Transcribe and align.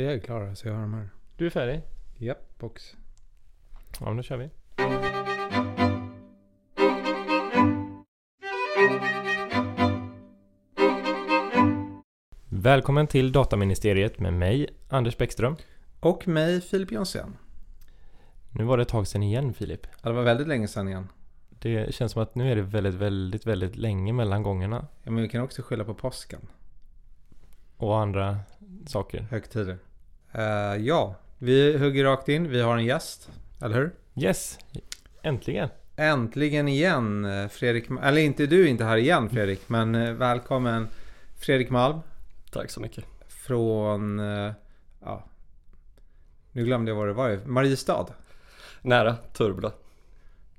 Jag 0.00 0.12
är 0.12 0.18
klar 0.18 0.54
så 0.54 0.68
jag 0.68 0.74
har 0.74 0.80
de 0.80 0.94
här. 0.94 1.08
Du 1.36 1.46
är 1.46 1.50
färdig? 1.50 1.82
Japp, 2.18 2.58
box. 2.58 2.96
Ja, 4.00 4.06
men 4.06 4.16
då 4.16 4.22
kör 4.22 4.36
vi. 4.36 4.50
Välkommen 12.48 13.06
till 13.06 13.32
Dataministeriet 13.32 14.18
med 14.18 14.32
mig, 14.32 14.68
Anders 14.88 15.16
Bäckström. 15.16 15.56
Och 16.00 16.28
mig, 16.28 16.60
Filip 16.60 16.92
Jonsén. 16.92 17.36
Nu 18.50 18.64
var 18.64 18.76
det 18.76 18.82
ett 18.82 18.88
tag 18.88 19.06
sedan 19.06 19.22
igen, 19.22 19.54
Filip. 19.54 19.86
Ja, 20.02 20.08
det 20.08 20.14
var 20.14 20.22
väldigt 20.22 20.48
länge 20.48 20.68
sedan 20.68 20.88
igen. 20.88 21.08
Det 21.48 21.94
känns 21.94 22.12
som 22.12 22.22
att 22.22 22.34
nu 22.34 22.52
är 22.52 22.56
det 22.56 22.62
väldigt, 22.62 22.94
väldigt, 22.94 23.46
väldigt 23.46 23.76
länge 23.76 24.12
mellan 24.12 24.42
gångerna. 24.42 24.86
Ja, 25.02 25.10
men 25.10 25.22
vi 25.22 25.28
kan 25.28 25.42
också 25.42 25.62
skylla 25.62 25.84
på 25.84 25.94
påsken. 25.94 26.40
Och 27.76 27.98
andra 27.98 28.38
saker. 28.86 29.20
Högtider. 29.30 29.78
Uh, 30.38 30.86
ja, 30.86 31.14
vi 31.38 31.78
hugger 31.78 32.04
rakt 32.04 32.28
in. 32.28 32.50
Vi 32.50 32.60
har 32.60 32.76
en 32.76 32.84
gäst, 32.84 33.30
eller 33.60 33.76
hur? 33.76 33.90
Yes, 34.16 34.58
äntligen. 35.22 35.68
Äntligen 35.96 36.68
igen 36.68 37.24
eh, 37.24 37.48
Fredrik, 37.48 37.84
eller 38.02 38.22
inte 38.22 38.46
du 38.46 38.68
inte 38.68 38.84
här 38.84 38.96
igen 38.96 39.30
Fredrik, 39.30 39.68
men 39.68 39.94
eh, 39.94 40.12
välkommen 40.12 40.88
Fredrik 41.38 41.70
Malm. 41.70 42.00
Tack 42.52 42.70
så 42.70 42.80
mycket. 42.80 43.04
Från, 43.28 44.18
ja, 45.00 45.24
nu 46.52 46.64
glömde 46.64 46.90
jag 46.90 46.96
vad 46.96 47.06
det 47.06 47.12
var, 47.12 47.40
Mariestad. 47.46 48.06
Nära, 48.82 49.16
Töreboda. 49.32 49.72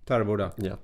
Töreboda. 0.05 0.51
Ja. 0.55 0.77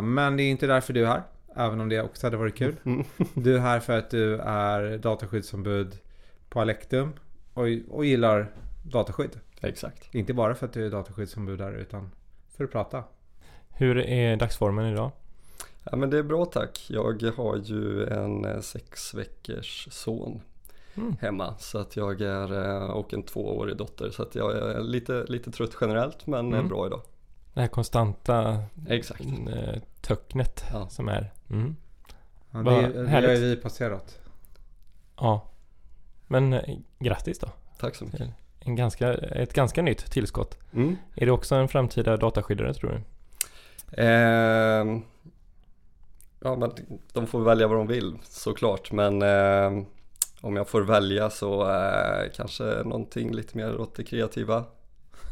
Men 0.00 0.36
det 0.36 0.42
är 0.42 0.50
inte 0.50 0.66
därför 0.66 0.92
du 0.92 1.02
är 1.02 1.06
här. 1.06 1.22
Även 1.56 1.80
om 1.80 1.88
det 1.88 2.00
också 2.00 2.26
hade 2.26 2.36
varit 2.36 2.56
kul. 2.56 2.76
Mm. 2.84 3.04
Du 3.34 3.56
är 3.56 3.60
här 3.60 3.80
för 3.80 3.98
att 3.98 4.10
du 4.10 4.38
är 4.40 4.98
dataskyddsombud 4.98 5.98
på 6.48 6.60
Alektum 6.60 7.12
och, 7.54 7.66
och 7.90 8.04
gillar 8.04 8.50
dataskydd. 8.82 9.40
Exakt. 9.60 10.14
Inte 10.14 10.34
bara 10.34 10.54
för 10.54 10.66
att 10.66 10.72
du 10.72 10.86
är 10.86 10.90
dataskyddsombud 10.90 11.58
där 11.58 11.72
utan 11.72 12.10
för 12.48 12.64
att 12.64 12.70
prata. 12.70 13.04
Hur 13.68 13.98
är 13.98 14.36
dagsformen 14.36 14.92
idag? 14.92 15.10
Ja 15.84 15.96
men 15.96 16.10
det 16.10 16.18
är 16.18 16.22
bra 16.22 16.44
tack. 16.44 16.86
Jag 16.88 17.22
har 17.36 17.56
ju 17.56 18.06
en 18.06 18.44
eh, 18.44 18.60
sex 18.60 19.14
veckors 19.14 19.88
son 19.90 20.40
mm. 20.94 21.16
hemma. 21.20 21.54
Så 21.58 21.78
att 21.78 21.96
jag 21.96 22.20
är, 22.20 22.52
eh, 22.64 22.90
och 22.90 23.14
en 23.14 23.22
tvåårig 23.22 23.76
dotter. 23.76 24.10
Så 24.10 24.22
att 24.22 24.34
jag 24.34 24.56
är 24.56 24.80
lite, 24.80 25.24
lite 25.24 25.50
trött 25.50 25.76
generellt 25.80 26.26
men 26.26 26.46
mm. 26.46 26.68
bra 26.68 26.86
idag. 26.86 27.00
Det 27.54 27.60
här 27.60 27.68
konstanta 27.68 28.62
Exakt. 28.88 29.20
Eh, 29.20 29.82
töcknet 30.00 30.64
ja. 30.72 30.88
som 30.88 31.08
är. 31.08 31.32
Mm. 31.50 31.76
Ja, 32.50 32.58
det, 32.58 33.02
det 33.02 33.10
har 33.10 33.36
vi 33.36 33.56
passerat. 33.56 34.18
Ja. 35.16 35.48
Men 36.26 36.60
grattis 36.98 37.38
då. 37.38 37.48
Tack 37.78 37.94
så 37.94 38.04
mycket 38.04 38.28
en 38.64 38.76
ganska, 38.76 39.14
ett 39.14 39.52
ganska 39.52 39.82
nytt 39.82 40.10
tillskott. 40.10 40.58
Mm. 40.74 40.96
Är 41.14 41.26
det 41.26 41.32
också 41.32 41.54
en 41.54 41.68
framtida 41.68 42.16
dataskyddare 42.16 42.74
tror 42.74 42.90
du? 42.90 43.00
Eh, 44.02 45.00
ja, 46.40 46.56
men 46.56 46.72
de 47.12 47.26
får 47.26 47.40
välja 47.40 47.66
vad 47.66 47.78
de 47.78 47.86
vill 47.86 48.18
såklart. 48.22 48.92
Men 48.92 49.22
eh, 49.22 49.84
om 50.40 50.56
jag 50.56 50.68
får 50.68 50.80
välja 50.80 51.30
så 51.30 51.70
eh, 51.70 52.30
kanske 52.36 52.64
någonting 52.64 53.32
lite 53.32 53.56
mer 53.56 53.80
åt 53.80 53.94
det 53.94 54.04
kreativa. 54.04 54.64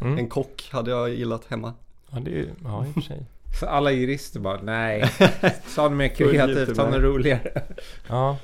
Mm. 0.01 0.19
En 0.19 0.29
kock 0.29 0.69
hade 0.73 0.91
jag 0.91 1.11
gillat 1.11 1.45
hemma. 1.45 1.75
Ja, 2.11 2.19
det 2.21 2.41
är, 2.41 2.47
ja 2.65 2.87
i 2.87 2.91
och 2.91 2.95
för 2.95 3.01
sig. 3.01 3.27
Så 3.61 3.67
alla 3.67 3.91
jurister 3.91 4.41
bara, 4.41 4.63
nej, 4.63 5.11
ta 5.75 5.83
något 5.83 5.93
mer 5.93 6.09
kreativt, 6.09 6.77
ta 6.77 6.91
något 6.91 7.03
roligare. 7.03 7.63
Ja, 8.09 8.39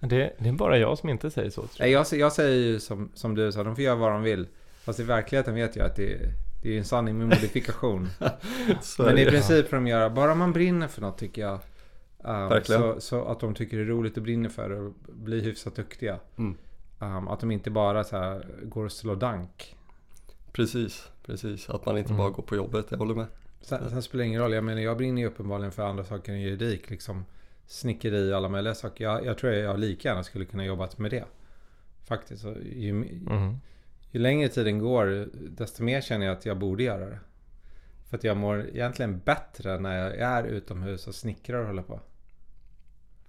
det, 0.00 0.32
det, 0.38 0.48
är 0.48 0.52
bara 0.52 0.78
jag 0.78 0.98
som 0.98 1.08
inte 1.08 1.30
säger 1.30 1.50
så. 1.50 1.66
Tror 1.66 1.88
jag. 1.88 1.90
Jag, 1.90 2.06
jag 2.20 2.32
säger 2.32 2.56
ju 2.56 2.80
som, 2.80 3.10
som 3.14 3.34
du 3.34 3.52
sa, 3.52 3.62
de 3.62 3.74
får 3.74 3.84
göra 3.84 3.96
vad 3.96 4.12
de 4.12 4.22
vill. 4.22 4.46
Fast 4.84 5.00
i 5.00 5.02
verkligheten 5.02 5.54
vet 5.54 5.76
jag 5.76 5.86
att 5.86 5.96
det, 5.96 6.18
det 6.62 6.74
är 6.74 6.78
en 6.78 6.84
sanning 6.84 7.18
med 7.18 7.26
modifikation. 7.26 8.08
Men 8.98 9.18
i 9.18 9.24
princip 9.24 9.68
får 9.68 9.76
de 9.76 9.86
göra, 9.86 10.10
bara 10.10 10.34
man 10.34 10.52
brinner 10.52 10.88
för 10.88 11.00
något 11.00 11.18
tycker 11.18 11.42
jag. 11.42 11.58
Um, 12.18 12.64
så, 12.64 13.00
så, 13.00 13.24
att 13.24 13.40
de 13.40 13.54
tycker 13.54 13.76
det 13.76 13.82
är 13.82 13.86
roligt 13.86 14.16
och 14.16 14.22
brinner 14.22 14.48
för 14.48 14.68
det 14.68 14.80
och 14.80 14.92
blir 15.06 15.42
hyfsat 15.42 15.76
duktiga. 15.76 16.18
Mm. 16.36 16.56
Um, 16.98 17.28
att 17.28 17.40
de 17.40 17.50
inte 17.50 17.70
bara 17.70 18.04
så 18.04 18.16
här, 18.16 18.46
går 18.62 18.84
och 18.84 18.92
slår 18.92 19.16
dank. 19.16 19.76
Precis, 20.52 21.08
precis. 21.26 21.70
Att 21.70 21.86
man 21.86 21.98
inte 21.98 22.10
mm. 22.10 22.18
bara 22.18 22.30
går 22.30 22.42
på 22.42 22.56
jobbet, 22.56 22.86
jag 22.88 22.98
håller 22.98 23.14
med. 23.14 23.26
Sen, 23.60 23.90
sen 23.90 24.02
spelar 24.02 24.22
det 24.22 24.28
ingen 24.28 24.40
roll, 24.40 24.52
jag 24.52 24.64
menar 24.64 24.82
jag 24.82 24.96
brinner 24.96 25.22
ju 25.22 25.28
uppenbarligen 25.28 25.72
för 25.72 25.82
andra 25.82 26.04
saker 26.04 26.32
än 26.32 26.40
juridik. 26.40 26.90
Liksom 26.90 27.24
snickeri 27.66 28.32
och 28.32 28.36
alla 28.36 28.48
möjliga 28.48 28.74
saker. 28.74 29.04
Jag, 29.04 29.24
jag 29.24 29.38
tror 29.38 29.52
jag 29.52 29.80
lika 29.80 30.08
gärna 30.08 30.22
skulle 30.22 30.44
kunna 30.44 30.64
jobbat 30.64 30.98
med 30.98 31.10
det. 31.10 31.24
Faktiskt. 32.04 32.42
Så 32.42 32.54
ju, 32.62 32.90
mm. 32.90 33.56
ju 34.10 34.20
längre 34.20 34.48
tiden 34.48 34.78
går 34.78 35.28
desto 35.34 35.82
mer 35.82 36.00
känner 36.00 36.26
jag 36.26 36.36
att 36.36 36.46
jag 36.46 36.58
borde 36.58 36.82
göra 36.82 37.06
det. 37.06 37.18
För 38.08 38.16
att 38.16 38.24
jag 38.24 38.36
mår 38.36 38.68
egentligen 38.68 39.18
bättre 39.18 39.80
när 39.80 39.96
jag 39.98 40.18
är 40.18 40.44
utomhus 40.44 41.06
och 41.06 41.14
snickrar 41.14 41.58
och 41.58 41.66
håller 41.66 41.82
på. 41.82 42.00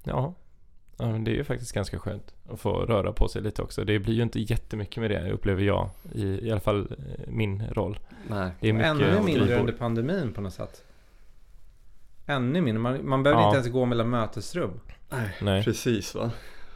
Ja. 0.04 0.34
ja 0.98 1.06
det 1.06 1.32
är 1.32 1.36
ju 1.36 1.44
faktiskt 1.44 1.74
ganska 1.74 2.00
skönt 2.00 2.34
att 2.50 2.60
få 2.60 2.86
röra 2.86 3.14
på 3.14 3.28
sig 3.28 3.42
lite 3.42 3.62
också. 3.62 3.84
Det 3.84 4.00
blir 4.00 4.14
ju 4.14 4.24
inte 4.24 4.40
jättemycket 4.40 5.02
med 5.02 5.12
det 5.12 5.32
upplever 5.32 5.64
jag. 5.64 5.90
I, 6.14 6.48
i 6.48 6.52
alla 6.52 6.60
fall 6.60 6.82
eh, 6.82 7.28
min 7.28 7.68
roll. 7.68 8.00
Nej. 8.28 8.52
Det 8.60 8.70
är 8.70 8.74
mycket 8.74 8.90
Ännu 8.90 9.22
mindre 9.22 9.60
under 9.60 9.74
pandemin 9.74 10.34
på 10.34 10.42
något 10.42 10.54
sätt. 10.54 10.84
Ännu 12.26 12.62
mindre. 12.62 12.82
Man, 12.82 13.10
man 13.10 13.24
behöver 13.24 13.42
ja. 13.42 13.48
inte 13.48 13.58
ens 13.58 13.72
gå 13.72 13.86
mellan 13.86 14.10
mötesrum. 14.10 14.80
Nej, 15.10 15.38
Nej. 15.42 15.64
precis 15.64 16.16
va. 16.16 16.32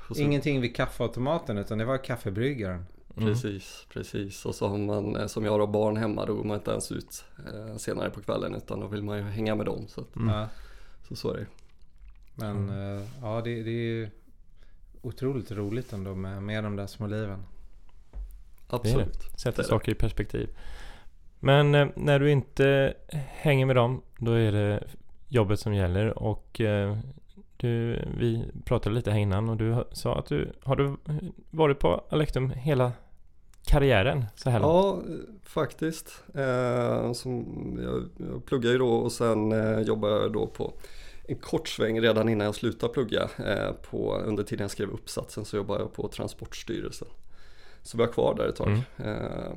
Så... 0.07 0.21
Ingenting 0.21 0.61
vid 0.61 0.75
kaffeautomaten 0.75 1.57
utan 1.57 1.77
det 1.77 1.85
var 1.85 1.97
kaffebryggaren. 1.97 2.85
Mm. 3.17 3.29
Precis, 3.29 3.85
precis. 3.93 4.45
Och 4.45 4.55
så 4.55 4.67
har 4.67 4.77
man, 4.77 5.15
eh, 5.15 5.27
som 5.27 5.45
jag 5.45 5.59
har 5.59 5.67
barn 5.67 5.97
hemma, 5.97 6.25
då 6.25 6.35
går 6.35 6.43
man 6.43 6.57
inte 6.57 6.71
ens 6.71 6.91
ut 6.91 7.25
eh, 7.53 7.77
senare 7.77 8.09
på 8.09 8.21
kvällen 8.21 8.55
utan 8.55 8.79
då 8.79 8.87
vill 8.87 9.03
man 9.03 9.17
ju 9.17 9.23
hänga 9.23 9.55
med 9.55 9.65
dem. 9.65 9.87
Så, 9.87 10.01
att, 10.01 10.15
mm. 10.15 10.47
så, 11.07 11.15
så 11.15 11.33
är 11.33 11.37
det 11.37 11.45
Men 12.35 12.69
mm. 12.69 13.03
ja, 13.21 13.41
det, 13.43 13.63
det 13.63 13.71
är 13.71 14.11
otroligt 15.01 15.51
roligt 15.51 15.93
ändå 15.93 16.15
med, 16.15 16.43
med 16.43 16.63
de 16.63 16.75
där 16.75 16.87
små 16.87 17.07
liven. 17.07 17.43
Absolut. 18.67 19.19
Det 19.33 19.39
Sätter 19.39 19.63
saker 19.63 19.91
i 19.91 19.95
perspektiv. 19.95 20.49
Men 21.39 21.71
när 21.95 22.19
du 22.19 22.31
inte 22.31 22.93
hänger 23.13 23.65
med 23.65 23.75
dem, 23.75 24.01
då 24.17 24.31
är 24.31 24.51
det 24.51 24.83
jobbet 25.29 25.59
som 25.59 25.73
gäller 25.73 26.19
och 26.19 26.61
eh, 26.61 26.97
du, 27.57 28.05
vi 28.17 28.45
pratade 28.65 28.95
lite 28.95 29.11
här 29.11 29.19
innan 29.19 29.49
och 29.49 29.57
du 29.57 29.83
sa 29.91 30.19
att 30.19 30.25
du 30.25 30.51
har 30.63 30.75
du 30.75 30.97
varit 31.49 31.79
på 31.79 32.03
Alektum 32.09 32.49
hela 32.49 32.91
karriären 33.65 34.25
så 34.35 34.49
här 34.49 34.59
långt? 34.59 35.05
Ja, 35.07 35.15
faktiskt. 35.43 36.23
Eh, 36.35 37.13
som 37.13 37.45
jag, 37.83 38.27
jag 38.29 38.45
pluggar 38.45 38.71
ju 38.71 38.77
då 38.77 38.89
och 38.89 39.11
sen 39.11 39.51
eh, 39.51 39.79
jobbar 39.79 40.09
jag 40.09 40.33
då 40.33 40.47
på 40.47 40.73
en 41.23 41.35
kort 41.35 41.67
sväng 41.67 42.01
redan 42.01 42.29
innan 42.29 42.45
jag 42.45 42.55
slutade 42.55 42.93
plugga. 42.93 43.29
Eh, 43.45 43.71
på, 43.89 44.15
under 44.15 44.43
tiden 44.43 44.63
jag 44.63 44.71
skrev 44.71 44.89
uppsatsen 44.89 45.45
så 45.45 45.57
jobbade 45.57 45.79
jag 45.79 45.93
på 45.93 46.07
Transportstyrelsen. 46.07 47.07
Så 47.81 47.97
var 47.97 48.07
kvar 48.07 48.35
där 48.35 48.47
ett 48.47 48.55
tag. 48.55 48.67
Mm. 48.67 48.81
Eh, 48.97 49.51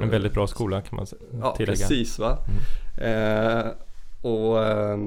en 0.00 0.10
väldigt 0.10 0.32
bra 0.32 0.46
skola 0.46 0.82
kan 0.82 0.96
man 0.96 1.06
tillägga. 1.06 1.46
Ja, 1.46 1.54
precis 1.58 2.18
va. 2.18 2.38
Mm. 2.98 3.74
Eh, 4.22 4.30
och 4.30 4.64
eh, 4.64 4.98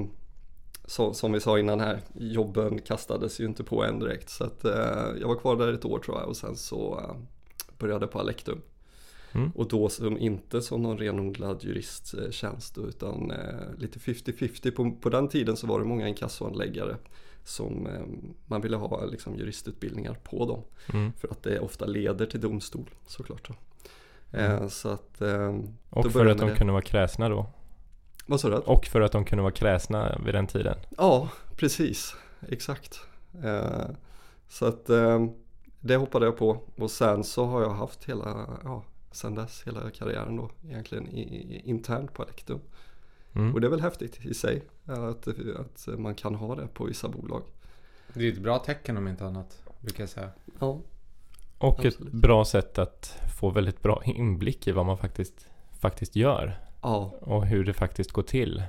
så, 0.84 1.14
som 1.14 1.32
vi 1.32 1.40
sa 1.40 1.58
innan 1.58 1.80
här, 1.80 2.00
jobben 2.14 2.78
kastades 2.78 3.40
ju 3.40 3.44
inte 3.44 3.64
på 3.64 3.84
en 3.84 3.98
direkt. 3.98 4.30
Så 4.30 4.44
att, 4.44 4.64
eh, 4.64 5.20
jag 5.20 5.28
var 5.28 5.36
kvar 5.36 5.56
där 5.56 5.72
ett 5.72 5.84
år 5.84 5.98
tror 5.98 6.18
jag 6.18 6.28
och 6.28 6.36
sen 6.36 6.56
så 6.56 7.00
eh, 7.00 7.16
började 7.78 8.06
på 8.06 8.20
Alektum. 8.20 8.60
Mm. 9.34 9.50
Och 9.54 9.68
då 9.68 9.88
som 9.88 10.18
inte 10.18 10.62
som 10.62 10.82
någon 10.82 10.98
renodlad 10.98 11.64
juristtjänst 11.64 12.78
utan 12.78 13.30
eh, 13.30 13.78
lite 13.78 13.98
50-50. 13.98 14.70
På, 14.70 14.90
på 15.00 15.08
den 15.08 15.28
tiden 15.28 15.56
så 15.56 15.66
var 15.66 15.78
det 15.78 15.84
många 15.84 16.08
inkassoanläggare 16.08 16.96
som 17.44 17.86
eh, 17.86 18.02
man 18.46 18.60
ville 18.60 18.76
ha 18.76 19.04
liksom, 19.04 19.36
juristutbildningar 19.36 20.14
på 20.22 20.46
dem. 20.46 20.62
Mm. 20.92 21.12
För 21.12 21.28
att 21.28 21.42
det 21.42 21.60
ofta 21.60 21.86
leder 21.86 22.26
till 22.26 22.40
domstol 22.40 22.90
såklart. 23.06 23.50
Mm. 24.32 24.52
Eh, 24.52 24.68
så 24.68 24.88
att, 24.88 25.20
eh, 25.20 25.58
och 25.90 26.12
för 26.12 26.26
att 26.26 26.38
de 26.38 26.48
det. 26.48 26.56
kunde 26.56 26.72
vara 26.72 26.82
kräsna 26.82 27.28
då? 27.28 27.46
Vad 28.26 28.40
sa 28.40 28.48
du? 28.48 28.56
Och 28.56 28.86
för 28.86 29.00
att 29.00 29.12
de 29.12 29.24
kunde 29.24 29.42
vara 29.42 29.52
kräsna 29.52 30.18
vid 30.24 30.34
den 30.34 30.46
tiden. 30.46 30.76
Ja, 30.96 31.28
precis. 31.56 32.16
Exakt. 32.48 33.00
Eh, 33.44 33.86
så 34.48 34.66
att 34.66 34.90
eh, 34.90 35.26
det 35.80 35.96
hoppade 35.96 36.26
jag 36.26 36.36
på 36.36 36.60
och 36.76 36.90
sen 36.90 37.24
så 37.24 37.44
har 37.44 37.62
jag 37.62 37.70
haft 37.70 38.04
hela, 38.04 38.58
ja, 38.64 38.84
sen 39.10 39.34
dess 39.34 39.62
hela 39.66 39.90
karriären 39.90 40.36
då 40.36 40.50
egentligen 40.64 41.08
i, 41.08 41.20
i, 41.20 41.62
internt 41.64 42.12
på 42.12 42.22
Alektum. 42.22 42.60
Mm. 43.32 43.54
Och 43.54 43.60
det 43.60 43.66
är 43.66 43.70
väl 43.70 43.80
häftigt 43.80 44.26
i 44.26 44.34
sig 44.34 44.62
att, 44.84 45.28
att 45.56 45.98
man 45.98 46.14
kan 46.14 46.34
ha 46.34 46.54
det 46.54 46.66
på 46.66 46.84
vissa 46.84 47.08
bolag. 47.08 47.42
Det 48.14 48.28
är 48.28 48.32
ett 48.32 48.42
bra 48.42 48.58
tecken 48.58 48.96
om 48.96 49.08
inte 49.08 49.26
annat, 49.26 49.62
brukar 49.80 50.02
jag 50.02 50.10
säga. 50.10 50.30
Ja. 50.58 50.80
Och 51.58 51.84
absolut. 51.84 52.14
ett 52.14 52.20
bra 52.20 52.44
sätt 52.44 52.78
att 52.78 53.18
få 53.38 53.50
väldigt 53.50 53.82
bra 53.82 54.02
inblick 54.04 54.66
i 54.66 54.72
vad 54.72 54.86
man 54.86 54.98
faktiskt, 54.98 55.48
faktiskt 55.80 56.16
gör. 56.16 56.58
Ja. 56.82 57.14
Och 57.20 57.46
hur 57.46 57.64
det 57.64 57.72
faktiskt 57.72 58.12
går 58.12 58.22
till. 58.22 58.62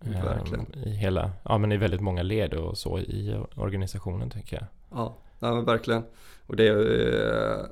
Verkligen. 0.00 0.66
Um, 0.74 0.82
I 0.84 0.90
hela, 0.90 1.30
ja 1.42 1.58
men 1.58 1.72
i 1.72 1.76
väldigt 1.76 2.00
många 2.00 2.22
led 2.22 2.54
och 2.54 2.78
så 2.78 2.98
i 2.98 3.40
organisationen 3.54 4.30
tänker 4.30 4.56
jag. 4.56 4.66
Ja, 4.98 5.16
ja 5.38 5.54
men 5.54 5.64
verkligen. 5.64 6.02
Och 6.46 6.56
det 6.56 6.68
är 6.68 7.66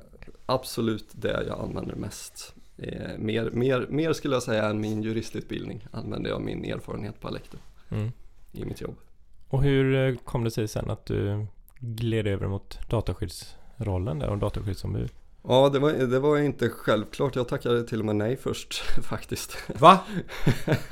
absolut 0.45 1.07
det 1.11 1.43
jag 1.47 1.59
använder 1.59 1.95
mest. 1.95 2.55
Eh, 2.77 3.17
mer, 3.17 3.49
mer, 3.51 3.87
mer 3.89 4.13
skulle 4.13 4.35
jag 4.35 4.43
säga 4.43 4.65
än 4.65 4.81
min 4.81 5.03
juristutbildning 5.03 5.87
använder 5.91 6.29
jag 6.29 6.41
min 6.41 6.65
erfarenhet 6.65 7.21
på 7.21 7.27
Alektum 7.27 7.59
mm. 7.89 8.11
i 8.51 8.65
mitt 8.65 8.81
jobb. 8.81 8.95
Och 9.49 9.63
hur 9.63 9.95
eh, 9.95 10.15
kom 10.15 10.43
det 10.43 10.51
sig 10.51 10.67
sen 10.67 10.89
att 10.89 11.05
du 11.05 11.45
gled 11.79 12.27
över 12.27 12.47
mot 12.47 12.89
dataskyddsrollen 12.89 14.19
där 14.19 14.29
och 14.29 14.37
dataskyddsombud? 14.37 15.11
Ja, 15.49 15.69
det 15.69 15.79
var, 15.79 15.91
det 15.91 16.19
var 16.19 16.37
inte 16.37 16.69
självklart. 16.69 17.35
Jag 17.35 17.47
tackade 17.47 17.83
till 17.83 17.99
och 17.99 18.05
med 18.05 18.15
nej 18.15 18.37
först 18.37 18.73
faktiskt. 19.03 19.57
Va? 19.79 19.99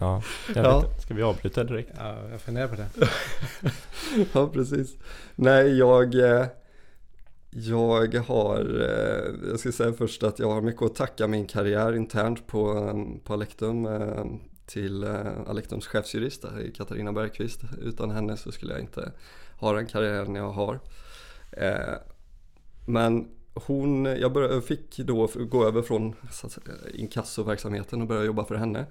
ja, 0.00 0.22
jag 0.54 0.64
ja. 0.64 0.80
vet 0.80 1.02
Ska 1.02 1.14
vi 1.14 1.22
avbryta 1.22 1.64
direkt? 1.64 1.90
Ja, 1.96 2.16
jag 2.30 2.40
funderar 2.40 2.68
på 2.68 2.74
det. 2.74 2.88
ja, 4.32 4.48
precis. 4.48 4.96
Nej, 5.34 5.78
jag... 5.78 6.14
Eh, 6.14 6.46
jag 7.54 8.14
har, 8.14 8.80
eh, 8.80 9.48
jag 9.50 9.60
ska 9.60 9.72
säga 9.72 9.92
först 9.92 10.22
att 10.22 10.38
jag 10.38 10.50
har 10.50 10.60
mycket 10.60 10.82
att 10.82 10.94
tacka 10.94 11.26
min 11.26 11.46
karriär 11.46 11.92
internt 11.92 12.46
på, 12.46 12.92
på 13.24 13.32
Alektum 13.32 13.88
till 14.66 15.04
Alektums 15.46 15.86
chefsjurist 15.86 16.44
Katarina 16.74 17.12
Bergqvist. 17.12 17.60
Utan 17.82 18.10
henne 18.10 18.36
så 18.36 18.52
skulle 18.52 18.72
jag 18.72 18.80
inte 18.80 19.12
ha 19.56 19.72
den 19.72 19.86
karriären 19.86 20.34
jag 20.34 20.50
har. 20.50 20.80
Men 22.86 23.28
hon, 23.54 24.04
jag 24.04 24.32
började, 24.32 24.62
fick 24.62 24.96
då 24.96 25.28
gå 25.34 25.66
över 25.66 25.82
från 25.82 26.14
inkassoverksamheten 26.94 28.00
och 28.00 28.08
börja 28.08 28.24
jobba 28.24 28.44
för 28.44 28.54
henne. 28.54 28.86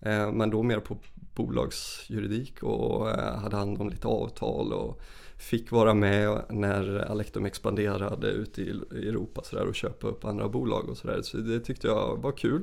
Eh, 0.00 0.32
men 0.32 0.50
då 0.50 0.62
mer 0.62 0.80
på 0.80 0.98
bolagsjuridik 1.34 2.62
och 2.62 3.10
eh, 3.10 3.36
hade 3.36 3.56
hand 3.56 3.80
om 3.80 3.90
lite 3.90 4.08
avtal 4.08 4.72
och 4.72 5.00
fick 5.36 5.70
vara 5.70 5.94
med 5.94 6.42
när 6.50 7.10
Alectum 7.10 7.44
expanderade 7.44 8.30
ute 8.30 8.62
i 8.62 8.70
Europa 8.92 9.42
så 9.44 9.56
där, 9.56 9.66
och 9.66 9.74
köpa 9.74 10.06
upp 10.06 10.24
andra 10.24 10.48
bolag 10.48 10.88
och 10.88 10.96
sådär. 10.96 11.22
Så 11.22 11.36
det 11.36 11.60
tyckte 11.60 11.86
jag 11.86 12.16
var 12.22 12.32
kul. 12.32 12.62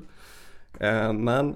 Eh, 0.79 1.13
men 1.13 1.55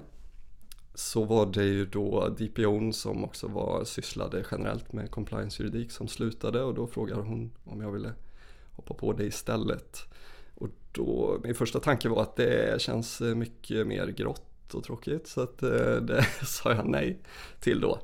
så 0.94 1.24
var 1.24 1.46
det 1.46 1.64
ju 1.64 1.86
då 1.86 2.28
DPO 2.28 2.92
som 2.92 3.24
också 3.24 3.48
var, 3.48 3.84
sysslade 3.84 4.44
generellt 4.50 4.92
med 4.92 5.10
compliance-juridik 5.10 5.90
som 5.90 6.08
slutade 6.08 6.62
och 6.62 6.74
då 6.74 6.86
frågade 6.86 7.22
hon 7.22 7.50
om 7.64 7.80
jag 7.80 7.92
ville 7.92 8.12
hoppa 8.78 8.94
på 8.94 9.12
det 9.12 9.24
istället. 9.24 9.98
Och 10.54 10.68
då, 10.92 11.40
min 11.44 11.54
första 11.54 11.80
tanke 11.80 12.08
var 12.08 12.22
att 12.22 12.36
det 12.36 12.82
känns 12.82 13.20
mycket 13.20 13.86
mer 13.86 14.06
grått 14.06 14.74
och 14.74 14.84
tråkigt 14.84 15.26
så 15.26 15.40
att 15.40 15.62
eh, 15.62 15.96
det 15.96 16.26
sa 16.46 16.72
jag 16.72 16.86
nej 16.86 17.18
till 17.60 17.80
då. 17.80 17.98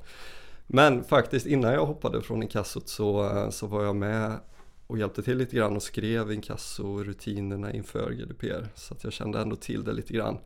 Men 0.66 1.04
faktiskt 1.04 1.46
innan 1.46 1.72
jag 1.72 1.86
hoppade 1.86 2.22
från 2.22 2.42
inkassot 2.42 2.88
så, 2.88 3.48
så 3.50 3.66
var 3.66 3.84
jag 3.84 3.96
med 3.96 4.38
och 4.86 4.98
hjälpte 4.98 5.22
till 5.22 5.38
lite 5.38 5.56
grann 5.56 5.76
och 5.76 5.82
skrev 5.82 6.32
inkassorutinerna 6.32 7.72
inför 7.72 8.10
GDPR 8.10 8.68
så 8.74 8.94
att 8.94 9.04
jag 9.04 9.12
kände 9.12 9.40
ändå 9.40 9.56
till 9.56 9.84
det 9.84 9.92
lite 9.92 10.12
grann. 10.12 10.38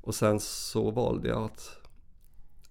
Och 0.00 0.14
sen 0.14 0.40
så 0.40 0.90
valde 0.90 1.28
jag 1.28 1.42
att 1.42 1.78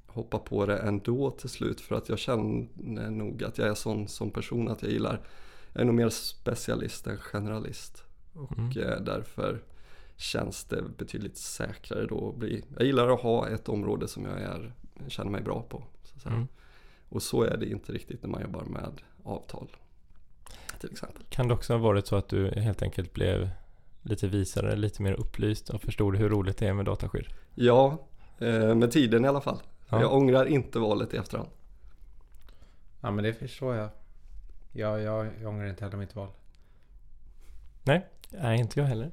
hoppa 0.08 0.40
på 0.40 0.66
det 0.66 0.78
ändå 0.78 1.32
till 1.32 1.50
slut 1.50 1.82
för 1.82 1.96
att 1.96 2.10
jag 2.10 2.20
känner 2.20 3.10
nog 3.10 3.44
att 3.44 3.58
jag 3.58 3.68
är 3.68 3.74
sån 3.74 4.08
som 4.08 4.32
person 4.32 4.68
att 4.68 4.84
jag 4.84 4.92
gillar 4.92 5.22
jag 5.74 5.82
är 5.82 5.86
nog 5.86 5.96
mer 5.96 6.10
specialist 6.10 7.08
än 7.08 7.18
generalist. 7.18 8.04
Och 8.34 8.58
mm. 8.58 8.78
Eh, 8.78 9.02
därför 9.02 9.64
känns 10.16 10.64
det 10.64 10.84
betydligt 10.98 11.38
säkrare 11.38 12.06
då 12.06 12.30
att 12.30 12.36
bli. 12.36 12.64
Jag 12.78 12.86
gillar 12.86 13.10
att 13.10 13.22
ha 13.22 13.48
ett 13.50 13.70
område 13.70 14.08
som 14.08 14.26
jag 14.26 14.42
är, 14.42 14.74
känner 15.08 15.32
mig 15.32 15.42
bra 15.42 15.62
på. 15.62 15.84
Så 16.16 16.30
mm. 16.30 16.48
Och 17.10 17.24
så 17.24 17.44
är 17.44 17.58
det 17.58 17.66
inte 17.66 17.92
riktigt 17.92 18.24
när 18.24 18.30
man 18.30 18.42
jobbar 18.42 18.64
med 18.64 19.02
avtal. 19.24 19.68
Till 20.80 20.92
exempel. 20.92 21.24
Kan 21.30 21.48
det 21.48 21.54
också 21.54 21.74
ha 21.74 21.78
varit 21.78 22.08
så 22.08 22.16
att 22.16 22.30
du 22.30 22.52
helt 22.52 22.82
enkelt 22.82 23.14
blev 23.14 23.50
lite 24.02 24.28
visare, 24.28 24.76
lite 24.76 25.02
mer 25.02 25.14
upplyst 25.14 25.70
och 25.70 25.82
förstod 25.82 26.16
hur 26.16 26.30
roligt 26.30 26.58
det 26.58 26.68
är 26.68 26.74
med 26.74 26.86
dataskydd? 26.86 27.28
Ja, 27.56 28.08
eh, 28.40 28.76
med 28.76 28.92
tiden 28.92 29.26
i 29.26 29.28
alla 29.28 29.42
fall. 29.42 29.60
Ja. 29.90 30.02
Jag 30.02 30.14
ångrar 30.14 30.46
inte 30.46 30.80
valet 30.80 31.14
i 31.14 31.18
efterhand. 31.18 31.50
Ja 33.02 33.12
men 33.12 33.24
det 33.24 33.34
förstår 33.34 33.76
jag. 33.76 33.90
Ja, 34.76 35.00
jag, 35.00 35.28
jag 35.42 35.50
ångrar 35.50 35.68
inte 35.68 35.84
heller 35.86 35.98
mitt 35.98 36.16
val. 36.16 36.30
Nej, 37.84 38.08
nej, 38.30 38.60
inte 38.60 38.80
jag 38.80 38.88
heller. 38.88 39.12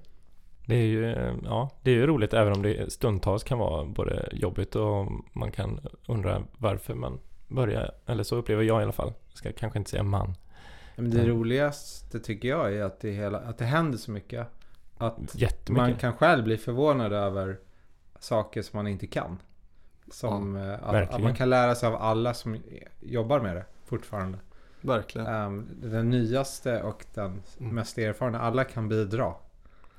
Det 0.66 0.74
är 0.74 0.86
ju, 0.86 1.14
ja, 1.44 1.70
det 1.82 1.90
är 1.90 1.94
ju 1.94 2.06
roligt 2.06 2.34
även 2.34 2.52
om 2.52 2.62
det 2.62 2.92
stundtals 2.92 3.44
kan 3.44 3.58
vara 3.58 3.84
både 3.84 4.28
jobbigt 4.32 4.76
och 4.76 5.06
man 5.32 5.52
kan 5.52 5.80
undra 6.06 6.42
varför 6.58 6.94
man 6.94 7.18
börjar. 7.48 7.94
Eller 8.06 8.22
så 8.22 8.36
upplever 8.36 8.62
jag 8.62 8.80
i 8.80 8.82
alla 8.82 8.92
fall. 8.92 9.12
Jag 9.28 9.38
ska 9.38 9.52
kanske 9.52 9.78
inte 9.78 9.90
säga 9.90 10.02
man. 10.02 10.34
Men 10.96 11.10
det 11.10 11.20
mm. 11.20 11.30
roligaste 11.30 12.20
tycker 12.20 12.48
jag 12.48 12.74
är 12.74 12.82
att 12.82 13.00
det, 13.00 13.10
hela, 13.10 13.38
att 13.38 13.58
det 13.58 13.64
händer 13.64 13.98
så 13.98 14.10
mycket. 14.10 14.46
Att 14.98 15.36
man 15.68 15.94
kan 15.94 16.12
själv 16.12 16.44
bli 16.44 16.56
förvånad 16.56 17.12
över 17.12 17.58
saker 18.18 18.62
som 18.62 18.76
man 18.76 18.86
inte 18.86 19.06
kan. 19.06 19.38
Som 20.10 20.56
ja, 20.56 20.74
att, 20.74 21.14
att, 21.14 21.22
man 21.22 21.34
kan 21.34 21.50
lära 21.50 21.74
sig 21.74 21.86
av 21.86 21.94
alla 21.94 22.34
som 22.34 22.58
jobbar 23.00 23.40
med 23.40 23.56
det 23.56 23.64
fortfarande. 23.84 24.38
Verkligen. 24.80 25.26
Um, 25.26 25.68
den 25.82 26.10
nyaste 26.10 26.82
och 26.82 27.04
den 27.14 27.42
mm. 27.60 27.74
mest 27.74 27.98
erfarna. 27.98 28.40
Alla 28.40 28.64
kan 28.64 28.88
bidra. 28.88 29.34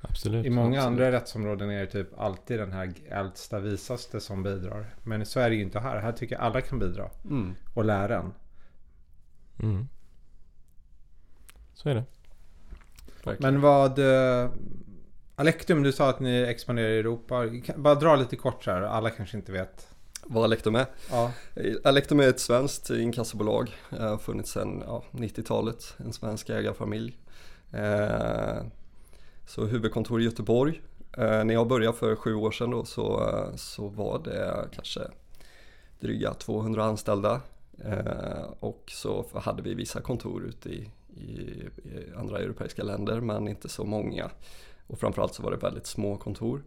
Absolut. 0.00 0.46
I 0.46 0.50
många 0.50 0.78
absolut. 0.78 0.86
andra 0.86 1.12
rättsområden 1.12 1.70
är 1.70 1.80
det 1.80 1.86
typ 1.86 2.18
alltid 2.18 2.58
den 2.58 2.72
här 2.72 2.92
äldsta 3.08 3.60
visaste 3.60 4.20
som 4.20 4.42
bidrar. 4.42 4.94
Men 5.02 5.26
så 5.26 5.40
är 5.40 5.50
det 5.50 5.56
ju 5.56 5.62
inte 5.62 5.80
här. 5.80 5.96
Här 5.96 6.12
tycker 6.12 6.34
jag 6.34 6.44
alla 6.44 6.60
kan 6.60 6.78
bidra. 6.78 7.10
Mm. 7.24 7.54
Och 7.74 7.84
lära 7.84 8.18
en. 8.18 8.32
Mm. 9.62 9.88
Så 11.74 11.88
är 11.88 11.94
det. 11.94 12.04
Verkligen. 13.24 13.52
Men 13.52 13.60
vad... 13.62 13.98
Uh, 13.98 14.50
Alektum, 15.34 15.82
du 15.82 15.92
sa 15.92 16.10
att 16.10 16.20
ni 16.20 16.42
expanderar 16.42 16.88
i 16.88 16.98
Europa. 16.98 17.44
Bara 17.76 17.94
dra 17.94 18.16
lite 18.16 18.36
kort 18.36 18.64
så 18.64 18.70
här. 18.70 18.82
Alla 18.82 19.10
kanske 19.10 19.36
inte 19.36 19.52
vet 19.52 19.91
vad 20.22 20.44
Alektum 20.44 20.74
är. 20.74 20.86
Ja. 21.10 21.32
Alektum 21.84 22.20
är 22.20 22.28
ett 22.28 22.40
svenskt 22.40 22.90
inkassobolag. 22.90 23.70
Har 23.90 24.18
funnits 24.18 24.50
sedan 24.50 24.82
ja, 24.86 25.04
90-talet. 25.10 25.94
En 25.98 26.12
svensk 26.12 26.50
ägarfamilj. 26.50 27.18
Eh, 27.72 28.62
så 29.46 29.64
huvudkontor 29.64 30.20
i 30.20 30.24
Göteborg. 30.24 30.82
Eh, 31.16 31.44
när 31.44 31.54
jag 31.54 31.68
började 31.68 31.96
för 31.96 32.16
sju 32.16 32.34
år 32.34 32.50
sedan 32.50 32.70
då, 32.70 32.84
så, 32.84 33.32
så 33.56 33.88
var 33.88 34.18
det 34.18 34.68
kanske 34.72 35.00
dryga 36.00 36.34
200 36.34 36.84
anställda. 36.84 37.40
Eh, 37.84 38.44
och 38.60 38.84
så 38.86 39.26
hade 39.34 39.62
vi 39.62 39.74
vissa 39.74 40.00
kontor 40.00 40.44
ute 40.44 40.68
i, 40.68 40.90
i, 41.16 41.30
i 41.84 42.14
andra 42.16 42.38
europeiska 42.38 42.82
länder 42.82 43.20
men 43.20 43.48
inte 43.48 43.68
så 43.68 43.84
många. 43.84 44.30
Och 44.86 44.98
framförallt 44.98 45.34
så 45.34 45.42
var 45.42 45.50
det 45.50 45.56
väldigt 45.56 45.86
små 45.86 46.16
kontor. 46.16 46.62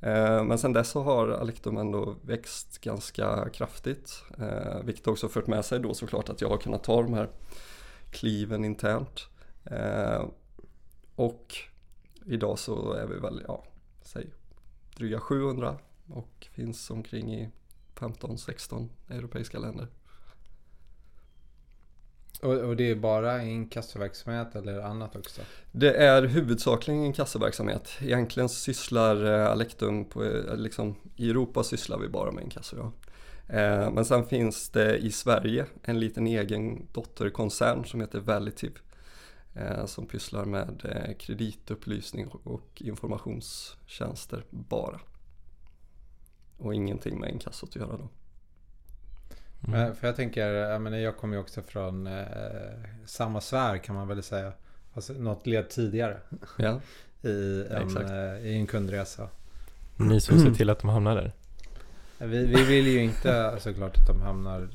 Eh, 0.00 0.44
men 0.44 0.58
sen 0.58 0.72
dess 0.72 0.88
så 0.88 1.02
har 1.02 1.28
Alektum 1.28 1.76
ändå 1.76 2.16
växt 2.22 2.78
ganska 2.78 3.48
kraftigt. 3.48 4.22
Eh, 4.38 4.80
vilket 4.84 5.06
också 5.06 5.28
fört 5.28 5.46
med 5.46 5.64
sig 5.64 5.80
då 5.80 5.94
såklart 5.94 6.28
att 6.28 6.40
jag 6.40 6.48
har 6.48 6.56
kunnat 6.56 6.84
ta 6.84 7.02
de 7.02 7.14
här 7.14 7.28
kliven 8.10 8.64
internt. 8.64 9.28
Eh, 9.64 10.24
och 11.14 11.54
idag 12.24 12.58
så 12.58 12.92
är 12.92 13.06
vi 13.06 13.18
väl, 13.18 13.42
ja, 13.46 13.64
säg 14.02 14.26
dryga 14.96 15.20
700 15.20 15.78
och 16.08 16.46
finns 16.52 16.90
omkring 16.90 17.34
i 17.34 17.50
15-16 17.94 18.88
europeiska 19.08 19.58
länder. 19.58 19.88
Och, 22.42 22.52
och, 22.52 22.76
det 22.76 22.90
är 22.90 22.94
bara 22.94 23.42
inkassoverksamhet 23.42 24.54
eller 24.54 24.80
annat 24.80 25.16
också? 25.16 25.40
Det 25.72 25.94
är 25.94 26.22
huvudsakligen 26.22 27.04
inkassoverksamhet. 27.04 27.90
Egentligen 28.00 28.48
sysslar 28.48 29.24
eh, 29.24 29.50
Alectum 29.50 30.04
på, 30.04 30.24
eh, 30.24 30.56
liksom, 30.56 30.94
i 31.16 31.30
Europa 31.30 31.64
sysslar 31.64 31.98
vi 31.98 32.08
bara 32.08 32.32
med 32.32 32.44
inkasso. 32.44 32.76
Ja. 32.76 32.92
Eh, 33.56 33.90
men 33.90 34.04
sen 34.04 34.26
finns 34.26 34.68
det 34.68 34.98
i 34.98 35.12
Sverige 35.12 35.66
en 35.82 36.00
liten 36.00 36.26
egen 36.26 36.86
dotterkoncern 36.92 37.84
som 37.84 38.00
heter 38.00 38.20
Valittive. 38.20 38.74
Eh, 39.54 39.86
som 39.86 40.06
pysslar 40.06 40.44
med 40.44 40.82
eh, 40.84 41.16
kreditupplysning 41.16 42.28
och 42.28 42.82
informationstjänster 42.84 44.44
bara. 44.50 45.00
Och 46.58 46.74
ingenting 46.74 47.20
med 47.20 47.30
inkassot 47.30 47.68
att 47.68 47.76
göra 47.76 47.96
då. 47.96 48.08
Mm. 49.68 49.94
För 49.94 50.06
jag 50.06 50.16
tänker, 50.16 50.48
jag, 50.48 50.82
menar, 50.82 50.96
jag 50.96 51.16
kommer 51.16 51.36
ju 51.36 51.40
också 51.40 51.62
från 51.62 52.06
eh, 52.06 52.24
samma 53.06 53.40
sfär 53.40 53.78
kan 53.78 53.94
man 53.94 54.08
väl 54.08 54.22
säga. 54.22 54.52
Alltså 54.94 55.12
något 55.12 55.46
led 55.46 55.68
tidigare. 55.68 56.16
Ja. 56.58 56.80
I, 57.22 57.66
en, 57.70 57.96
eh, 57.96 58.46
I 58.46 58.56
en 58.56 58.66
kundresa. 58.66 59.28
Ni 59.96 60.20
som 60.20 60.38
ser 60.38 60.50
till 60.50 60.70
att 60.70 60.78
de 60.78 60.90
hamnar 60.90 61.16
där? 61.16 61.32
Vi, 62.18 62.46
vi 62.46 62.64
vill 62.64 62.86
ju 62.86 63.02
inte 63.02 63.56
såklart 63.58 63.96
att 63.96 64.06
de 64.06 64.20
hamnar... 64.20 64.68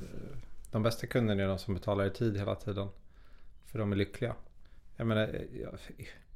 De 0.72 0.84
bästa 0.84 1.08
kunderna 1.08 1.44
är 1.44 1.48
de 1.48 1.60
som 1.60 1.74
betalar 1.74 2.06
i 2.06 2.10
tid 2.10 2.38
hela 2.38 2.56
tiden. 2.56 2.88
För 3.66 3.80
de 3.80 3.92
är 3.92 3.96
lyckliga. 3.96 4.36
Jag 4.98 5.08
menar, 5.08 5.30
jag, 5.62 5.80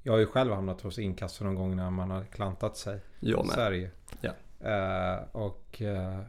jag 0.04 0.14
har 0.14 0.20
ju 0.20 0.26
själv 0.26 0.54
hamnat 0.54 0.82
hos 0.82 1.00
inkasso 1.00 1.44
någon 1.44 1.56
gång 1.56 1.76
när 1.76 1.90
man 1.90 2.12
har 2.12 2.24
klantat 2.24 2.78
sig. 2.78 3.00
Jag 3.20 3.46
med. 3.46 3.56
Sverige. 3.56 3.92
Ja. 4.22 4.32
Uh, 4.66 5.24
och 5.32 5.82
uh, 5.82 6.20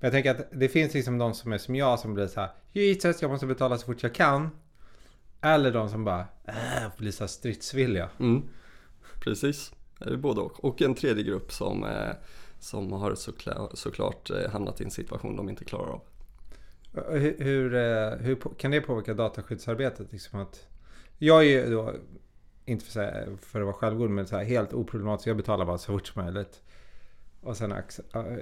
men 0.00 0.06
jag 0.06 0.12
tänker 0.12 0.30
att 0.30 0.46
det 0.52 0.68
finns 0.68 0.94
liksom 0.94 1.18
de 1.18 1.34
som 1.34 1.52
är 1.52 1.58
som 1.58 1.76
jag 1.76 1.98
som 1.98 2.14
blir 2.14 2.26
så 2.26 2.40
här. 2.40 2.50
Jesus, 2.72 3.22
jag 3.22 3.30
måste 3.30 3.46
betala 3.46 3.78
så 3.78 3.86
fort 3.86 4.02
jag 4.02 4.14
kan. 4.14 4.50
Eller 5.40 5.72
de 5.72 5.88
som 5.88 6.04
bara 6.04 6.20
äh, 6.44 6.54
blir 6.98 7.10
så 7.10 7.28
stridsvilliga. 7.28 8.10
Mm. 8.20 8.42
Precis, 9.20 9.72
det 9.98 10.10
är 10.10 10.16
både 10.16 10.40
och. 10.40 10.64
Och 10.64 10.82
en 10.82 10.94
tredje 10.94 11.22
grupp 11.24 11.52
som, 11.52 11.84
eh, 11.84 12.10
som 12.60 12.92
har 12.92 13.14
såklart, 13.14 13.70
såklart 13.78 14.30
eh, 14.30 14.50
hamnat 14.50 14.80
i 14.80 14.84
en 14.84 14.90
situation 14.90 15.36
de 15.36 15.48
inte 15.48 15.64
klarar 15.64 15.88
av. 15.92 16.00
Hur, 17.10 17.36
hur, 17.38 17.74
eh, 17.74 18.10
hur 18.18 18.34
på- 18.34 18.48
kan 18.50 18.70
det 18.70 18.80
påverka 18.80 19.14
dataskyddsarbetet? 19.14 20.12
Liksom 20.12 20.40
att, 20.40 20.66
jag 21.18 21.38
är 21.40 21.42
ju 21.66 21.70
då, 21.70 21.94
inte 22.64 22.84
för, 22.84 22.90
att 22.90 23.12
säga- 23.14 23.36
för 23.42 23.60
att 23.60 23.66
vara 23.66 23.74
självgod, 23.76 24.10
men 24.10 24.26
så 24.26 24.36
här 24.36 24.44
helt 24.44 24.72
oproblematisk. 24.72 25.26
Jag 25.28 25.36
betalar 25.36 25.64
bara 25.64 25.78
så 25.78 25.92
fort 25.92 26.06
som 26.06 26.24
möjligt. 26.24 26.62
Och 27.40 27.56
sen 27.56 27.74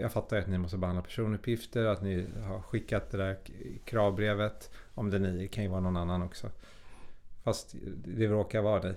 jag 0.00 0.12
fattar 0.12 0.36
att 0.36 0.46
ni 0.48 0.58
måste 0.58 0.76
behandla 0.76 1.02
personuppgifter, 1.02 1.84
att 1.84 2.02
ni 2.02 2.26
har 2.42 2.60
skickat 2.60 3.10
det 3.10 3.18
där 3.18 3.36
kravbrevet. 3.84 4.70
Om 4.94 5.10
det 5.10 5.16
är 5.16 5.20
ni, 5.20 5.38
det 5.38 5.48
kan 5.48 5.64
ju 5.64 5.70
vara 5.70 5.80
någon 5.80 5.96
annan 5.96 6.22
också. 6.22 6.50
Fast 7.44 7.74
det 8.04 8.26
råkar 8.26 8.62
vara 8.62 8.80
dig. 8.80 8.94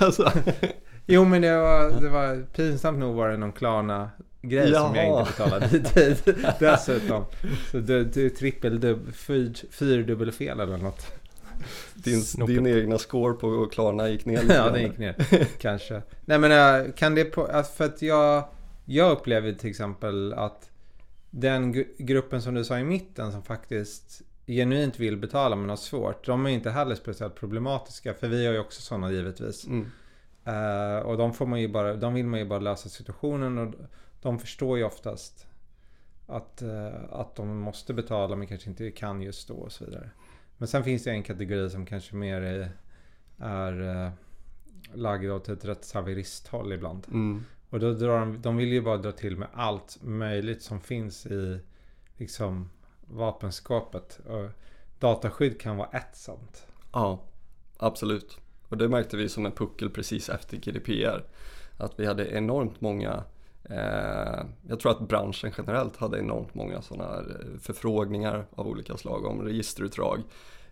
alltså, 0.00 0.32
Jo 1.06 1.24
men 1.24 1.42
det 1.42 1.56
var, 1.56 2.00
det 2.00 2.08
var 2.08 2.42
pinsamt 2.52 2.98
nog 2.98 3.14
var 3.14 3.28
det 3.28 3.36
någon 3.36 3.52
Klarna-grej 3.52 4.72
som 4.74 4.94
jag 4.94 5.06
Jaha. 5.06 5.20
inte 5.20 5.32
betalade 5.32 5.76
i 5.76 5.82
tid. 5.82 6.36
Dessutom. 6.58 7.24
Så 7.70 7.78
det 7.78 8.16
är 8.16 8.28
trippel, 8.28 8.80
dubb, 8.80 9.14
fyr, 9.14 9.52
fyrdubbel 9.70 10.32
fel 10.32 10.60
eller 10.60 10.76
något. 10.78 11.06
din, 11.94 12.46
din 12.46 12.66
egna 12.66 12.98
score 12.98 13.34
på 13.34 13.66
Klarna 13.66 14.08
gick 14.08 14.24
ner 14.24 14.42
lite 14.42 14.54
Ja 14.64 14.70
den 14.70 14.82
gick 14.82 14.98
ner. 14.98 15.14
Kanske. 15.60 16.02
Nej 16.24 16.38
men 16.38 16.52
äh, 16.86 16.92
kan 16.92 17.14
det 17.14 17.24
på, 17.24 17.64
för 17.76 17.84
att 17.84 18.02
jag, 18.02 18.44
jag 18.84 19.12
upplever 19.12 19.52
till 19.52 19.70
exempel 19.70 20.32
att 20.32 20.70
den 21.30 21.74
gru- 21.74 21.94
gruppen 21.98 22.42
som 22.42 22.54
du 22.54 22.64
sa 22.64 22.78
i 22.78 22.84
mitten 22.84 23.32
som 23.32 23.42
faktiskt 23.42 24.22
genuint 24.46 24.98
vill 25.00 25.16
betala 25.16 25.56
men 25.56 25.68
har 25.68 25.76
svårt. 25.76 26.26
De 26.26 26.46
är 26.46 26.50
inte 26.50 26.70
heller 26.70 26.94
speciellt 26.94 27.34
problematiska 27.34 28.14
för 28.14 28.28
vi 28.28 28.46
har 28.46 28.52
ju 28.52 28.58
också 28.58 28.82
sådana 28.82 29.10
givetvis. 29.10 29.66
Mm. 29.66 29.86
Eh, 30.44 30.98
och 30.98 31.16
de, 31.16 31.34
får 31.34 31.46
man 31.46 31.60
ju 31.60 31.68
bara, 31.68 31.96
de 31.96 32.14
vill 32.14 32.26
man 32.26 32.40
ju 32.40 32.46
bara 32.46 32.58
lösa 32.58 32.88
situationen 32.88 33.58
och 33.58 33.74
de 34.22 34.38
förstår 34.38 34.78
ju 34.78 34.84
oftast 34.84 35.46
att, 36.26 36.62
eh, 36.62 37.04
att 37.10 37.36
de 37.36 37.58
måste 37.58 37.94
betala 37.94 38.36
men 38.36 38.46
kanske 38.46 38.70
inte 38.70 38.90
kan 38.90 39.22
just 39.22 39.48
då 39.48 39.54
och 39.54 39.72
så 39.72 39.84
vidare. 39.84 40.10
Men 40.58 40.68
sen 40.68 40.84
finns 40.84 41.04
det 41.04 41.10
en 41.10 41.22
kategori 41.22 41.70
som 41.70 41.86
kanske 41.86 42.14
mer 42.14 42.40
är, 42.40 42.70
är 43.38 44.04
eh, 44.06 44.12
lagd 44.94 45.30
åt 45.30 45.48
ett 45.48 45.64
rättshaveristhåll 45.64 46.72
ibland. 46.72 47.06
Mm. 47.08 47.44
Och 47.72 47.80
då 47.80 47.92
drar 47.92 48.20
de, 48.20 48.42
de 48.42 48.56
vill 48.56 48.72
ju 48.72 48.80
bara 48.80 48.96
dra 48.96 49.12
till 49.12 49.36
med 49.36 49.48
allt 49.52 49.98
möjligt 50.02 50.62
som 50.62 50.80
finns 50.80 51.26
i 51.26 51.60
liksom 52.16 52.70
vapenskåpet. 53.00 54.20
Och 54.26 54.50
dataskydd 54.98 55.60
kan 55.60 55.76
vara 55.76 55.88
ett 55.88 56.16
sånt. 56.16 56.66
Ja, 56.92 57.22
absolut. 57.76 58.38
Och 58.68 58.76
det 58.76 58.88
märkte 58.88 59.16
vi 59.16 59.28
som 59.28 59.46
en 59.46 59.52
puckel 59.52 59.90
precis 59.90 60.28
efter 60.28 60.56
GDPR. 60.56 61.24
Att 61.76 62.00
vi 62.00 62.06
hade 62.06 62.28
enormt 62.36 62.80
många, 62.80 63.24
eh, 63.64 64.44
jag 64.68 64.80
tror 64.80 64.90
att 64.90 65.08
branschen 65.08 65.52
generellt 65.58 65.96
hade 65.96 66.18
enormt 66.18 66.54
många 66.54 66.82
sådana 66.82 67.10
här 67.10 67.20
eh, 67.20 67.58
förfrågningar 67.60 68.46
av 68.54 68.68
olika 68.68 68.96
slag 68.96 69.24
om 69.24 69.42
registerutdrag. 69.42 70.22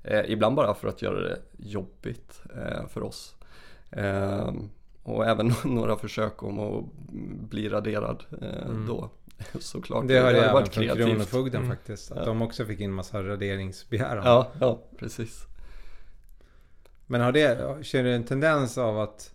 Eh, 0.03 0.31
ibland 0.31 0.57
bara 0.57 0.75
för 0.75 0.89
att 0.89 1.03
göra 1.03 1.21
det 1.21 1.39
jobbigt 1.57 2.43
eh, 2.57 2.87
för 2.87 3.03
oss. 3.03 3.35
Ehm, 3.91 4.71
och 5.03 5.27
även 5.27 5.53
några 5.65 5.97
försök 5.97 6.43
om 6.43 6.59
att 6.59 6.85
bli 7.51 7.69
raderad 7.69 8.25
eh, 8.43 8.67
Mm. 8.67 8.87
då. 8.87 9.11
Såklart. 9.61 10.09
Det 10.09 10.21
hörde 10.21 10.37
jag 10.37 10.43
även 10.45 10.55
varit 10.55 10.75
från 10.75 10.85
kreativt. 10.85 11.07
Kronofogden 11.07 11.63
Mm. 11.65 11.77
faktiskt. 11.77 12.11
Att 12.13 12.19
Ja. 12.19 12.25
de 12.25 12.43
också 12.43 12.65
fick 12.65 12.81
in 12.81 12.93
massa 12.93 13.23
raderingsbegäran. 13.23 14.25
Ja, 14.27 14.51
ja, 14.61 14.83
precis. 14.99 15.45
Men 17.07 17.21
har 17.21 17.33
det, 17.33 17.77
känner 17.87 18.05
du 18.05 18.15
en 18.15 18.25
tendens 18.25 18.79
av 18.79 18.99
att 19.01 19.35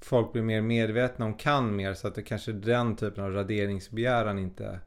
folk 0.00 0.32
blir 0.32 0.42
mer 0.42 0.62
medvetna 0.62 1.24
om 1.24 1.34
kan 1.34 1.76
mer 1.76 1.94
så 1.94 2.08
att 2.08 2.14
det 2.14 2.22
kanske 2.22 2.52
den 2.52 2.96
typen 2.96 3.24
av 3.24 3.32
raderingsbegäran 3.32 4.38
inte 4.38 4.78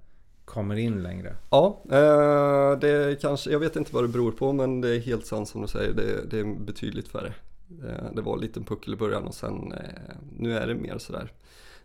kommer 0.46 0.76
in 0.76 1.04
längre? 1.04 1.36
Ja, 1.50 1.82
eh, 1.92 2.80
det 2.80 3.22
kanske, 3.22 3.52
jag 3.52 3.60
vet 3.60 3.76
inte 3.76 3.94
vad 3.94 4.04
det 4.04 4.08
beror 4.08 4.32
på 4.32 4.54
men 4.54 4.82
det 4.82 4.96
är 4.96 5.00
helt 5.00 5.26
sant 5.26 5.50
som 5.50 5.62
du 5.62 5.68
säger, 5.68 5.94
det, 5.94 6.30
det 6.32 6.40
är 6.40 6.44
betydligt 6.66 7.08
färre. 7.08 7.34
Eh, 7.70 8.12
det 8.16 8.22
var 8.22 8.34
en 8.34 8.40
liten 8.42 8.64
puckel 8.64 8.94
i 8.94 8.98
början 8.98 9.24
och 9.24 9.36
sen 9.36 9.72
eh, 9.72 10.16
nu 10.38 10.54
är 10.58 10.68
det 10.68 10.76
mer 10.76 10.98
sådär 10.98 11.32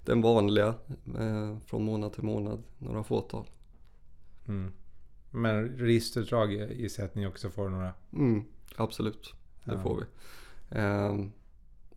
den 0.05 0.23
vanliga 0.23 0.75
eh, 1.19 1.59
från 1.67 1.85
månad 1.85 2.13
till 2.13 2.23
månad, 2.23 2.63
några 2.79 3.03
fåtal. 3.03 3.47
Mm. 4.49 4.73
Men 5.31 5.69
registerutdrag 5.69 6.53
gissar 6.53 7.03
jag 7.03 7.09
att 7.09 7.15
ni 7.15 7.27
också 7.27 7.51
får 7.51 7.69
några. 7.69 7.93
Mm, 8.13 8.45
absolut, 8.77 9.35
det 9.65 9.73
Ja. 9.75 9.83
får 9.83 9.97
vi. 9.97 10.05
Ehm, 10.79 11.33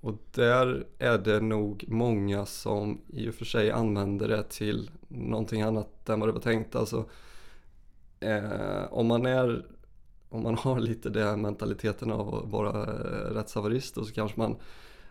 och 0.02 0.14
där 0.32 0.86
är 1.00 1.18
det 1.18 1.40
nog 1.40 1.86
många 1.88 2.46
som 2.46 3.02
i 3.08 3.30
och 3.30 3.34
för 3.34 3.46
sig 3.46 3.72
använder 3.72 4.28
det 4.28 4.44
till 4.50 4.92
någonting 5.08 5.62
annat 5.62 6.10
än 6.10 6.20
vad 6.20 6.30
det 6.30 6.34
var 6.34 6.40
tänkt. 6.40 6.76
Alltså, 6.76 7.06
om 8.90 9.08
man 9.08 9.26
är 9.26 9.66
om 10.30 10.44
man 10.44 10.56
har 10.56 10.80
lite 10.80 11.10
den 11.10 11.42
mentaliteten 11.42 12.12
av 12.12 12.36
att 12.36 12.50
vara 12.52 12.84
eh, 12.84 13.34
rättshaverist 13.34 13.96
så 13.96 14.06
kanske 14.06 14.40
man 14.40 14.56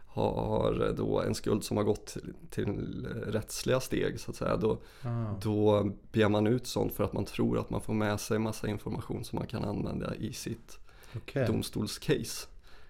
har 0.06 0.92
då 0.96 1.20
en 1.20 1.35
skuld 1.35 1.64
som 1.64 1.76
har 1.76 1.85
gått 1.85 2.16
till, 2.50 3.06
rättsliga 3.26 3.80
steg 3.80 4.20
så 4.20 4.30
att 4.30 4.37
säga. 4.37 4.56
Då, 4.56 4.78
Ah. 5.02 5.35
då 5.42 5.90
ber 6.12 6.28
man 6.28 6.46
ut 6.46 6.66
sånt 6.66 6.92
för 6.92 7.04
att 7.04 7.12
man 7.12 7.25
tror 7.25 7.58
att 7.58 7.70
man 7.70 7.80
får 7.80 7.94
med 7.94 8.20
sig 8.20 8.38
massa 8.38 8.68
information 8.68 9.25
som 9.25 9.38
man 9.38 9.46
kan 9.49 9.64
använda 9.64 10.14
i 10.14 10.32
sitt 10.32 10.78
Okej. 11.16 11.46
domstolscase. 11.46 12.46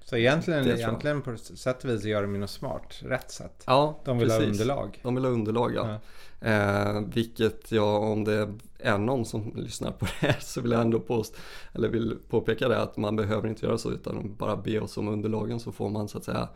Så 0.08 0.16
egentligen, 0.16 0.66
egentligen 0.68 1.22
på 1.22 1.36
sätt 1.36 1.84
och 1.84 1.90
vis 1.90 2.04
gör 2.04 2.22
de 2.22 2.34
ju 2.34 2.40
något 2.40 2.50
smart. 2.50 3.00
Rätt 3.02 3.30
sätt. 3.30 3.62
Ja, 3.66 4.00
De 4.04 4.18
vill 4.18 4.30
ha 4.30 4.38
precis. 4.38 4.52
underlag. 4.60 5.00
De 5.02 5.14
vill 5.14 5.24
ha 5.24 5.30
underlag 5.30 5.74
ja. 5.74 5.98
Ja. 6.40 6.46
Eh, 6.48 7.00
vilket 7.14 7.72
jag, 7.72 8.02
om 8.02 8.24
det 8.24 8.54
är 8.78 8.98
någon 8.98 9.24
som 9.24 9.52
lyssnar 9.56 9.90
på 9.90 10.04
det 10.04 10.26
här 10.26 10.36
så 10.40 10.60
vill 10.60 10.72
jag 10.72 10.80
ändå 10.80 11.00
påst 11.00 11.36
eller 11.72 11.88
vill 11.88 12.18
påpeka 12.28 12.68
det 12.68 12.82
att 12.82 12.96
man 12.96 13.16
behöver 13.16 13.48
inte 13.48 13.66
göra 13.66 13.78
så 13.78 13.90
utan 13.92 14.34
bara 14.34 14.56
be 14.56 14.80
oss 14.80 14.96
om 14.96 15.08
underlagen 15.08 15.60
så 15.60 15.72
får 15.72 15.90
man 15.90 16.08
så 16.08 16.18
att 16.18 16.24
säga 16.24 16.48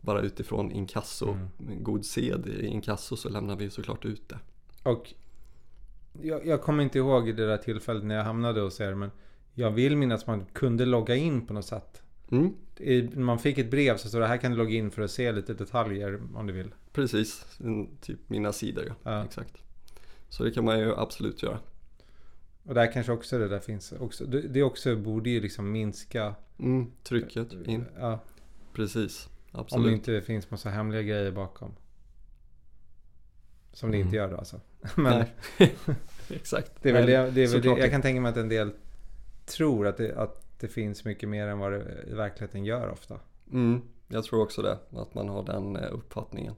bara 0.00 0.20
utifrån 0.20 0.70
inkasso, 0.72 1.28
Mm. 1.58 1.82
god 1.82 2.04
sed 2.04 2.46
i 2.46 2.66
inkasso 2.66 3.16
så 3.16 3.28
lämnar 3.28 3.56
vi 3.56 3.70
såklart 3.70 4.04
ut 4.04 4.28
det. 4.28 4.38
Och 4.90 5.14
jag, 6.22 6.46
jag 6.46 6.62
kommer 6.62 6.82
inte 6.82 6.98
ihåg 6.98 7.36
det 7.36 7.46
där 7.46 7.56
tillfället 7.58 8.04
när 8.04 8.14
jag 8.14 8.24
hamnade 8.24 8.60
hos 8.60 8.80
er. 8.80 8.94
Men 8.94 9.10
jag 9.54 9.70
vill 9.70 9.96
minnas 9.96 10.20
att 10.20 10.26
man 10.26 10.46
kunde 10.52 10.84
logga 10.84 11.16
in 11.16 11.46
på 11.46 11.52
något 11.52 11.64
sätt. 11.64 12.02
Mm, 12.30 12.54
man 13.24 13.38
fick 13.38 13.58
ett 13.58 13.70
brev 13.70 13.96
så 13.96 14.08
stod 14.08 14.20
det 14.20 14.26
här 14.26 14.36
kan 14.36 14.50
du 14.50 14.56
logga 14.56 14.70
in 14.74 14.90
för 14.90 15.02
att 15.02 15.10
se 15.10 15.32
lite 15.32 15.54
detaljer 15.54 16.20
om 16.34 16.46
du 16.46 16.52
vill. 16.52 16.74
precis, 16.92 17.58
typ 18.00 18.18
mina 18.26 18.52
sidor 18.52 18.94
ja. 19.02 19.24
Exakt. 19.24 19.62
Så 20.28 20.44
det 20.44 20.50
kan 20.50 20.64
man 20.64 20.78
ju 20.78 20.94
absolut 20.96 21.42
göra. 21.42 21.58
Och 22.62 22.74
där 22.74 22.92
kanske 22.92 23.12
också 23.12 23.38
det 23.38 23.48
där 23.48 23.58
finns. 23.60 23.92
Också, 23.92 24.24
det 24.26 24.62
också 24.62 24.96
borde 24.96 25.30
ju 25.30 25.40
liksom 25.40 25.72
minska. 25.72 26.34
Mm, 26.58 26.90
trycket 27.02 27.52
in, 27.52 27.84
Ja, 27.98 28.20
precis. 28.72 29.28
om 29.52 29.60
Absolut. 29.60 29.86
det 29.86 29.92
inte 29.92 30.26
finns 30.26 30.50
massa 30.50 30.70
hemliga 30.70 31.02
grejer 31.02 31.32
bakom. 31.32 31.74
Som 33.72 33.90
det 33.90 33.96
inte 33.96 34.08
Mm. 34.08 34.14
gör 34.18 34.30
då 34.30 34.36
alltså. 34.36 34.60
Men. 34.96 35.24
Exakt. 36.30 36.72
det 36.82 36.88
är 36.88 36.92
väl, 36.92 37.06
det, 37.06 37.30
det, 37.30 37.42
är 37.44 37.48
väl 37.48 37.62
det, 37.62 37.68
jag 37.80 37.90
kan 37.90 38.02
tänka 38.02 38.20
mig 38.20 38.30
att 38.30 38.36
en 38.36 38.48
del 38.48 38.72
tror 39.46 39.86
att 39.86 39.96
det, 39.96 40.16
att 40.16 40.45
det 40.58 40.68
finns 40.68 41.04
mycket 41.04 41.28
mer 41.28 41.46
än 41.46 41.58
vad 41.58 41.72
det 41.72 42.04
i 42.06 42.14
verkligheten 42.14 42.64
gör 42.64 42.88
ofta. 42.88 43.20
Mm, 43.52 43.82
jag 44.08 44.24
tror 44.24 44.42
också 44.42 44.62
det, 44.62 44.78
att 44.90 45.14
man 45.14 45.28
har 45.28 45.42
den 45.42 45.76
eh, 45.76 45.92
uppfattningen. 45.92 46.54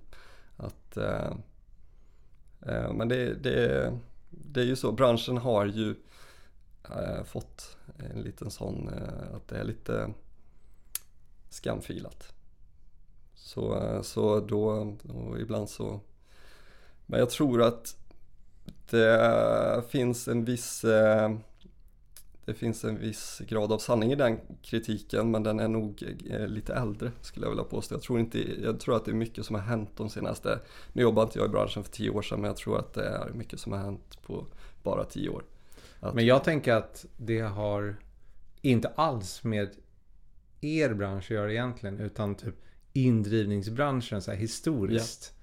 Att, 0.57 0.97
eh, 0.97 1.33
eh, 2.61 2.93
men 2.93 3.09
det, 3.09 3.35
det, 3.35 3.93
det 4.31 4.61
är 4.61 4.65
ju 4.65 4.77
så, 4.77 4.93
branschen 4.93 5.37
har 5.37 5.67
ju 5.67 5.95
eh, 6.91 7.25
fått 7.25 7.77
en 7.99 8.23
liten 8.23 8.51
sån, 8.51 8.89
eh, 8.89 9.37
att 9.37 9.49
det 9.49 9.57
är 9.57 9.65
lite 9.65 10.11
skamfilat. 11.49 12.33
Så, 13.35 13.77
eh, 13.77 14.03
så 14.03 14.41
då, 14.41 14.69
och 15.09 15.41
ibland 15.41 15.69
så, 15.69 16.01
men 17.07 17.21
jag 17.21 17.31
tror 17.31 17.63
att 17.63 17.97
det 18.91 19.83
finns 19.89 20.29
en 20.29 20.45
viss 20.45 20.85
eh, 20.85 21.37
det 22.49 22.55
finns 22.55 22.85
en 22.85 22.99
viss 22.99 23.43
grad 23.49 23.73
av 23.73 23.79
sanning 23.79 24.13
i 24.13 24.15
den 24.15 24.41
kritiken 24.63 25.31
men 25.31 25.43
den 25.43 25.61
är 25.61 25.69
nog 25.69 26.03
eh, 26.31 26.47
lite 26.47 26.75
äldre 26.75 27.13
skulle 27.21 27.47
jag 27.47 27.51
vilja 27.51 27.65
påstå. 27.65 27.95
Jag 27.95 28.03
tror, 28.03 28.21
inte, 28.21 28.63
jag 28.63 28.81
tror 28.81 28.97
att 28.97 29.05
det 29.05 29.11
är 29.11 29.15
mycket 29.15 29.47
som 29.47 29.55
har 29.55 29.63
hänt 29.63 29.91
de 29.97 30.11
senaste, 30.11 30.61
nu 30.93 31.03
jobbar 31.03 31.23
inte 31.23 31.39
jag 31.39 31.47
i 31.47 31.49
branschen 31.49 31.85
för 31.85 31.93
tio 31.93 32.11
år 32.11 32.23
sedan 32.23 32.41
men 32.41 32.49
jag 32.49 32.57
tror 32.57 32.79
att 32.79 32.95
det 32.95 33.05
är 33.05 33.31
mycket 33.33 33.61
som 33.61 33.73
har 33.73 33.79
hänt 33.79 34.23
på 34.27 34.47
bara 34.83 35.05
tio 35.05 35.29
år. 35.29 35.45
Att, 36.01 36.15
Men 36.15 36.27
jag 36.27 36.45
tänker 36.45 36.73
att 36.73 37.07
det 37.17 37.41
har 37.41 37.97
inte 38.63 38.89
alls 38.89 39.45
med 39.45 39.71
er 40.61 40.95
bransch 40.95 41.25
att 41.25 41.31
göra 41.31 41.53
egentligen. 41.53 42.01
Utan 42.01 42.35
typ 42.35 42.55
indrivningsbranschen 42.93 44.23
så 44.23 44.31
här 44.31 44.39
historiskt. 44.39 45.35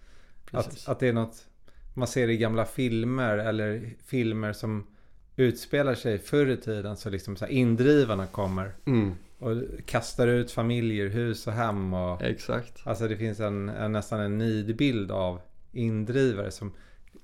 precis. 0.46 0.88
Att, 0.88 0.92
att 0.92 1.00
det 1.00 1.08
är 1.08 1.14
något 1.14 1.48
man 1.94 2.08
ser 2.08 2.30
i 2.30 2.38
gamla 2.38 2.66
filmer 2.66 3.38
eller 3.38 3.94
filmer 4.06 4.54
som 4.54 4.88
utspelar 5.36 5.96
sig 5.96 6.20
förr 6.20 6.48
i 6.48 6.58
tiden. 6.58 6.98
Så 6.98 7.10
liksom 7.10 7.36
så 7.36 7.46
här 7.46 7.52
indrivarna 7.52 8.28
kommer. 8.28 8.76
Mm, 8.86 9.16
och 9.40 9.56
kastar 9.86 10.28
ut 10.28 10.52
familjer, 10.52 11.08
hus 11.08 11.48
och 11.48 11.54
hem. 11.54 11.94
Och, 11.94 12.22
Exakt. 12.22 12.82
Alltså 12.84 13.08
det 13.08 13.18
finns 13.18 13.40
en, 13.40 13.70
en 13.70 13.92
nästan 13.92 14.20
en 14.20 14.38
nidbild 14.38 15.12
av 15.12 15.42
indrivare 15.72 16.52
som, 16.52 16.72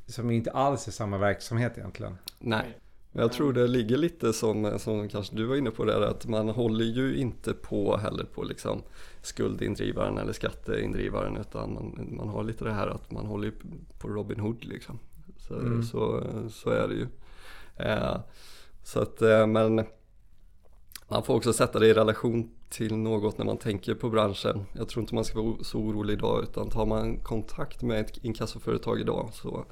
som 0.08 0.32
inte 0.32 0.52
alls 0.52 0.88
är 0.88 0.92
samma 0.92 1.18
verksamhet 1.18 1.78
egentligen. 1.78 2.18
Nej. 2.40 2.78
Men 3.12 3.22
jag 3.22 3.32
tror 3.32 3.54
det 3.54 3.68
ligger 3.68 3.98
lite 3.98 4.34
som, 4.34 4.80
som 4.80 5.10
kanske 5.10 5.36
du 5.36 5.46
var 5.46 5.56
inne 5.56 5.72
på 5.72 5.86
där 5.86 6.02
att 6.02 6.28
man 6.28 6.50
håller 6.50 6.86
ju 6.86 7.16
inte 7.16 7.54
på 7.54 7.98
heller 7.98 8.24
på 8.24 8.44
liksom 8.44 8.82
skuldindrivaren 9.22 10.18
eller 10.18 10.34
skatteindrivaren 10.34 11.38
utan 11.38 11.74
man, 11.74 12.08
man 12.18 12.30
har 12.30 12.44
lite 12.44 12.64
det 12.64 12.74
här 12.74 12.88
att 12.88 13.12
man 13.12 13.26
håller 13.26 13.52
på 14.00 14.08
Robin 14.08 14.40
Hood 14.40 14.66
liksom. 14.66 15.00
Så, 15.38 15.60
mm. 15.60 15.84
så, 15.84 16.24
så 16.50 16.70
är 16.70 16.88
det 16.88 16.94
ju. 16.94 17.08
Eh, 17.78 18.18
så 18.84 19.00
att, 19.00 19.22
eh, 19.22 19.48
men 19.48 19.86
man 21.08 21.24
får 21.24 21.36
också 21.36 21.54
sätta 21.54 21.80
det 21.80 21.88
i 21.88 21.94
relation 21.94 22.52
till 22.70 22.96
något 22.96 23.38
när 23.38 23.46
man 23.46 23.58
tänker 23.58 23.96
på 23.96 24.10
branschen. 24.10 24.66
Jag 24.74 24.90
tror 24.90 25.02
inte 25.02 25.16
man 25.16 25.26
ska 25.26 25.42
vara 25.42 25.64
så 25.64 25.80
orolig 25.80 26.14
idag 26.14 26.44
utan 26.44 26.70
tar 26.70 26.86
man 26.86 27.18
kontakt 27.18 27.82
med 27.82 28.00
ett 28.00 28.18
inkassoföretag 28.24 29.00
idag 29.00 29.30
så 29.34 29.66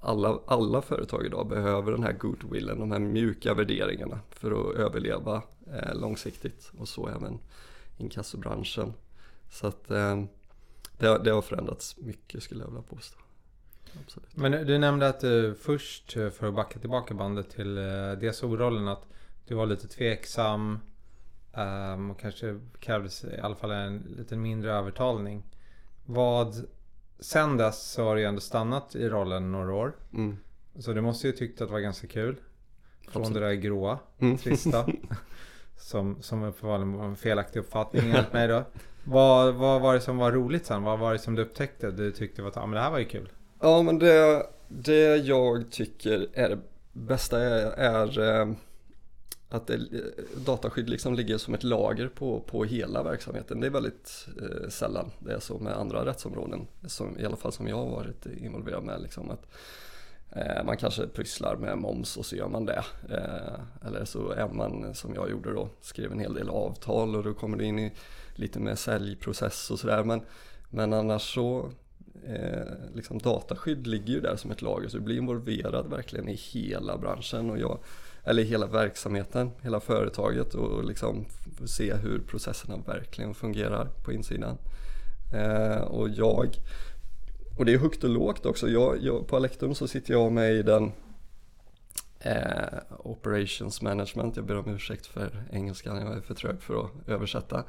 alla, 0.00 0.40
alla 0.46 0.82
företag 0.82 1.26
idag 1.26 1.48
behöver 1.48 1.92
den 1.92 2.02
här 2.02 2.12
goodwillen, 2.12 2.78
de 2.78 2.90
här 2.90 2.98
mjuka 2.98 3.54
värderingarna 3.54 4.20
för 4.30 4.70
att 4.70 4.76
överleva 4.76 5.42
eh, 5.66 5.94
långsiktigt 5.94 6.72
och 6.78 6.88
så 6.88 7.08
även 7.08 7.38
inkassobranschen. 7.98 8.92
Så 9.50 9.66
att 9.66 9.90
eh, 9.90 10.22
det, 10.98 11.18
det, 11.24 11.30
har 11.30 11.42
förändrats 11.42 11.96
mycket 11.96 12.42
skulle 12.42 12.60
jag 12.60 12.68
vilja 12.68 12.82
påstå. 12.82 13.18
Absolut. 14.04 14.36
Men 14.36 14.52
du 14.52 14.78
nämnde 14.78 15.08
att 15.08 15.20
du 15.20 15.54
först, 15.54 16.12
för 16.12 16.48
att 16.48 16.54
backa 16.54 16.78
tillbaka 16.78 17.14
bandet 17.14 17.50
till 17.50 17.78
eh, 17.78 18.12
DSO-rollen, 18.12 18.88
att 18.88 19.06
du 19.46 19.54
var 19.54 19.66
lite 19.66 19.88
tveksam 19.88 20.78
um, 21.56 22.10
och 22.10 22.20
kanske 22.20 22.60
krävdes 22.80 23.24
i 23.24 23.40
alla 23.40 23.54
fall 23.54 23.70
en 23.70 24.14
lite 24.16 24.36
mindre 24.36 24.72
övertalning. 24.72 25.42
Vad 26.06 26.66
sen 27.20 27.56
dess 27.56 27.92
så 27.92 28.04
har 28.04 28.14
du 28.14 28.20
ju 28.20 28.26
ändå 28.26 28.40
stannat 28.40 28.94
i 28.94 29.08
rollen 29.08 29.52
några 29.52 29.74
år. 29.74 29.92
Mm. 30.12 30.36
Så 30.78 30.92
du 30.92 31.00
måste 31.00 31.26
ju 31.26 31.32
tyckt 31.32 31.60
att 31.60 31.68
det 31.68 31.72
var 31.72 31.80
ganska 31.80 32.06
kul. 32.06 32.36
Från 33.08 33.22
Absolut. 33.22 33.42
det 33.42 33.48
där 33.48 33.54
gråa, 33.54 33.98
mm. 34.18 34.38
trista. 34.38 34.86
som, 35.76 36.22
som 36.22 36.42
uppenbarligen 36.42 36.92
var 36.92 37.04
en 37.04 37.16
felaktig 37.16 37.60
uppfattning 37.60 38.10
enligt 38.10 38.32
mig 38.32 38.48
då. 38.48 38.64
Vad, 39.04 39.54
vad 39.54 39.80
var 39.80 39.94
det 39.94 40.00
som 40.00 40.16
var 40.16 40.32
roligt 40.32 40.66
sen? 40.66 40.82
Vad 40.82 40.98
var 40.98 41.12
det 41.12 41.18
som 41.18 41.34
du 41.34 41.42
upptäckte? 41.42 41.90
Du 41.90 42.12
tyckte 42.12 42.46
att 42.46 42.56
ah, 42.56 42.66
men 42.66 42.74
det 42.74 42.80
här 42.80 42.90
var 42.90 42.98
ju 42.98 43.04
kul. 43.04 43.28
Ja 43.60 43.82
men 43.82 43.98
det, 43.98 44.46
det 44.68 45.16
jag 45.16 45.70
tycker 45.70 46.28
är 46.32 46.48
det 46.48 46.58
bästa 46.92 47.40
är, 47.40 47.70
är 47.70 48.40
eh, 48.40 48.52
att 49.48 49.66
det, 49.66 49.74
eh, 49.74 50.40
dataskydd 50.46 50.90
liksom 50.90 51.14
ligger 51.14 51.38
som 51.38 51.54
ett 51.54 51.62
lager 51.62 52.08
på, 52.08 52.40
på 52.40 52.64
hela 52.64 53.02
verksamheten. 53.02 53.60
Det 53.60 53.66
är 53.66 53.70
väldigt 53.70 54.28
eh, 54.42 54.68
sällan 54.68 55.10
det 55.18 55.32
är 55.32 55.40
så 55.40 55.58
med 55.58 55.72
andra 55.72 56.06
rättsområden. 56.06 56.66
Som, 56.86 57.18
I 57.18 57.24
alla 57.24 57.36
fall 57.36 57.52
som 57.52 57.68
jag 57.68 57.76
har 57.76 57.90
varit 57.90 58.26
involverad 58.26 58.84
med. 58.84 59.02
Liksom, 59.02 59.30
att, 59.30 59.46
eh, 60.30 60.64
man 60.64 60.76
kanske 60.76 61.06
pysslar 61.06 61.56
med 61.56 61.78
moms 61.78 62.16
och 62.16 62.26
så 62.26 62.36
gör 62.36 62.48
man 62.48 62.66
det. 62.66 62.84
Eh, 63.10 63.86
eller 63.86 64.04
så 64.04 64.30
är 64.30 64.48
man 64.48 64.94
som 64.94 65.14
jag 65.14 65.30
gjorde 65.30 65.52
då, 65.52 65.68
skrev 65.80 66.12
en 66.12 66.20
hel 66.20 66.34
del 66.34 66.48
avtal 66.48 67.16
och 67.16 67.24
då 67.24 67.34
kommer 67.34 67.56
det 67.58 67.64
in 67.64 67.78
i 67.78 67.92
lite 68.34 68.60
med 68.60 68.78
säljprocess 68.78 69.70
och 69.70 69.78
sådär. 69.78 70.04
Men, 70.04 70.20
men 70.70 70.92
annars 70.92 71.34
så 71.34 71.70
eh, 72.26 72.94
liksom 72.94 73.18
dataskydd 73.18 73.86
ligger 73.86 74.12
ju 74.12 74.20
där 74.20 74.36
som 74.36 74.50
ett 74.50 74.62
lager 74.62 74.88
så 74.88 74.96
du 74.96 75.02
blir 75.02 75.16
involverad 75.16 75.90
verkligen 75.90 76.28
i 76.28 76.34
hela 76.34 76.98
branschen. 76.98 77.50
Och 77.50 77.58
jag 77.58 77.78
eller 78.26 78.42
hela 78.42 78.66
verksamheten, 78.66 79.50
hela 79.62 79.80
företaget 79.80 80.54
och 80.54 80.84
liksom 80.84 81.24
se 81.66 81.94
hur 81.94 82.18
processerna 82.18 82.76
verkligen 82.76 83.34
fungerar 83.34 83.88
på 84.04 84.12
insidan. 84.12 84.58
Eh, 85.34 85.80
och 85.80 86.08
jag, 86.08 86.56
och 87.58 87.64
det 87.64 87.74
är 87.74 87.78
högt 87.78 88.04
och 88.04 88.10
lågt 88.10 88.46
också, 88.46 88.68
jag, 88.68 89.02
jag, 89.02 89.28
på 89.28 89.36
Alektum 89.36 89.74
så 89.74 89.88
sitter 89.88 90.12
jag 90.12 90.32
med 90.32 90.54
i 90.54 90.62
den 90.62 90.92
eh, 92.20 92.78
Operations 92.98 93.82
Management, 93.82 94.36
jag 94.36 94.46
ber 94.46 94.58
om 94.58 94.74
ursäkt 94.74 95.06
för 95.06 95.44
engelskan, 95.52 96.06
jag 96.06 96.16
är 96.16 96.20
för 96.20 96.34
trög 96.34 96.62
för 96.62 96.84
att 96.84 97.08
översätta. 97.08 97.64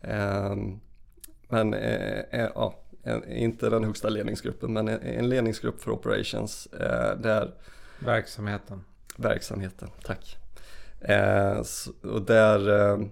Eh, 0.00 0.56
men 1.48 1.74
eh, 1.74 2.20
eh, 2.30 2.50
ja, 3.04 3.24
inte 3.24 3.70
den 3.70 3.84
högsta 3.84 4.08
ledningsgruppen 4.08 4.72
men 4.72 4.88
en 4.88 5.28
ledningsgrupp 5.28 5.80
för 5.80 5.90
Operations 5.90 6.66
eh, 6.66 7.18
där 7.18 7.54
Verksamheten 7.98 8.84
verksamheten, 9.16 9.88
tack. 10.04 10.38
Eh, 11.00 11.62
och 12.02 12.22
där 12.22 12.90
eh, 12.92 13.06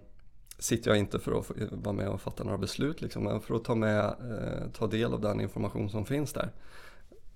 sitter 0.58 0.90
jag 0.90 0.98
inte 0.98 1.18
för 1.18 1.38
att 1.38 1.50
vara 1.70 1.92
med 1.92 2.08
och 2.08 2.20
fatta 2.20 2.44
några 2.44 2.58
beslut 2.58 3.00
liksom, 3.00 3.24
men 3.24 3.40
för 3.40 3.54
att 3.54 3.64
ta, 3.64 3.74
med, 3.74 4.04
eh, 4.04 4.70
ta 4.72 4.86
del 4.86 5.12
av 5.12 5.20
den 5.20 5.40
information 5.40 5.90
som 5.90 6.04
finns 6.04 6.32
där. 6.32 6.50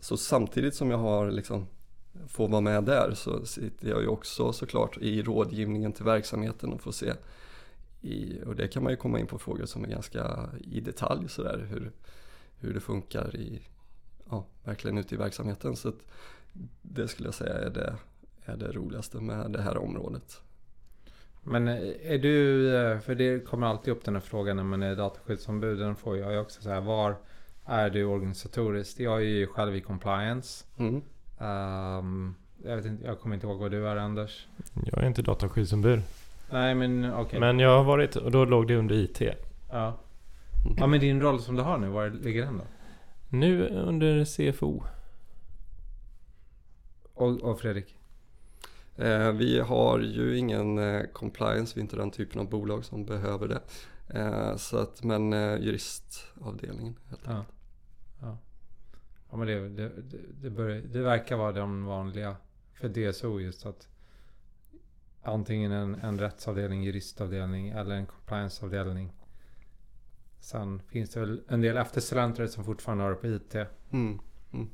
Så 0.01 0.17
samtidigt 0.17 0.75
som 0.75 0.91
jag 0.91 0.99
har 0.99 1.31
liksom, 1.31 1.67
får 2.29 2.49
vara 2.49 2.61
med 2.61 2.85
där 2.85 3.13
så 3.15 3.47
sitter 3.47 3.89
jag 3.89 4.03
ju 4.03 4.09
också 4.09 4.53
såklart 4.53 4.99
i 4.99 5.23
rådgivningen 5.23 5.93
till 5.93 6.05
verksamheten 6.05 6.73
och 6.73 6.81
får 6.81 6.93
se 6.93 7.13
i, 8.03 8.43
och 8.47 8.57
det 8.57 8.69
kan 8.69 8.83
man 8.83 8.93
ju 8.93 8.97
komma 8.97 9.21
in 9.21 9.27
på 9.27 9.39
frågor 9.39 9.67
som 9.67 9.85
är 9.85 9.89
ganska 9.89 10.51
i 10.61 10.81
detalj 10.81 11.29
sådär 11.29 11.67
hur, 11.71 11.93
hur 12.59 12.75
det 12.75 12.81
funkar 12.81 13.37
i, 13.37 13.61
ja, 14.31 14.47
verkligen 14.65 14.99
ute 14.99 15.15
i 15.15 15.19
verksamheten. 15.19 15.77
Så 15.77 15.93
det 16.83 17.09
skulle 17.09 17.29
jag 17.29 17.35
säga 17.35 17.55
är 17.55 17.71
det 17.71 17.97
är 18.47 18.57
det 18.57 18.73
roligaste 18.73 19.21
med 19.21 19.51
det 19.51 19.63
här 19.63 19.77
området. 19.77 20.41
Men 21.43 21.69
är 21.69 22.19
du, 22.19 22.69
eh, 22.77 22.99
för 22.99 23.15
det 23.15 23.47
kommer 23.47 23.67
alltid 23.67 23.93
upp 23.93 24.05
den 24.05 24.15
här 24.15 24.21
frågan 24.21 24.57
när 24.57 24.65
man 24.65 24.83
är 24.83 24.97
dataskyddsombud. 24.97 25.79
Den 25.79 25.97
får 25.97 26.17
jag 26.17 26.43
också 26.43 26.63
så 26.63 26.71
här, 26.71 26.81
var 26.81 27.17
är 27.65 27.91
du 27.91 28.05
organisatoriskt? 28.05 29.01
Jag 29.01 29.17
är 29.17 29.25
ju 29.25 29.47
själv 29.47 29.77
i 29.77 29.81
compliance. 29.81 30.65
Mm. 30.77 30.95
Um, 31.39 32.35
jag, 32.65 32.77
vet 32.77 32.85
inte, 32.85 33.05
jag 33.05 33.21
kommer 33.21 33.35
inte 33.35 33.47
ihåg 33.47 33.59
vad 33.59 33.71
du 33.71 33.89
är 33.89 33.97
Anders. 33.97 34.47
Jag 34.75 35.03
är 35.03 35.07
inte 35.07 35.23
dataskyddsombud. 35.23 36.03
Nej 36.51 36.75
men 36.75 37.13
okej. 37.13 37.25
Okay. 37.25 37.41
Men 37.41 37.59
jag 37.59 37.77
har 37.77 37.85
varit, 37.85 38.17
och 38.17 38.31
då 38.31 38.45
låg 38.45 38.69
det 38.69 38.77
under 38.77 38.95
IT. 38.95 39.23
Ja. 39.71 39.99
Ja 40.77 40.87
men 40.87 41.01
din 41.01 41.21
roll 41.21 41.41
som 41.41 41.57
du 41.57 41.63
har 41.63 41.79
nu, 41.79 41.89
var 41.89 42.11
ligger 42.11 42.45
den 42.45 42.59
då? 42.59 42.65
Nu 43.29 43.69
under 43.69 44.25
CFO. 44.25 44.83
Och, 47.15 47.43
och 47.43 47.61
Fredrik? 47.61 47.97
Eh, 48.97 49.33
vi 49.33 49.61
har 49.61 49.99
ju 49.99 50.39
ingen 50.39 50.79
eh, 50.79 51.03
compliance, 51.13 51.75
vi 51.75 51.81
är 51.81 51.83
inte 51.83 51.97
den 51.97 52.11
typen 52.11 52.41
av 52.41 52.49
bolag 52.49 52.85
som 52.85 53.05
behöver 53.05 53.49
det. 53.49 53.61
Eh, 54.19 54.57
så 54.57 54.79
att, 54.79 55.03
men 55.05 55.33
juristavdelningen 55.63 56.99
helt 57.09 57.23
ja. 57.25 57.33
enkelt. 57.33 57.55
Ja. 58.21 58.39
ja 59.31 59.37
men 59.37 59.47
det, 59.47 59.69
det, 59.69 59.93
det, 60.43 60.51
börjar, 60.51 60.83
det 60.83 61.03
verkar 61.03 61.37
vara 61.37 61.53
de 61.53 61.85
vanliga 61.85 62.37
för 62.75 62.89
DSO 62.89 63.41
just 63.41 63.67
att 63.67 63.89
antingen 65.23 65.73
en, 65.73 65.95
en 65.95 66.19
rättsavdelning, 66.19 66.85
juristavdelning 66.85 67.69
eller 67.69 67.95
en 67.95 68.07
complianceavdelning. 68.07 69.13
Sen 70.47 70.83
finns 70.89 71.11
det 71.11 71.21
väl 71.21 71.43
en 71.49 71.61
del 71.61 71.77
eftersläntrare 71.77 72.49
som 72.49 72.65
fortfarande 72.65 73.05
har 73.05 73.11
det 73.11 73.17
på 73.17 73.27
IT. 73.27 73.55
Mm. 73.91 74.21
Mm. 74.53 74.71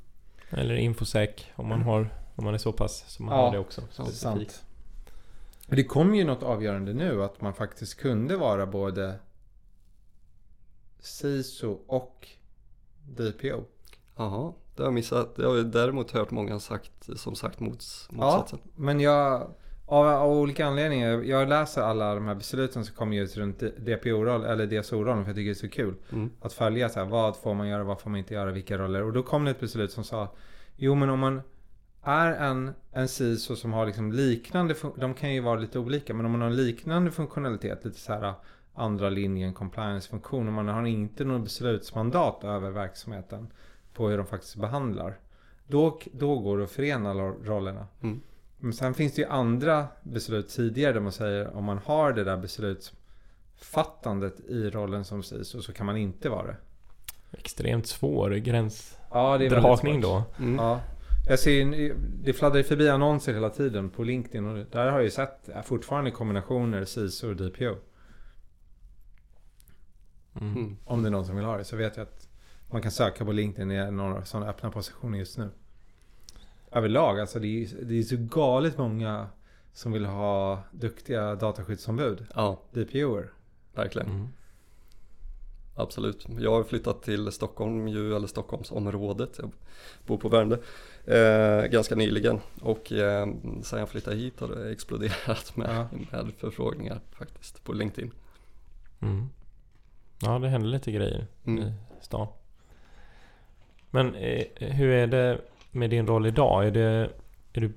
Eller 0.50 0.74
infosec 0.74 1.30
om 1.54 1.68
man 1.68 1.82
har 1.82 2.14
om 2.34 2.44
man 2.44 2.54
är 2.54 2.58
så 2.58 2.72
pass 2.72 3.04
som 3.08 3.26
man 3.26 3.38
ja, 3.38 3.44
har 3.44 3.52
det 3.52 3.58
också. 3.58 3.82
Sant. 4.10 4.64
Det 5.66 5.84
kom 5.84 6.14
ju 6.14 6.24
något 6.24 6.42
avgörande 6.42 6.92
nu 6.92 7.22
att 7.22 7.40
man 7.40 7.54
faktiskt 7.54 7.94
kunde 7.94 8.36
vara 8.36 8.66
både 8.66 9.18
SISO 11.00 11.78
och 11.86 12.28
DPO. 13.02 13.64
Jaha, 14.16 14.52
det 14.76 14.82
har 14.82 14.86
jag 14.86 14.94
missat. 14.94 15.36
Det 15.36 15.46
har 15.46 15.56
jag 15.56 15.66
däremot 15.66 16.10
hört 16.10 16.30
många 16.30 16.60
sagt, 16.60 17.08
som 17.16 17.34
sagt 17.34 17.60
mots, 17.60 18.08
motsatsen. 18.10 18.58
Ja, 18.62 18.70
men 18.76 19.00
jag 19.00 19.50
av, 19.92 20.06
av, 20.06 20.30
olika 20.30 20.66
anledningar. 20.66 21.22
Jag 21.22 21.48
läser 21.48 21.82
alla 21.82 22.14
de 22.14 22.26
här 22.26 22.34
besluten 22.34 22.84
som 22.84 22.94
kommer 22.94 23.16
ut 23.16 23.36
runt 23.36 23.58
DPO-roll 23.58 24.44
eller 24.44 24.66
DSO-rollen 24.66 25.24
för 25.24 25.30
jag 25.30 25.36
tycker 25.36 25.44
det 25.44 25.50
är 25.50 25.54
så 25.54 25.68
kul. 25.68 25.94
Mm. 26.12 26.30
Att 26.40 26.52
följa 26.52 26.88
så 26.88 27.00
här, 27.00 27.06
vad 27.06 27.36
får 27.36 27.54
man 27.54 27.68
göra, 27.68 27.84
vad 27.84 28.00
får 28.00 28.10
man 28.10 28.18
inte 28.18 28.34
göra, 28.34 28.50
vilka 28.50 28.78
roller. 28.78 29.02
Och 29.02 29.12
då 29.12 29.22
kom 29.22 29.44
det 29.44 29.50
ett 29.50 29.60
beslut 29.60 29.92
som 29.92 30.04
sa 30.04 30.28
Jo 30.76 30.94
men 30.94 31.10
om 31.10 31.18
man 31.18 31.40
är 32.02 32.32
en, 32.32 32.70
en 32.92 33.08
CISO 33.08 33.56
som 33.56 33.72
har 33.72 33.86
liksom 33.86 34.12
liknande, 34.12 34.74
de 34.96 35.14
kan 35.14 35.34
ju 35.34 35.40
vara 35.40 35.58
lite 35.60 35.78
olika, 35.78 36.14
men 36.14 36.26
om 36.26 36.32
man 36.32 36.40
har 36.40 36.48
en 36.48 36.56
liknande 36.56 37.10
funktionalitet, 37.10 37.84
lite 37.84 37.98
så 37.98 38.12
här 38.12 38.34
andra 38.74 39.10
linjen 39.10 39.54
compliance-funktion, 39.54 40.46
och 40.46 40.52
man 40.52 40.68
har 40.68 40.86
inte 40.86 41.24
något 41.24 41.42
beslutsmandat 41.42 42.44
över 42.44 42.70
verksamheten 42.70 43.52
på 43.94 44.08
hur 44.08 44.16
de 44.16 44.26
faktiskt 44.26 44.56
behandlar, 44.56 45.18
då, 45.66 46.00
då 46.12 46.38
går 46.38 46.58
det 46.58 46.64
att 46.64 46.70
förena 46.70 47.14
rollerna. 47.44 47.86
Mm. 48.02 48.20
Men 48.64 48.72
sen 48.72 48.94
finns 48.94 49.14
det 49.14 49.22
ju 49.22 49.28
andra 49.28 49.88
beslut 50.02 50.48
tidigare 50.48 50.92
där 50.92 51.00
man 51.00 51.12
säger 51.12 51.56
om 51.56 51.64
man 51.64 51.78
har 51.78 52.12
det 52.12 52.24
där 52.24 52.36
beslutsfattandet 52.36 54.40
i 54.40 54.70
rollen 54.70 55.04
som 55.04 55.22
CISO 55.22 55.62
så 55.62 55.72
kan 55.72 55.86
man 55.86 55.96
inte 55.96 56.28
vara 56.28 56.46
det. 56.46 56.56
Extremt 57.32 57.86
svår 57.86 58.30
gränsdragning 58.30 60.00
ja, 60.00 60.02
då. 60.02 60.24
Mm. 60.38 60.56
Ja. 60.56 60.80
Jag 61.28 61.38
ser, 61.38 61.94
det 62.24 62.32
fladdrar 62.32 62.62
förbi 62.62 62.88
annonser 62.88 63.34
hela 63.34 63.50
tiden 63.50 63.90
på 63.90 64.04
LinkedIn 64.04 64.46
och 64.46 64.66
där 64.70 64.86
har 64.86 64.92
jag 64.92 65.04
ju 65.04 65.10
sett 65.10 65.48
fortfarande 65.64 66.10
kombinationer 66.10 66.84
CISO 66.84 67.28
och 67.28 67.36
DPO. 67.36 67.76
Mm. 70.40 70.56
mm. 70.56 70.76
Om 70.84 71.02
det 71.02 71.08
är 71.08 71.10
någon 71.10 71.26
som 71.26 71.36
vill 71.36 71.44
ha 71.44 71.56
det 71.56 71.64
så 71.64 71.76
vet 71.76 71.96
jag 71.96 72.02
att 72.02 72.28
man 72.70 72.82
kan 72.82 72.90
söka 72.90 73.24
på 73.24 73.32
LinkedIn 73.32 73.70
i 73.70 73.90
några 73.90 74.24
sådana 74.24 74.50
öppna 74.50 74.70
positioner 74.70 75.18
just 75.18 75.38
nu. 75.38 75.50
Överlag, 76.72 77.20
alltså 77.20 77.38
det 77.38 77.46
är, 77.46 77.84
det 77.84 77.98
är 77.98 78.02
så 78.02 78.16
galet 78.18 78.78
många 78.78 79.28
som 79.72 79.92
vill 79.92 80.04
ha 80.04 80.62
duktiga 80.70 81.34
dataskyddsombud. 81.34 82.26
Ja. 82.34 82.60
DPOer. 82.72 83.32
Verkligen. 83.74 84.08
Mm. 84.08 84.28
Absolut. 85.74 86.26
Jag 86.38 86.50
har 86.50 86.64
flyttat 86.64 87.02
till 87.02 87.32
Stockholm 87.32 87.88
ju, 87.88 88.16
eller 88.16 88.26
Stockholmsområdet. 88.26 89.38
Jag 89.38 89.52
bor 90.06 90.18
på 90.18 90.28
Värmdö 90.28 90.56
eh, 91.06 91.66
ganska 91.70 91.94
nyligen 91.94 92.40
och 92.60 92.92
eh, 92.92 93.26
sen 93.62 93.78
jag 93.78 93.88
flyttade 93.88 94.16
hit 94.16 94.40
har 94.40 94.48
det 94.48 94.72
exploderat 94.72 95.56
med, 95.56 95.70
ja. 95.70 95.88
med 95.92 96.32
förfrågningar 96.38 97.00
faktiskt 97.10 97.64
på 97.64 97.72
LinkedIn. 97.72 98.10
Mm. 99.00 99.28
Ja, 100.22 100.38
det 100.38 100.48
händer 100.48 100.68
lite 100.68 100.92
grejer 100.92 101.26
mm. 101.44 101.62
i 101.62 101.72
stan. 102.00 102.28
Men 103.90 104.14
eh, 104.14 104.44
hur 104.56 104.88
är 104.88 105.06
det 105.06 105.40
med 105.72 105.90
din 105.90 106.06
roll 106.06 106.26
idag? 106.26 106.66
Är 106.66 106.70
det, 106.70 107.10
är 107.52 107.60
du, 107.60 107.72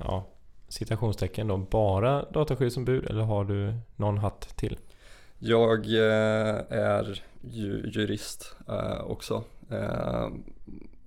ja, 0.00 0.26
citationstecken 0.68 1.48
då, 1.48 1.56
bara 1.56 2.22
dataskyddsombud 2.22 3.06
eller 3.06 3.22
har 3.22 3.44
du 3.44 3.74
någon 3.96 4.18
hatt 4.18 4.56
till? 4.56 4.78
Jag 5.38 5.86
eh, 5.86 6.54
är 6.68 7.22
ju, 7.40 7.90
jurist 7.94 8.56
eh, 8.68 9.00
också. 9.00 9.44
Eh, 9.70 10.28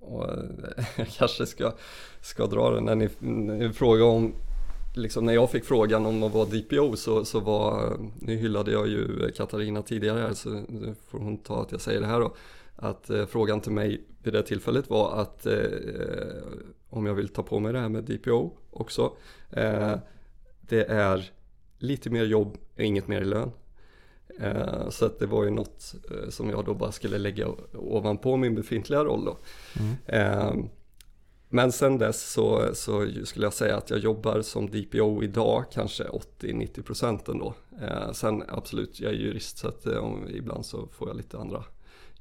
och 0.00 0.26
jag 0.96 1.08
kanske 1.18 1.46
ska, 1.46 1.72
ska 2.20 2.46
dra 2.46 2.70
den 2.70 2.84
när 2.84 2.94
ni, 2.94 3.08
ni 3.56 3.72
frågar 3.72 4.04
om 4.04 4.34
Liksom 4.94 5.24
när 5.24 5.32
jag 5.32 5.50
fick 5.50 5.64
frågan 5.64 6.06
om 6.06 6.22
att 6.22 6.32
vara 6.32 6.44
DPO 6.44 6.96
så, 6.96 7.24
så 7.24 7.40
var, 7.40 7.96
nu 8.20 8.36
hyllade 8.36 8.72
jag 8.72 8.88
ju 8.88 9.32
Katarina 9.36 9.82
tidigare 9.82 10.20
här 10.20 10.34
så 10.34 10.48
nu 10.48 10.94
får 11.08 11.18
hon 11.18 11.38
ta 11.38 11.62
att 11.62 11.72
jag 11.72 11.80
säger 11.80 12.00
det 12.00 12.06
här 12.06 12.20
då. 12.20 12.34
Att 12.76 13.10
eh, 13.10 13.26
frågan 13.26 13.60
till 13.60 13.72
mig 13.72 14.00
vid 14.22 14.32
det 14.32 14.42
tillfället 14.42 14.90
var 14.90 15.20
att 15.20 15.46
eh, 15.46 15.54
om 16.88 17.06
jag 17.06 17.14
vill 17.14 17.28
ta 17.28 17.42
på 17.42 17.60
mig 17.60 17.72
det 17.72 17.78
här 17.78 17.88
med 17.88 18.04
DPO 18.04 18.56
också. 18.70 19.12
Eh, 19.50 19.94
det 20.60 20.84
är 20.84 21.30
lite 21.78 22.10
mer 22.10 22.24
jobb 22.24 22.56
och 22.74 22.80
inget 22.80 23.08
mer 23.08 23.24
lön. 23.24 23.50
Eh, 24.40 24.88
så 24.88 25.06
att 25.06 25.18
det 25.18 25.26
var 25.26 25.44
ju 25.44 25.50
något 25.50 25.94
eh, 26.10 26.28
som 26.28 26.50
jag 26.50 26.64
då 26.64 26.74
bara 26.74 26.92
skulle 26.92 27.18
lägga 27.18 27.48
ovanpå 27.74 28.36
min 28.36 28.54
befintliga 28.54 29.04
roll 29.04 29.24
då. 29.24 29.38
Mm. 29.78 29.96
Eh, 30.06 30.64
men 31.48 31.72
sen 31.72 31.98
dess 31.98 32.32
så, 32.32 32.74
så, 32.74 33.06
skulle 33.24 33.46
jag 33.46 33.52
säga 33.52 33.76
att 33.76 33.90
jag 33.90 33.98
jobbar 33.98 34.42
som 34.42 34.70
DPO 34.70 35.22
idag 35.22 35.64
kanske 35.72 36.04
80-90% 36.04 37.30
ändå. 37.30 37.54
sen 38.12 38.42
absolut, 38.48 39.00
jag 39.00 39.12
är 39.12 39.16
jurist 39.16 39.58
så 39.58 39.68
att 39.68 39.86
ibland 40.28 40.66
så 40.66 40.86
får 40.86 41.08
jag 41.08 41.16
lite 41.16 41.38
andra 41.38 41.64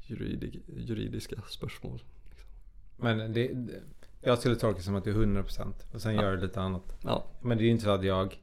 juridik, 0.09 0.63
juridiska 0.67 1.41
spörsmål. 1.49 2.03
Men 2.97 3.33
det, 3.33 3.51
jag 4.21 4.37
skulle 4.39 4.55
tolka 4.55 4.77
det 4.77 4.83
som 4.83 4.95
att 4.95 5.03
det 5.03 5.09
är 5.09 5.13
100% 5.13 5.73
och 5.93 6.01
sen 6.01 6.15
ja. 6.15 6.21
gör 6.21 6.35
du 6.35 6.41
lite 6.41 6.61
annat. 6.61 6.97
Ja. 7.03 7.25
Men 7.41 7.57
det 7.57 7.63
är 7.63 7.65
ju 7.65 7.71
inte 7.71 7.83
så 7.83 7.89
att 7.89 8.03
jag 8.03 8.39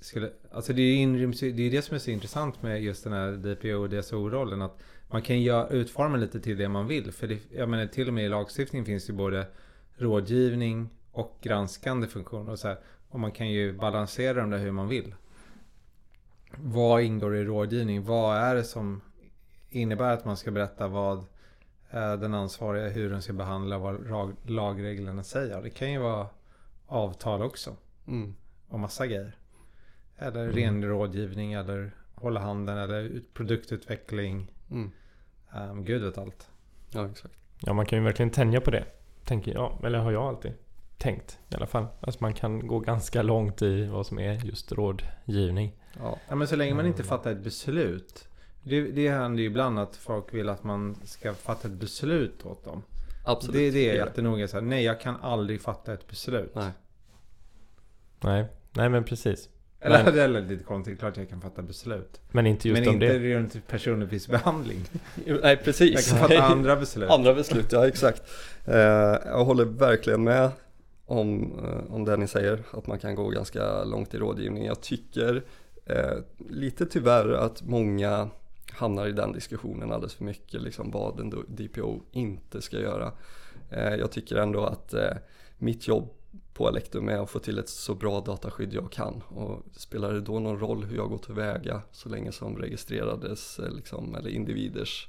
skulle, 0.00 0.30
alltså 0.50 0.72
det 0.72 0.82
är, 0.82 0.94
inryms, 0.94 1.40
det 1.40 1.46
är 1.46 1.70
det 1.70 1.82
som 1.82 1.94
är 1.94 1.98
så 1.98 2.10
intressant 2.10 2.62
med 2.62 2.82
just 2.82 3.04
den 3.04 3.12
här 3.12 3.32
DPO 3.32 3.82
och 3.82 3.88
DSO-rollen. 3.90 4.62
Att 4.62 4.78
man 5.10 5.22
kan 5.22 5.40
ju 5.40 5.66
utforma 5.70 6.16
lite 6.16 6.40
till 6.40 6.56
det 6.56 6.68
man 6.68 6.86
vill. 6.86 7.12
För 7.12 7.26
det, 7.26 7.38
jag 7.50 7.68
menar 7.68 7.86
till 7.86 8.08
och 8.08 8.14
med 8.14 8.24
i 8.24 8.28
lagstiftning 8.28 8.84
finns 8.84 9.06
det 9.06 9.10
ju 9.10 9.16
både 9.16 9.46
rådgivning 9.96 10.88
och 11.12 11.38
granskande 11.42 12.06
funktioner. 12.06 12.52
Och, 12.52 12.58
så 12.58 12.68
här, 12.68 12.78
och 13.08 13.20
man 13.20 13.32
kan 13.32 13.50
ju 13.50 13.72
balansera 13.72 14.40
dem 14.40 14.50
där 14.50 14.58
hur 14.58 14.72
man 14.72 14.88
vill. 14.88 15.14
Vad 16.56 17.02
ingår 17.02 17.36
i 17.36 17.44
rådgivning? 17.44 18.04
Vad 18.04 18.36
är 18.36 18.54
det 18.54 18.64
som 18.64 19.00
innebär 19.70 20.12
att 20.12 20.24
man 20.24 20.36
ska 20.36 20.50
berätta 20.50 20.88
vad 20.88 21.24
den 21.90 22.34
ansvariga, 22.34 22.88
hur 22.88 23.10
den 23.10 23.22
ska 23.22 23.32
behandla, 23.32 23.78
vad 23.78 24.36
lagreglerna 24.46 25.22
säger. 25.22 25.62
Det 25.62 25.70
kan 25.70 25.92
ju 25.92 25.98
vara 25.98 26.26
avtal 26.86 27.42
också. 27.42 27.76
Mm. 28.06 28.34
Och 28.68 28.80
massa 28.80 29.06
grejer. 29.06 29.36
Eller 30.18 30.44
mm. 30.44 30.56
ren 30.56 30.84
rådgivning 30.84 31.52
eller 31.52 31.90
hålla 32.14 32.40
handen 32.40 32.78
eller 32.78 33.22
produktutveckling. 33.34 34.52
Mm. 34.70 34.90
Um, 35.70 35.84
Gud 35.84 36.02
vet 36.02 36.18
allt. 36.18 36.50
Ja, 36.90 37.06
exakt. 37.06 37.34
Ja, 37.60 37.72
man 37.72 37.86
kan 37.86 37.98
ju 37.98 38.04
verkligen 38.04 38.30
tänja 38.30 38.60
på 38.60 38.70
det. 38.70 38.84
Tänker 39.24 39.52
jag, 39.52 39.84
eller 39.84 39.98
har 39.98 40.12
jag 40.12 40.22
alltid 40.22 40.52
tänkt 40.98 41.38
i 41.50 41.54
alla 41.54 41.66
fall. 41.66 41.86
Alltså 42.00 42.24
man 42.24 42.34
kan 42.34 42.66
gå 42.66 42.78
ganska 42.78 43.22
långt 43.22 43.62
i 43.62 43.86
vad 43.86 44.06
som 44.06 44.18
är 44.18 44.44
just 44.44 44.72
rådgivning. 44.72 45.72
Ja, 45.98 46.18
ja 46.28 46.34
men 46.34 46.48
så 46.48 46.56
länge 46.56 46.74
man 46.74 46.86
inte 46.86 47.04
fattar 47.04 47.32
ett 47.32 47.44
beslut. 47.44 48.28
Det, 48.68 48.82
det 48.82 49.08
händer 49.08 49.42
ju 49.42 49.46
ibland 49.46 49.78
att 49.78 49.96
folk 49.96 50.34
vill 50.34 50.48
att 50.48 50.64
man 50.64 50.96
ska 51.04 51.34
fatta 51.34 51.68
ett 51.68 51.74
beslut 51.74 52.46
åt 52.46 52.64
dem. 52.64 52.82
Absolut. 53.24 53.54
Det 53.54 53.60
är 53.60 53.72
det 53.72 53.84
jag 53.84 53.96
jättenoga 53.96 54.48
så 54.48 54.60
Nej, 54.60 54.84
jag 54.84 55.00
kan 55.00 55.16
aldrig 55.16 55.60
fatta 55.60 55.92
ett 55.92 56.08
beslut. 56.08 56.54
Nej. 56.54 56.70
Nej, 58.20 58.44
nej 58.72 58.88
men 58.88 59.04
precis. 59.04 59.48
Eller, 59.80 60.04
men, 60.04 60.18
eller 60.18 60.40
lite 60.40 60.64
konstigt, 60.64 60.98
klart 60.98 61.16
jag 61.16 61.28
kan 61.28 61.40
fatta 61.40 61.62
beslut. 61.62 62.20
Men 62.30 62.46
inte 62.46 62.68
just 62.68 62.80
men 62.80 62.88
om 62.88 62.94
inte 62.94 63.06
det. 63.06 63.18
Men 63.18 63.44
inte 63.44 63.58
runt 63.58 63.68
personuppgiftsbehandling. 63.68 64.84
Nej, 65.42 65.56
precis. 65.56 65.94
Jag 65.94 66.18
kan 66.18 66.28
fatta 66.28 66.42
andra 66.42 66.76
beslut. 66.76 67.10
andra 67.10 67.34
beslut, 67.34 67.72
ja 67.72 67.88
exakt. 67.88 68.22
Uh, 68.68 68.74
jag 69.24 69.44
håller 69.44 69.64
verkligen 69.64 70.24
med 70.24 70.50
om, 71.04 71.58
uh, 71.58 71.94
om 71.94 72.04
det 72.04 72.16
ni 72.16 72.28
säger, 72.28 72.62
att 72.70 72.86
man 72.86 72.98
kan 72.98 73.14
gå 73.14 73.28
ganska 73.28 73.84
långt 73.84 74.14
i 74.14 74.18
rådgivning. 74.18 74.64
Jag 74.66 74.80
tycker 74.80 75.34
uh, 75.90 76.22
lite 76.50 76.86
tyvärr 76.86 77.32
att 77.32 77.62
många 77.62 78.30
hamnar 78.76 79.06
i 79.06 79.12
den 79.12 79.32
diskussionen 79.32 79.92
alldeles 79.92 80.14
för 80.14 80.24
mycket, 80.24 80.62
liksom 80.62 80.90
vad 80.90 81.20
en 81.20 81.30
DPO 81.48 82.02
inte 82.12 82.62
ska 82.62 82.80
göra. 82.80 83.12
Eh, 83.70 83.94
jag 83.94 84.12
tycker 84.12 84.36
ändå 84.36 84.64
att 84.64 84.94
eh, 84.94 85.16
mitt 85.58 85.88
jobb 85.88 86.08
på 86.52 86.68
Alektum 86.68 87.08
är 87.08 87.18
att 87.18 87.30
få 87.30 87.38
till 87.38 87.58
ett 87.58 87.68
så 87.68 87.94
bra 87.94 88.20
dataskydd 88.20 88.74
jag 88.74 88.92
kan. 88.92 89.22
Och 89.28 89.62
spelar 89.72 90.12
det 90.12 90.20
då 90.20 90.38
någon 90.40 90.60
roll 90.60 90.84
hur 90.84 90.96
jag 90.96 91.08
går 91.08 91.18
tillväga 91.18 91.82
så 91.92 92.08
länge 92.08 92.32
som 92.32 92.58
registrerades 92.58 93.58
eh, 93.58 93.70
liksom, 93.70 94.14
eller 94.14 94.30
individers 94.30 95.08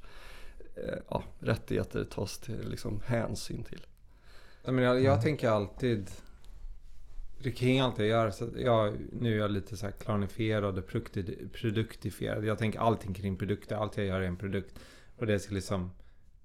ja, 1.09 1.23
rättigheter 1.39 2.03
tas 2.03 2.37
till 2.37 2.69
liksom, 2.69 3.01
hänsyn 3.05 3.63
till. 3.63 3.85
Jag, 4.63 4.73
menar, 4.73 4.93
jag, 4.93 5.03
jag 5.03 5.21
tänker 5.21 5.49
alltid 5.49 6.09
det 7.39 7.51
kan 7.51 7.75
jag 7.75 7.85
alltid 7.85 8.07
göra. 8.07 8.31
Så 8.31 8.49
jag, 8.55 8.97
nu 9.11 9.33
är 9.33 9.37
jag 9.37 9.51
lite 9.51 9.77
så 9.77 9.85
här 9.85 9.93
klanifierad 9.93 10.77
och 10.77 10.87
produktifierad. 11.53 12.45
Jag 12.45 12.57
tänker 12.57 12.79
allting 12.79 13.13
kring 13.13 13.37
produkter. 13.37 13.75
Allt 13.75 13.97
jag 13.97 14.05
gör 14.05 14.21
är 14.21 14.27
en 14.27 14.37
produkt. 14.37 14.79
Och 15.17 15.25
det 15.25 15.39
ska 15.39 15.53
liksom 15.53 15.91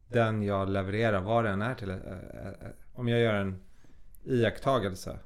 den 0.08 0.42
jag 0.42 0.68
levererar, 0.68 1.20
vad 1.20 1.44
den 1.44 1.62
är 1.62 1.74
till. 1.74 1.90
Äh, 1.90 1.96
äh, 1.96 2.68
om 2.92 3.08
jag 3.08 3.20
gör 3.20 3.34
en 3.34 3.60
iakttagelse. 4.24 5.18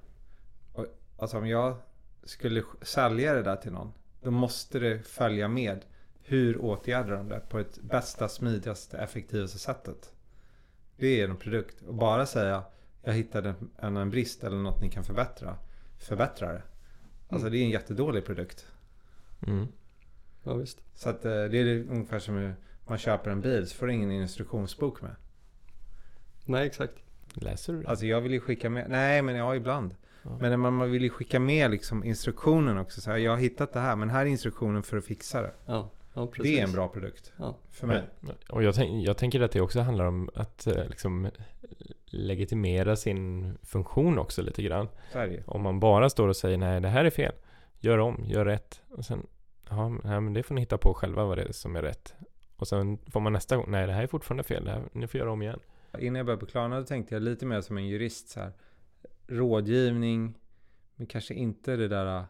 Och, 0.72 0.86
alltså 1.18 1.38
om 1.38 1.48
jag 1.48 1.76
skulle 2.24 2.62
sälja 2.82 3.34
det 3.34 3.42
där 3.42 3.56
till 3.56 3.72
någon. 3.72 3.92
Då 4.22 4.30
måste 4.30 4.78
det 4.78 5.06
följa 5.06 5.48
med. 5.48 5.84
Hur 6.28 6.60
åtgärdar 6.60 7.16
de 7.16 7.28
det 7.28 7.40
på 7.48 7.58
ett 7.58 7.78
bästa, 7.78 8.28
smidigaste, 8.28 8.98
effektivaste 8.98 9.58
sättet. 9.58 10.12
Det 10.96 11.20
är 11.20 11.28
en 11.28 11.36
produkt. 11.36 11.82
Och 11.82 11.94
bara 11.94 12.26
säga 12.26 12.64
jag 13.06 13.14
hittade 13.14 13.54
en, 13.76 13.96
en 13.96 14.10
brist 14.10 14.44
eller 14.44 14.56
något 14.56 14.80
ni 14.80 14.90
kan 14.90 15.04
förbättra. 15.04 15.56
Förbättra 15.98 16.52
det. 16.52 16.62
Alltså 17.28 17.46
mm. 17.46 17.52
det 17.52 17.58
är 17.58 17.64
en 17.64 17.70
jättedålig 17.70 18.24
produkt. 18.24 18.66
Mm. 19.46 19.66
Ja, 20.42 20.54
visst. 20.54 20.80
Så 20.94 21.08
att, 21.08 21.24
eh, 21.24 21.30
det 21.30 21.58
är 21.58 21.90
ungefär 21.90 22.18
som 22.18 22.34
hur 22.34 22.54
man 22.86 22.98
köper 22.98 23.30
en 23.30 23.40
bil 23.40 23.66
så 23.66 23.76
får 23.76 23.86
du 23.86 23.92
ingen 23.92 24.10
instruktionsbok 24.10 25.02
med. 25.02 25.16
Nej, 26.44 26.66
exakt. 26.66 26.94
Läser 27.34 27.72
du 27.72 27.82
det? 27.82 27.88
Alltså 27.88 28.06
jag 28.06 28.20
vill 28.20 28.32
ju 28.32 28.40
skicka 28.40 28.70
med. 28.70 28.90
Nej, 28.90 29.22
men 29.22 29.34
ja, 29.36 29.54
ibland. 29.54 29.94
Ja. 30.22 30.38
Men 30.40 30.60
man 30.60 30.90
vill 30.90 31.02
ju 31.02 31.10
skicka 31.10 31.40
med 31.40 31.70
liksom 31.70 32.04
instruktionen 32.04 32.78
också. 32.78 33.00
Så 33.00 33.10
här, 33.10 33.18
jag 33.18 33.30
har 33.30 33.38
hittat 33.38 33.72
det 33.72 33.80
här, 33.80 33.96
men 33.96 34.10
här 34.10 34.20
är 34.20 34.26
instruktionen 34.26 34.82
för 34.82 34.96
att 34.96 35.04
fixa 35.04 35.42
det. 35.42 35.52
Ja. 35.66 35.90
Ja, 36.16 36.30
det 36.42 36.58
är 36.58 36.64
en 36.64 36.72
bra 36.72 36.88
produkt. 36.88 37.32
Ja. 37.36 37.58
För 37.70 37.86
mig. 37.86 38.02
Och 38.48 38.62
jag, 38.62 38.74
tänk, 38.74 39.06
jag, 39.06 39.16
tänker 39.16 39.40
att 39.40 39.52
det 39.52 39.60
också 39.60 39.80
handlar 39.80 40.04
om 40.04 40.30
att 40.34 40.66
eh, 40.66 40.88
liksom, 40.88 41.30
legitimera 42.04 42.96
sin 42.96 43.52
funktion 43.62 44.18
också 44.18 44.42
lite 44.42 44.62
grann. 44.62 44.88
Om 45.46 45.62
man 45.62 45.80
bara 45.80 46.10
står 46.10 46.28
och 46.28 46.36
säger 46.36 46.58
nej, 46.58 46.80
det 46.80 46.88
här 46.88 47.04
är 47.04 47.10
fel. 47.10 47.32
Gör 47.78 47.98
om, 47.98 48.24
gör 48.24 48.44
rätt. 48.44 48.82
Och 48.90 49.04
sen, 49.04 49.26
ja, 49.68 49.88
men 49.88 50.32
det 50.32 50.42
får 50.42 50.54
ni 50.54 50.60
hitta 50.60 50.78
på 50.78 50.94
själva 50.94 51.24
vad 51.24 51.38
det 51.38 51.44
är 51.44 51.52
som 51.52 51.76
är 51.76 51.82
rätt. 51.82 52.14
Och 52.56 52.68
sen 52.68 52.98
får 52.98 53.20
man 53.20 53.32
nästa 53.32 53.56
gång, 53.56 53.66
nej 53.68 53.86
det 53.86 53.92
här 53.92 54.02
är 54.02 54.06
fortfarande 54.06 54.44
fel, 54.44 54.64
det 54.64 54.70
här, 54.70 54.82
ni 54.92 55.06
får 55.06 55.20
göra 55.20 55.32
om 55.32 55.42
igen. 55.42 55.60
Innan 55.98 56.16
jag 56.16 56.26
började 56.26 56.40
på 56.40 56.46
Klarna 56.46 56.82
tänkte 56.82 57.14
jag 57.14 57.22
lite 57.22 57.46
mer 57.46 57.60
som 57.60 57.78
en 57.78 57.88
jurist 57.88 58.28
så 58.28 58.40
här. 58.40 58.52
Rådgivning, 59.26 60.34
men 60.96 61.06
kanske 61.06 61.34
inte 61.34 61.76
det 61.76 61.88
där 61.88 62.24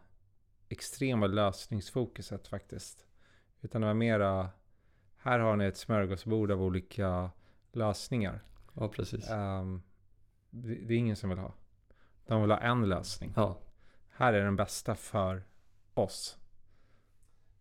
extrema 0.69 1.27
lösningsfokuset 1.27 2.49
faktiskt. 2.49 3.06
Utan 3.61 3.81
det 3.81 3.87
var 3.87 3.95
mera, 3.95 4.51
här 5.17 5.39
har 5.39 5.57
ni 5.57 5.65
ett 5.65 5.77
smörgåsbord 5.77 6.51
av 6.51 6.63
olika 6.63 7.31
lösningar. 7.73 8.41
Ja, 8.75 8.89
precis. 8.89 9.31
Um, 9.31 9.83
det, 10.51 10.75
det, 10.75 10.95
är 10.95 10.99
ingen 10.99 11.17
som 11.17 11.31
vill 11.31 11.39
ha. 11.39 11.55
De 12.27 12.41
vill 12.41 12.51
ha 12.51 12.59
en 12.59 12.89
lösning. 12.89 13.33
Ja. 13.37 13.59
Här 14.09 14.33
är 14.33 14.45
den 14.45 14.57
bästa 14.57 14.95
för 14.95 15.43
oss. 15.95 16.39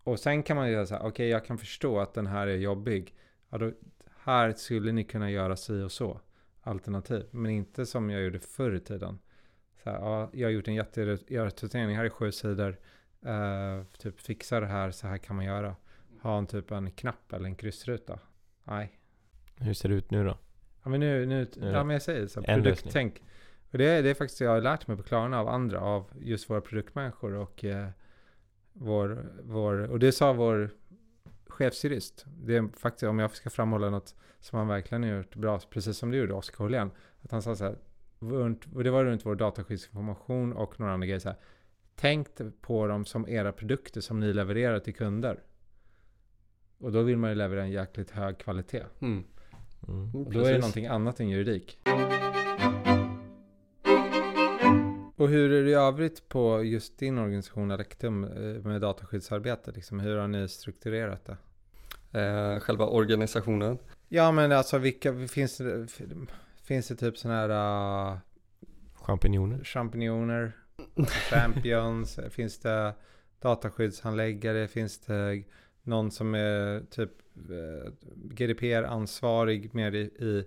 Och 0.04 0.20
sen 0.20 0.44
kan 0.44 0.58
man 0.58 0.72
göra 0.72 0.86
så 0.86 0.94
här, 0.94 1.02
okej 1.02 1.10
okay, 1.10 1.28
jag 1.28 1.46
kan 1.46 1.58
förstå 1.58 2.00
att 2.00 2.14
den 2.14 2.28
här 2.28 2.48
är 2.48 2.56
jobbig. 2.56 3.16
Ja, 3.50 3.58
då, 3.58 3.72
här 4.20 4.54
skulle 4.54 4.92
ni 4.92 5.04
kunna 5.04 5.32
göra 5.32 5.56
si 5.56 5.82
och 5.82 5.92
så. 5.92 6.22
Alternativ. 6.62 7.26
Men 7.32 7.52
inte 7.52 7.86
som 7.86 8.10
jag 8.10 8.22
gjorde 8.24 8.40
förr 8.40 8.76
i 8.76 8.80
tiden. 8.80 9.20
Så 9.84 9.90
här, 9.90 10.00
ja, 10.00 10.30
jag 10.34 10.48
har 10.48 10.52
gjort 10.52 10.68
en 10.68 10.76
jätteutredning, 10.76 11.96
här 11.96 12.06
är 12.06 12.10
sju 12.10 12.32
sidor. 12.32 12.78
Uh, 13.26 13.84
typ 13.98 14.20
fixa 14.20 14.60
det 14.60 14.68
här, 14.68 14.92
så 14.92 15.08
här 15.08 15.18
kan 15.18 15.36
man 15.36 15.46
göra. 15.46 15.76
Ha 16.26 16.38
en 16.38 16.48
typ 16.48 16.72
en 16.72 16.92
knapp 16.92 17.34
eller 17.34 17.46
en 17.46 17.56
kryssruta. 17.56 18.20
Nej. 18.64 19.00
Hur 19.56 19.74
ser 19.74 19.90
det 19.90 19.96
ut 19.96 20.12
nu 20.12 20.24
då? 20.24 20.38
Ja 20.84 20.90
men 20.90 21.00
nu, 21.00 21.26
nu 21.26 21.48
ja 21.56 21.84
men 21.84 21.94
jag 21.94 22.02
säger 22.02 22.28
så, 22.28 22.42
produkttänk. 22.42 23.22
Och 23.72 23.78
det, 23.78 24.02
det 24.02 24.10
är 24.10 24.14
faktiskt 24.14 24.42
jag 24.42 24.50
har 24.50 24.62
lärt 24.62 24.88
mig 24.88 24.98
på 24.98 25.04
Klarna 25.04 25.40
av 25.40 25.48
andra, 25.48 25.80
av 25.80 26.06
just 26.20 26.50
våra 26.50 26.62
produktmänniskor 26.62 27.34
och 27.34 27.66
eh, 27.66 27.88
vår, 28.74 29.26
vår, 29.44 29.92
och 29.92 30.00
det 30.00 30.12
sa 30.12 30.34
vår 30.34 30.70
chefsjurist. 31.48 32.26
Det 32.44 32.56
är 32.56 32.70
faktiskt, 32.78 33.04
om 33.04 33.20
jag 33.20 33.36
ska 33.36 33.50
framhålla 33.50 33.90
något 33.90 34.16
som 34.40 34.60
han 34.60 34.68
verkligen 34.68 35.04
har 35.04 35.10
gjort 35.10 35.36
bra, 35.36 35.60
precis 35.70 35.98
som 35.98 36.12
du 36.12 36.18
gjorde 36.18 36.34
Oskar 36.34 36.58
Hållén. 36.58 36.92
Att 37.22 37.32
han 37.32 37.42
sa 37.42 37.56
så 37.56 37.64
här, 37.64 37.78
och 38.74 38.84
det 38.84 38.92
var 38.92 39.06
runt 39.06 39.26
vår 39.26 39.36
dataskyddsinformation 39.36 40.54
och 40.54 40.80
några 40.80 40.94
andra 40.94 41.08
grejer 41.08 41.20
så 41.20 41.30
här. 41.30 41.38
Tänk 41.96 42.28
på 42.62 42.88
dem 42.88 43.06
som 43.06 43.30
era 43.30 43.52
produkter 43.52 44.02
som 44.02 44.20
ni 44.20 44.34
levererar 44.34 44.80
till 44.80 44.96
kunder. 44.96 45.40
Och 46.78 46.92
då 46.92 47.02
vill 47.02 47.18
man 47.18 47.30
ju 47.30 47.36
leverera 47.36 47.64
en 47.64 47.72
jäkligt 47.72 48.12
hög 48.12 48.38
kvalitet. 48.38 48.84
Mm. 49.00 49.24
Mm. 49.88 50.12
Då 50.32 50.40
är 50.40 50.54
det 50.54 50.60
någonting 50.60 50.86
annat 50.86 51.20
än 51.20 51.30
juridik. 51.30 51.80
Och 55.16 55.30
hur 55.30 55.52
är 55.52 55.64
det 55.64 55.70
i 55.70 55.74
övrigt 55.74 56.30
på 56.30 56.64
just 56.64 56.98
din 56.98 57.18
organisation 57.18 57.72
Alektum 57.72 58.24
eh, 58.24 58.68
med 58.68 58.82
dataskyddsarbete? 58.82 59.72
Liksom, 59.72 60.00
hur 60.00 60.18
har 60.18 60.28
ni 60.28 60.48
strukturerat 60.48 61.26
det? 61.26 61.38
Eh, 62.20 62.60
själva 62.60 62.86
organisationen? 62.86 63.78
Ja 64.08 64.32
men 64.32 64.52
alltså 64.52 64.78
vilka, 64.78 65.28
finns 65.28 65.58
det, 65.58 65.88
finns 66.64 66.88
det 66.88 66.96
typ 66.96 67.18
sådana 67.18 67.40
här... 67.40 68.14
Uh, 68.14 68.18
champinjoner? 68.96 69.64
Champinjoner, 69.64 70.52
champions, 71.32 72.20
finns 72.30 72.60
det 72.60 72.94
dataskyddshandläggare, 73.42 74.68
finns 74.68 75.00
det 75.00 75.44
någon 75.86 76.12
som 76.12 76.36
är 76.36 76.84
typ 76.90 77.12
eh, 77.36 77.92
GDPR-ansvarig 78.16 79.74
mer 79.74 79.96
i, 79.96 80.02
i 80.02 80.46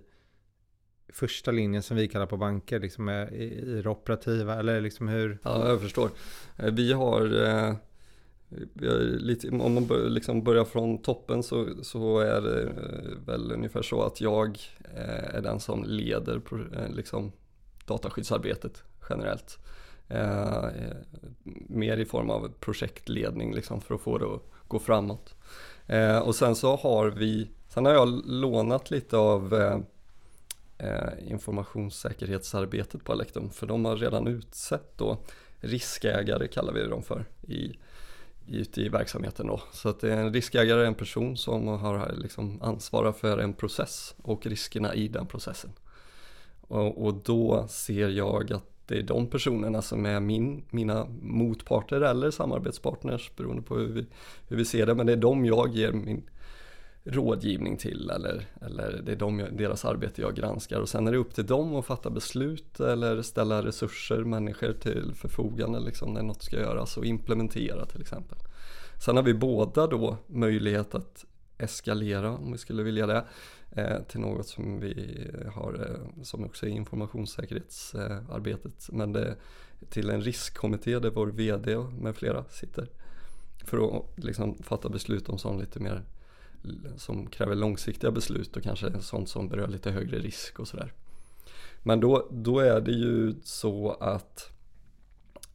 första 1.13 1.51
linjen 1.51 1.83
som 1.83 1.97
vi 1.97 2.07
kallar 2.07 2.25
på 2.25 2.37
banker, 2.37 2.79
liksom 2.79 3.09
i, 3.09 3.43
i 3.43 3.81
det 3.81 3.89
operativa 3.89 4.59
eller 4.59 4.81
liksom 4.81 5.07
hur? 5.07 5.39
Ja, 5.43 5.69
jag 5.69 5.81
förstår. 5.81 6.09
Eh, 6.57 6.73
vi 6.73 6.93
har, 6.93 7.45
eh, 7.45 7.73
vi 8.73 8.87
har 8.87 8.97
lite, 8.99 9.49
om 9.49 9.73
man 9.73 9.85
bör, 9.85 10.09
liksom 10.09 10.43
börjar 10.43 10.65
från 10.65 11.01
toppen 11.01 11.43
så, 11.43 11.83
så 11.83 12.19
är 12.19 12.41
det 12.41 12.63
eh, 12.63 13.25
väl 13.25 13.51
ungefär 13.51 13.81
så 13.81 14.01
att 14.01 14.21
jag 14.21 14.59
är 14.95 15.41
den 15.41 15.59
som 15.59 15.83
leder 15.83 16.41
liksom, 16.95 17.31
dataskyddsarbetet 17.85 18.83
generellt. 19.09 19.57
Mer 21.67 21.97
i 21.97 22.05
form 22.05 22.29
av 22.29 22.51
projektledning 22.59 23.55
liksom 23.55 23.81
för 23.81 23.95
att 23.95 24.01
få 24.01 24.17
det 24.17 24.25
att 24.25 24.43
gå 24.69 24.79
framåt. 24.79 25.35
Eh, 25.87 26.17
och 26.17 26.35
sen 26.35 26.55
så 26.55 26.75
har 26.75 27.09
vi, 27.09 27.49
sen 27.69 27.85
har 27.85 27.93
jag 27.93 28.21
lånat 28.25 28.91
lite 28.91 29.17
av 29.17 29.53
eh, 29.53 29.79
eh 30.77 31.31
informationssäkerhetsarbetet 31.31 33.03
på 33.03 33.11
Alektum 33.11 33.49
för 33.49 33.67
de 33.67 33.85
har 33.85 33.95
redan 33.95 34.27
utsett 34.27 34.97
då 34.97 35.17
riskägare 35.59 36.47
kallar 36.47 36.73
vi 36.73 36.87
dem 36.87 37.03
för 37.03 37.25
i, 37.47 37.77
ute 38.47 38.81
i 38.81 38.89
verksamheten 38.89 39.47
då. 39.47 39.61
Så 39.71 39.89
att 39.89 40.03
en 40.03 40.33
riskägare 40.33 40.81
är 40.81 40.85
en 40.85 40.95
person 40.95 41.37
som 41.37 41.67
har 41.67 42.13
liksom 42.15 42.61
ansvarar 42.61 43.11
för 43.11 43.37
en 43.37 43.53
process 43.53 44.15
och 44.21 44.45
riskerna 44.45 44.95
i 44.95 45.07
den 45.07 45.27
processen. 45.27 45.71
Och, 46.61 47.05
och 47.05 47.13
då 47.13 47.67
ser 47.69 48.09
jag 48.09 48.53
att 48.53 48.78
det 48.89 48.97
är 48.97 49.03
de 49.03 49.27
personerna 49.27 49.81
som 49.81 50.05
är 50.05 50.19
min, 50.19 50.63
mina 50.69 51.07
motparter 51.21 52.01
eller 52.01 52.31
samarbetspartners 52.31 53.31
beroende 53.35 53.61
på 53.61 53.75
hur 53.75 53.87
vi, 53.87 54.05
hur 54.47 54.57
vi 54.57 54.65
ser 54.65 54.85
det. 54.85 54.95
Men 54.95 55.05
det 55.05 55.11
är 55.11 55.17
de 55.17 55.45
jag 55.45 55.75
ger 55.75 55.91
min 55.91 56.29
rådgivning 57.03 57.77
till 57.77 58.09
eller, 58.09 58.45
eller 58.61 59.01
det 59.05 59.11
är 59.11 59.15
de, 59.15 59.45
deras 59.51 59.85
arbete 59.85 60.21
jag 60.21 60.35
granskar. 60.35 60.79
Och 60.79 60.89
sen 60.89 61.07
är 61.07 61.11
det 61.11 61.17
upp 61.17 61.33
till 61.33 61.45
dem 61.45 61.75
att 61.75 61.85
fatta 61.85 62.09
beslut 62.09 62.79
eller 62.79 63.21
ställa 63.21 63.65
resurser, 63.65 64.23
människor 64.23 64.73
till 64.73 65.11
förfogande 65.15 65.79
liksom, 65.79 66.13
när 66.13 66.23
något 66.23 66.43
ska 66.43 66.59
göras 66.59 66.97
och 66.97 67.05
implementera 67.05 67.85
till 67.85 68.01
exempel. 68.01 68.37
Sen 69.05 69.15
har 69.15 69.23
vi 69.23 69.33
båda 69.33 69.87
då 69.87 70.17
möjlighet 70.27 70.95
att 70.95 71.25
eskalera 71.57 72.31
om 72.31 72.51
vi 72.51 72.57
skulle 72.57 72.83
vilja 72.83 73.07
det 73.07 73.23
Eh, 73.71 74.01
till 74.01 74.19
något 74.19 74.47
som 74.47 74.79
vi 74.79 75.27
har 75.53 75.73
eh, 75.73 75.97
som 76.23 76.45
också 76.45 76.65
är 76.65 76.69
informationssäkerhetsarbetet 76.69 78.89
men 78.91 79.13
det 79.13 79.35
till 79.89 80.09
en 80.09 80.21
riskkommitté 80.21 80.99
där 80.99 81.09
vår 81.09 81.27
VD 81.27 81.77
med 81.77 82.15
flera 82.15 82.43
sitter 82.43 82.89
för 83.63 83.97
att 83.97 84.03
liksom 84.15 84.57
fatta 84.63 84.89
beslut 84.89 85.29
om 85.29 85.37
sånt 85.37 85.61
lite 85.61 85.79
mer 85.79 86.03
som 86.97 87.27
kräver 87.27 87.55
långsiktiga 87.55 88.11
beslut 88.11 88.57
och 88.57 88.63
kanske 88.63 88.99
sånt 88.99 89.29
som 89.29 89.49
berör 89.49 89.67
lite 89.67 89.91
högre 89.91 90.19
risk 90.19 90.59
och 90.59 90.67
sådär. 90.67 90.93
Men 91.83 91.99
då, 91.99 92.27
då 92.31 92.59
är 92.59 92.81
det 92.81 92.91
ju 92.91 93.35
så 93.43 93.91
att 93.91 94.51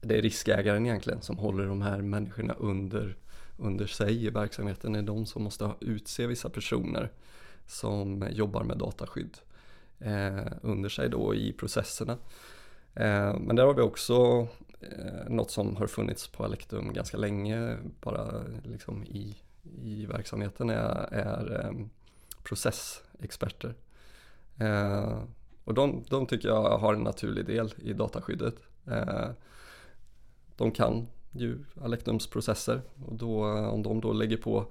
det 0.00 0.18
är 0.18 0.22
riskägaren 0.22 0.86
egentligen 0.86 1.22
som 1.22 1.38
håller 1.38 1.66
de 1.66 1.82
här 1.82 2.02
människorna 2.02 2.54
under, 2.54 3.16
under 3.58 3.86
sig 3.86 4.24
i 4.24 4.30
verksamheten. 4.30 4.92
Det 4.92 4.98
är 4.98 5.02
de 5.02 5.26
som 5.26 5.42
måste 5.42 5.70
utse 5.80 6.26
vissa 6.26 6.50
personer 6.50 7.12
som 7.66 8.26
jobbar 8.30 8.64
med 8.64 8.78
dataskydd 8.78 9.38
eh, 9.98 10.52
under 10.62 10.88
sig 10.88 11.08
då 11.08 11.34
i 11.34 11.52
processerna. 11.52 12.12
Eh, 12.94 13.38
men 13.38 13.56
där 13.56 13.66
har 13.66 13.74
vi 13.74 13.82
också 13.82 14.48
eh, 14.80 15.28
något 15.28 15.50
som 15.50 15.76
har 15.76 15.86
funnits 15.86 16.28
på 16.28 16.44
Alektum 16.44 16.92
ganska 16.92 17.16
länge 17.16 17.76
bara 18.00 18.42
liksom 18.64 19.04
i, 19.04 19.36
i 19.82 20.06
verksamheten 20.06 20.70
är, 20.70 21.08
är 21.12 21.60
eh, 21.60 21.86
processexperter. 22.42 23.74
Eh, 24.58 25.22
och 25.64 25.74
de, 25.74 26.04
de 26.08 26.26
tycker 26.26 26.48
jag 26.48 26.78
har 26.78 26.94
en 26.94 27.02
naturlig 27.02 27.46
del 27.46 27.74
i 27.82 27.92
dataskyddet. 27.92 28.54
Eh, 28.86 29.28
de 30.56 30.70
kan 30.70 31.06
ju 31.30 31.58
Alektums 31.82 32.26
processer 32.26 32.82
och 33.06 33.14
då, 33.14 33.44
om 33.46 33.82
de 33.82 34.00
då 34.00 34.12
lägger 34.12 34.36
på 34.36 34.66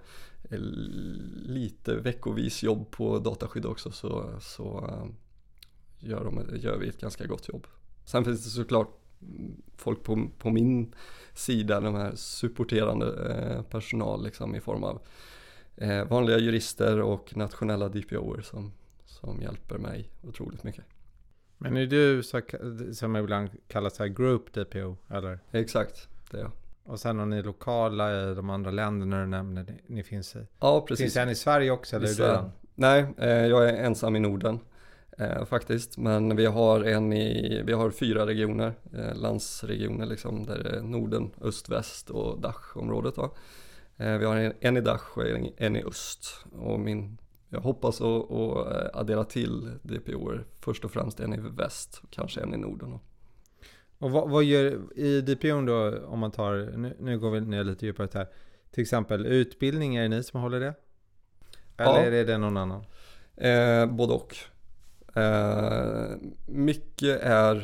lite 0.50 1.96
veckovis 1.96 2.64
jobb 2.64 2.92
på 2.92 3.20
dataskydd 3.20 3.66
också 3.66 3.92
så, 3.92 4.40
så 4.42 4.86
eh, 4.90 5.06
gör, 6.10 6.24
de, 6.24 6.58
gör 6.58 6.78
vi 6.78 6.88
ett 6.88 7.02
ganska 7.02 7.26
gott 7.26 7.48
jobb. 7.48 7.68
Sen 8.06 8.26
finns 8.26 8.44
det 8.44 8.50
såklart 8.50 9.00
folk 9.78 10.04
på, 10.04 10.30
på 10.38 10.50
min 10.50 10.96
sida, 11.34 11.80
de 11.80 11.96
här 11.96 12.16
supporterande 12.16 13.34
eh, 13.34 13.62
personal 13.62 14.24
liksom 14.24 14.56
i 14.56 14.62
form 14.62 14.84
av 14.84 15.02
eh, 15.76 16.06
vanliga 16.06 16.38
jurister 16.38 17.02
och 17.02 17.38
nationella 17.38 17.90
DPOer 17.90 18.42
som, 18.42 18.72
som 19.06 19.42
hjälper 19.42 19.78
mig 19.78 20.10
otroligt 20.22 20.64
mycket. 20.64 20.86
Men 21.58 21.78
är 21.78 21.86
du 21.86 22.24
så, 22.24 22.42
som 22.94 23.16
ibland 23.16 23.50
kallas 23.68 24.00
här 24.00 24.08
group 24.08 24.54
DPO 24.54 24.98
eller? 25.10 25.40
Exakt, 25.52 26.08
det 26.32 26.38
är 26.38 26.42
jag. 26.42 26.52
Och 26.86 27.00
sen 27.00 27.20
har 27.20 27.26
ni 27.26 27.42
lokala 27.42 28.32
i 28.32 28.36
de 28.36 28.50
andra 28.50 28.72
länderna 28.72 29.22
du 29.22 29.28
nämner 29.28 29.64
ni, 29.64 29.82
ni 29.88 30.04
finns 30.04 30.36
i. 30.36 30.48
Ja, 30.60 30.86
precis. 30.88 31.04
Finns 31.04 31.14
det 31.14 31.22
en 31.22 31.30
i 31.30 31.36
Sverige 31.36 31.72
också 31.72 31.96
eller 31.96 32.08
Vissa, 32.08 32.38
är 32.38 32.42
du 32.42 32.50
Nej, 32.76 33.06
eh, 33.18 33.30
jag 33.30 33.70
är 33.70 33.74
ensam 33.74 34.16
i 34.16 34.20
Norden 34.20 34.60
eh, 35.18 35.46
faktiskt. 35.46 35.98
Men 35.98 36.36
vi 36.36 36.46
har 36.46 36.84
en 36.84 37.14
i, 37.14 37.62
vi 37.66 37.74
har 37.74 37.92
fyra 37.92 38.26
regioner, 38.26 38.74
eh, 38.94 39.16
landsregioner 39.16 40.06
liksom, 40.06 40.46
där 40.46 40.64
det 40.64 40.70
är 40.70 40.82
Norden, 40.82 41.32
öst, 41.42 41.70
väst 41.70 42.10
och 42.10 42.42
Dach-området. 42.42 43.18
Eh, 43.98 44.18
vi 44.18 44.26
har 44.26 44.36
en, 44.36 44.54
en 44.60 44.78
i 44.78 44.82
Dach 44.82 45.18
och 45.18 45.28
en, 45.28 45.50
en 45.58 45.76
i 45.76 45.84
öst. 45.84 46.46
Och 46.52 46.80
min, 46.80 47.18
jag 47.50 47.62
hoppas 47.62 48.02
att, 48.02 48.32
att 48.32 48.96
addera 48.96 49.24
till 49.24 49.72
DPOer, 49.82 50.46
först 50.60 50.86
och 50.86 50.92
främst 50.92 51.20
en 51.20 51.34
i 51.34 51.38
väst, 51.38 52.02
kanske 52.10 52.42
en 52.42 52.54
i 52.54 52.58
Norden. 52.58 53.00
Och 54.04 54.12
vad, 54.12 54.30
vad 54.30 54.44
gör 54.44 54.80
i 54.96 55.22
DPO 55.22 55.62
då 55.62 56.06
om 56.06 56.20
man 56.20 56.32
tar, 56.32 56.78
nu, 56.78 56.96
nu 57.00 57.20
går 57.20 57.32
vi 57.32 57.42
ner 57.42 57.64
lite 57.64 57.86
djupare 57.86 58.08
här. 58.14 58.28
Till 58.72 58.82
exempel 58.82 59.26
utbildning, 59.26 59.96
är 59.96 60.02
det 60.02 60.10
ni 60.10 60.24
som 60.24 60.42
håller 60.42 60.60
det? 60.60 60.74
Eller 61.78 62.12
ja. 62.12 62.18
är 62.18 62.26
det 62.26 62.38
någon 62.38 62.58
annan? 62.58 62.86
Eh, 63.36 63.86
både 63.86 64.14
och. 64.14 64.36
Eh, 65.18 66.16
mycket 66.46 67.22
är 67.22 67.56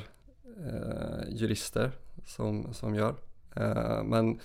eh, 0.57 1.29
jurister 1.29 1.91
som, 2.25 2.73
som 2.73 2.95
gör. 2.95 3.15
Eh, 3.55 4.03
men 4.03 4.39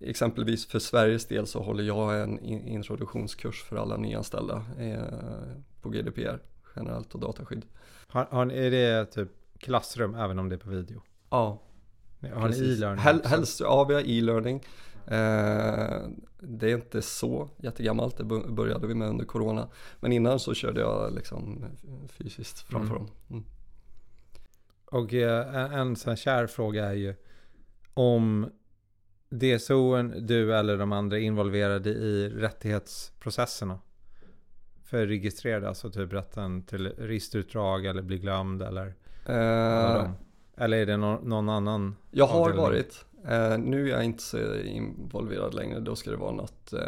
exempelvis 0.00 0.66
för 0.66 0.78
Sveriges 0.78 1.26
del 1.26 1.46
så 1.46 1.62
håller 1.62 1.84
jag 1.84 2.22
en 2.22 2.38
introduktionskurs 2.48 3.62
för 3.62 3.76
alla 3.76 3.96
nyanställda 3.96 4.64
eh, 4.78 5.02
på 5.80 5.88
GDPR 5.88 6.38
generellt 6.76 7.14
och 7.14 7.20
dataskydd. 7.20 7.64
Har, 8.06 8.24
har, 8.30 8.52
är 8.52 8.70
det 8.70 9.06
typ 9.06 9.28
klassrum 9.58 10.14
även 10.14 10.38
om 10.38 10.48
det 10.48 10.54
är 10.54 10.58
på 10.58 10.70
video? 10.70 11.02
Ja. 11.32 11.62
Har 12.34 12.48
ni 12.48 12.72
e-learning? 12.72 13.04
Hel, 13.04 13.24
helst, 13.24 13.60
ja 13.60 13.84
vi 13.84 13.94
har 13.94 14.00
e-learning. 14.00 14.56
Eh, 15.06 16.08
det 16.40 16.70
är 16.70 16.74
inte 16.74 17.02
så 17.02 17.48
jättegammalt, 17.56 18.16
det 18.16 18.24
började 18.24 18.86
vi 18.86 18.94
med 18.94 19.08
under 19.08 19.24
Corona. 19.24 19.68
Men 20.00 20.12
innan 20.12 20.38
så 20.38 20.54
körde 20.54 20.80
jag 20.80 21.14
liksom 21.14 21.64
fysiskt 22.08 22.60
framför 22.60 22.96
mm. 22.96 23.06
dem. 23.06 23.14
Mm. 23.30 23.44
Och 24.84 25.14
eh, 25.14 25.74
en 25.74 25.96
sån 25.96 26.16
kär 26.16 26.46
fråga 26.46 26.84
är 26.84 26.94
ju 26.94 27.14
om 27.94 28.50
DSOen, 29.28 30.26
du 30.26 30.56
eller 30.56 30.76
de 30.76 30.92
andra 30.92 31.18
involverade 31.18 31.90
i 31.90 32.28
rättighetsprocesserna 32.28 33.78
för 34.84 35.06
registrerade, 35.06 35.68
alltså 35.68 35.90
typ 35.90 36.12
rätten 36.12 36.62
till 36.62 36.86
registerutdrag 36.86 37.86
eller 37.86 38.02
bli 38.02 38.18
glömd 38.18 38.62
eller? 38.62 38.94
Uh, 39.28 40.10
eller 40.62 40.78
är 40.78 40.86
det 40.86 40.96
någon, 40.96 41.28
någon 41.28 41.48
annan? 41.48 41.96
Jag 42.10 42.26
har 42.26 42.40
avdelning? 42.40 42.62
varit. 42.62 43.04
Uh, 43.24 43.58
nu 43.58 43.86
är 43.86 43.90
jag 43.90 44.04
inte 44.04 44.22
så 44.22 44.56
involverad 44.56 45.54
längre. 45.54 45.80
Då 45.80 45.96
ska 45.96 46.10
det 46.10 46.16
vara 46.16 46.32
något, 46.32 46.72
uh, 46.72 46.80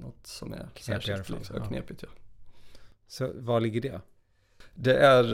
något 0.00 0.26
som 0.26 0.52
är 0.52 0.68
särskilt 0.80 1.28
liksom, 1.28 1.56
ja. 1.58 1.64
knepigt. 1.64 2.02
Ja. 2.02 2.08
Så 3.06 3.30
var 3.34 3.60
ligger 3.60 3.80
det? 3.80 4.00
Det 4.74 4.96
är 4.96 5.24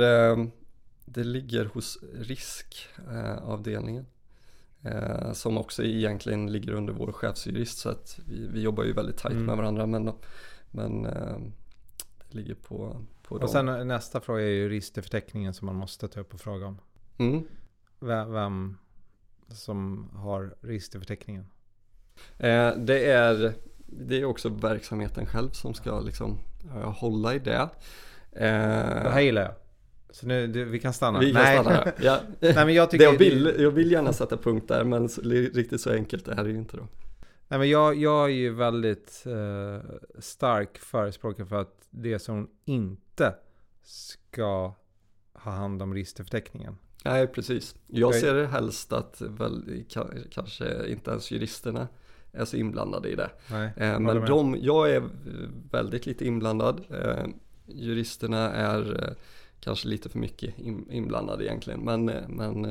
Det 1.05 1.25
ligger 1.25 1.65
hos 1.65 1.99
riskavdelningen. 2.15 4.07
som 5.33 5.59
också 5.59 5.83
egentligen 5.83 6.53
ligger 6.53 6.73
under 6.73 6.93
vår 6.93 7.13
chefsjurist 7.13 7.79
så 7.79 7.89
att 7.89 8.19
vi, 8.27 8.47
vi 8.47 8.61
jobbar 8.61 8.85
ju 8.85 8.93
väldigt 8.93 9.17
tajt 9.17 9.33
mm. 9.33 9.47
med 9.47 9.57
varandra 9.57 9.87
men, 9.87 10.13
men 10.71 11.07
ligger 12.31 12.55
på, 12.55 12.97
på 13.23 13.35
Och 13.35 13.51
sen 13.51 13.89
nästa 13.89 14.21
fråga 14.21 14.43
är 14.43 14.47
ju 14.47 14.69
registerförteckningen 14.69 15.55
som 15.55 15.67
man 15.67 15.77
måste 15.77 16.09
ta 16.09 16.21
upp 16.21 16.35
och 16.35 16.41
fråga 16.41 16.67
om. 16.67 16.79
Mm. 17.19 17.45
Vem, 18.01 18.77
som 19.49 20.11
har 20.15 20.55
registerförteckningen? 20.61 21.47
Eh, 22.39 22.77
det, 22.77 23.05
är, 23.05 23.55
det 23.87 24.21
är 24.21 24.25
också 24.25 24.49
verksamheten 24.49 25.27
själv 25.27 25.51
som 25.51 25.75
ska 25.75 26.01
liksom 26.01 26.39
uh, 26.65 26.91
hålla 26.91 27.35
i 27.35 27.39
det. 27.39 27.69
Eh, 28.33 29.03
det 29.03 29.11
här 29.11 29.21
gillar 29.21 29.43
jag. 29.43 29.55
Så 30.11 30.27
nu, 30.27 30.47
du, 30.47 30.65
vi 30.65 30.79
kan 30.79 30.93
stanna. 30.93 31.19
Vi 31.19 31.33
kan 31.33 31.43
Nej. 31.43 31.59
stanna 31.61 31.77
här. 31.77 31.93
Ja. 32.01 32.21
Nej, 32.41 32.55
men 32.55 32.75
jag, 32.75 32.91
tycker 32.91 33.05
jag, 33.05 33.19
vill, 33.19 33.55
jag 33.59 33.71
vill 33.71 33.93
gärna 33.93 34.13
sätta 34.13 34.37
punkt 34.37 34.69
där 34.69 34.85
men 34.85 35.09
riktigt 35.09 35.81
så 35.81 35.93
enkelt 35.93 36.29
är 36.29 36.45
det 36.45 36.51
ju 36.51 36.57
inte 36.57 36.77
då. 36.77 36.89
Nej 37.49 37.59
men 37.59 37.69
jag, 37.69 37.95
jag 37.95 38.25
är 38.25 38.35
ju 38.35 38.51
väldigt 38.51 39.25
eh, 39.27 39.91
stark 40.19 40.79
förespråkare 40.79 41.47
för 41.47 41.61
att 41.61 41.87
det 41.91 42.19
som 42.19 42.51
inte 42.65 43.35
ska 43.83 44.75
ha 45.33 45.53
hand 45.53 45.83
om 45.83 45.95
registerförteckningen. 45.95 46.79
Nej, 47.05 47.27
precis. 47.27 47.75
Jag 47.87 48.15
ser 48.15 48.35
det 48.35 48.47
helst 48.47 48.93
att 48.93 49.21
väl, 49.21 49.85
kanske 50.31 50.89
inte 50.89 51.11
ens 51.11 51.31
juristerna 51.31 51.89
är 52.33 52.45
så 52.45 52.57
inblandade 52.57 53.09
i 53.09 53.15
det. 53.15 53.31
Nej, 53.51 53.71
eh, 53.77 54.01
men 54.01 54.25
de, 54.25 54.57
jag 54.61 54.91
är 54.91 55.03
väldigt 55.71 56.07
lite 56.07 56.27
inblandad. 56.27 56.81
Eh, 56.91 57.27
juristerna 57.67 58.53
är 58.53 59.09
eh, 59.09 59.15
kanske 59.61 59.89
lite 59.89 60.09
för 60.09 60.19
mycket 60.19 60.55
inblandade 60.91 61.45
egentligen. 61.45 61.81
Men, 61.81 62.05
men 62.29 62.63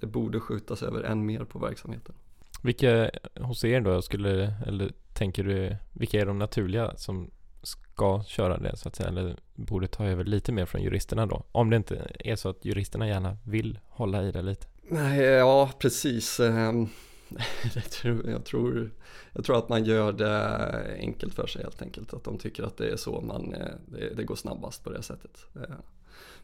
det 0.00 0.06
borde 0.06 0.40
skjutas 0.40 0.82
över 0.82 1.02
än 1.02 1.26
mer 1.26 1.44
på 1.44 1.58
verksamheten. 1.58 2.14
Vilka 2.62 3.10
hos 3.40 3.64
er 3.64 3.80
då 3.80 4.02
skulle, 4.02 4.54
eller 4.66 4.92
tänker 5.12 5.44
du, 5.44 5.76
vilka 5.92 6.20
är 6.20 6.26
de 6.26 6.38
naturliga 6.38 6.96
som 6.96 7.30
ska 7.66 8.22
köra 8.26 8.58
det 8.58 8.76
så 8.76 8.88
att 8.88 8.96
säga, 8.96 9.08
eller 9.08 9.36
borde 9.54 9.86
ta 9.86 10.04
över 10.04 10.24
lite 10.24 10.52
mer 10.52 10.66
från 10.66 10.82
juristerna 10.82 11.26
då? 11.26 11.42
Om 11.52 11.70
det 11.70 11.76
inte 11.76 12.10
är 12.18 12.36
så 12.36 12.48
att 12.48 12.64
juristerna 12.64 13.08
gärna 13.08 13.36
vill 13.44 13.78
hålla 13.88 14.22
i 14.22 14.32
det 14.32 14.42
lite. 14.42 14.66
Nej, 14.88 15.20
ja 15.20 15.70
precis. 15.78 16.40
Ehm, 16.40 16.88
jag 17.74 17.84
tror, 17.84 18.30
jag, 18.30 18.44
tror, 18.44 18.90
jag 19.32 19.44
tror 19.44 19.58
att 19.58 19.68
man 19.68 19.84
gör 19.84 20.12
det 20.12 20.96
enkelt 20.98 21.34
för 21.34 21.46
sig 21.46 21.62
helt 21.62 21.82
enkelt. 21.82 22.14
Att 22.14 22.24
de 22.24 22.38
tycker 22.38 22.62
att 22.62 22.76
det 22.76 22.88
är 22.88 22.96
så 22.96 23.20
man, 23.20 23.54
eh, 23.54 23.74
det, 23.86 24.14
det 24.14 24.24
går 24.24 24.36
snabbast 24.36 24.84
på 24.84 24.90
det 24.90 25.02
sättet. 25.02 25.46
Eh, 25.54 25.76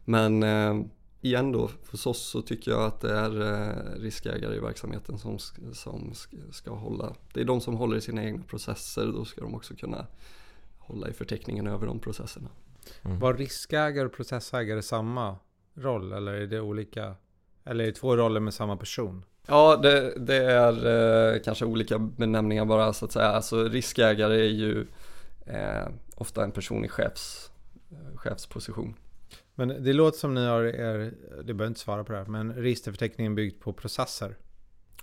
men 0.05 0.43
ehm, 0.43 0.91
igen 1.21 1.53
då, 1.53 1.71
hos 1.91 2.07
oss 2.07 2.23
så 2.23 2.43
tycker 2.43 2.71
jag 2.71 2.85
att 2.85 3.01
det 3.01 3.13
är 3.13 3.41
eh, 3.41 4.01
riskägare 4.01 4.57
i 4.57 4.61
verksamheten 4.61 5.19
som, 5.19 5.39
som 5.73 6.13
ska 6.51 6.71
hålla. 6.71 7.15
Det 7.33 7.41
är 7.41 7.45
de 7.45 7.61
som 7.61 7.75
håller 7.75 7.97
i 7.97 8.01
sina 8.01 8.25
egna 8.25 8.43
processer, 8.43 9.07
då 9.07 9.25
ska 9.25 9.41
de 9.41 9.55
också 9.55 9.75
kunna 9.75 10.07
hålla 10.87 11.09
i 11.09 11.13
förteckningen 11.13 11.67
över 11.67 11.87
de 11.87 12.01
processerna. 12.01 12.49
Mm. 13.03 13.19
Var 13.19 13.35
riskägare 13.35 14.07
och 14.07 14.13
processägare 14.13 14.83
samma 14.83 15.37
roll 15.75 16.13
eller 16.13 16.33
är 16.33 16.47
det 16.47 16.61
olika? 16.61 17.15
Eller 17.65 17.85
är 17.85 17.89
det 17.89 17.95
två 17.95 18.17
roller 18.17 18.41
med 18.41 18.55
samma 18.55 18.77
person? 18.77 19.25
Ja, 19.47 19.77
det, 19.77 20.15
det 20.19 20.37
är 20.37 21.35
eh, 21.35 21.41
kanske 21.43 21.65
olika 21.65 21.99
benämningar 21.99 22.65
bara 22.65 22.93
så 22.93 23.05
att 23.05 23.13
säga. 23.13 23.27
Alltså 23.27 23.65
riskägare 23.65 24.35
är 24.35 24.51
ju 24.51 24.87
eh, 25.47 25.89
ofta 26.17 26.45
en 26.45 26.53
person 26.53 26.85
i 26.85 26.89
chefs, 26.89 27.51
eh, 27.91 28.17
chefsposition. 28.17 28.95
Men 29.55 29.69
det 29.69 29.93
låter 29.93 30.19
som 30.19 30.35
ni 30.35 30.47
har 30.47 30.63
er, 30.63 31.15
det 31.37 31.55
behöver 31.55 31.67
inte 31.67 31.81
svara 31.81 32.05
på 32.05 32.13
det 32.13 32.19
här, 32.19 32.27
men 32.27 32.55
registerförteckningen 32.55 33.35
byggd 33.35 33.61
på 33.61 33.73
processer. 33.73 34.37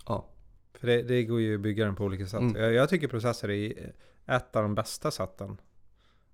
Ja. 0.07 0.29
För 0.73 0.87
det, 0.87 1.01
det 1.01 1.23
går 1.23 1.41
ju 1.41 1.55
att 1.55 1.61
bygga 1.61 1.85
den 1.85 1.95
på 1.95 2.03
olika 2.03 2.25
sätt. 2.25 2.39
Mm. 2.39 2.61
Jag, 2.61 2.73
jag, 2.73 2.89
tycker 2.89 3.07
processer 3.07 3.49
är 3.49 3.93
ett 4.25 4.55
av 4.55 4.63
de 4.63 4.75
bästa 4.75 5.11
sätten 5.11 5.57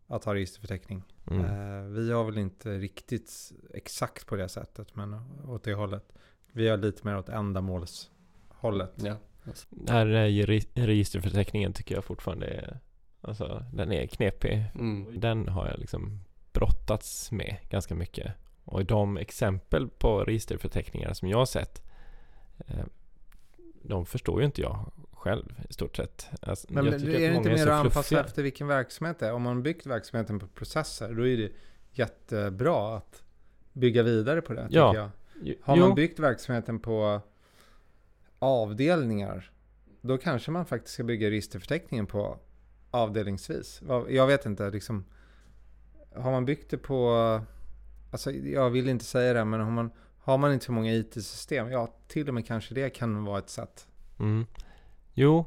att 0.08 0.24
ha 0.24 0.34
registerförteckning. 0.34 1.04
Mm. 1.32 1.46
Eh, 1.46 1.84
vi 1.84 2.12
har 2.12 2.24
väl 2.24 2.38
inte 2.38 2.78
riktigt 2.78 3.52
exakt 3.74 4.28
på 4.28 4.36
det 4.36 4.50
sättet, 4.50 4.96
men 4.96 5.13
åt 5.48 5.63
det 5.63 5.74
hållet. 5.74 6.13
Vi 6.52 6.68
har 6.68 6.78
lite 6.78 7.08
mer 7.08 7.18
åt 7.18 7.30
ändamålshållet. 7.30 8.94
Ja. 8.96 9.18
Här 9.88 10.06
är 10.06 10.46
registerförteckningen 10.86 11.74
tycker 11.74 11.96
jag 11.96 12.04
fortfarande 12.04 12.46
är, 12.48 12.80
alltså 13.22 13.65
den 13.74 13.91
är 13.91 14.08
knepig. 14.08 14.65
Mm. 14.76 15.20
Den 15.20 15.48
har 15.48 15.68
jag 15.68 15.80
liksom 15.80 16.20
brottats 16.54 17.32
med 17.32 17.58
ganska 17.70 17.96
mycket. 17.96 18.34
Och 18.63 18.86
de 18.86 19.18
exempel 19.18 19.89
på 19.89 20.24
registerförteckningar 20.24 21.13
som 21.13 21.28
jag 21.28 21.38
har 21.38 21.46
sett 21.46 21.84
eh, 22.68 22.86
de 23.88 24.06
förstår 24.06 24.39
ju 24.39 24.45
inte 24.45 24.62
jag 24.62 24.91
själv 25.13 25.62
i 25.69 25.74
stort 25.74 25.95
sett. 25.95 26.28
Alltså, 26.41 26.67
men, 26.69 26.86
men 26.86 26.93
är 26.93 27.00
det 27.00 27.36
inte 27.36 27.50
mer 27.50 27.67
att 27.67 27.86
anpassa 27.86 28.19
efter 28.19 28.43
vilken 28.43 28.67
verksamhet 28.67 29.19
det 29.19 29.28
är? 29.28 29.34
Om 29.34 29.41
man 29.41 29.63
byggt 29.63 29.86
verksamheten 29.86 30.39
på 30.39 30.48
processer 30.48 31.13
då 31.13 31.28
är 31.28 31.38
det 31.38 31.52
jättebra 31.91 32.98
att 32.98 33.24
bygga 33.74 34.04
vidare 34.04 34.41
på 34.41 34.54
det. 34.54 34.67
Ja. 34.69 34.95
Jag. 34.95 35.10
Har 35.62 35.78
jo. 35.78 35.88
man 35.88 35.95
byggt 35.95 36.19
verksamheten 36.19 36.80
på 36.80 37.21
avdelningar 38.39 39.52
då 40.02 40.17
kanske 40.17 40.52
man 40.52 40.65
faktiskt 40.65 40.93
ska 40.93 41.04
bygga 41.04 41.30
registerförteckningen 41.30 42.06
på 42.06 42.39
avdelningsvis. 42.91 43.82
Jag 44.10 44.28
vet 44.28 44.45
inte, 44.45 44.69
liksom 44.69 45.06
har 46.15 46.32
man 46.32 46.45
byggt 46.45 46.71
det 46.71 46.78
på, 46.78 47.10
alltså 48.12 48.32
jag 48.32 48.69
vill 48.69 48.89
inte 48.89 49.06
säga 49.06 49.34
det, 49.34 49.45
men 49.45 49.60
har 49.60 49.71
man, 49.71 49.91
har 50.26 50.38
man 50.38 50.54
inte 50.54 50.66
för 50.66 50.74
många 50.74 50.94
IT-system, 50.94 51.72
ja 51.72 51.94
till 52.08 52.28
och 52.28 52.34
med 52.34 52.48
kanske 52.48 52.74
det 52.74 52.90
kan 52.90 53.26
vara 53.26 53.40
ett 53.40 53.50
sätt. 53.50 53.88
Mm. 54.20 54.46
Jo, 55.14 55.46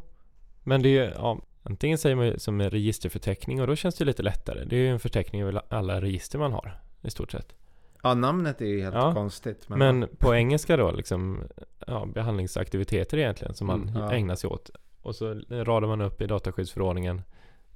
men 0.62 0.82
det 0.82 0.98
är 0.98 1.10
ja, 1.10 1.40
antingen 1.62 1.98
säger 1.98 2.16
man 2.16 2.40
som 2.40 2.60
en 2.60 2.70
registerförteckning 2.70 3.60
och 3.60 3.66
då 3.66 3.76
känns 3.76 3.94
det 3.94 4.04
lite 4.04 4.22
lättare. 4.22 4.64
Det 4.64 4.76
är 4.76 4.80
ju 4.80 4.88
en 4.88 5.00
förteckning 5.00 5.42
över 5.42 5.62
alla 5.68 6.00
register 6.00 6.38
man 6.38 6.52
har 6.52 6.80
i 7.02 7.10
stort 7.10 7.30
sett. 7.30 7.54
Ja, 8.02 8.14
namnet 8.14 8.60
är 8.60 8.66
ju 8.66 8.82
helt 8.82 8.94
ja, 8.94 9.14
konstigt. 9.14 9.68
Men, 9.68 9.78
men 9.78 10.08
på 10.18 10.34
engelska 10.34 10.76
då 10.76 10.90
liksom 10.90 11.42
ja, 11.86 12.06
behandlingsaktiviteter 12.14 13.18
egentligen 13.18 13.54
som 13.54 13.66
man 13.66 13.88
mm, 13.88 14.02
ja. 14.02 14.12
ägnar 14.12 14.34
sig 14.34 14.50
åt. 14.50 14.70
Och 15.02 15.14
så 15.14 15.34
radar 15.50 15.88
man 15.88 16.00
upp 16.00 16.20
i 16.20 16.26
dataskyddsförordningen 16.26 17.22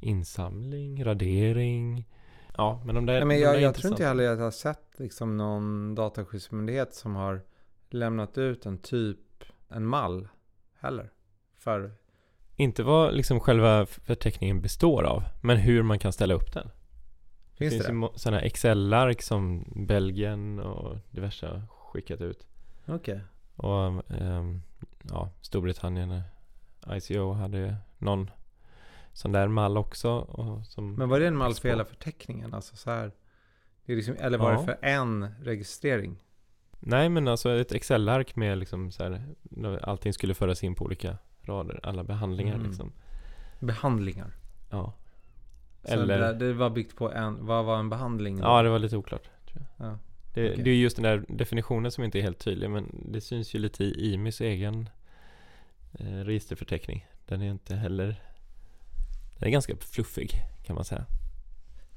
insamling, 0.00 1.04
radering, 1.04 2.06
Ja, 2.56 2.82
men 2.84 2.94
de 2.94 3.06
där, 3.06 3.14
Nej, 3.14 3.24
men 3.24 3.40
jag, 3.40 3.60
jag 3.60 3.74
tror 3.74 3.92
inte 3.92 4.04
heller 4.04 4.30
att 4.30 4.38
jag 4.38 4.44
har 4.44 4.50
sett 4.50 4.98
liksom 4.98 5.36
någon 5.36 5.94
dataskyddsmyndighet 5.94 6.94
som 6.94 7.14
har 7.14 7.42
lämnat 7.90 8.38
ut 8.38 8.66
en 8.66 8.78
typ, 8.78 9.18
en 9.68 9.86
mall 9.86 10.28
heller. 10.80 11.10
För... 11.58 11.92
Inte 12.56 12.82
vad 12.82 13.14
liksom 13.14 13.40
själva 13.40 13.86
förteckningen 13.86 14.60
består 14.60 15.02
av, 15.02 15.24
men 15.42 15.56
hur 15.56 15.82
man 15.82 15.98
kan 15.98 16.12
ställa 16.12 16.34
upp 16.34 16.52
den. 16.52 16.70
Finns 17.54 17.72
det 17.72 17.84
finns 17.84 17.86
det? 17.86 17.92
ju 17.92 18.18
sådana 18.18 18.40
Excel-ark 18.40 19.22
som 19.22 19.64
Belgien 19.86 20.58
och 20.58 20.96
diverse 21.10 21.46
har 21.46 21.62
skickat 21.68 22.20
ut. 22.20 22.46
Okej. 22.86 22.94
Okay. 22.96 23.20
Och 23.56 24.04
um, 24.20 24.62
ja, 25.02 25.30
Storbritannien, 25.40 26.22
ICO 26.90 27.32
hade 27.32 27.76
någon 27.98 28.30
sån 29.12 29.32
där 29.32 29.48
mall 29.48 29.76
också. 29.76 30.26
Men 30.96 31.08
var 31.08 31.20
det 31.20 31.26
en 31.26 31.36
mall 31.36 31.54
för 31.54 31.68
hela 31.68 31.84
förteckningen? 31.84 32.54
Alltså 32.54 32.76
så 32.76 32.90
här, 32.90 33.12
det 33.86 33.92
är 33.92 33.96
liksom, 33.96 34.16
eller 34.18 34.38
var 34.38 34.52
ja. 34.52 34.58
det 34.58 34.64
för 34.64 34.78
en 34.82 35.34
registrering? 35.42 36.16
Nej 36.80 37.08
men 37.08 37.28
alltså 37.28 37.50
ett 37.50 37.72
Excel-ark 37.72 38.36
med 38.36 38.58
liksom 38.58 38.90
så 38.90 39.02
här, 39.02 39.22
allting 39.82 40.12
skulle 40.12 40.34
föras 40.34 40.64
in 40.64 40.74
på 40.74 40.84
olika 40.84 41.18
rader, 41.42 41.80
alla 41.82 42.04
behandlingar 42.04 42.54
mm. 42.54 42.66
liksom. 42.66 42.92
Behandlingar? 43.60 44.34
Ja. 44.70 44.92
Så 45.84 45.92
Eller... 45.92 46.18
Det, 46.18 46.46
det, 46.46 46.52
var 46.52 46.70
byggt 46.70 46.96
på 46.96 47.12
en, 47.12 47.46
vad 47.46 47.64
var 47.64 47.78
en 47.78 47.88
behandling? 47.88 48.36
Då? 48.36 48.44
Ja 48.44 48.62
det 48.62 48.68
var 48.68 48.78
lite 48.78 48.96
oklart. 48.96 49.30
Ja. 49.76 49.98
Det, 50.34 50.50
okay. 50.50 50.64
det, 50.64 50.70
är 50.70 50.74
just 50.74 50.96
den 50.96 51.02
där 51.02 51.24
definitionen 51.28 51.90
som 51.90 52.04
inte 52.04 52.18
är 52.18 52.22
helt 52.22 52.38
tydlig 52.38 52.70
men 52.70 53.04
det 53.12 53.20
syns 53.20 53.54
ju 53.54 53.58
lite 53.58 53.84
i 53.84 54.12
IMIs 54.12 54.40
egen 54.40 54.88
eh, 55.92 56.06
registerförteckning. 56.06 57.06
den 57.26 57.42
är 57.42 57.50
inte 57.50 57.74
heller 57.74 58.16
Den 59.42 59.48
är 59.48 59.52
ganska 59.52 59.76
fluffig 59.76 60.30
kan 60.64 60.74
man 60.76 60.84
säga. 60.84 61.04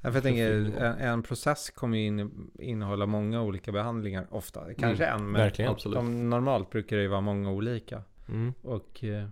Ja, 0.00 0.10
jag 0.14 0.22
tänker, 0.22 0.50
en, 0.52 0.98
en 0.98 1.22
process 1.22 1.70
kommer 1.70 1.98
ju 1.98 2.06
in, 2.06 2.50
innehålla 2.58 3.06
många 3.06 3.42
olika 3.42 3.72
behandlingar 3.72 4.26
ofta. 4.30 4.74
Kanske 4.78 5.06
Mm, 5.06 5.20
en, 5.20 5.30
men 5.32 5.40
verkligen. 5.42 5.70
Absolut. 5.70 5.96
de, 5.96 6.30
normalt 6.30 6.70
brukar 6.70 6.96
det 6.96 7.02
ju 7.02 7.08
vara 7.08 7.20
många 7.20 7.50
olika. 7.50 8.02
Mm. 8.28 8.54
Och 8.62 9.04
eh, 9.04 9.28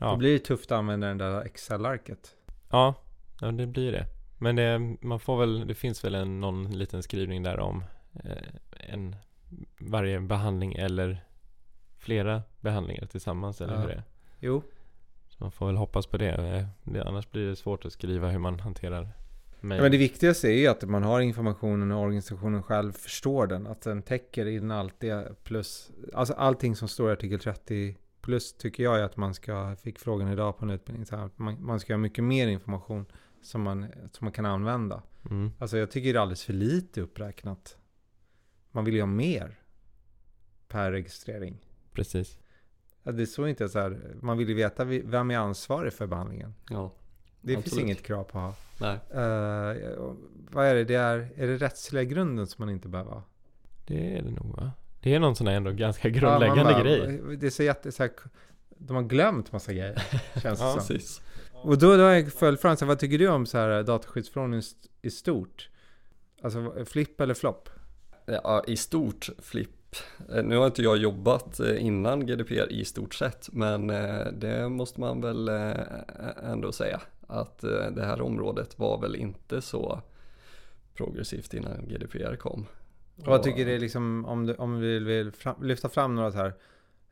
Ja. 0.00 0.10
det 0.10 0.16
blir 0.16 0.30
ju 0.30 0.38
tufft 0.38 0.72
att 0.72 0.78
använda 0.78 1.06
den 1.06 1.18
där 1.18 1.40
Excel-arket. 1.42 2.36
Ja, 2.70 2.94
ja, 3.40 3.50
det 3.52 3.66
blir 3.66 3.92
det. 3.92 4.06
Men 4.38 4.56
det, 4.56 4.78
man 5.00 5.20
får 5.20 5.38
väl, 5.40 5.66
det 5.66 5.74
finns 5.74 6.04
väl 6.04 6.14
en, 6.14 6.40
någon 6.40 6.78
liten 6.78 7.02
skrivning 7.02 7.42
där 7.42 7.60
om 7.60 7.84
eh, 8.24 8.36
en, 8.70 9.16
varje 9.78 10.20
behandling 10.20 10.74
eller 10.74 11.24
flera 11.98 12.42
behandlingar 12.60 13.06
tillsammans, 13.06 13.60
eller 13.60 13.74
Ja. 13.74 13.80
hur 13.80 13.86
det 13.88 13.94
är. 13.94 14.02
Jo, 14.40 14.62
man 15.38 15.52
får 15.52 15.66
väl 15.66 15.76
hoppas 15.76 16.06
på 16.06 16.16
det. 16.16 16.30
Eh, 16.30 16.66
det. 16.92 17.04
Annars 17.04 17.30
blir 17.30 17.46
det 17.46 17.56
svårt 17.56 17.84
att 17.84 17.92
skriva 17.92 18.28
hur 18.28 18.38
man 18.38 18.60
hanterar 18.60 19.08
mejl. 19.60 19.82
men 19.82 19.90
det 19.90 19.98
viktigaste 19.98 20.48
är 20.48 20.58
ju 20.58 20.66
att 20.66 20.82
man 20.82 21.02
har 21.02 21.20
informationen 21.20 21.92
och 21.92 22.02
organisationen 22.02 22.62
själv 22.62 22.92
förstår 22.92 23.46
den. 23.46 23.66
Att 23.66 23.80
den 23.80 24.02
täcker 24.02 24.46
in 24.46 24.70
allt 24.70 25.00
det 25.00 25.44
plus, 25.44 25.90
alltså 26.14 26.34
allting 26.34 26.76
som 26.76 26.88
står 26.88 27.10
i 27.10 27.12
artikel 27.12 27.38
30 27.38 27.96
plus 28.20 28.52
tycker 28.56 28.82
jag 28.82 28.98
är 28.98 29.02
att 29.02 29.16
man 29.16 29.34
ska, 29.34 29.76
fick 29.76 29.98
frågan 29.98 30.32
idag 30.32 30.58
på 30.58 30.64
en 30.64 30.70
utbildning, 30.70 31.06
så 31.06 31.16
här, 31.16 31.30
man, 31.36 31.64
man 31.64 31.80
ska 31.80 31.92
ha 31.92 31.98
mycket 31.98 32.24
mer 32.24 32.48
information 32.48 33.06
som 33.42 33.62
man, 33.62 33.86
som 34.12 34.24
man 34.24 34.32
kan 34.32 34.46
använda. 34.46 35.02
Mm. 35.30 35.52
Alltså 35.58 35.78
jag 35.78 35.90
tycker 35.90 36.12
det 36.12 36.18
är 36.18 36.22
alldeles 36.22 36.44
för 36.44 36.52
lite 36.52 37.00
uppräknat. 37.00 37.76
Man 38.70 38.84
vill 38.84 38.94
ju 38.94 39.00
ha 39.00 39.06
mer 39.06 39.58
per 40.68 40.92
registrering. 40.92 41.58
Precis. 41.92 42.38
Ja, 43.04 43.12
det 43.12 43.26
så 43.26 43.46
inte 43.46 43.68
så 43.68 43.78
här, 43.78 43.98
man 44.20 44.38
vill 44.38 44.48
ju 44.48 44.54
veta 44.54 44.84
vem 44.84 45.30
är 45.30 45.36
ansvarig 45.38 45.92
för 45.92 46.06
behandlingen. 46.06 46.54
Ja, 46.70 46.92
Det 47.40 47.52
finns 47.52 47.64
Absolut. 47.66 47.84
inget 47.84 48.02
krav 48.02 48.24
på 48.24 48.38
att 48.38 48.44
ha. 48.44 48.54
nej. 48.80 48.98
Eh, 49.10 50.12
vad 50.50 50.66
är 50.66 50.74
det? 50.74 50.84
det 50.84 50.94
är, 50.94 51.28
är 51.36 51.46
det 51.46 51.56
rättsliga 51.56 52.04
grunden 52.04 52.46
som 52.46 52.62
man 52.66 52.74
inte 52.74 52.88
behöver 52.88 53.10
ha? 53.10 53.22
Det 53.86 54.18
är 54.18 54.22
det 54.22 54.30
nog 54.30 54.56
va? 54.56 54.72
Det 55.00 55.14
är 55.14 55.20
någon 55.20 55.36
sån 55.36 55.46
här 55.46 55.54
ändå 55.54 55.70
ganska 55.72 56.08
Ja, 56.08 56.14
grundläggande 56.14 56.64
bara- 56.72 56.82
grej. 56.82 57.20
Det 57.36 57.46
är 57.46 57.50
så 57.50 57.62
jätte, 57.62 57.92
så 57.92 58.02
här, 58.02 58.12
de 58.78 58.96
har 58.96 59.02
glömt 59.02 59.52
massa 59.52 59.72
grejer. 59.72 59.94
Känns 60.42 60.42
det 60.42 60.48
Ja, 60.64 60.72
som. 60.72 60.74
Precis. 60.78 61.22
Och 61.52 61.78
då, 61.78 61.96
då 61.96 62.02
har 62.02 62.10
jag 62.10 62.32
följdfrågan, 62.32 62.76
vad 62.88 62.98
tycker 62.98 63.18
du 63.18 63.28
om 63.28 63.46
så 63.46 63.58
här 63.58 63.82
dataskyddsförordningen 63.82 64.64
i 65.02 65.10
stort? 65.10 65.68
Alltså 66.42 66.84
flipp 66.84 67.20
eller 67.20 67.34
flopp? 67.34 67.68
Ja, 68.26 68.64
i 68.66 68.76
stort 68.76 69.28
flipp. 69.38 69.70
Eh, 70.32 70.44
Nu 70.44 70.56
har 70.56 70.66
inte 70.66 70.82
jag 70.82 70.96
jobbat 70.96 71.60
eh, 71.60 71.84
innan 71.84 72.26
GDPR 72.26 72.72
i 72.72 72.84
stort 72.84 73.14
sett, 73.14 73.48
men 73.52 73.90
eh, 73.90 74.26
det 74.32 74.68
måste 74.68 75.00
man 75.00 75.20
väl 75.20 75.48
ändå 76.42 76.72
säga 76.72 77.00
att 77.26 77.58
det 77.90 78.04
här 78.04 78.20
området 78.20 78.78
var 78.78 79.00
väl 79.00 79.16
inte 79.16 79.60
så 79.62 80.00
progressivt 80.94 81.54
innan 81.54 81.88
GDPR 81.88 82.36
kom. 82.36 82.66
Och 83.16 83.26
vad 83.26 83.42
tycker 83.42 83.66
du 83.66 83.78
liksom 83.78 84.24
om, 84.24 84.46
du, 84.46 84.54
om 84.54 84.80
vi 84.80 84.98
vill 84.98 85.32
fram, 85.32 85.62
lyfta 85.62 85.88
fram 85.88 86.14
några 86.14 86.32
så 86.32 86.38
här 86.38 86.52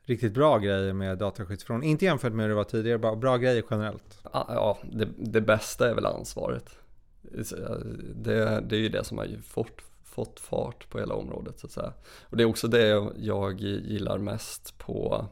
riktigt 0.05 0.33
bra 0.33 0.57
grejer 0.57 0.93
med 0.93 1.17
dataskyddsförordningen? 1.17 1.91
Inte 1.91 2.05
jämfört 2.05 2.33
med 2.33 2.43
hur 2.43 2.49
det 2.49 2.55
var 2.55 2.63
tidigare, 2.63 2.97
bara 2.97 3.15
bra 3.15 3.37
grejer 3.37 3.63
generellt. 3.71 4.19
Ja, 4.33 4.77
det, 4.91 5.07
det 5.17 5.41
bästa 5.41 5.89
är 5.89 5.95
väl 5.95 6.05
ansvaret. 6.05 6.77
Det, 8.15 8.63
det 8.69 8.75
är 8.75 8.79
ju 8.79 8.89
det 8.89 9.03
som 9.03 9.17
har 9.17 9.27
fått, 9.47 9.81
fått 10.13 10.39
fart 10.39 10.89
på 10.89 10.99
hela 10.99 11.15
området 11.15 11.59
så 11.59 11.67
att 11.67 11.71
säga. 11.71 11.93
Och 12.29 12.37
det 12.37 12.43
är 12.43 12.47
också 12.47 12.67
det 12.67 13.11
jag, 13.17 13.61
gillar 13.61 14.17
mest 14.17 14.77
på 14.77 15.25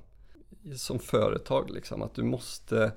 som 0.76 1.00
företag 1.00 1.70
liksom, 1.70 2.02
att 2.02 2.16
du 2.16 2.24
måste 2.24 2.92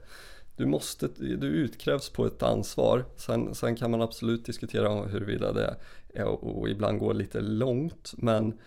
du 0.57 0.67
måste, 0.67 1.09
du 1.17 1.47
utkrävs 1.47 2.11
på 2.11 2.27
ett 2.27 2.43
ansvar. 2.43 3.05
Sen, 3.17 3.55
sen 3.55 3.77
kan 3.77 3.91
man 3.91 4.03
absolut 4.03 4.45
diskutera 4.45 5.07
huruvida 5.07 5.53
det 5.53 5.77
är 6.15 6.25
och, 6.25 6.69
ibland 6.69 6.99
går 6.99 7.15
lite 7.15 7.41
långt. 7.41 8.15
Men, 8.17 8.59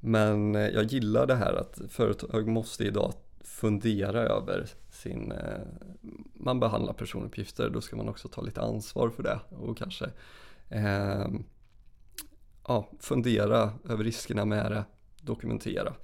men 0.00 0.54
jag 0.54 0.84
gillar 0.84 1.26
det 1.26 1.34
här 1.34 1.52
att 1.52 1.80
företag 1.88 2.48
måste 2.48 2.84
idag 2.84 3.12
fundera 3.40 4.20
över 4.20 4.66
sin, 4.90 5.32
eh, 5.32 5.60
man 6.34 6.60
behandlar 6.60 6.92
personuppgifter, 6.92 7.70
då 7.70 7.80
ska 7.80 7.96
man 7.96 8.08
också 8.08 8.28
ta 8.28 8.42
lite 8.42 8.60
ansvar 8.60 9.10
för 9.10 9.22
det 9.22 9.40
och 9.48 9.78
kanske 9.78 10.10
eh, 10.68 11.26
ja, 12.68 12.88
fundera 13.00 13.72
över 13.88 14.04
riskerna 14.04 14.44
med 14.44 14.70
det, 14.72 14.84
dokumentera. 15.22 15.94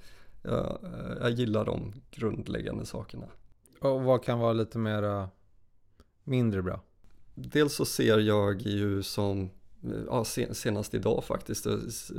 Jag, 0.42 0.78
jag 1.20 1.30
gillar 1.30 1.64
de 1.64 1.92
grundläggande 2.10 2.86
sakerna. 2.86 3.26
Och 3.80 4.02
vad 4.02 4.24
kan 4.24 4.38
vara 4.38 4.52
lite 4.52 4.78
mer 4.78 5.28
mindre 6.24 6.62
bra? 6.62 6.80
Dels 7.34 7.74
så 7.74 7.84
ser 7.84 8.18
jag 8.18 8.60
ju 8.60 9.02
som, 9.02 9.50
ja, 10.06 10.24
sen- 10.24 10.54
senast 10.54 10.94
idag 10.94 11.24
faktiskt, 11.24 11.66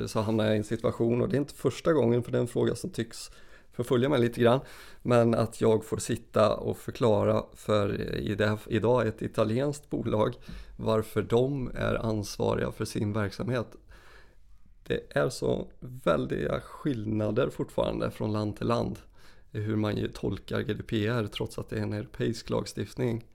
så 0.07 0.21
hamnar 0.21 0.45
jag 0.45 0.53
i 0.53 0.57
en 0.57 0.63
situation 0.63 1.21
och 1.21 1.29
det 1.29 1.35
är 1.35 1.39
inte 1.39 1.53
första 1.53 1.93
gången 1.93 2.23
för 2.23 2.31
det 2.31 2.37
är 2.37 2.41
en 2.41 2.47
fråga 2.47 2.75
som 2.75 2.89
tycks 2.89 3.31
förfölja 3.71 4.09
mig 4.09 4.19
lite 4.19 4.41
grann. 4.41 4.59
Men 5.01 5.33
att 5.33 5.61
jag 5.61 5.85
får 5.85 5.97
sitta 5.97 6.55
och 6.55 6.77
förklara 6.77 7.43
för 7.53 8.01
i 8.15 8.35
det, 8.35 8.57
idag 8.67 9.07
ett 9.07 9.21
italienskt 9.21 9.89
bolag 9.89 10.35
varför 10.77 11.21
de 11.21 11.71
är 11.75 11.95
ansvariga 11.95 12.71
för 12.71 12.85
sin 12.85 13.13
verksamhet. 13.13 13.67
Det 14.87 15.17
är 15.17 15.29
så 15.29 15.67
väldiga 15.79 16.59
skillnader 16.61 17.49
fortfarande 17.49 18.11
från 18.11 18.33
land 18.33 18.57
till 18.57 18.67
land 18.67 18.99
i 19.51 19.59
hur 19.59 19.75
man 19.75 20.09
tolkar 20.13 20.61
GDPR 20.61 21.27
trots 21.27 21.59
att 21.59 21.69
det 21.69 21.77
är 21.77 21.81
en 21.83 21.93
europeisk 21.93 22.49
lagstiftning. 22.49 23.25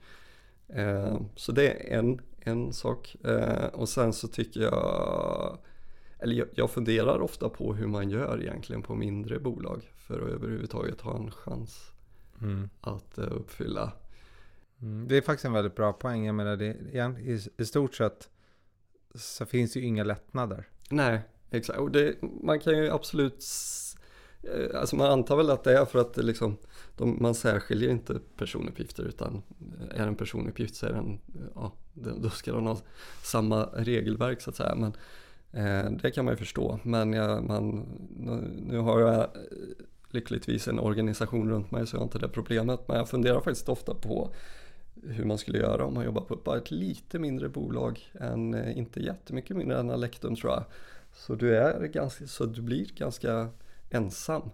Eh, 0.68 1.20
Så 1.36 1.52
det 1.52 1.92
är 1.92 1.98
en, 1.98 2.20
en 2.40 2.72
sak. 2.72 3.16
Eh, 3.24 3.64
Och 3.66 3.88
sen 3.88 4.12
så 4.12 4.28
tycker 4.28 4.60
jag, 4.60 5.58
eller 6.18 6.48
jag, 6.54 6.70
funderar 6.70 7.20
ofta 7.20 7.48
på 7.48 7.74
hur 7.74 7.86
man 7.86 8.10
gör 8.10 8.42
egentligen 8.42 8.82
på 8.82 8.94
mindre 8.94 9.38
bolag 9.38 9.82
för 9.96 10.14
att 10.22 10.28
överhuvudtaget 10.28 11.00
ha 11.00 11.16
en 11.16 11.30
chans 11.30 11.90
Mm. 12.42 12.68
att 12.80 13.18
eh, 13.18 13.32
uppfylla. 13.32 13.92
Mm. 14.82 15.08
Det 15.08 15.16
är 15.16 15.20
faktiskt 15.20 15.44
en 15.44 15.52
väldigt 15.52 15.74
bra 15.76 15.92
poäng. 15.92 16.26
Jag 16.26 16.34
menar, 16.34 16.56
det, 16.56 16.66
i, 17.20 17.40
i 17.62 17.64
stort 17.64 17.94
sett 17.94 18.28
så 19.14 19.46
finns 19.46 19.76
ju 19.76 19.80
inga 19.80 20.04
lättnader. 20.04 20.66
Nej, 20.90 21.20
exakt. 21.50 21.78
Och 21.78 21.90
det, 21.90 22.22
man 22.42 22.60
kan 22.60 22.78
ju 22.78 22.90
absolut, 22.90 23.44
eh, 24.42 24.80
alltså 24.80 24.96
man 24.96 25.10
antar 25.10 25.36
väl 25.36 25.50
att 25.50 25.64
det 25.64 25.78
är 25.78 25.84
för 25.84 25.98
att 25.98 26.14
det 26.14 26.22
liksom, 26.22 26.56
de, 26.96 27.16
man 27.20 27.34
särskiljer 27.34 27.90
inte 27.90 28.20
personuppgifter 28.36 29.02
utan 29.02 29.42
eh, 29.90 30.00
är 30.00 30.06
en 30.06 30.16
personuppgift 30.16 30.74
så 30.74 30.86
är 30.86 30.92
den, 30.92 31.18
ja, 31.54 31.72
då 31.94 32.30
ska 32.30 32.52
den 32.52 32.66
ha 32.66 32.78
samma 33.22 33.64
regelverk 33.64 34.40
så 34.40 34.50
att 34.50 34.56
säga. 34.56 34.74
Men 34.74 34.92
eh, 35.52 35.90
det 35.90 36.10
kan 36.10 36.24
man 36.24 36.34
ju 36.34 36.38
förstå. 36.38 36.80
Men 36.82 37.12
jag, 37.12 37.44
man, 37.44 37.86
nu, 38.16 38.50
nu 38.66 38.78
har 38.78 39.00
jag 39.00 39.20
eh, 39.20 39.28
lyckligtvis 40.10 40.68
en 40.68 40.78
organisation 40.78 41.50
runt 41.50 41.70
mig 41.70 41.86
så 41.86 41.96
jag 41.96 42.00
har 42.00 42.04
inte 42.04 42.18
det 42.18 42.28
problemet. 42.28 42.88
Men 42.88 42.96
jag 42.96 43.08
funderar 43.08 43.40
faktiskt 43.40 43.68
ofta 43.68 43.94
på 43.94 44.30
hur 45.02 45.24
man 45.24 45.38
skulle 45.38 45.58
göra 45.58 45.84
om 45.84 45.94
man 45.94 46.04
jobbar 46.04 46.22
på 46.22 46.36
bara 46.36 46.58
ett 46.58 46.70
lite 46.70 47.18
mindre 47.18 47.48
bolag 47.48 48.10
än, 48.20 48.72
inte 48.72 49.00
jättemycket 49.00 49.56
mindre 49.56 49.78
än 49.78 49.90
Alektum 49.90 50.36
tror 50.36 50.52
jag. 50.52 50.64
Så 51.26 51.34
du, 51.34 51.56
är 51.56 51.86
ganska, 51.86 52.26
så 52.26 52.46
du 52.46 52.62
blir 52.62 52.86
ganska 52.94 53.48
ensam. 53.90 54.50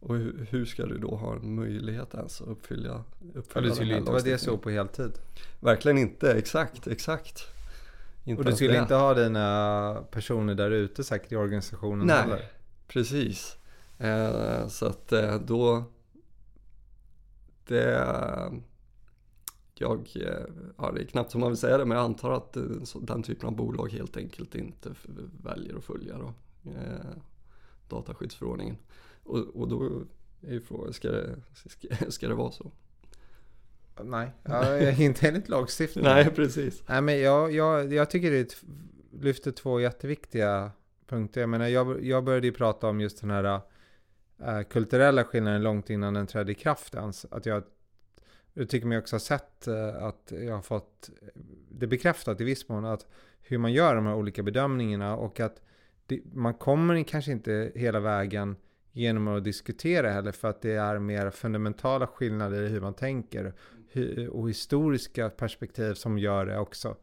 Och 0.00 0.14
hur, 0.16 0.46
hur 0.50 0.64
ska 0.64 0.86
du 0.86 0.98
då 0.98 1.16
ha 1.16 1.36
en 1.36 1.54
möjlighet 1.54 2.14
ens 2.14 2.40
att 2.40 2.48
uppfylla, 2.48 2.88
Ja, 2.88 3.04
uppfylla 3.34 3.60
det 3.60 3.68
den 3.68 3.76
skulle 3.76 3.96
inte 3.98 4.10
vara 4.10 4.22
det 4.22 4.38
så 4.38 4.58
på 4.58 4.70
heltid. 4.70 5.12
Verkligen 5.60 5.98
inte, 5.98 6.32
exakt, 6.32 6.86
exakt. 6.86 7.42
Inte 8.24 8.40
Och 8.40 8.46
du 8.50 8.56
skulle 8.56 8.72
det. 8.72 8.78
inte 8.78 8.94
ha 8.94 9.14
dina 9.14 10.04
personer 10.10 10.54
där 10.54 10.70
ute 10.70 11.04
säkert 11.04 11.32
i 11.32 11.36
organisationen 11.36 12.06
Nej. 12.06 12.16
heller. 12.16 12.44
Precis. 12.88 13.56
Eh, 13.98 14.68
så 14.68 14.86
att 14.86 15.12
eh, 15.12 15.40
då 15.40 15.84
det 17.66 18.04
jag, 19.80 20.12
eh, 20.14 20.46
ja 20.78 20.92
det 20.92 21.00
är 21.00 21.06
knappt 21.06 21.30
som 21.30 21.40
man 21.40 21.50
vill 21.50 21.58
säga 21.58 21.78
det 21.78 21.84
men 21.84 21.96
jag 21.96 22.04
antar 22.04 22.32
att 22.32 22.56
eh, 22.56 22.62
den 23.00 23.22
typen 23.22 23.48
av 23.48 23.56
bolag 23.56 23.92
helt 23.92 24.16
enkelt 24.16 24.54
inte 24.54 24.94
väljer 25.42 25.76
att 25.76 25.84
följa 25.84 26.18
då, 26.18 26.34
eh, 26.70 27.16
dataskyddsförordningen. 27.88 28.76
Och, 29.22 29.38
och 29.38 29.68
då 29.68 30.02
är 30.42 30.52
ju 30.52 30.60
frågan, 30.60 30.92
ska 30.92 31.10
det, 31.10 31.36
ska, 31.54 31.88
ska 32.10 32.28
det 32.28 32.34
vara 32.34 32.50
så? 32.50 32.72
Nej, 34.04 34.30
ja, 34.42 34.78
inte 34.90 35.28
enligt 35.28 35.48
lagstiftningen. 35.48 36.10
Nej 36.14 36.30
precis. 36.30 36.82
Nej, 36.88 37.02
men 37.02 37.20
jag, 37.20 37.52
jag, 37.52 37.92
jag 37.92 38.10
tycker 38.10 38.30
det 38.30 38.56
lyfter 39.12 39.50
två 39.52 39.80
jätteviktiga 39.80 40.70
punkter. 41.06 41.40
Jag 41.40 41.50
menar, 41.50 41.66
jag, 41.66 42.04
jag 42.04 42.24
började 42.24 42.46
ju 42.46 42.52
prata 42.52 42.88
om 42.88 43.00
just 43.00 43.20
den 43.20 43.30
här 43.30 43.60
äh, 44.42 44.62
kulturella 44.62 45.24
skillnaden 45.24 45.62
långt 45.62 45.90
innan 45.90 46.14
den 46.14 46.26
trädde 46.26 46.52
i 46.52 46.54
kraft 46.54 46.94
ens. 46.94 47.26
Att 47.30 47.46
jag, 47.46 47.62
jag 48.58 48.68
tycker 48.68 48.86
mig 48.86 48.98
också 48.98 49.14
ha 49.14 49.20
sett 49.20 49.66
äh, 49.66 50.04
att 50.04 50.32
jag 50.46 50.54
har 50.54 50.62
fått 50.62 51.10
det 51.70 51.86
bekräftat 51.86 52.40
i 52.40 52.44
viss 52.44 52.68
mån 52.68 52.84
att 52.84 53.06
hur 53.40 53.58
man 53.58 53.72
gör 53.72 53.94
de 53.94 54.06
här 54.06 54.14
olika 54.14 54.42
bedömningarna 54.42 55.16
och 55.16 55.40
att 55.40 55.62
det, 56.06 56.20
man 56.32 56.54
kommer 56.54 57.02
kanske 57.02 57.32
inte 57.32 57.72
hela 57.74 58.00
vägen 58.00 58.56
genom 58.92 59.28
att 59.28 59.44
diskutera 59.44 60.10
heller 60.10 60.32
för 60.32 60.48
att 60.48 60.62
det 60.62 60.72
är 60.72 60.98
mer 60.98 61.30
fundamentala 61.30 62.06
skillnader 62.06 62.62
i 62.62 62.68
hur 62.68 62.80
man 62.80 62.94
tänker. 62.94 63.54
och 64.30 64.48
historiska 64.48 65.30
perspektiv 65.30 65.94
som 65.94 66.18
gör 66.18 66.46
det 66.46 66.58
också. 66.58 66.96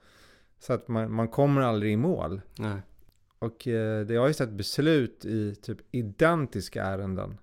Så 0.59 0.73
att 0.73 0.87
man, 0.87 1.11
man 1.13 1.27
kommer 1.27 1.61
aldrig 1.61 1.93
i 1.93 1.97
mål. 1.97 2.41
Nej. 2.57 2.81
Och 3.39 3.67
eh, 3.67 4.05
det 4.05 4.15
har 4.15 4.27
ju 4.27 4.33
sett 4.33 4.51
beslut 4.51 5.25
i 5.25 5.55
typ 5.55 5.77
identiska 5.91 6.83
ärenden. 6.83 7.37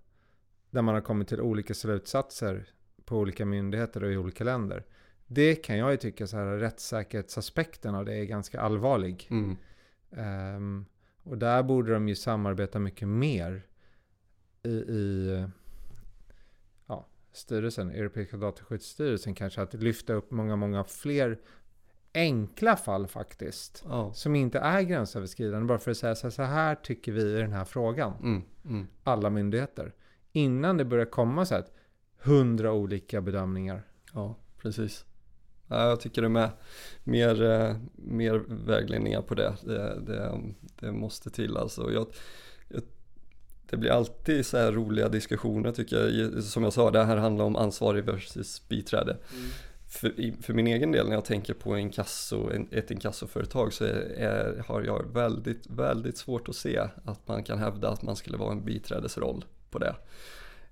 Där 0.71 0.83
man 0.83 0.95
har 0.95 1.03
kommit 1.03 1.29
till 1.29 1.41
olika 1.41 1.75
slutsatser 1.75 2.67
på 3.11 3.19
olika 3.19 3.47
myndigheter 3.47 4.05
och 4.05 4.13
i 4.13 4.17
olika 4.17 4.45
länder. 4.45 4.85
Det 5.27 5.55
kan 5.55 5.79
jag 5.79 5.91
ju 5.91 5.97
tycka 5.97 6.27
så 6.27 6.37
här 6.37 6.47
rättssäkerhetsaspekten 6.47 7.95
av 7.95 8.05
det 8.05 8.15
är 8.15 8.25
ganska 8.25 8.61
allvarlig. 8.61 9.29
Mm. 9.31 9.57
Um, 10.57 10.87
och 11.23 11.39
där 11.39 11.63
borde 11.63 11.93
de 11.93 12.09
ju 12.09 12.15
samarbeta 12.15 12.79
mycket 12.79 13.09
mer 13.09 13.63
i, 14.63 14.69
i 14.69 15.47
ja, 16.87 17.07
styrelsen, 17.33 17.91
Europeiska 17.91 18.37
dataskyddsstyrelsen 18.37 19.35
kanske, 19.35 19.63
att 19.63 19.75
lyfta 19.75 20.13
upp 20.13 20.31
många, 20.31 20.57
många 20.57 20.85
fler 20.85 21.39
enkla 22.15 22.77
fall 22.77 23.07
faktiskt. 23.07 23.85
Ja. 23.89 24.13
Som 24.13 24.35
inte 24.35 24.59
är 24.59 24.83
gränsöverskridande. 24.83 25.67
Bara 25.67 25.79
för 25.79 25.91
att 25.91 25.97
säga 25.97 26.15
så 26.15 26.27
här, 26.27 26.31
så 26.31 26.43
här 26.43 26.75
tycker 26.75 27.13
vi 27.13 27.23
i 27.23 27.41
den 27.41 27.53
här 27.53 27.65
frågan. 27.65 28.13
Mm. 28.23 28.43
Mm. 28.65 28.87
Alla 29.05 29.31
myndigheter. 29.31 29.95
Innan 30.33 30.77
det 30.77 30.85
börjar 30.85 31.07
komma 31.07 31.47
så 31.47 31.55
här 31.55 31.65
hundra 32.23 32.73
olika 32.73 33.21
bedömningar. 33.21 33.83
Ja, 34.12 34.37
precis. 34.59 35.05
Ja, 35.68 35.89
jag 35.89 36.01
tycker 36.01 36.23
det 36.23 36.27
är 36.27 36.29
med 36.29 36.51
mer, 37.05 37.43
eh, 37.43 37.77
mer 37.95 38.45
vägledningar 38.49 39.23
på 39.23 39.35
det. 39.35 39.55
Det, 39.64 40.01
det, 40.01 40.41
det 40.81 40.93
måste 40.93 41.31
till 41.31 41.57
alltså. 41.57 41.93
Jag, 41.93 42.07
jag, 42.68 42.83
det 43.71 43.77
blir 43.77 43.91
alltid 43.91 44.47
så 44.47 44.57
här 44.57 44.73
roliga 44.73 45.09
diskussioner 45.09 45.73
tycker 45.73 45.97
jag. 45.97 46.43
Som 46.43 46.62
jag 46.62 46.73
sa, 46.73 46.91
det 46.91 47.05
här 47.05 47.16
handlar 47.16 47.45
om 47.45 47.57
ansvarig 47.57 48.05
versus 48.05 48.68
biträde. 48.68 49.12
Mm. 49.12 49.51
För, 49.89 50.43
för, 50.43 50.55
min 50.55 50.66
egen 50.66 50.93
del 50.93 51.09
när 51.09 51.14
jag 51.14 51.25
tänker 51.25 51.55
på 51.55 51.79
inkasso, 51.79 52.51
ett 52.71 52.91
inkassoföretag 52.91 53.73
så 53.73 53.85
är, 53.85 54.64
har 54.66 54.83
jag 54.83 55.14
väldigt, 55.14 55.66
väldigt 55.66 56.18
svårt 56.18 56.49
att 56.49 56.57
se 56.57 56.79
att 57.05 57.29
man 57.29 57.45
kan 57.45 57.59
hävda 57.59 57.89
att 57.89 58.03
man 58.03 58.16
skulle 58.16 58.37
vara 58.37 58.53
en 58.53 58.64
biträdesroll 58.64 59.45
på 59.71 59.79
det. 59.79 59.95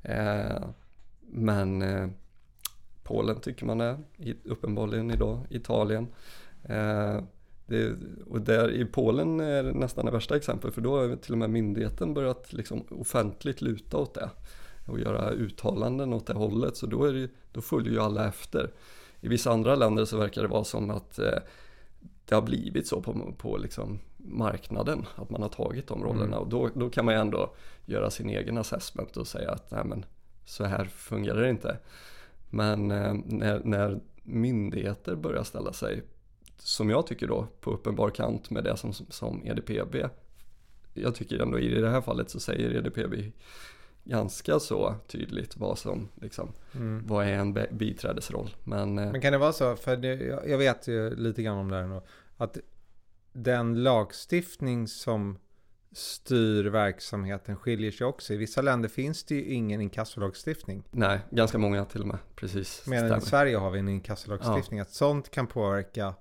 Eh, 0.02 0.68
men 1.30 1.82
eh, 1.82 2.08
Polen 3.02 3.40
tycker 3.40 3.66
man 3.66 3.80
är, 3.80 3.98
uppenbarligen 4.44 5.10
idag, 5.10 5.46
Italien. 5.50 6.06
Eh, 6.62 7.20
det, 7.66 7.94
och 8.26 8.40
där 8.40 8.70
i 8.70 8.84
Polen 8.84 9.40
är 9.40 9.62
det 9.62 9.72
nästan 9.72 10.06
det 10.06 10.12
värsta 10.12 10.36
exemplet 10.36 10.74
för 10.74 10.80
då 10.80 10.96
har 10.96 11.16
till 11.16 11.32
och 11.32 11.38
med 11.38 11.50
myndigheten 11.50 12.14
börjat 12.14 12.52
liksom 12.52 12.84
offentligt 12.90 13.60
luta 13.60 13.96
åt 13.96 14.14
det 14.14 14.30
och 14.86 15.00
göra 15.00 15.30
uttalanden 15.30 16.12
åt 16.12 16.26
det 16.26 16.32
hållet 16.32 16.76
så 16.76 16.86
då, 16.86 17.04
är 17.04 17.12
det, 17.12 17.30
då 17.52 17.60
följer 17.60 17.92
ju 17.92 18.00
alla 18.00 18.28
efter. 18.28 18.70
I 19.20 19.28
vissa 19.28 19.50
andra 19.50 19.74
länder 19.74 20.04
så 20.04 20.16
verkar 20.16 20.42
det 20.42 20.48
vara 20.48 20.64
som 20.64 20.90
att 20.90 21.18
eh, 21.18 21.38
det 22.24 22.34
har 22.34 22.42
blivit 22.42 22.86
så 22.86 23.00
på, 23.02 23.34
på 23.38 23.56
liksom 23.56 23.98
marknaden, 24.16 25.06
att 25.14 25.30
man 25.30 25.42
har 25.42 25.48
tagit 25.48 25.86
de 25.86 26.04
rollerna 26.04 26.36
mm. 26.36 26.38
och 26.38 26.48
då, 26.48 26.70
då 26.74 26.90
kan 26.90 27.04
man 27.04 27.14
ju 27.14 27.20
ändå 27.20 27.54
göra 27.86 28.10
sin 28.10 28.28
egen 28.28 28.58
assessment 28.58 29.16
och 29.16 29.26
säga 29.26 29.50
att 29.50 29.70
nej 29.70 29.84
men 29.84 30.04
så 30.48 30.64
här 30.64 30.84
fungerar 30.84 31.42
det 31.42 31.50
inte. 31.50 31.78
Men 32.50 32.90
eh, 32.90 33.14
när, 33.24 33.60
när 33.64 34.00
myndigheter 34.22 35.16
börjar 35.16 35.42
ställa 35.42 35.72
sig, 35.72 36.02
som 36.56 36.90
jag 36.90 37.06
tycker 37.06 37.26
då, 37.26 37.46
på 37.60 37.70
uppenbar 37.70 38.10
kant 38.10 38.50
med 38.50 38.64
det 38.64 38.76
som, 38.76 38.92
som 38.92 39.46
EDPB. 39.46 39.96
Jag 40.94 41.14
tycker 41.14 41.38
ändå 41.38 41.58
i 41.58 41.80
det 41.80 41.90
här 41.90 42.00
fallet 42.00 42.30
så 42.30 42.40
säger 42.40 42.76
EDPB 42.76 43.32
ganska 44.04 44.60
så 44.60 44.94
tydligt 45.06 45.56
vad 45.56 45.78
som 45.78 46.08
liksom, 46.14 46.52
mm. 46.74 47.06
vad 47.06 47.26
är 47.26 47.32
en 47.32 47.58
biträdesroll. 47.70 48.56
Men, 48.64 48.98
eh, 48.98 49.12
Men 49.12 49.20
kan 49.20 49.32
det 49.32 49.38
vara 49.38 49.52
så, 49.52 49.76
för 49.76 49.96
det, 49.96 50.14
jag 50.46 50.58
vet 50.58 50.88
ju 50.88 51.16
lite 51.16 51.42
grann 51.42 51.58
om 51.58 51.70
det 51.70 51.76
här 51.76 51.86
nu, 51.86 52.00
att 52.36 52.58
den 53.32 53.82
lagstiftning 53.82 54.88
som 54.88 55.38
styr 55.92 56.64
verksamheten 56.64 57.56
skiljer 57.56 57.90
sig 57.90 58.06
också. 58.06 58.34
I 58.34 58.36
vissa 58.36 58.62
länder 58.62 58.88
finns 58.88 59.24
det 59.24 59.34
ju 59.34 59.44
ingen 59.44 59.80
inkassolagstiftning. 59.80 60.84
Nej, 60.90 61.20
ganska 61.30 61.58
många 61.58 61.84
till 61.84 62.00
och 62.00 62.06
med. 62.06 62.18
Precis. 62.34 62.86
Medan 62.86 63.18
i 63.18 63.20
Sverige 63.20 63.56
har 63.56 63.70
vi 63.70 63.78
en 63.78 63.88
inkassolagstiftning. 63.88 64.78
Ja. 64.78 64.82
Att 64.82 64.90
sånt 64.90 65.30
kan 65.30 65.46
påverka 65.46 66.14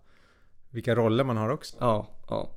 vilka 0.70 0.96
roller 0.96 1.24
man 1.24 1.38
har 1.38 1.50
också. 1.50 1.78
Ja, 1.80 2.08
ja. 2.30 2.52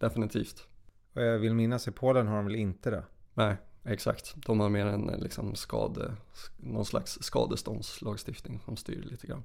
Definitivt. 0.00 0.66
Och 1.12 1.22
jag 1.22 1.38
vill 1.38 1.54
minnas 1.54 1.88
i 1.88 1.90
Polen 1.90 2.26
har 2.26 2.36
de 2.36 2.44
väl 2.44 2.54
inte 2.54 2.90
det? 2.90 3.04
Nej, 3.34 3.56
exakt. 3.84 4.34
De 4.46 4.60
har 4.60 4.68
mer 4.68 4.86
en 4.86 5.06
liksom 5.18 5.54
skade, 5.54 6.16
någon 6.56 6.84
slags 6.84 7.18
skadeståndslagstiftning 7.22 8.60
som 8.64 8.76
styr 8.76 9.02
lite 9.02 9.26
grann. 9.26 9.44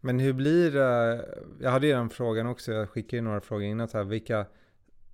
Men 0.00 0.18
hur 0.18 0.32
blir 0.32 0.70
det? 0.70 1.28
Jag 1.60 1.70
hade 1.70 1.86
ju 1.86 1.92
den 1.92 2.10
frågan 2.10 2.46
också. 2.46 2.72
Jag 2.72 2.90
skickade 2.90 3.16
ju 3.16 3.22
några 3.22 3.40
frågor 3.40 3.64
innan. 3.64 3.88
Så 3.88 3.96
här, 3.96 4.04
vilka 4.04 4.46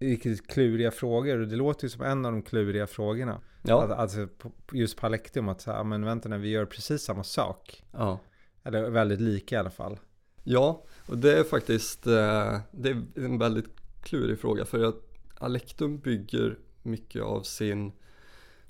riktigt 0.00 0.46
kluriga 0.46 0.90
frågor. 0.90 1.38
Och 1.38 1.48
det 1.48 1.56
låter 1.56 1.84
ju 1.84 1.88
som 1.88 2.02
en 2.02 2.26
av 2.26 2.32
de 2.32 2.42
kluriga 2.42 2.86
frågorna. 2.86 3.40
Ja. 3.62 3.84
Att, 3.84 3.90
alltså 3.90 4.28
just 4.72 4.96
på 4.96 5.06
Alektum 5.06 5.48
att 5.48 5.60
säga, 5.60 5.84
men 5.84 6.04
vänta 6.04 6.28
när 6.28 6.38
vi 6.38 6.48
gör 6.48 6.64
precis 6.64 7.02
samma 7.02 7.24
sak. 7.24 7.84
Ja. 7.92 8.18
Eller 8.64 8.90
väldigt 8.90 9.20
lika 9.20 9.54
i 9.54 9.58
alla 9.58 9.70
fall. 9.70 9.98
Ja, 10.44 10.84
och 11.06 11.18
det 11.18 11.38
är 11.38 11.44
faktiskt 11.44 12.06
eh, 12.06 12.58
det 12.70 12.90
är 12.90 13.02
en 13.14 13.38
väldigt 13.38 13.66
klurig 14.02 14.38
fråga. 14.38 14.64
För 14.64 14.84
att 14.84 15.02
Alektum 15.38 15.98
bygger 15.98 16.58
mycket 16.82 17.22
av 17.22 17.42
sin 17.42 17.92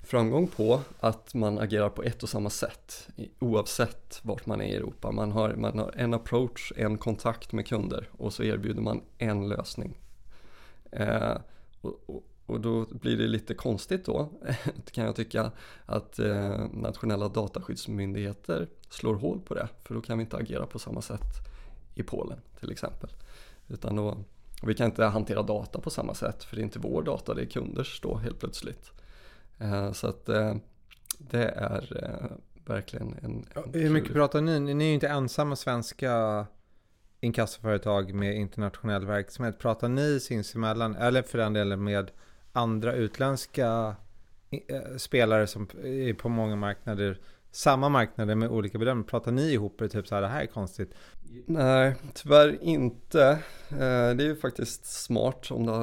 framgång 0.03 0.47
på 0.47 0.81
att 0.99 1.33
man 1.33 1.59
agerar 1.59 1.89
på 1.89 2.03
ett 2.03 2.23
och 2.23 2.29
samma 2.29 2.49
sätt 2.49 3.07
oavsett 3.39 4.19
vart 4.23 4.45
man 4.45 4.61
är 4.61 4.65
i 4.65 4.75
Europa. 4.75 5.11
Man 5.11 5.31
har, 5.31 5.55
man 5.55 5.79
har 5.79 5.93
en 5.97 6.13
approach, 6.13 6.73
en 6.75 6.97
kontakt 6.97 7.51
med 7.51 7.67
kunder 7.67 8.09
och 8.11 8.33
så 8.33 8.43
erbjuder 8.43 8.81
man 8.81 9.01
en 9.17 9.49
lösning 9.49 10.01
Eh, 10.91 11.37
och, 11.81 12.23
och, 12.45 12.61
då 12.61 12.85
blir 12.85 13.17
det 13.17 13.27
lite 13.27 13.53
konstigt 13.53 14.05
då, 14.05 14.29
kan 14.91 15.05
jag 15.05 15.15
tycka, 15.15 15.51
att 15.85 16.19
eh, 16.19 16.65
nationella 16.73 17.29
dataskyddsmyndigheter 17.29 18.67
slår 18.89 19.15
hål 19.15 19.41
på 19.41 19.53
det. 19.53 19.67
För 19.83 19.93
då 19.93 20.01
kan 20.01 20.17
vi 20.17 20.23
inte 20.23 20.37
agera 20.37 20.65
på 20.65 20.79
samma 20.79 21.01
sätt 21.01 21.51
i 21.95 22.03
Polen 22.03 22.41
till 22.59 22.71
exempel. 22.71 23.09
Utan 23.67 23.95
då, 23.95 24.17
vi 24.63 24.73
kan 24.73 24.85
inte 24.85 25.05
hantera 25.05 25.41
data 25.41 25.79
på 25.79 25.89
samma 25.89 26.13
sätt 26.13 26.43
för 26.43 26.55
det 26.55 26.61
är 26.61 26.63
inte 26.63 26.79
vår 26.79 27.03
data, 27.03 27.33
det 27.33 27.41
är 27.41 27.45
kunders 27.45 28.01
då 28.01 28.17
helt 28.17 28.39
plötsligt. 28.39 28.91
Eh, 29.59 29.91
så 29.91 30.07
att 30.07 30.29
eh, 30.29 30.55
det 31.17 31.49
är 31.49 32.03
eh, 32.03 32.37
verkligen 32.65 33.15
en... 33.21 33.45
en 33.55 33.81
Hur 33.81 33.89
mycket 33.89 34.13
pratar 34.13 34.41
ni? 34.41 34.59
Ni 34.59 34.83
är 34.83 34.87
ju 34.87 34.93
inte 34.93 35.07
ensamma 35.07 35.55
svenska 35.55 36.45
inkassoföretag 37.21 38.13
med 38.13 38.35
internationell 38.35 39.05
verksamhet. 39.05 39.59
Pratar 39.59 39.89
ni 39.89 40.19
sinsemellan, 40.19 40.95
eller 40.95 41.21
för 41.21 41.37
den 41.37 41.53
delen 41.53 41.83
med 41.83 42.11
andra 42.53 42.93
utländska 42.93 43.95
eh, 44.49 44.97
spelare 44.97 45.47
som 45.47 45.67
är 45.83 46.13
på 46.13 46.29
många 46.29 46.55
marknader, 46.55 47.19
samma 47.51 47.89
marknader 47.89 48.35
med 48.35 48.49
olika 48.49 48.77
bedömningar. 48.77 49.09
Pratar 49.09 49.31
ni 49.31 49.51
ihop 49.51 49.81
er 49.81 49.87
typ 49.87 50.07
så 50.07 50.15
här, 50.15 50.21
det 50.21 50.27
här 50.27 50.41
är 50.41 50.45
konstigt? 50.45 50.93
Nej, 51.45 51.95
tyvärr 52.13 52.57
inte. 52.61 53.23
Eh, 53.69 53.77
det 54.15 54.23
är 54.23 54.27
ju 54.27 54.35
faktiskt 54.35 54.85
smart 54.85 55.51
om 55.51 55.65
det... 55.65 55.73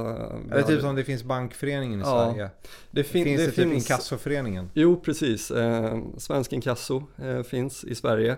Eller 0.54 0.62
typ 0.62 0.80
som 0.80 0.96
det 0.96 1.04
finns 1.04 1.24
bankföreningen 1.24 2.00
i 2.00 2.02
ja, 2.02 2.32
Sverige. 2.32 2.50
Det, 2.90 3.04
fin 3.04 3.24
finns 3.24 3.40
det, 3.40 3.46
det 3.46 3.52
typ 3.52 3.70
finns... 3.70 3.90
inkassoföreningen? 3.90 4.70
Jo, 4.74 5.00
precis. 5.00 5.50
Eh, 5.50 5.98
Svensk 6.16 6.52
inkasso 6.52 7.02
finns 7.44 7.84
i 7.84 7.94
Sverige. 7.94 8.36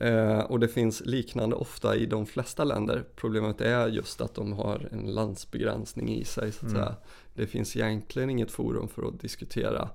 Eh, 0.00 0.40
och 0.40 0.60
det 0.60 0.68
finns 0.68 1.00
liknande 1.00 1.56
ofta 1.56 1.96
i 1.96 2.06
de 2.06 2.26
flesta 2.26 2.64
länder. 2.64 3.04
Problemet 3.16 3.60
är 3.60 3.88
just 3.88 4.20
att 4.20 4.34
de 4.34 4.52
har 4.52 4.88
en 4.92 5.14
landsbegränsning 5.14 6.08
i 6.08 6.24
sig. 6.24 6.52
Så 6.52 6.66
att 6.66 6.72
mm. 6.72 6.82
säga. 6.82 6.96
Det 7.34 7.46
finns 7.46 7.76
egentligen 7.76 8.30
inget 8.30 8.50
forum 8.50 8.88
för 8.88 9.08
att 9.08 9.20
diskutera 9.20 9.90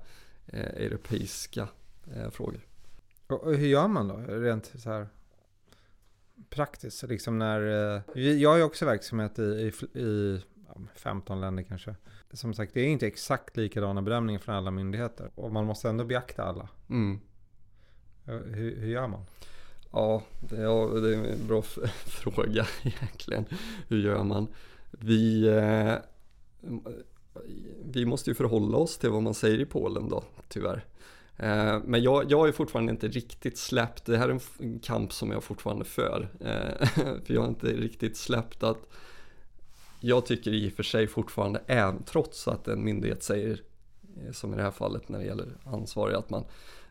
eh, 0.48 0.60
europeiska 0.60 1.68
eh, 2.16 2.30
frågor. 2.30 2.60
Och 3.28 3.56
hur 3.56 3.68
gör 3.68 3.88
man 3.88 4.08
då? 4.08 4.16
Rent 4.18 4.72
så 4.76 4.90
här 4.90 5.08
praktiskt. 6.50 7.04
Liksom 7.04 7.40
när, 7.40 7.62
eh, 8.16 8.22
jag 8.22 8.50
har 8.50 8.58
ju 8.58 8.64
också 8.64 8.86
verksamhet 8.86 9.40
i, 9.40 9.42
i, 9.94 10.00
i 10.00 10.42
15 10.96 11.42
länder 11.42 11.64
kanske. 11.64 11.96
Som 12.34 12.54
sagt, 12.54 12.74
det 12.74 12.82
är 12.82 12.88
inte 12.88 13.08
exakt 13.08 13.58
likadana 13.58 14.02
bedömningar 14.02 14.40
från 14.40 14.56
alla 14.56 14.72
myndigheter. 14.72 15.32
Och 15.36 15.52
man 15.52 15.66
måste 15.66 15.90
ändå 15.90 16.06
beakta 16.06 16.44
alla. 16.44 16.70
Mm. 16.90 17.20
Hur, 18.26 18.76
hur 18.76 18.88
gör 18.88 19.08
man? 19.08 19.26
Ja, 19.96 20.22
det, 20.40 20.58
är 20.58 21.14
en 21.14 21.48
bra 21.48 21.62
fråga 22.06 22.68
egentligen. 22.84 23.46
Hur 23.88 24.00
gör 24.00 24.24
man? 24.24 24.48
Vi, 24.92 25.48
eh, 25.48 25.94
vi 27.86 28.06
måste 28.06 28.30
ju 28.30 28.34
förhålla 28.34 28.78
oss 28.78 28.98
till 28.98 29.10
vad 29.10 29.24
man 29.24 29.34
säger 29.34 29.60
i 29.60 29.66
Polen 29.66 30.10
då, 30.10 30.24
tyvärr. 30.48 30.86
Eh, 31.38 31.80
men 31.86 32.04
jag, 32.04 32.32
jag 32.32 32.48
är 32.48 32.52
fortfarande 32.52 32.92
inte 32.92 33.08
riktigt 33.08 33.58
släppt, 33.58 34.06
det 34.06 34.18
här 34.18 34.30
är 34.30 34.40
en 34.60 34.80
kamp 34.80 35.14
som 35.14 35.32
jag 35.32 35.44
fortfarande 35.44 35.86
för. 35.86 36.30
Eh, 36.40 36.88
för 37.26 37.34
jag 37.34 37.42
har 37.42 37.48
inte 37.48 37.68
riktigt 37.68 38.18
släppt 38.18 38.64
att 38.64 38.88
jag 40.00 40.26
tycker 40.26 40.54
i 40.54 40.70
och 40.70 40.74
för 40.74 40.84
sig 40.84 41.08
fortfarande, 41.08 41.62
även 41.68 42.04
trots 42.04 42.48
att 42.48 42.68
en 42.68 42.84
myndighet 42.84 43.24
säger, 43.24 43.62
eh, 44.26 44.32
som 44.32 44.54
i 44.54 44.58
det 44.58 44.64
här 44.64 44.72
fallet 44.72 45.10
när 45.10 45.20
det 45.20 45.26
gäller 45.26 45.48
ansvariga, 45.64 46.18
att 46.18 46.30
man 46.30 46.46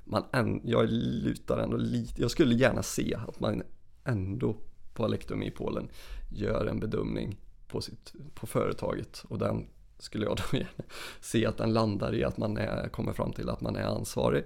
man 0.05 0.24
än, 0.32 0.61
jag 0.64 0.88
lutar 0.90 1.59
ändå 1.59 1.76
lite, 1.76 2.22
jag 2.22 2.30
skulle 2.30 2.55
gärna 2.55 2.82
se 2.82 3.14
att 3.28 3.40
man 3.40 3.62
ändå 4.05 4.57
på 4.94 5.05
Alektum 5.05 5.42
i 5.42 5.50
Polen 5.50 5.88
gör 6.30 6.66
en 6.66 6.80
bedömning 6.80 7.40
på, 7.68 7.80
sitt, 7.80 8.12
på 8.34 8.46
företaget 8.46 9.24
och 9.28 9.38
den 9.38 9.66
skulle 9.98 10.24
jag 10.24 10.36
då 10.50 10.59
gärna 10.59 10.84
se 11.20 11.46
att 11.46 11.57
den 11.57 11.72
landar 11.72 12.14
i 12.14 12.24
att 12.24 12.36
man 12.36 12.57
är, 12.57 12.88
kommer 12.88 13.12
fram 13.12 13.32
till 13.32 13.48
att 13.48 13.61
man 13.61 13.76
är 13.76 13.84
ansvarig. 13.84 14.44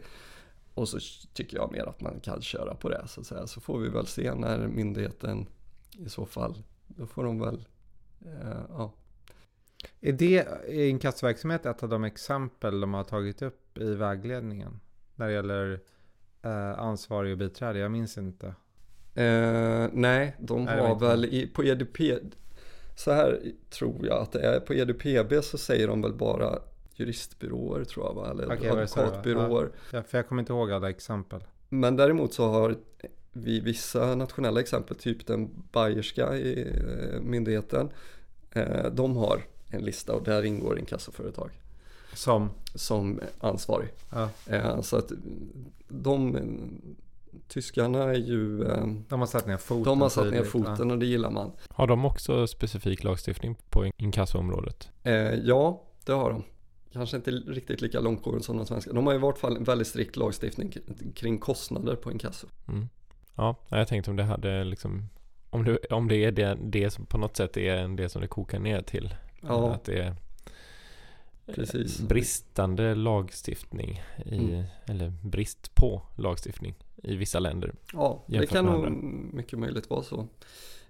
Och 0.74 0.88
så 0.88 0.98
tycker 1.32 1.56
jag 1.56 1.72
mer 1.72 1.86
att 1.86 2.00
man 2.00 2.20
kan 2.20 2.42
köra 2.42 2.74
på 2.74 2.88
det 2.88 3.08
så 3.08 3.20
att 3.20 3.26
säga. 3.26 3.46
Så 3.46 3.60
får 3.60 3.78
vi 3.78 3.88
väl 3.88 4.06
se 4.06 4.34
när 4.34 4.68
myndigheten 4.68 5.46
i 5.98 6.08
så 6.08 6.26
fall, 6.26 6.62
då 6.86 7.06
får 7.06 7.24
de 7.24 7.40
väl, 7.40 7.64
eh, 8.26 8.60
ja. 8.68 8.92
Är 10.00 10.12
det 10.12 10.46
inkassoverksamhet 10.88 11.66
ett 11.66 11.82
av 11.82 11.88
de 11.88 12.04
exempel 12.04 12.80
de 12.80 12.94
har 12.94 13.04
tagit 13.04 13.42
upp 13.42 13.78
i 13.78 13.94
vägledningen? 13.94 14.80
När 15.18 15.26
det 15.26 15.32
gäller 15.32 15.80
eh, 16.42 16.78
ansvarig 16.78 17.32
och 17.32 17.38
biträde? 17.38 17.78
Jag 17.78 17.90
minns 17.90 18.18
inte. 18.18 18.46
Eh, 19.14 19.88
nej, 19.92 20.36
de 20.38 20.64
Nej, 20.64 20.80
har 20.80 21.00
väl 21.00 21.24
i, 21.24 21.46
på 21.46 21.64
EDP, 21.64 21.98
så 22.96 23.12
här 23.12 23.40
tror 23.70 24.06
jag 24.06 24.22
att 24.22 24.32
det 24.32 24.40
är, 24.40 24.60
på 24.60 24.74
EDPB 24.74 25.44
så 25.44 25.58
säger 25.58 25.88
de 25.88 26.02
väl 26.02 26.14
bara 26.14 26.58
juristbyråer 26.94 27.84
tror 27.84 28.06
jag 28.06 28.14
va, 28.14 28.30
eller 28.30 28.46
då? 28.46 28.52
advokatbyråer. 28.52 29.70
Ja, 29.92 30.02
för 30.02 30.18
jag 30.18 30.28
kommer 30.28 30.42
inte 30.42 30.52
ihåg 30.52 30.72
alla 30.72 30.90
exempel. 30.90 31.44
Men 31.68 31.96
däremot 31.96 32.34
så 32.34 32.48
har 32.48 32.76
vi 33.32 33.60
vissa 33.60 34.14
nationella 34.14 34.60
exempel, 34.60 34.96
typ 34.96 35.26
den 35.26 35.50
bayerska 35.72 36.36
i, 36.36 36.62
eh, 36.62 37.20
myndigheten, 37.20 37.90
eh, 38.52 38.86
de 38.92 39.16
har 39.16 39.42
en 39.70 39.84
lista 39.84 40.12
och 40.12 40.24
där 40.24 40.42
ingår 40.42 40.78
inkassoföretag 40.78 41.50
Som? 42.18 42.50
som 42.74 43.20
ansvarig. 43.40 43.88
Ja, 44.10 44.28
Eh, 44.46 44.80
Så 44.80 44.96
att 44.96 45.12
de, 45.88 46.38
tyskarna 47.48 48.02
är 48.02 48.14
ju, 48.14 48.64
eh, 48.64 48.86
de 49.08 49.20
har 49.20 49.26
satt 49.26 49.46
ner 49.46 49.56
foten. 49.56 49.84
de 49.84 50.00
har 50.00 50.08
satt 50.08 50.30
ner 50.30 50.44
foten 50.44 50.90
och 50.90 50.98
det 50.98 51.06
gillar 51.06 51.30
man. 51.30 51.52
Har 51.68 51.86
de 51.86 52.04
också 52.04 52.46
specifik 52.46 53.04
lagstiftning 53.04 53.56
på 53.70 53.90
inkassoområdet? 53.96 54.88
Eh, 55.02 55.12
ja, 55.34 55.82
det 56.04 56.12
har 56.12 56.30
de. 56.30 56.44
Kanske 56.92 57.16
inte 57.16 57.30
riktigt 57.30 57.80
lika 57.80 58.00
långtgående 58.00 58.44
som 58.44 58.56
de 58.56 58.66
svenska. 58.66 58.92
De 58.92 59.06
har 59.06 59.14
i 59.14 59.18
vart 59.18 59.38
fall 59.38 59.56
en 59.56 59.64
väldigt 59.64 59.86
strikt 59.88 60.16
lagstiftning 60.16 60.72
kring 61.14 61.38
kostnader 61.38 61.96
på 61.96 62.12
inkasso. 62.12 62.46
Mm. 62.68 62.88
Ja, 63.34 63.56
jag 63.68 63.88
tänkte 63.88 64.10
om 64.10 64.16
det 64.16 64.22
hade 64.24 64.64
liksom 64.64 65.08
om 65.50 65.64
det, 65.64 65.78
om 65.90 66.08
det 66.08 66.16
är 66.24 66.32
det, 66.32 66.58
det 66.62 66.90
som 66.90 67.06
på 67.06 67.18
något 67.18 67.36
sätt 67.36 67.56
är 67.56 67.88
det 67.96 68.08
som 68.08 68.22
det 68.22 68.28
kokar 68.28 68.58
ner 68.58 68.82
till. 68.82 69.14
Ja. 69.40 69.70
Att 69.74 69.84
det 69.84 69.98
är 70.02 70.14
Precis. 71.54 72.00
bristande 72.00 72.94
lagstiftning 72.94 74.02
i, 74.26 74.34
Mm. 74.38 74.62
eller 74.86 75.12
brist 75.22 75.74
på 75.74 76.02
lagstiftning 76.16 76.74
i 77.02 77.16
vissa 77.16 77.38
länder. 77.38 77.74
Ja, 77.92 78.24
det 78.26 78.46
kan 78.46 78.64
nog 78.64 78.90
mycket 79.34 79.58
möjligt 79.58 79.90
vara 79.90 80.02
så. 80.02 80.26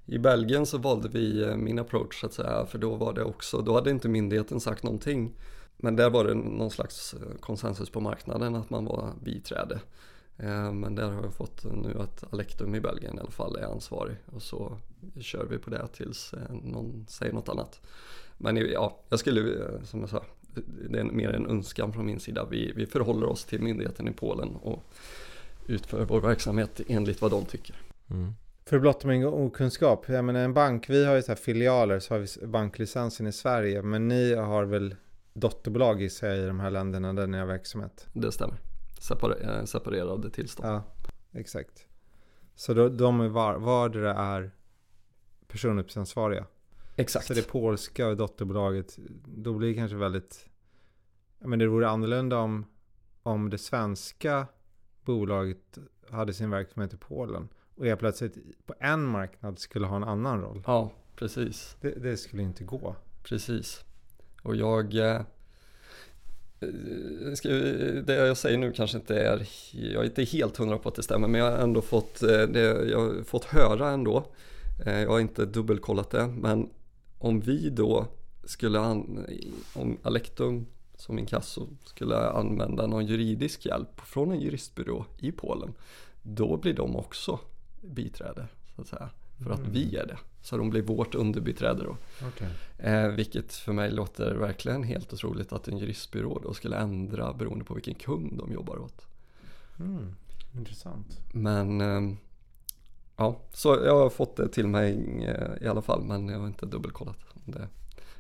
I 0.07 0.19
Belgien 0.19 0.67
så 0.67 0.79
valde 0.79 1.09
vi 1.09 1.43
eh, 1.43 1.57
min 1.57 1.79
approach 1.79 2.21
så 2.21 2.27
att 2.27 2.33
säga, 2.33 2.67
för 2.67 2.79
då 2.79 2.95
var 2.95 3.13
det 3.13 3.25
också, 3.25 3.63
då 3.63 3.75
hade 3.75 3.91
inte 3.91 4.09
myndigheten 4.09 4.61
sagt 4.61 4.83
någonting. 4.83 5.33
Men 5.77 5.97
där 5.97 6.11
var 6.11 6.25
det 6.25 6.35
någon 6.35 6.71
slags 6.71 7.15
eh, 7.15 7.39
konsensus 7.41 7.91
på 7.91 8.01
marknaden 8.01 8.55
att 8.55 8.71
man 8.71 8.85
var 8.85 9.13
biträde. 9.23 9.81
Eh, 10.37 10.73
Men 10.73 10.95
där 10.95 11.11
har 11.11 11.23
jag 11.23 11.35
fått 11.35 11.65
nu 11.65 11.99
att 12.01 12.33
Alektum 12.33 12.75
i 12.75 12.81
Belgien 12.81 13.17
i 13.17 13.21
alla 13.21 13.31
fall 13.31 13.57
är 13.57 13.65
ansvarig 13.65 14.17
och 14.33 14.43
så 14.43 14.79
kör 15.21 15.45
vi 15.51 15.59
på 15.59 15.71
det 15.71 15.87
tills 15.93 16.35
någon 16.63 17.07
säger 17.09 17.33
något 17.33 17.49
annat. 17.49 17.81
Men 18.39 18.57
ja, 18.57 19.01
jag 19.09 19.19
skulle, 19.19 19.43
som 19.85 20.01
jag 20.01 20.09
sa, 20.09 20.25
det 20.91 20.99
är 20.99 21.05
mer 21.05 21.33
en 21.33 21.47
önskan 21.47 21.93
från 21.93 22.07
min 22.07 22.21
sida. 22.21 22.47
Vi, 22.51 22.73
vi 22.77 22.87
förhåller 22.87 23.27
oss 23.27 23.45
till 23.45 23.63
myndigheten 23.63 24.09
i 24.09 24.13
Polen 24.13 24.57
och 24.57 24.85
utför 25.67 26.05
vår 26.05 26.21
verksamhet 26.21 26.81
enligt 26.89 27.23
vad 27.23 27.31
de 27.31 27.45
tycker. 27.45 27.77
Mm. 28.11 28.33
För 28.65 28.77
att 28.77 28.83
blotta 28.83 29.09
min 29.09 29.25
okunskap. 29.25 30.09
Jag 30.09 30.25
menar 30.25 30.41
en 30.41 30.55
bank, 30.55 30.91
vi 30.91 31.05
har 31.05 31.15
ju 31.15 31.23
så 31.23 31.29
här 31.29 31.37
filialer 31.37 31.99
så 31.99 32.15
har 32.15 32.19
vi 32.19 32.47
banklicensen 32.47 33.27
i 33.27 33.33
Sverige. 33.33 33.83
Men 33.83 34.09
ni 34.09 34.35
har 34.35 34.65
väl 34.65 34.95
dotterbolag 35.33 36.03
i 36.03 36.11
sig 36.11 36.43
i 36.43 36.47
de 36.47 36.61
här 36.61 36.71
länderna 36.71 37.13
där 37.13 37.27
ni 37.27 37.39
har 37.39 37.47
verksamhet? 37.47 38.07
Det 38.13 38.33
stämmer. 38.33 38.57
Separ- 39.01 39.59
eh, 39.59 39.65
separerade 39.65 40.31
tillstånd. 40.31 40.69
Ja, 40.69 40.83
exakt. 41.33 41.87
Så 42.55 42.75
då, 42.75 42.89
de 42.89 43.21
är 43.21 43.29
var, 43.29 43.59
vardera 43.59 44.15
är 44.15 44.51
personuppgiftsansvariga. 45.49 46.47
Exakt. 46.99 47.27
Så 47.27 47.35
det 47.35 47.49
polska 47.49 48.15
dotterbolaget, 48.15 48.99
då 49.27 49.55
blir 49.55 49.69
det 49.69 49.75
kanske 49.75 49.97
väldigt... 49.97 50.49
Men 51.39 51.59
det 51.59 51.67
vore 51.67 51.89
annorlunda 51.89 52.39
om, 52.39 52.67
om 53.23 53.51
det 53.51 53.59
svenska 53.59 54.47
bolaget 55.05 55.79
hade 56.11 56.33
sin 56.33 56.51
verksamhet 56.51 56.95
i 56.95 56.97
Polen 56.97 57.49
och 57.75 57.87
jag 57.87 57.99
plötsligt 57.99 58.67
på 58.67 58.75
en 58.79 59.05
marknad 59.05 59.59
skulle 59.59 59.87
ha 59.87 59.97
en 59.97 60.05
annan 60.05 60.41
roll. 60.41 60.63
Ja, 60.67 60.93
precis. 61.17 61.77
Det, 61.81 61.91
det 61.91 62.17
skulle 62.17 62.43
inte 62.43 62.65
gå. 62.65 62.97
Precis. 63.23 63.85
Och 64.43 64.57
jag... 64.57 64.95
Eh, 64.95 65.21
eh, 66.61 67.33
ska, 67.35 67.49
det 67.49 68.15
jag 68.15 68.37
säger 68.37 68.59
nu 68.59 68.73
kanske 68.73 68.99
inte 68.99 69.21
är... 69.21 69.49
Jag 69.73 70.03
är 70.03 70.07
inte 70.07 70.25
helt 70.25 70.57
hundra 70.57 70.79
på 70.79 70.89
att 70.89 70.95
det 70.95 71.03
stämmer 71.03 71.29
men 71.29 71.41
jag 71.41 71.51
har 71.51 71.59
ändå 71.59 71.83
fått, 71.83 72.23
eh, 72.23 72.43
det, 72.43 72.91
jag 72.91 73.27
fått 73.27 73.45
höra 73.45 73.91
ändå. 73.91 74.33
Eh, 74.87 75.01
jag 75.01 75.11
har 75.11 75.21
inte 75.21 75.47
dubbelkollat 75.47 76.11
det 76.11 76.27
men 76.27 76.71
om 77.19 77.41
vi 77.41 77.71
då 77.71 78.07
skulle... 78.45 78.79
An, 78.81 79.27
om 79.75 79.99
Alektum 80.03 80.67
som 80.97 81.19
inkasso 81.19 81.67
skulle 81.85 82.29
använda 82.31 82.87
någon 82.87 83.07
juridisk 83.07 83.67
hjälp 83.67 84.01
från 84.01 84.33
en 84.33 84.41
juristbyrå 84.41 85.05
i 85.19 85.33
Polen. 85.33 85.75
Då 86.23 86.57
blir 86.57 86.75
de 86.75 86.97
också 86.97 87.41
biträde 87.81 88.49
så 88.75 88.81
att 88.83 88.89
säga. 88.89 89.11
För 89.45 89.51
att 89.51 89.59
Mm. 89.59 89.73
vi 89.73 89.97
är 89.97 90.07
det. 90.07 90.19
Så 90.43 90.57
de 90.57 90.71
blir 90.71 90.83
vårt 90.83 91.15
underbiträde 91.15 91.83
då. 91.85 91.97
Okej. 92.29 92.49
Eh, 92.79 93.09
vilket 93.09 93.53
för 93.55 93.73
mig 93.73 93.91
låter 93.91 94.35
verkligen 94.35 94.83
helt 94.83 95.13
otroligt 95.13 95.53
att 95.53 95.69
en 95.69 95.79
juristbyrå 95.79 96.41
då 96.43 96.55
skulle 96.55 96.77
ändra 96.77 97.33
beroende 97.33 97.65
på 97.65 97.75
vilken 97.75 97.95
kund 97.95 98.39
de 98.39 98.53
jobbar 98.53 98.79
åt. 98.79 99.07
Mm. 99.79 100.15
Intressant. 100.57 101.21
Men 101.33 101.81
eh, 101.81 102.17
ja, 103.19 103.41
så 103.53 103.69
jag 103.85 103.97
har 103.99 104.11
fått 104.11 104.37
det 104.37 104.49
till 104.49 104.67
mig 104.67 104.99
eh, 105.27 105.67
i 105.67 105.69
alla 105.69 105.83
fall 105.83 106.03
men 106.05 106.29
jag 106.29 106.39
har 106.39 106.47
inte 106.47 106.67
dubbelkollat. 106.67 107.17
Det. 107.45 107.69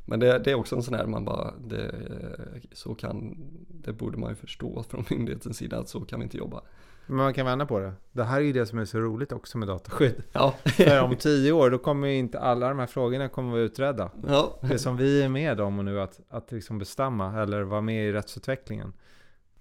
Men 0.05 0.21
det, 0.21 0.39
det 0.39 0.51
är 0.51 0.55
också 0.55 0.77
en 0.77 0.83
sån 0.83 0.95
här 0.95 1.07
man 1.07 1.25
bara, 1.25 1.55
det, 1.67 1.85
eh, 1.87 2.61
så 2.73 2.95
kan, 2.95 3.37
det 3.69 3.93
borde 3.93 4.19
man 4.19 4.31
ju 4.31 4.37
förstå 4.37 4.83
från 4.89 5.05
myndighetens 5.11 5.57
sida 5.57 5.79
att 5.79 5.89
så 5.89 6.01
kan 6.01 6.19
vi 6.21 6.25
inte 6.25 6.37
jobba. 6.37 6.61
Men 7.07 7.17
man 7.17 7.35
kan 7.35 7.47
vända 7.47 7.67
på 7.67 7.79
det. 7.79 7.93
Det 8.13 8.25
här 8.25 8.37
är 8.41 8.45
ju 8.45 8.53
det 8.53 8.67
som 8.67 8.79
är 8.79 8.85
så 8.85 8.99
roligt 8.99 9.33
också 9.33 9.59
med 9.59 9.69
dataskydd. 9.69 10.15
Ja, 10.33 10.55
För 10.65 11.03
om 11.03 11.17
tio 11.17 11.53
år 11.53 11.71
då 11.71 11.79
kommer 11.79 12.09
ju 12.09 12.15
inte 12.17 12.41
alla 12.41 12.69
de 12.69 12.79
här 12.79 12.87
frågorna 12.87 13.29
kommer 13.29 13.51
vara 13.51 13.61
utredda. 13.61 14.11
ja, 14.29 14.59
Det 14.63 14.79
som 14.79 14.97
vi 14.97 15.23
är 15.23 15.29
med 15.29 15.61
om 15.61 15.85
nu 15.85 16.01
att, 16.01 16.21
att 16.29 16.53
liksom 16.53 16.79
bestämma 16.79 17.43
eller 17.43 17.63
vara 17.63 17.81
med 17.81 18.09
i 18.09 18.13
rättsutvecklingen. 18.13 18.93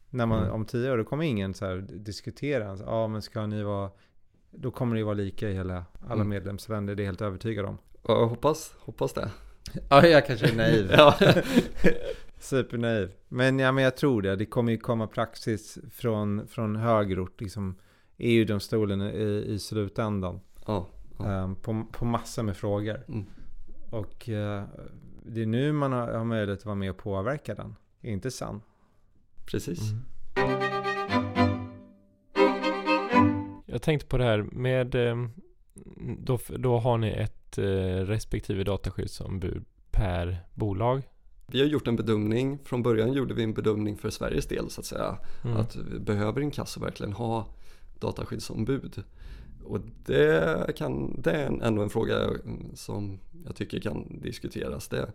När 0.10 0.26
man 0.26 0.40
Mm. 0.44 0.54
om 0.54 0.66
tio 0.66 0.92
år 0.92 0.98
då 0.98 1.04
kommer 1.04 1.24
ingen 1.24 1.54
så 1.54 1.76
diskutera. 1.90 2.78
Ja 2.86 3.08
men 3.08 3.22
ska 3.22 3.46
ni 3.46 3.64
vara 3.64 3.90
då 4.58 4.72
kommer 4.72 4.96
det 4.96 5.00
ju 5.00 5.06
vara 5.06 5.16
lika 5.16 5.50
i 5.50 5.54
hela 5.54 5.86
alla 6.06 6.14
Mm. 6.14 6.30
medlemsländer. 6.30 6.96
Det 6.96 7.02
är 7.02 7.04
jag 7.04 7.12
helt 7.12 7.22
övertygad 7.22 7.66
om. 7.66 7.78
jag 8.08 8.28
hoppas, 8.28 8.76
hoppas 8.80 9.14
det. 9.14 9.32
Ja 9.90 10.08
jag 10.08 10.28
kanske 10.28 10.48
är 10.50 10.56
naiv. 10.56 10.92
Supernaiv. 12.40 13.12
Men, 13.28 13.60
ja, 13.60 13.72
men 13.72 13.84
jag 13.84 13.98
tror 13.98 14.22
det. 14.22 14.36
Det 14.36 14.46
kommer 14.46 14.72
ju 14.72 14.78
komma 14.78 15.08
praxis 15.08 15.78
från, 15.92 16.48
från 16.48 16.76
högre 16.76 17.22
ort. 17.22 17.42
Liksom 17.42 17.76
EU-domstolen 18.18 19.02
i, 19.02 19.44
i 19.48 19.60
slutändan. 19.60 20.40
ja, 20.68 20.88
ja. 21.20 21.26
ehm, 21.26 21.56
på, 21.56 21.86
på 21.92 22.06
massor 22.06 22.44
med 22.44 22.58
frågor. 22.58 23.04
Mm. 23.08 23.26
Och 23.90 24.30
eh, 24.30 24.64
det 25.26 25.42
är 25.42 25.46
nu 25.46 25.72
man 25.72 25.92
har, 25.92 26.08
har 26.14 26.24
möjlighet 26.26 26.60
att 26.60 26.66
vara 26.66 26.76
med 26.76 26.90
och 26.92 26.98
påverka 26.98 27.56
den. 27.56 27.76
Inte 28.02 28.32
sant? 28.32 28.64
precis. 29.46 29.80
Mm. 30.36 30.67
Jag 33.78 33.82
tänkte 33.82 34.08
på 34.08 34.18
det 34.18 34.24
här 34.24 34.46
med 34.52 34.96
eh, 34.96 35.16
då, 36.20 36.40
då 36.58 36.78
har 36.78 36.98
ni 36.98 37.10
ett 37.10 37.58
eh, 37.58 37.64
respektive 38.06 38.64
dataskyddsombud 38.64 39.66
per 39.92 40.38
bolag. 40.54 41.02
Vi 41.48 41.60
har 41.60 41.68
gjort 41.68 41.88
en 41.88 41.96
bedömning, 41.96 42.60
från 42.66 42.84
början 42.84 43.14
gjorde 43.14 43.34
vi 43.34 43.44
en 43.44 43.54
bedömning 43.54 43.98
för 43.98 44.10
Sveriges 44.10 44.48
del 44.48 44.70
så 44.70 44.82
att 44.82 44.86
säga. 44.86 45.18
Mm. 45.44 45.58
Att 45.58 45.76
behöver 46.00 46.42
inkasso 46.42 46.80
verkligen 46.80 47.14
ha 47.14 47.48
dataskyddsombud? 48.00 49.04
Och 49.64 49.80
det, 50.06 50.78
kan, 50.78 51.22
det 51.22 51.32
är 51.32 51.64
ändå 51.64 51.82
en 51.82 51.90
fråga 51.90 52.30
som 52.74 53.20
jag 53.46 53.56
tycker 53.56 53.80
kan 53.80 54.20
diskuteras. 54.22 54.88
Det, 54.88 55.12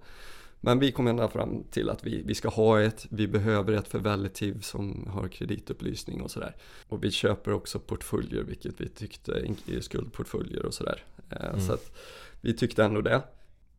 men 0.65 0.79
vi 0.79 0.93
kom 0.93 1.07
ända 1.07 1.29
fram 1.29 1.65
till 1.71 1.91
att 1.91 2.07
vi, 2.07 2.23
vi 2.23 2.35
ska 2.35 2.49
ha 2.49 2.81
ett, 2.81 3.07
vi 3.11 3.29
behöver 3.29 3.73
ett 3.73 3.89
för 3.89 3.99
Relativ 3.99 4.61
som 4.61 5.09
har 5.11 5.29
kreditupplysning 5.29 6.23
och 6.23 6.31
sådär. 6.31 6.57
Och 6.89 7.05
vi 7.05 7.11
köper 7.11 7.53
också 7.53 7.79
portföljer, 7.79 8.43
vilket 8.43 8.81
vi 8.81 8.89
tyckte, 8.89 9.55
skuldportföljer 9.81 10.67
och 10.67 10.75
sådär. 10.75 11.05
Eh, 11.31 11.49
Mm. 11.49 11.61
Så 11.61 11.73
att 11.73 11.93
vi 12.41 12.55
tyckte 12.55 12.85
ändå 12.85 13.01
det. 13.01 13.23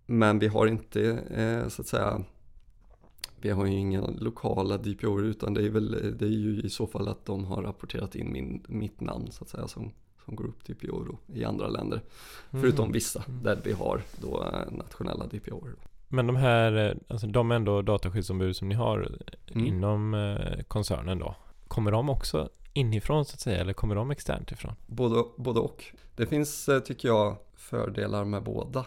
Men 0.06 0.40
vi 0.40 0.48
har 0.48 0.68
inte, 0.68 1.02
eh, 1.12 1.68
så 1.68 1.82
att 1.82 1.88
säga, 1.88 2.24
vi 3.42 3.50
har 3.50 3.66
ju 3.66 3.74
inga 3.74 4.08
lokala 4.08 4.78
DPO 4.78 5.22
utan 5.22 5.54
det 5.54 5.64
är 5.66 5.70
väl 5.70 6.18
det 6.20 6.26
är 6.26 6.30
ju 6.30 6.62
i 6.62 6.70
så 6.70 6.88
fall 6.88 7.08
att 7.08 7.26
de 7.26 7.46
har 7.46 7.64
rapporterat 7.64 8.16
in 8.16 8.32
min, 8.32 8.64
mitt 8.68 9.02
namn 9.02 9.32
så 9.32 9.44
att 9.44 9.50
säga 9.50 9.68
som, 9.68 9.92
som 10.26 10.36
Group 10.36 10.66
DPO 10.66 11.04
då, 11.04 11.20
i 11.34 11.44
andra 11.44 11.68
länder. 11.68 12.02
Mm. 12.52 12.62
Förutom 12.62 12.92
vissa 12.92 13.24
mm. 13.28 13.44
där 13.44 13.62
vi 13.64 13.72
har 13.72 14.02
då 14.22 14.44
eh, 14.44 14.78
nationella 14.78 15.28
DPO. 15.28 15.68
Men 16.14 16.28
de 16.28 16.36
här, 16.36 16.90
eh, 16.90 16.96
alltså 17.08 17.28
de 17.28 17.52
ändå 17.52 17.82
dataskyddsombud 17.82 18.56
som 18.56 18.70
ni 18.70 18.76
har 18.76 19.18
mm. 19.48 19.68
inom 19.68 20.14
eh, 20.14 20.64
koncernen 20.68 21.20
då. 21.20 21.36
Kommer 21.68 21.92
de 21.92 22.10
också 22.10 22.50
inifrån 22.74 23.26
så 23.26 23.34
att 23.34 23.40
säga 23.40 23.62
eller 23.62 23.74
kommer 23.74 23.96
de 23.96 24.12
externt 24.12 24.52
ifrån? 24.52 24.76
Både, 24.88 25.24
både 25.38 25.60
och. 25.60 25.86
Det 26.16 26.26
finns, 26.26 26.70
tycker 26.86 27.08
jag, 27.08 27.38
fördelar 27.56 28.26
med 28.26 28.44
båda. 28.44 28.86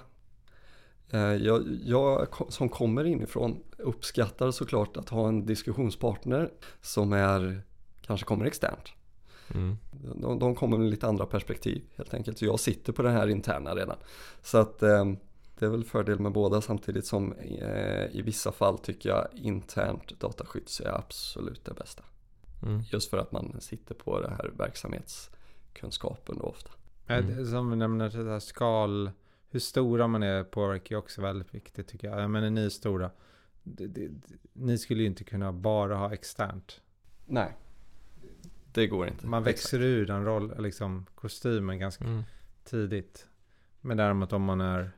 Eh, 1.11 1.21
jag, 1.21 1.63
jag, 1.85 2.27
som 2.49 2.69
kommer 2.69 3.05
inifrån 3.05 3.63
uppskattar 3.79 4.51
såklart 4.51 4.97
att 4.97 5.09
ha 5.09 5.29
en 5.29 5.47
diskussionspartner 5.47 6.51
som 6.81 7.13
är, 7.13 7.63
kanske 8.01 8.27
kommer 8.27 8.45
externt. 8.45 8.93
Mm. 9.55 9.79
De, 10.15 10.39
de, 10.39 10.55
kommer 10.55 10.79
med 10.79 10.91
lite 10.91 11.07
andra 11.07 11.27
perspektiv 11.27 11.83
helt 11.97 12.15
enkelt. 12.15 12.39
Så 12.39 12.45
jag 12.45 12.61
sitter 12.61 12.93
på 12.93 13.03
det 13.03 13.11
här 13.11 13.29
interna 13.29 13.75
redan. 13.75 13.97
Så 14.43 14.59
att 14.59 14.83
eh, 14.83 15.05
det 15.59 15.67
är 15.67 15.71
väl 15.71 15.85
fördel 15.85 16.19
med 16.19 16.33
båda 16.33 16.61
samtidigt 16.61 17.07
som 17.07 17.33
eh, 17.33 18.17
i 18.17 18.23
vissa 18.23 18.53
fall 18.53 18.79
tycker 18.79 19.09
jag 19.09 19.29
internt 19.33 20.21
dataskydd 20.21 20.69
är 20.85 20.99
absolut 20.99 21.65
det 21.65 21.75
bästa. 21.75 22.03
Mm. 22.63 22.83
Just 22.93 23.11
för 23.11 23.19
att 23.19 23.33
man 23.33 23.61
sitter 23.61 23.95
på 23.95 24.21
det 24.21 24.31
här 24.31 24.53
verksamhetskunskapen 24.59 26.39
då 26.39 26.45
ofta. 26.45 26.71
Mm. 27.07 27.47
Som 27.47 27.71
vi 27.71 27.77
nämner 27.77 28.11
det 28.11 28.31
här 28.31 28.41
skal 28.41 29.11
hur 29.51 29.61
stora 29.61 30.07
man 30.07 30.23
är 30.23 30.45
påverkar 30.45 30.95
ju 30.95 30.99
också 30.99 31.23
väldigt 31.23 31.55
viktigt 31.55 31.89
tycker 31.89 32.09
jag. 32.09 32.31
Men 32.31 32.45
är 32.45 32.51
ni 32.51 32.71
stora, 32.71 33.11
det, 33.63 33.87
det, 33.87 34.11
ni 34.53 34.79
skulle 34.79 35.01
ju 35.01 35.07
inte 35.07 35.25
kunna 35.25 35.53
bara 35.53 35.97
ha 35.97 36.13
externt. 36.13 36.81
Nej, 37.27 37.57
det 38.73 38.87
går 38.87 39.09
inte. 39.09 39.27
Man 39.27 39.43
växer 39.43 39.79
Exakt. 39.79 39.83
ur 39.83 40.07
den 40.07 40.25
roll, 40.25 40.55
liksom 40.59 41.07
kostymen 41.15 41.79
ganska 41.79 42.05
mm. 42.05 42.23
tidigt. 42.65 43.29
Men 43.81 43.97
däremot 43.97 44.33
om 44.33 44.43
man 44.43 44.61
är 44.61 44.91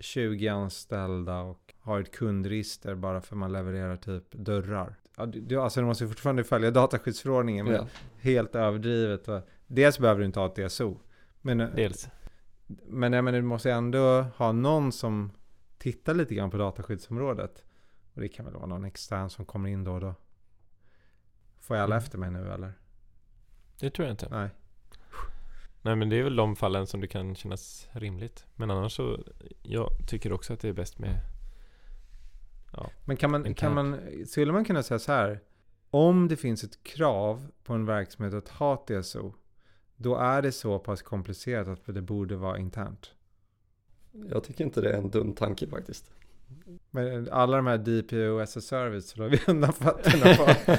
20 0.00 0.48
anställda 0.48 1.40
och 1.40 1.74
har 1.80 2.00
ett 2.00 2.12
kundregister 2.12 2.94
bara 2.94 3.20
för 3.20 3.36
man 3.36 3.52
levererar 3.52 3.96
typ 3.96 4.32
dörrar. 4.32 4.94
Alltså 5.16 5.80
du 5.80 5.86
måste 5.86 6.08
fortfarande 6.08 6.44
följa 6.44 6.70
dataskyddsförordningen, 6.70 7.66
men 7.66 7.74
ja. 7.74 7.86
helt 8.20 8.54
överdrivet. 8.54 9.28
Dels 9.66 9.98
behöver 9.98 10.20
du 10.20 10.26
inte 10.26 10.40
ha 10.40 10.46
ett 10.46 10.70
DSO. 10.70 10.98
Men, 11.40 11.58
Dels. 11.58 12.08
Men 12.86 13.10
menar, 13.10 13.32
du 13.32 13.42
måste 13.42 13.72
ändå 13.72 14.22
ha 14.36 14.52
någon 14.52 14.92
som 14.92 15.30
tittar 15.78 16.14
lite 16.14 16.34
grann 16.34 16.50
på 16.50 16.56
dataskyddsområdet. 16.56 17.64
Och 18.14 18.20
det 18.20 18.28
kan 18.28 18.44
väl 18.44 18.54
vara 18.54 18.66
någon 18.66 18.84
extern 18.84 19.30
som 19.30 19.44
kommer 19.44 19.68
in 19.68 19.84
då 19.84 19.92
och 19.92 20.00
då. 20.00 20.14
Får 21.60 21.76
jag 21.76 21.84
alla 21.84 21.94
mm. 21.94 22.04
efter 22.04 22.18
mig 22.18 22.30
nu 22.30 22.52
eller? 22.52 22.72
Det 23.80 23.90
tror 23.90 24.06
jag 24.06 24.12
inte. 24.12 24.28
Nej. 24.30 24.48
Nej 25.82 25.96
men 25.96 26.08
det 26.08 26.16
är 26.16 26.22
väl 26.22 26.36
de 26.36 26.56
fallen 26.56 26.86
som 26.86 27.00
det 27.00 27.06
kan 27.06 27.34
kännas 27.34 27.88
rimligt. 27.92 28.46
Men 28.56 28.70
annars 28.70 28.96
så, 28.96 29.18
jag 29.62 29.88
tycker 30.06 30.32
också 30.32 30.52
att 30.52 30.60
det 30.60 30.68
är 30.68 30.72
bäst 30.72 30.98
med 30.98 31.20
ja, 32.72 32.90
Men 33.04 33.16
kan 33.16 33.30
man, 33.30 33.54
kan 33.54 33.74
man, 33.74 34.00
skulle 34.26 34.52
man 34.52 34.64
kunna 34.64 34.82
säga 34.82 34.98
så 34.98 35.12
här? 35.12 35.40
Om 35.90 36.28
det 36.28 36.36
finns 36.36 36.64
ett 36.64 36.84
krav 36.84 37.46
på 37.64 37.72
en 37.72 37.86
verksamhet 37.86 38.34
att 38.34 38.48
ha 38.48 38.74
ett 38.74 39.04
DSO 39.04 39.34
då 39.96 40.16
är 40.16 40.42
det 40.42 40.52
så 40.52 40.78
pass 40.78 41.02
komplicerat 41.02 41.88
att 41.88 41.94
det 41.94 42.02
borde 42.02 42.36
vara 42.36 42.58
internt. 42.58 43.10
Jag 44.30 44.44
tycker 44.44 44.64
inte 44.64 44.80
det 44.80 44.90
är 44.92 44.98
en 44.98 45.10
dum 45.10 45.34
tanke 45.34 45.66
faktiskt. 45.66 46.10
Men 46.90 47.28
alla 47.32 47.56
de 47.56 47.66
här 47.66 47.78
DPO 47.78 48.40
as 48.40 48.56
a 48.56 48.60
service 48.60 49.08
slår 49.08 49.28
vi 49.28 49.40
undan 49.46 49.72
fötterna 49.72 50.34
på. 50.34 50.54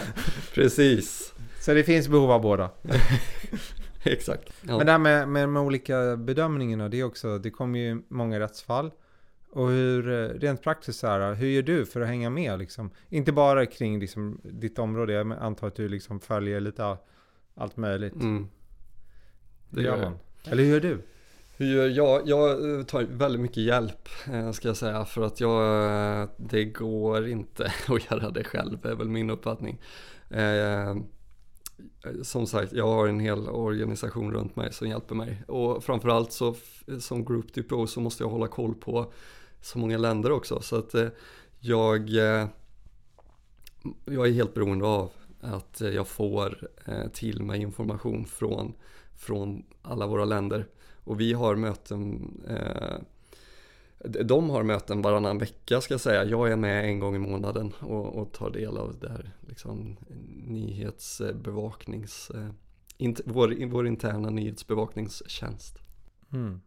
Precis. 0.53 1.33
Så 1.59 1.73
det 1.73 1.83
finns 1.83 2.07
behov 2.07 2.31
av 2.31 2.41
båda. 2.41 2.69
Exakt. 4.11 4.53
Ja. 4.61 4.77
Men 4.77 4.85
det 4.85 4.91
här 4.91 4.99
med, 4.99 5.29
med 5.29 5.43
de 5.43 5.57
olika 5.57 6.17
bedömningarna, 6.17 6.89
det 6.89 6.99
är 6.99 7.03
också, 7.03 7.37
det 7.37 7.49
kommer 7.49 7.79
ju 7.79 8.01
många 8.07 8.39
rättsfall. 8.39 8.91
Och 9.53 9.69
hur, 9.69 10.29
rent 10.39 10.61
praktiskt 10.61 10.99
så 10.99 11.07
här, 11.07 11.33
hur 11.33 11.47
gör 11.47 11.61
du 11.61 11.85
för 11.85 12.01
att 12.01 12.07
hänga 12.07 12.29
med 12.29 12.59
liksom? 12.59 12.91
Inte 13.09 13.31
bara 13.31 13.65
kring 13.65 13.99
liksom, 13.99 14.41
ditt 14.43 14.79
område, 14.79 15.13
jag 15.13 15.31
antar 15.31 15.67
att 15.67 15.75
du 15.75 15.89
liksom 15.89 16.19
följer 16.19 16.59
lite 16.59 16.97
allt 17.55 17.77
möjligt. 17.77 18.13
Mm. 18.13 18.47
Det 19.69 19.81
gör 19.81 19.97
man. 19.97 20.17
Eller 20.45 20.63
hur 20.63 20.71
gör 20.71 20.79
du? 20.79 21.01
Hur 21.57 21.75
gör 21.75 21.87
jag? 21.87 22.27
Jag 22.27 22.77
eh, 22.79 22.83
tar 22.85 23.03
väldigt 23.03 23.41
mycket 23.41 23.57
hjälp 23.57 24.09
eh, 24.33 24.51
ska 24.51 24.67
jag 24.67 24.77
säga 24.77 25.05
för 25.05 25.21
att 25.21 25.39
jag, 25.39 25.85
eh, 26.21 26.29
det 26.37 26.65
går 26.65 27.27
inte 27.27 27.63
att 27.87 28.11
göra 28.11 28.29
det 28.29 28.43
själv 28.43 28.85
är 28.85 28.95
väl 28.95 29.09
min 29.09 29.29
uppfattning. 29.29 29.81
Som 32.23 32.47
sagt, 32.47 32.73
jag 32.73 32.87
har 32.87 33.07
en 33.07 33.19
hel 33.19 33.49
organisation 33.49 34.33
runt 34.33 34.55
mig 34.55 34.73
som 34.73 34.87
hjälper 34.87 35.15
mig 35.15 35.43
och 35.47 35.83
framförallt 35.83 36.31
så 36.31 36.55
som 36.99 37.25
Group 37.25 37.53
DPO 37.53 37.87
så 37.87 38.01
måste 38.01 38.23
jag 38.23 38.29
hålla 38.29 38.47
koll 38.47 38.75
på 38.75 39.13
så 39.61 39.79
många 39.79 39.97
länder 39.97 40.31
också 40.31 40.61
så 40.61 40.75
att 40.75 40.93
eh, 40.93 41.07
jag, 41.59 42.09
eh, 42.09 42.47
jag 44.05 44.27
är 44.27 44.31
helt 44.31 44.53
beroende 44.53 44.85
av 44.85 45.11
att 45.41 45.81
jag 45.81 46.07
får 46.07 46.69
eh, 46.85 47.07
till 47.07 47.43
mig 47.43 47.61
information 47.61 48.25
från 48.25 48.73
från 49.21 49.63
alla 49.81 50.07
våra 50.07 50.25
länder. 50.25 50.67
Och 51.03 51.19
vi 51.19 51.33
har 51.33 51.55
möten 51.55 52.31
eh, 52.47 52.97
de 54.03 54.49
har 54.49 54.63
möten 54.63 55.01
varannan 55.01 55.37
vecka 55.37 55.81
ska 55.81 55.93
jag 55.93 56.01
säga. 56.01 56.25
Jag 56.25 56.51
är 56.51 56.55
med 56.55 56.85
en 56.85 56.99
gång 56.99 57.15
i 57.15 57.19
månaden 57.19 57.73
och, 57.79 58.15
och 58.15 58.31
tar 58.31 58.49
del 58.49 58.77
av 58.77 58.99
det 58.99 59.09
här 59.09 59.31
liksom, 59.47 59.97
nyhetsbevaknings... 60.47 62.29
Eh, 62.29 62.49
int, 62.97 63.21
vår, 63.25 63.65
vår 63.65 63.87
interna 63.87 64.29
nyhetsbevakningstjänst. 64.29 65.79
Mm. 66.33 66.61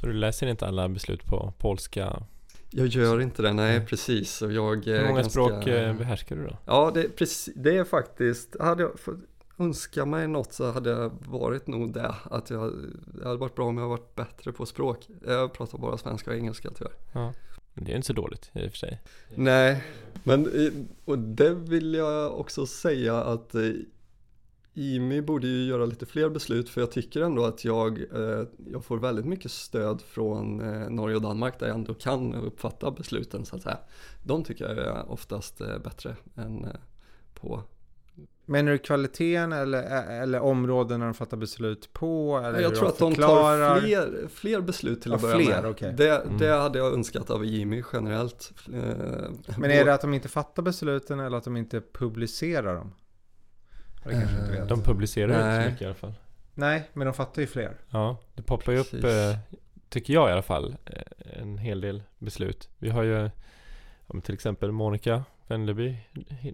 Så 0.00 0.06
du 0.06 0.12
läser 0.12 0.46
inte 0.46 0.66
alla 0.66 0.88
beslut 0.88 1.24
på 1.24 1.52
polska? 1.58 2.26
Jag 2.70 2.86
gör 2.86 3.20
inte 3.20 3.42
det, 3.42 3.52
nej, 3.52 3.86
precis. 3.86 4.42
Och 4.42 4.52
jag 4.52 4.86
Hur 4.86 5.02
många 5.02 5.14
ganska, 5.14 5.30
språk 5.30 5.66
eh, 5.66 5.96
behärskar 5.96 6.36
du 6.36 6.42
då? 6.42 6.56
Ja, 6.66 6.90
det, 6.94 7.16
precis, 7.16 7.54
det 7.56 7.76
är 7.76 7.84
faktiskt, 7.84 8.56
hade 8.60 8.82
jag, 8.82 8.92
önska 9.58 10.04
mig 10.04 10.28
något 10.28 10.52
så 10.52 10.70
hade 10.70 10.90
jag 10.90 11.12
varit 11.28 11.66
nog 11.66 11.92
det. 11.92 12.14
Att 12.24 12.50
jag, 12.50 12.72
det 13.14 13.24
hade 13.24 13.36
varit 13.36 13.54
bra 13.54 13.66
om 13.66 13.78
jag 13.78 13.88
varit 13.88 14.14
bättre 14.14 14.52
på 14.52 14.66
språk. 14.66 15.08
Jag 15.26 15.52
pratar 15.52 15.78
bara 15.78 15.98
svenska 15.98 16.30
och 16.30 16.36
engelska 16.36 16.70
tyvärr. 16.70 16.94
Ja, 17.12 17.32
det 17.74 17.92
är 17.92 17.96
inte 17.96 18.06
så 18.06 18.12
dåligt 18.12 18.50
i 18.54 18.66
och 18.66 18.70
för 18.70 18.78
sig. 18.78 19.02
Nej, 19.34 19.84
men 20.24 20.48
och 21.04 21.18
det 21.18 21.54
vill 21.54 21.94
jag 21.94 22.40
också 22.40 22.66
säga 22.66 23.22
att 23.22 23.54
eh, 23.54 23.70
IMI 24.74 25.22
borde 25.22 25.46
ju 25.46 25.64
göra 25.64 25.86
lite 25.86 26.06
fler 26.06 26.28
beslut 26.28 26.68
för 26.68 26.80
jag 26.80 26.90
tycker 26.90 27.20
ändå 27.20 27.44
att 27.44 27.64
jag, 27.64 27.98
eh, 27.98 28.46
jag 28.70 28.84
får 28.84 28.98
väldigt 28.98 29.26
mycket 29.26 29.50
stöd 29.50 30.02
från 30.02 30.60
eh, 30.60 30.90
Norge 30.90 31.16
och 31.16 31.22
Danmark 31.22 31.58
där 31.58 31.66
jag 31.66 31.74
ändå 31.74 31.94
kan 31.94 32.34
uppfatta 32.34 32.90
besluten 32.90 33.44
så 33.44 33.56
att 33.56 33.62
säga. 33.62 33.78
De 34.22 34.44
tycker 34.44 34.64
jag 34.64 34.78
är 34.78 35.10
oftast 35.10 35.58
bättre 35.58 36.16
än 36.36 36.66
på 37.34 37.62
Menar 38.46 38.72
du 38.72 38.78
kvaliteten 38.78 39.52
eller, 39.52 39.82
eller 40.22 40.40
områdena 40.40 41.04
de 41.04 41.14
fattar 41.14 41.36
beslut 41.36 41.92
på? 41.92 42.42
Eller 42.44 42.60
jag 42.60 42.74
tror 42.74 42.88
att 42.88 42.98
de 42.98 43.14
tar 43.14 43.80
fler, 43.80 44.28
fler 44.28 44.60
beslut 44.60 45.02
till 45.02 45.12
att 45.12 45.22
ja, 45.22 45.28
börja 45.28 45.44
fler, 45.44 45.62
med. 45.62 45.70
Okay. 45.70 45.92
Det, 45.92 46.22
mm. 46.22 46.38
det 46.38 46.52
hade 46.52 46.78
jag 46.78 46.92
önskat 46.92 47.30
av 47.30 47.44
Jimmy 47.44 47.82
generellt. 47.92 48.52
Eh, 48.74 49.56
men 49.58 49.70
är 49.70 49.84
det 49.84 49.94
att 49.94 50.00
de 50.00 50.14
inte 50.14 50.28
fattar 50.28 50.62
besluten 50.62 51.20
eller 51.20 51.36
att 51.36 51.44
de 51.44 51.56
inte 51.56 51.80
publicerar 51.80 52.74
dem? 52.74 52.92
Det 54.04 54.10
kanske 54.10 54.40
inte 54.40 54.52
vet. 54.52 54.68
De 54.68 54.82
publicerar 54.82 55.28
Nej. 55.28 55.56
inte 55.56 55.64
så 55.64 55.70
mycket 55.70 55.82
i 55.82 55.84
alla 55.84 55.94
fall. 55.94 56.14
Nej, 56.54 56.90
men 56.92 57.06
de 57.06 57.14
fattar 57.14 57.42
ju 57.42 57.46
fler. 57.46 57.76
Ja, 57.90 58.18
det 58.34 58.42
poppar 58.42 58.72
ju 58.72 58.78
upp, 58.78 58.94
eh, 58.94 59.38
tycker 59.88 60.14
jag 60.14 60.28
i 60.28 60.32
alla 60.32 60.42
fall, 60.42 60.76
eh, 60.84 61.42
en 61.42 61.58
hel 61.58 61.80
del 61.80 62.02
beslut. 62.18 62.68
Vi 62.78 62.90
har 62.90 63.02
ju 63.02 63.30
till 64.22 64.34
exempel 64.34 64.72
Monica 64.72 65.24
Wennerby 65.46 65.96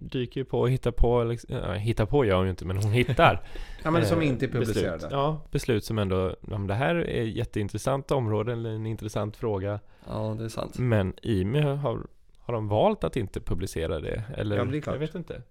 dyker 0.01 0.41
ju 0.41 0.45
på 0.45 0.59
och 0.59 0.69
hittar 0.69 0.91
på, 0.91 1.23
liksom, 1.23 1.55
äh, 1.55 1.71
hittar 1.71 2.05
på 2.05 2.25
gör 2.25 2.35
hon 2.35 2.45
ju 2.45 2.49
inte 2.49 2.65
men 2.65 2.77
hon 2.77 2.91
hittar 2.91 3.43
Ja 3.83 3.91
men 3.91 4.05
som 4.05 4.21
eh, 4.21 4.27
inte 4.27 4.45
är 4.45 4.49
publicerade 4.49 4.93
beslut. 4.93 5.11
Ja, 5.11 5.41
beslut 5.51 5.85
som 5.85 5.99
ändå, 5.99 6.35
ja, 6.47 6.57
det 6.57 6.73
här 6.73 6.95
är 6.95 7.23
jätteintressant 7.23 8.11
område 8.11 8.53
eller 8.53 8.69
en 8.69 8.85
intressant 8.85 9.37
fråga 9.37 9.79
Ja 10.07 10.35
det 10.37 10.43
är 10.43 10.49
sant 10.49 10.77
Men 10.77 11.13
IMI 11.21 11.61
har, 11.61 12.07
har 12.39 12.53
de 12.53 12.67
valt 12.67 13.03
att 13.03 13.15
inte 13.15 13.41
publicera 13.41 13.99
det? 13.99 14.23
Eller? 14.37 14.57
Ja 14.57 14.65
det 14.65 14.77
är 14.77 14.81
klart 14.81 14.95
Jag 14.95 14.99
vet 14.99 15.15
inte 15.15 15.41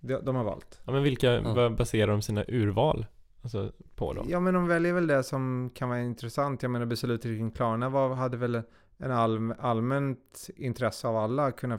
de, 0.00 0.14
de 0.14 0.36
har 0.36 0.44
valt 0.44 0.80
Ja 0.84 0.92
men 0.92 1.02
vilka, 1.02 1.32
ja. 1.32 1.70
baserar 1.70 2.10
de 2.10 2.22
sina 2.22 2.44
urval? 2.48 3.06
Alltså 3.42 3.72
på 3.94 4.12
då? 4.12 4.24
Ja 4.28 4.40
men 4.40 4.54
de 4.54 4.68
väljer 4.68 4.92
väl 4.92 5.06
det 5.06 5.22
som 5.22 5.70
kan 5.74 5.88
vara 5.88 6.00
intressant 6.00 6.62
Jag 6.62 6.70
menar 6.70 6.86
beslutet 6.86 7.22
kring 7.22 7.50
Klarna 7.50 7.88
var, 7.88 8.14
hade 8.14 8.36
väl 8.36 8.62
en 8.98 9.10
all, 9.10 9.54
allmänt 9.58 10.50
intresse 10.56 11.08
av 11.08 11.16
alla 11.16 11.46
att 11.46 11.56
kunna 11.56 11.78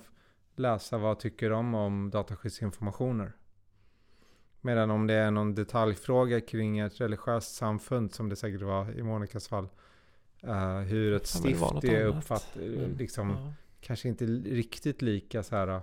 läsa 0.56 0.97
vad 0.97 1.20
tycker 1.20 1.49
de 1.49 1.76
om 1.76 2.10
dataskyddsinformationer. 2.10 3.32
Medan 4.62 4.91
om 4.91 5.08
det 5.08 5.14
är 5.14 5.32
någon 5.32 5.56
detaljfråga 5.56 6.41
kring 6.41 6.80
ett 6.80 7.02
religiöst 7.02 7.56
samfund 7.56 8.14
som 8.14 8.30
det 8.30 8.36
säkert 8.36 8.62
var 8.62 8.91
i 8.91 9.04
Monikas 9.04 9.47
fall. 9.47 9.70
Uh, 10.47 10.80
hur 10.80 11.14
ett 11.14 11.28
stift 11.28 11.84
är 11.84 12.06
uppfattat, 12.06 12.56
mm. 12.56 12.97
liksom, 12.97 13.30
ja. 13.30 13.54
kanske 13.82 14.08
inte 14.08 14.26
riktigt 14.26 15.02
lika 15.02 15.43
så 15.43 15.56
här 15.56 15.82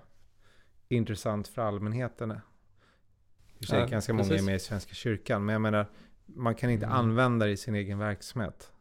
intressant 0.89 1.49
för 1.49 1.63
allmänheten. 1.63 2.31
I 2.31 2.35
och 2.35 2.39
för 3.59 3.67
sig 3.67 3.81
Ja, 3.81 3.87
ganska 3.87 4.13
många 4.13 4.29
precis. 4.29 4.43
är 4.43 4.47
med 4.47 4.57
i 4.57 4.59
Svenska 4.59 4.95
kyrkan. 4.95 5.45
Men 5.45 5.53
jag 5.53 5.63
menar, 5.63 5.87
man 6.27 6.55
kan 6.55 6.71
inte 6.71 6.87
Mm. 6.87 6.99
använda 6.99 7.47
det 7.47 7.53
i 7.53 7.57
sin 7.57 7.75
egen 7.75 7.99
verksamhet. 7.99 8.73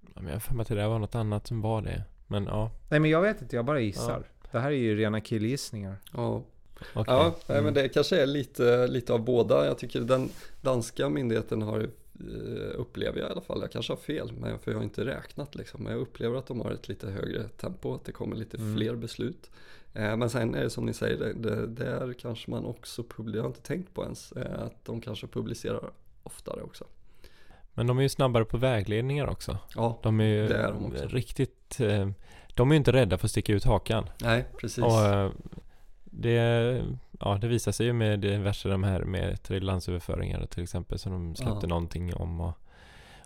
Ja, 0.00 0.10
men 0.14 0.26
jag 0.26 0.32
har 0.32 0.40
för 0.40 0.54
mig 0.54 0.62
att 0.62 0.68
det 0.68 0.74
där 0.74 0.88
var 0.88 0.98
något 0.98 1.14
annat 1.14 1.46
som 1.46 1.60
var 1.60 1.82
det. 1.82 2.04
Men 2.26 2.44
ja, 2.44 2.70
Nej 2.90 3.00
men 3.00 3.10
jag 3.10 3.22
vet 3.22 3.42
inte, 3.42 3.56
jag 3.56 3.64
bara 3.64 3.80
gissar. 3.80 4.24
Det 4.52 4.58
här 4.60 4.68
är 4.70 4.76
ju 4.76 4.96
rena 4.96 5.20
killgissningar. 5.20 5.96
Ja, 6.12 6.42
okej. 6.94 7.04
ja 7.14 7.34
nej, 7.46 7.58
Mm. 7.58 7.64
men 7.64 7.74
det 7.74 7.88
kanske 7.88 8.22
är 8.22 8.26
lite, 8.26 8.86
lite 8.86 9.12
av 9.12 9.24
båda. 9.24 9.66
Jag 9.66 9.78
tycker 9.78 10.00
den 10.00 10.28
danska 10.60 11.08
myndigheten 11.08 11.62
har, 11.62 11.80
eh, 11.80 12.74
upplever 12.80 13.18
jag 13.20 13.28
i 13.28 13.32
alla 13.32 13.40
fall, 13.40 13.60
jag 13.60 13.72
kanske 13.72 13.92
har 13.92 13.98
fel, 13.98 14.32
men 14.40 14.58
för 14.58 14.70
jag 14.70 14.78
har 14.78 14.84
inte 14.84 15.04
räknat 15.04 15.54
liksom. 15.54 15.82
Men 15.82 15.92
jag 15.92 16.00
upplever 16.02 16.36
att 16.38 16.46
de 16.46 16.60
har 16.60 16.70
ett 16.70 16.88
lite 16.88 17.10
högre 17.10 17.48
tempo, 17.48 17.94
att 17.94 18.04
det 18.04 18.12
kommer 18.12 18.36
lite 18.36 18.56
Mm. 18.56 18.76
fler 18.76 18.94
beslut. 18.96 19.50
Eh, 19.94 20.16
men 20.16 20.30
sen 20.30 20.54
är 20.54 20.62
det 20.62 20.70
som 20.70 20.86
ni 20.86 20.92
säger, 20.92 21.18
det, 21.18 21.32
det, 21.32 21.66
där 21.66 22.12
kanske 22.12 22.50
man 22.50 22.64
också 22.64 23.02
publicerar, 23.04 23.36
jag 23.36 23.42
har 23.42 23.48
inte 23.48 23.62
tänkt 23.62 23.94
på 23.94 24.02
ens, 24.02 24.32
eh, 24.32 24.62
att 24.62 24.84
de 24.84 25.00
kanske 25.00 25.26
publicerar 25.26 25.90
oftare 26.22 26.62
också. 26.62 26.84
Men 27.74 27.86
de 27.86 27.98
är 27.98 28.02
ju 28.02 28.08
snabbare 28.08 28.44
på 28.44 28.56
vägledningar 28.56 29.26
också. 29.26 29.58
Ja, 29.74 30.00
De 30.02 30.20
är 30.20 30.24
ju 30.24 30.48
Det 30.48 30.56
är 30.56 30.72
de 30.72 30.86
också. 30.86 31.06
riktigt... 31.06 31.78
De 32.54 32.70
är 32.70 32.74
ju 32.74 32.78
inte 32.78 32.92
rädda 32.92 33.18
för 33.18 33.26
att 33.26 33.30
sticka 33.30 33.52
ut 33.52 33.64
hakan. 33.64 34.04
nej 34.20 34.44
precis. 34.60 34.84
Och 34.84 35.00
eh, 35.06 35.30
det, 36.04 36.34
ja, 37.20 37.38
det 37.40 37.48
visar 37.48 37.72
sig 37.72 37.86
ju 37.86 37.92
med 37.92 38.20
diverse 38.20 38.68
de 38.68 38.84
här 38.84 39.04
med 39.04 39.42
tredjelandsöverföringar 39.42 40.46
till 40.46 40.62
exempel 40.62 40.98
som 40.98 41.12
de 41.12 41.36
släppte 41.36 41.58
Ja. 41.62 41.68
någonting 41.68 42.14
om 42.14 42.40
och, 42.40 42.52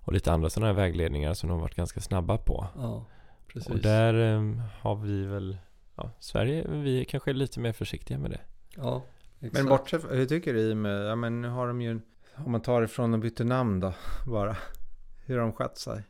och 0.02 0.12
lite 0.12 0.32
andra 0.32 0.50
sådana 0.50 0.66
här 0.66 0.74
vägledningar 0.74 1.34
som 1.34 1.48
de 1.48 1.52
har 1.54 1.60
varit 1.62 1.74
ganska 1.74 2.00
snabba 2.00 2.36
på. 2.38 2.66
Ja, 2.76 3.04
precis. 3.52 3.70
Och 3.72 3.78
där 3.78 4.34
eh, 4.34 4.60
har 4.80 4.94
vi 4.96 5.24
väl, 5.24 5.56
ja, 5.96 6.10
Sverige, 6.20 6.64
vi 6.68 7.00
är 7.00 7.04
kanske 7.04 7.32
lite 7.32 7.60
mer 7.60 7.72
försiktiga 7.72 8.18
med 8.18 8.30
det. 8.30 8.40
Ja, 8.76 9.02
exakt. 9.40 9.54
Men 9.54 9.66
bortsett 9.68 10.02
från- 10.02 10.16
hur 10.16 10.26
tycker 10.26 10.54
du 10.54 10.74
med, 10.74 11.06
ja 11.06 11.16
men 11.16 11.40
nu 11.42 11.48
har 11.48 11.68
de 11.68 11.80
ju, 11.82 12.00
om 12.36 12.52
man 12.52 12.60
tar 12.60 12.82
ifrån 12.82 13.14
och 13.14 13.20
byter 13.20 13.44
namn 13.44 13.80
då, 13.80 13.92
bara. 14.26 14.56
Hur 15.26 15.34
har 15.34 15.42
de 15.42 15.52
skött 15.52 15.78
sig? 15.78 16.02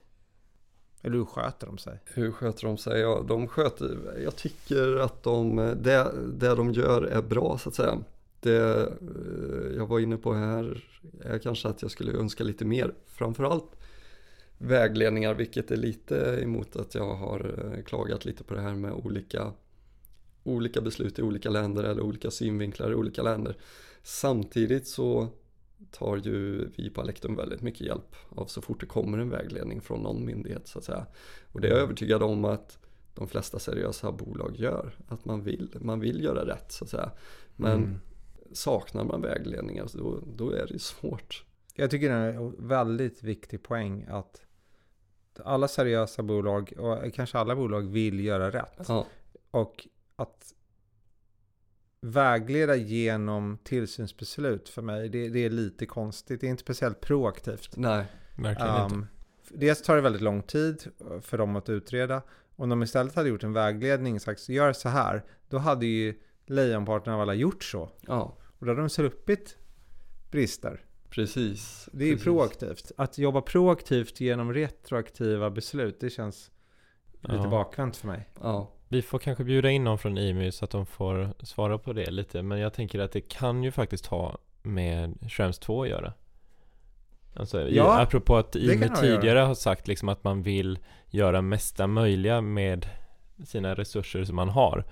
Eller 1.06 1.16
hur 1.16 1.24
sköter 1.24 1.66
de 1.66 1.78
sig? 1.78 1.98
Hur 2.04 2.32
sköter 2.32 2.66
de 2.66 2.78
sig? 2.78 3.00
Ja, 3.00 3.24
de 3.28 3.48
sköter, 3.48 4.20
jag 4.24 4.36
tycker 4.36 4.96
att 4.96 5.22
de, 5.22 5.56
det, 5.56 6.12
det 6.34 6.54
de 6.54 6.72
gör 6.72 7.02
är 7.02 7.22
bra 7.22 7.58
så 7.58 7.68
att 7.68 7.74
säga. 7.74 7.98
Det 8.40 8.76
eh, 8.76 9.76
jag 9.76 9.86
var 9.86 10.00
inne 10.00 10.16
på 10.16 10.32
här 10.34 10.84
är 11.20 11.38
kanske 11.38 11.68
att 11.68 11.82
jag 11.82 11.90
skulle 11.90 12.12
önska 12.12 12.44
lite 12.44 12.64
mer. 12.64 12.94
Framförallt 13.06 13.76
vägledningar, 14.58 15.34
vilket 15.34 15.70
är 15.70 15.76
lite 15.76 16.38
emot 16.42 16.76
att 16.76 16.94
jag 16.94 17.14
har 17.14 17.72
eh, 17.74 17.82
klagat 17.82 18.24
lite 18.24 18.44
på 18.44 18.54
det 18.54 18.60
här 18.60 18.74
med 18.74 18.92
olika, 18.92 19.52
olika 20.44 20.80
beslut 20.80 21.18
i 21.18 21.22
olika 21.22 21.50
länder 21.50 21.84
eller 21.84 22.02
olika 22.02 22.30
synvinklar 22.30 22.92
i 22.92 22.94
olika 22.94 23.22
länder. 23.22 23.56
Samtidigt 24.02 24.88
så 24.88 25.28
tar 25.90 26.16
ju 26.16 26.68
vi 26.76 26.90
på 26.90 27.00
Alektum 27.00 27.36
väldigt 27.36 27.62
mycket 27.62 27.80
hjälp 27.80 28.14
av 28.28 28.46
så 28.46 28.62
fort 28.62 28.80
det 28.80 28.86
kommer 28.86 29.18
en 29.18 29.30
vägledning 29.30 29.80
från 29.80 30.00
någon 30.02 30.24
myndighet 30.24 30.68
så 30.68 30.78
att 30.78 30.84
säga. 30.84 31.06
Och 31.52 31.60
det 31.60 31.68
är 31.68 31.72
jag 31.72 31.80
övertygad 31.80 32.22
om 32.22 32.44
att 32.44 32.78
de 33.14 33.28
flesta 33.28 33.58
seriösa 33.58 34.12
bolag 34.12 34.56
gör. 34.56 34.94
Att 35.08 35.24
man 35.24 35.42
vill, 35.42 35.70
man 35.80 36.00
vill 36.00 36.22
göra 36.24 36.46
rätt 36.46 36.72
så 36.72 36.84
att 36.84 36.90
säga. 36.90 37.10
Men 37.56 37.72
Mm. 37.84 37.98
saknar 38.52 39.04
man 39.04 39.22
vägledningar 39.22 39.86
så 39.86 39.98
då, 39.98 40.20
då 40.36 40.50
är 40.50 40.66
det 40.66 40.72
ju 40.72 40.78
svårt. 40.78 41.44
Jag 41.74 41.90
tycker 41.90 42.08
det 42.08 42.14
är 42.14 42.32
en 42.32 42.68
väldigt 42.68 43.22
viktig 43.22 43.62
poäng 43.62 44.06
att 44.08 44.42
alla 45.44 45.68
seriösa 45.68 46.22
bolag 46.22 46.72
och 46.78 47.14
kanske 47.14 47.38
alla 47.38 47.56
bolag 47.56 47.82
vill 47.82 48.20
göra 48.20 48.50
rätt. 48.50 48.84
Ja, 48.88 49.06
Och 49.50 49.88
att 50.16 50.54
vägleda 52.06 52.76
genom 52.76 53.58
tillsynsbeslut 53.64 54.68
för 54.68 54.82
mig, 54.82 55.08
det, 55.08 55.28
det 55.28 55.44
är 55.44 55.50
lite 55.50 55.86
konstigt. 55.86 56.40
Det 56.40 56.46
är 56.46 56.50
inte 56.50 56.62
speciellt 56.62 57.00
proaktivt. 57.00 57.76
nej, 57.76 58.04
Verkligen 58.36 58.82
inte. 58.84 58.94
Um, 58.94 59.06
dels 59.48 59.82
tar 59.82 59.96
det 59.96 60.02
väldigt 60.02 60.22
lång 60.22 60.42
tid 60.42 60.84
för 61.20 61.38
dem 61.38 61.56
att 61.56 61.68
utreda. 61.68 62.22
Om 62.56 62.68
de 62.68 62.82
istället 62.82 63.14
hade 63.14 63.28
gjort 63.28 63.42
en 63.44 63.52
vägledning 63.52 64.14
och 64.14 64.22
sagt 64.22 64.48
gör 64.48 64.72
så 64.72 64.88
här, 64.88 65.24
då 65.48 65.58
hade 65.58 65.86
ju 65.86 66.14
lejonparten 66.46 67.12
av 67.12 67.20
alla 67.20 67.34
gjort 67.34 67.64
så. 67.64 67.90
ja, 68.00 68.36
Och 68.58 68.66
då 68.66 68.72
hade 68.72 68.80
de 68.80 68.88
sluppit 68.90 69.56
brister. 70.30 70.80
precis. 71.10 71.88
Det 71.92 72.04
är 72.04 72.10
precis. 72.10 72.24
proaktivt. 72.24 72.92
Att 72.96 73.18
jobba 73.18 73.40
proaktivt 73.40 74.20
genom 74.20 74.52
retroaktiva 74.54 75.50
beslut, 75.50 76.00
det 76.00 76.10
känns 76.10 76.50
lite 77.20 77.34
Ja. 77.34 77.48
bakvänt 77.50 77.96
för 77.96 78.06
mig. 78.06 78.30
Ja, 78.40 78.72
Vi 78.88 79.02
får 79.02 79.18
kanske 79.18 79.44
bjuda 79.44 79.70
in 79.70 79.84
någon 79.84 79.98
från 79.98 80.18
IMY 80.18 80.52
så 80.52 80.64
att 80.64 80.70
de 80.70 80.86
får 80.86 81.34
svara 81.44 81.78
på 81.78 81.92
det 81.92 82.10
lite. 82.10 82.42
Men 82.42 82.58
jag 82.58 82.72
tänker 82.72 82.98
att 82.98 83.12
det 83.12 83.20
kan 83.20 83.62
ju 83.62 83.70
faktiskt 83.70 84.06
ha 84.06 84.38
med 84.62 85.30
Schrems 85.30 85.58
2 85.58 85.82
att 85.82 85.88
göra. 85.88 86.12
Alltså, 87.34 87.68
Ja, 87.68 88.00
apropå 88.00 88.36
att 88.36 88.54
göra. 88.54 88.96
tidigare 88.96 89.38
har 89.38 89.54
sagt 89.54 89.88
liksom 89.88 90.08
att 90.08 90.24
man 90.24 90.42
vill 90.42 90.78
göra 91.06 91.42
mesta 91.42 91.86
möjliga 91.86 92.40
med 92.40 92.86
sina 93.44 93.74
resurser 93.74 94.24
som 94.24 94.36
man 94.36 94.48
har. 94.48 94.84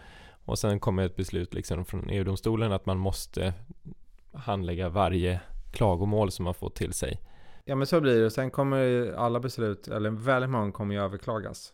Och 0.44 0.58
sen 0.58 0.80
kommer 0.80 1.06
ett 1.06 1.16
beslut 1.16 1.54
liksom 1.54 1.84
från 1.84 2.10
EU-domstolen 2.10 2.72
att 2.72 2.86
man 2.86 2.98
måste 2.98 3.54
handlägga 4.32 4.88
varje 4.88 5.40
klagomål 5.72 6.30
som 6.30 6.44
man 6.44 6.54
får 6.54 6.70
till 6.70 6.92
sig. 6.92 7.20
Ja 7.64 7.74
men 7.76 7.86
så 7.86 8.00
blir 8.00 8.20
det. 8.20 8.30
Sen 8.30 8.50
kommer 8.50 9.12
alla 9.16 9.40
beslut, 9.40 9.88
eller 9.88 10.10
väldigt 10.10 10.50
många 10.50 10.72
kommer 10.72 10.94
ju 10.94 11.00
överklagas. 11.00 11.72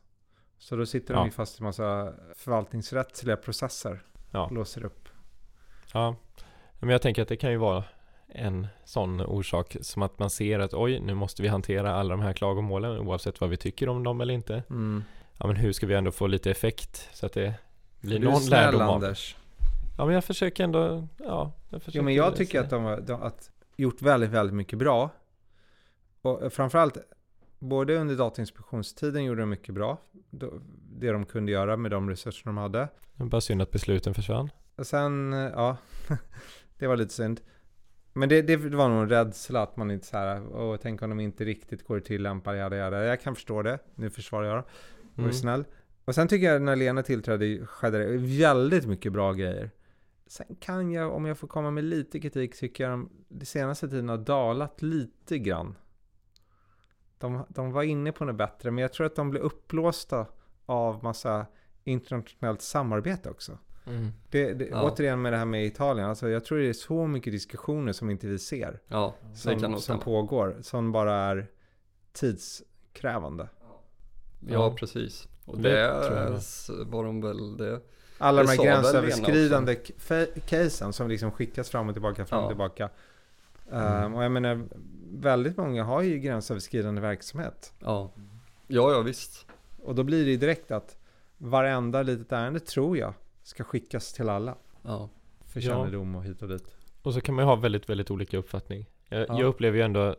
Så 0.60 0.76
då 0.76 0.86
sitter 0.86 1.14
de 1.14 1.20
Ja. 1.20 1.24
ju 1.24 1.30
fast 1.30 1.60
i 1.60 1.62
massa 1.62 2.12
förvaltningsrättsliga 2.34 3.36
processer. 3.36 4.02
Ja. 4.30 4.48
Låser 4.52 4.84
upp. 4.84 5.08
Ja, 5.92 6.16
men 6.78 6.90
jag 6.90 7.02
tänker 7.02 7.22
att 7.22 7.28
det 7.28 7.36
kan 7.36 7.50
ju 7.50 7.56
vara 7.56 7.84
en 8.28 8.66
sån 8.84 9.20
orsak 9.20 9.76
som 9.80 10.02
att 10.02 10.18
man 10.18 10.30
ser 10.30 10.58
att 10.58 10.74
oj, 10.74 11.00
nu 11.00 11.14
måste 11.14 11.42
vi 11.42 11.48
hantera 11.48 11.94
alla 11.94 12.10
de 12.10 12.20
här 12.20 12.32
klagomålen 12.32 12.98
oavsett 12.98 13.40
vad 13.40 13.50
vi 13.50 13.56
tycker 13.56 13.88
om 13.88 14.04
dem 14.04 14.20
eller 14.20 14.34
inte. 14.34 14.62
Mm. 14.70 15.04
Ja, 15.38 15.46
men 15.46 15.56
hur 15.56 15.72
ska 15.72 15.86
vi 15.86 15.94
ändå 15.94 16.12
få 16.12 16.26
lite 16.26 16.50
effekt 16.50 17.08
så 17.12 17.26
att 17.26 17.32
det 17.32 17.54
blir 18.00 18.18
Du 18.18 18.24
någon 18.24 18.40
snäll 18.40 18.64
lärdom 18.64 18.82
av 18.82 18.94
Anders. 18.94 19.36
Ja, 19.98 20.04
men 20.04 20.14
jag 20.14 20.24
försöker 20.24 20.64
ändå, 20.64 21.08
ja. 21.18 21.52
Jag 21.68 21.82
försöker 21.82 21.98
Jo 21.98 22.04
men 22.04 22.14
jag 22.14 22.36
tycker 22.36 22.60
att 22.60 22.70
de 22.70 22.84
har 22.84 22.96
att 23.26 23.50
gjort 23.76 24.02
väldigt, 24.02 24.30
väldigt 24.30 24.54
mycket 24.56 24.78
bra. 24.78 25.10
Och 26.22 26.52
framförallt, 26.52 26.96
både 27.60 27.96
under 27.96 28.16
Datainspektionstiden 28.16 29.24
gjorde 29.24 29.42
de 29.42 29.50
mycket 29.50 29.74
bra. 29.74 29.98
Det 30.92 31.12
de 31.12 31.24
kunde 31.24 31.52
göra 31.52 31.76
med 31.76 31.90
de 31.90 32.10
resurser 32.10 32.44
de 32.44 32.56
hade. 32.56 32.88
Det 33.16 33.24
bara 33.24 33.40
synd 33.40 33.62
att 33.62 33.70
besluten 33.70 34.14
försvann. 34.14 34.50
Och 34.76 34.86
sen, 34.86 35.32
eh, 35.32 35.38
ja, 35.38 35.76
det 36.78 36.86
var 36.86 36.96
lite 36.96 37.14
synd. 37.14 37.40
Men 38.12 38.28
det, 38.28 38.42
det 38.42 38.56
var 38.56 38.88
nog 38.88 39.02
en 39.02 39.08
rädsla 39.08 39.62
att 39.62 39.76
man 39.76 39.90
inte 39.90 40.06
så 40.06 40.16
här, 40.16 40.56
åh, 40.56 40.76
tänk 40.82 41.02
om 41.02 41.10
de 41.10 41.20
inte 41.20 41.44
riktigt 41.44 41.84
går 41.86 41.96
att 41.96 42.04
tillämpa, 42.04 42.56
jada, 42.56 42.76
jada. 42.76 43.04
Jag 43.04 43.20
kan 43.20 43.34
förstå 43.34 43.62
det, 43.62 43.78
nu 43.94 44.10
försvarar 44.10 44.46
jag 44.46 44.56
dem. 44.56 44.64
Mm. 45.18 45.32
snäll. 45.32 45.64
Och 46.04 46.14
sen 46.14 46.28
tycker 46.28 46.52
jag 46.52 46.62
när 46.62 46.76
Lena 46.76 47.02
tillträdde 47.02 47.66
skedde 47.66 47.98
det 47.98 48.16
väldigt 48.16 48.86
mycket 48.86 49.12
bra 49.12 49.32
grejer. 49.32 49.70
Sen 50.26 50.56
kan 50.60 50.92
jag, 50.92 51.14
om 51.14 51.26
jag 51.26 51.38
får 51.38 51.48
komma 51.48 51.70
med 51.70 51.84
lite 51.84 52.20
kritik, 52.20 52.56
tycker 52.56 52.84
jag 52.84 52.92
de, 52.92 53.10
de 53.28 53.46
senaste 53.46 53.88
tiden 53.88 54.08
har 54.08 54.18
dalat 54.18 54.82
lite 54.82 55.38
grann. 55.38 55.74
De, 57.20 57.44
de 57.48 57.72
var 57.72 57.82
inne 57.82 58.12
på 58.12 58.24
något 58.24 58.36
bättre, 58.36 58.70
men 58.70 58.82
jag 58.82 58.92
tror 58.92 59.06
att 59.06 59.16
de 59.16 59.30
blev 59.30 59.42
upplåsta 59.42 60.26
av 60.66 61.04
massa 61.04 61.46
internationellt 61.84 62.62
samarbete 62.62 63.30
också. 63.30 63.58
Mm. 63.86 64.08
Det, 64.30 64.52
det, 64.52 64.64
Ja. 64.70 64.82
Återigen 64.82 65.22
med 65.22 65.32
det 65.32 65.36
här 65.36 65.44
med 65.44 65.66
Italien, 65.66 66.08
alltså 66.08 66.28
jag 66.28 66.44
tror 66.44 66.58
det 66.58 66.68
är 66.68 66.72
så 66.72 67.06
mycket 67.06 67.32
diskussioner 67.32 67.92
som 67.92 68.10
inte 68.10 68.26
vi 68.26 68.38
ser. 68.38 68.80
ja, 68.86 69.14
Som, 69.34 69.80
som 69.80 70.00
pågår, 70.00 70.56
som 70.62 70.92
bara 70.92 71.14
är 71.14 71.46
tidskrävande. 72.12 73.48
Ja, 74.40 74.52
Ja. 74.54 74.74
precis. 74.78 75.28
Och 75.44 75.58
Det 75.58 75.70
det, 75.70 76.84
var 76.86 77.04
de 77.04 77.20
väl 77.20 77.56
det. 77.56 77.80
Alla 78.18 78.42
Det 78.42 78.48
de 78.48 78.56
här 78.56 78.64
gränsöverskridande 78.64 79.74
casen 80.46 80.92
som 80.92 81.08
liksom 81.08 81.30
skickas 81.30 81.70
fram 81.70 81.88
och 81.88 81.94
tillbaka, 81.94 82.24
fram 82.26 82.38
och 82.38 82.44
Ja. 82.44 82.48
tillbaka. 82.48 82.90
Mm. 83.70 84.02
Ehm, 84.04 84.14
och 84.14 84.24
jag 84.24 84.32
menar, 84.32 84.68
väldigt 85.12 85.56
många 85.56 85.84
har 85.84 86.02
ju 86.02 86.18
gränsöverskridande 86.18 87.00
verksamhet. 87.00 87.72
Ja, 87.78 88.10
ja, 88.66 88.92
ja 88.92 89.00
visst. 89.02 89.46
Och 89.82 89.94
då 89.94 90.02
blir 90.02 90.24
det 90.24 90.30
ju 90.30 90.36
direkt 90.36 90.70
att 90.70 90.96
varenda 91.38 92.02
litet 92.02 92.32
ärende 92.32 92.60
tror 92.60 92.96
jag 92.98 93.14
ska 93.42 93.64
skickas 93.64 94.12
till 94.12 94.28
alla. 94.28 94.54
Ja, 94.82 95.08
För 95.44 95.60
Ja. 95.60 95.66
kännedom 95.66 96.14
och 96.14 96.24
hit 96.24 96.42
och 96.42 96.48
dit. 96.48 96.74
Och 97.02 97.14
så 97.14 97.20
kan 97.20 97.34
man 97.34 97.44
ju 97.44 97.46
ha 97.46 97.56
väldigt, 97.56 97.88
väldigt 97.88 98.10
olika 98.10 98.38
uppfattning. 98.38 98.86
Jag, 99.08 99.20
Ja. 99.20 99.38
jag 99.38 99.42
upplever 99.42 99.78
ju 99.78 99.84
ändå, 99.84 100.16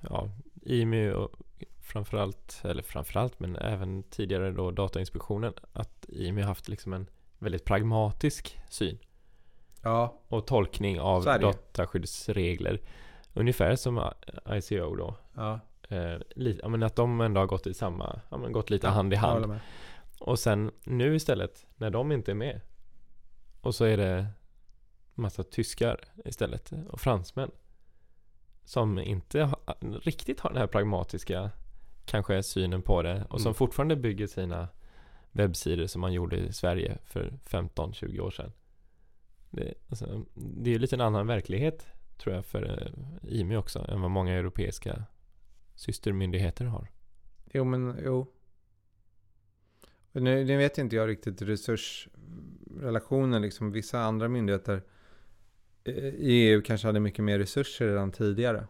ja, 0.00 0.30
IMY 0.62 1.10
och 1.10 1.30
framförallt, 1.80 2.60
eller 2.64 2.82
framförallt, 2.82 3.40
men 3.40 3.56
även 3.56 4.02
tidigare 4.02 4.50
då 4.50 4.70
Datainspektionen, 4.70 5.52
att 5.72 6.06
har 6.42 6.48
haft 6.48 6.68
liksom 6.68 6.92
en 6.92 7.06
väldigt 7.38 7.64
pragmatisk 7.64 8.58
syn 8.70 8.98
Ja, 9.82 10.18
och 10.28 10.46
tolkning 10.46 11.00
av 11.00 11.22
ju. 11.24 11.38
dataskyddsregler. 11.46 12.80
Ungefär 13.34 13.76
som 13.76 14.10
ICO 14.52 14.94
då. 14.96 15.14
ja. 15.34 15.60
Eh, 15.88 16.18
li, 16.30 16.60
ja, 16.62 16.68
men 16.68 16.82
att 16.82 16.96
de 16.96 17.20
ändå 17.20 17.40
har 17.40 17.46
gått 17.46 17.66
i 17.66 17.74
samma, 17.74 18.20
ja, 18.30 18.36
men 18.36 18.52
gått 18.52 18.70
lite 18.70 18.88
hand 18.88 19.12
i 19.12 19.16
hand. 19.16 19.60
Och 20.20 20.38
sen 20.38 20.70
nu 20.84 21.14
istället, 21.16 21.66
när 21.76 21.90
de 21.90 22.12
inte 22.12 22.30
är 22.30 22.34
med, 22.34 22.60
Och 23.60 23.74
så 23.74 23.84
är 23.84 23.96
det 23.96 24.26
massa 25.14 25.42
tyskar 25.42 26.00
istället 26.24 26.72
och 26.90 27.00
fransmän. 27.00 27.50
Som 28.64 28.98
inte 28.98 29.42
ha, 29.42 29.58
riktigt 30.02 30.40
har 30.40 30.50
den 30.50 30.58
här 30.58 30.66
pragmatiska 30.66 31.50
kanske 32.04 32.42
synen 32.42 32.82
på 32.82 33.02
det 33.02 33.24
och 33.30 33.40
som 33.40 33.48
Mm. 33.48 33.54
fortfarande 33.54 33.96
bygger 33.96 34.26
sina 34.26 34.68
webbsidor 35.32 35.86
som 35.86 36.00
man 36.00 36.12
gjorde 36.12 36.36
i 36.36 36.52
Sverige 36.52 36.98
för 37.04 37.32
15-20 37.46 38.20
år 38.20 38.30
sedan. 38.30 38.52
Det, 39.50 39.74
alltså, 39.88 40.24
det 40.34 40.74
är 40.74 40.78
lite 40.78 40.96
en 40.96 41.00
annan 41.00 41.26
verklighet 41.26 41.86
tror 42.18 42.34
jag 42.34 42.44
för 42.46 42.62
eh, 42.62 43.38
IMI 43.40 43.56
också 43.56 43.78
än 43.88 44.00
vad 44.00 44.10
många 44.10 44.34
europeiska 44.34 45.04
systermyndigheter 45.74 46.64
har. 46.64 46.88
Jo, 47.52 47.64
men 47.64 47.96
jo. 48.04 48.32
Nu, 50.12 50.44
nu 50.44 50.56
vet 50.56 50.78
inte 50.78 50.96
jag 50.96 51.08
riktigt 51.08 51.42
resursrelationen. 51.42 53.42
Liksom, 53.42 53.72
vissa 53.72 54.00
andra 54.00 54.28
myndigheter 54.28 54.82
eh, 55.84 55.94
i 55.94 56.48
EU 56.48 56.62
kanske 56.62 56.88
hade 56.88 57.00
mycket 57.00 57.24
mer 57.24 57.38
resurser 57.38 57.86
redan 57.88 58.12
tidigare. 58.12 58.66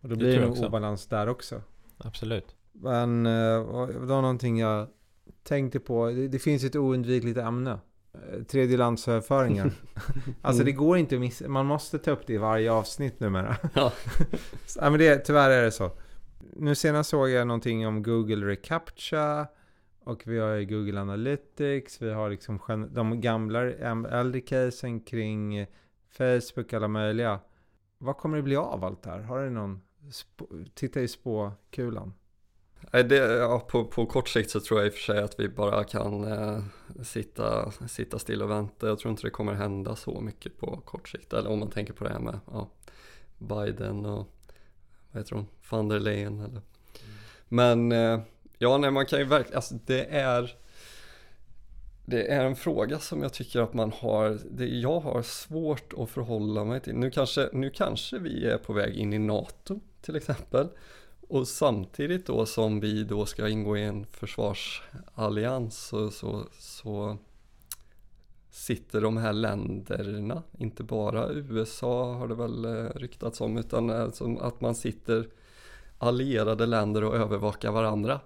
Och 0.00 0.08
då 0.08 0.14
Det 0.14 0.16
blir 0.16 0.40
det 0.40 0.46
nog 0.46 0.58
obalans 0.58 1.06
där 1.06 1.26
också. 1.26 1.62
Absolut. 1.98 2.56
Men 2.72 3.26
eh, 3.26 3.64
vad- 3.64 3.88
det 3.88 3.98
var 3.98 4.22
någonting 4.22 4.58
jag 4.58 4.88
tänkte 5.42 5.80
på. 5.80 6.06
Det, 6.10 6.28
det 6.28 6.38
finns 6.38 6.64
ett 6.64 6.76
oundvikligt 6.76 7.38
ämne. 7.38 7.78
Eh, 8.32 8.42
Tredjelandsöverföringar. 8.42 9.70
alltså 10.42 10.64
det 10.64 10.72
går 10.72 10.98
inte 10.98 11.14
att 11.14 11.20
missa. 11.20 11.48
Man 11.48 11.66
måste 11.66 11.98
ta 11.98 12.10
upp 12.10 12.26
det 12.26 12.32
i 12.32 12.38
varje 12.38 12.72
avsnitt 12.72 13.20
numera. 13.20 13.56
Ja. 13.74 13.92
Ja, 14.76 14.90
men 14.90 14.98
det, 14.98 15.18
tyvärr 15.18 15.50
är 15.50 15.62
det 15.62 15.70
så. 15.70 15.90
Nu 16.56 16.74
senast 16.74 17.10
såg 17.10 17.30
jag 17.30 17.46
någonting 17.46 17.86
om 17.86 18.02
Google 18.02 18.46
Recaptcha. 18.46 19.46
Och 20.04 20.22
vi 20.26 20.38
har 20.38 20.54
ju 20.54 20.66
Google 20.66 21.00
Analytics. 21.00 22.02
Vi 22.02 22.12
har 22.12 22.30
liksom 22.30 22.60
de 22.90 23.20
gamla 23.20 23.60
äldre 24.10 24.40
casen 24.40 25.00
kring 25.00 25.66
Facebook, 26.10 26.72
alla 26.72 26.88
möjliga. 26.88 27.40
Vad 27.98 28.16
kommer 28.16 28.36
det 28.36 28.42
bli 28.42 28.56
av 28.56 28.84
allt 28.84 29.02
det 29.02 29.10
här? 29.10 29.20
Har 29.20 29.44
du 29.44 29.50
någon... 29.50 29.80
Titta 30.74 31.00
i 31.00 31.08
spåkulan. 31.08 32.12
Det, 32.90 33.16
ja, 33.16 33.60
på, 33.68 33.84
på 33.84 34.06
kort 34.06 34.28
sikt 34.28 34.50
så 34.50 34.60
tror 34.60 34.80
jag 34.80 34.86
i 34.86 34.90
och 34.90 34.94
för 34.94 35.00
sig 35.00 35.22
att 35.22 35.40
vi 35.40 35.48
bara 35.48 35.84
kan 35.84 36.24
eh, 36.32 36.62
sitta, 37.02 37.70
sitta 37.70 38.18
still 38.18 38.42
och 38.42 38.50
vänta. 38.50 38.88
Jag 38.88 38.98
tror 38.98 39.10
inte 39.10 39.22
det 39.22 39.30
kommer 39.30 39.54
hända 39.54 39.96
så 39.96 40.20
mycket 40.20 40.58
på 40.58 40.80
kort 40.84 41.08
sikt. 41.08 41.32
Eller 41.32 41.50
om 41.50 41.58
man 41.58 41.70
tänker 41.70 41.92
på 41.92 42.04
det 42.04 42.10
här 42.10 42.20
med 42.20 42.40
ja, 42.46 42.68
Biden 43.38 44.06
och 44.06 44.26
vad 45.12 45.22
heter 45.22 45.34
hon, 45.34 45.46
van 45.70 45.88
der 45.88 46.00
Leyen 46.00 46.40
eller. 46.40 46.62
Men 47.48 47.92
eh, 47.92 48.20
ja, 48.58 48.78
nej, 48.78 48.90
man 48.90 49.06
kan 49.06 49.18
ju 49.18 49.24
verkligen, 49.24 49.56
alltså 49.56 49.74
det 49.86 50.04
är 50.04 50.56
det 52.10 52.32
är 52.32 52.44
en 52.44 52.56
fråga 52.56 52.98
som 52.98 53.22
jag 53.22 53.32
tycker 53.32 53.60
att 53.60 53.74
man 53.74 53.92
har, 53.92 54.38
det, 54.50 54.66
jag 54.66 55.00
har 55.00 55.22
svårt 55.22 55.92
att 55.98 56.10
förhålla 56.10 56.64
mig 56.64 56.80
till. 56.80 56.94
Nu 56.94 57.10
kanske, 57.10 57.48
nu 57.52 57.70
kanske 57.70 58.18
vi 58.18 58.46
är 58.46 58.58
på 58.58 58.72
väg 58.72 58.96
in 58.96 59.12
i 59.12 59.18
NATO 59.18 59.80
till 60.02 60.16
exempel. 60.16 60.68
Och 61.28 61.48
samtidigt 61.48 62.26
då 62.26 62.46
som 62.46 62.80
vi 62.80 63.04
då 63.04 63.26
ska 63.26 63.48
ingå 63.48 63.76
i 63.76 63.84
en 63.84 64.06
försvarsallians 64.06 65.78
så, 65.78 66.10
så, 66.10 66.46
så 66.58 67.18
sitter 68.50 69.00
de 69.00 69.16
här 69.16 69.32
länderna, 69.32 70.42
inte 70.58 70.82
bara 70.82 71.32
USA 71.32 72.14
har 72.14 72.28
det 72.28 72.34
väl 72.34 72.64
eh, 72.64 72.90
ryktats 72.94 73.40
om, 73.40 73.58
utan 73.58 73.90
eh, 73.90 74.08
att 74.40 74.60
man 74.60 74.74
sitter 74.74 75.28
allierade 75.98 76.66
länder 76.66 77.04
och 77.04 77.16
övervakar 77.16 77.70
varandra. 77.70 78.20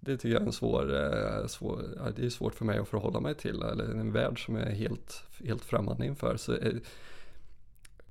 Det 0.00 0.16
tycker 0.16 0.34
jag 0.34 0.42
är 0.42 0.46
en 0.46 0.52
svår, 0.52 0.94
eh, 0.94 1.46
svår 1.46 1.82
det 2.16 2.26
är 2.26 2.30
svårt 2.30 2.54
för 2.54 2.64
mig 2.64 2.78
att 2.78 2.88
förhålla 2.88 3.20
mig 3.20 3.34
till, 3.34 3.62
eller 3.62 3.84
en 3.84 4.12
värld 4.12 4.44
som 4.44 4.56
jag 4.56 4.66
är 4.66 4.74
helt, 4.74 5.22
helt 5.44 5.64
främmande 5.64 6.06
inför. 6.06 6.36
Så 6.36 6.52
är, 6.52 6.80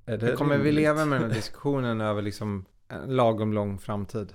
är 0.05 0.17
det 0.17 0.25
Hur 0.25 0.35
kommer 0.35 0.57
vi 0.57 0.63
rimligt? 0.63 0.75
leva 0.75 1.05
med 1.05 1.21
den 1.21 1.29
här 1.29 1.35
diskussionen 1.37 2.01
över 2.01 2.21
liksom 2.21 2.65
en 2.87 3.15
lagom 3.15 3.53
lång 3.53 3.77
framtid? 3.77 4.33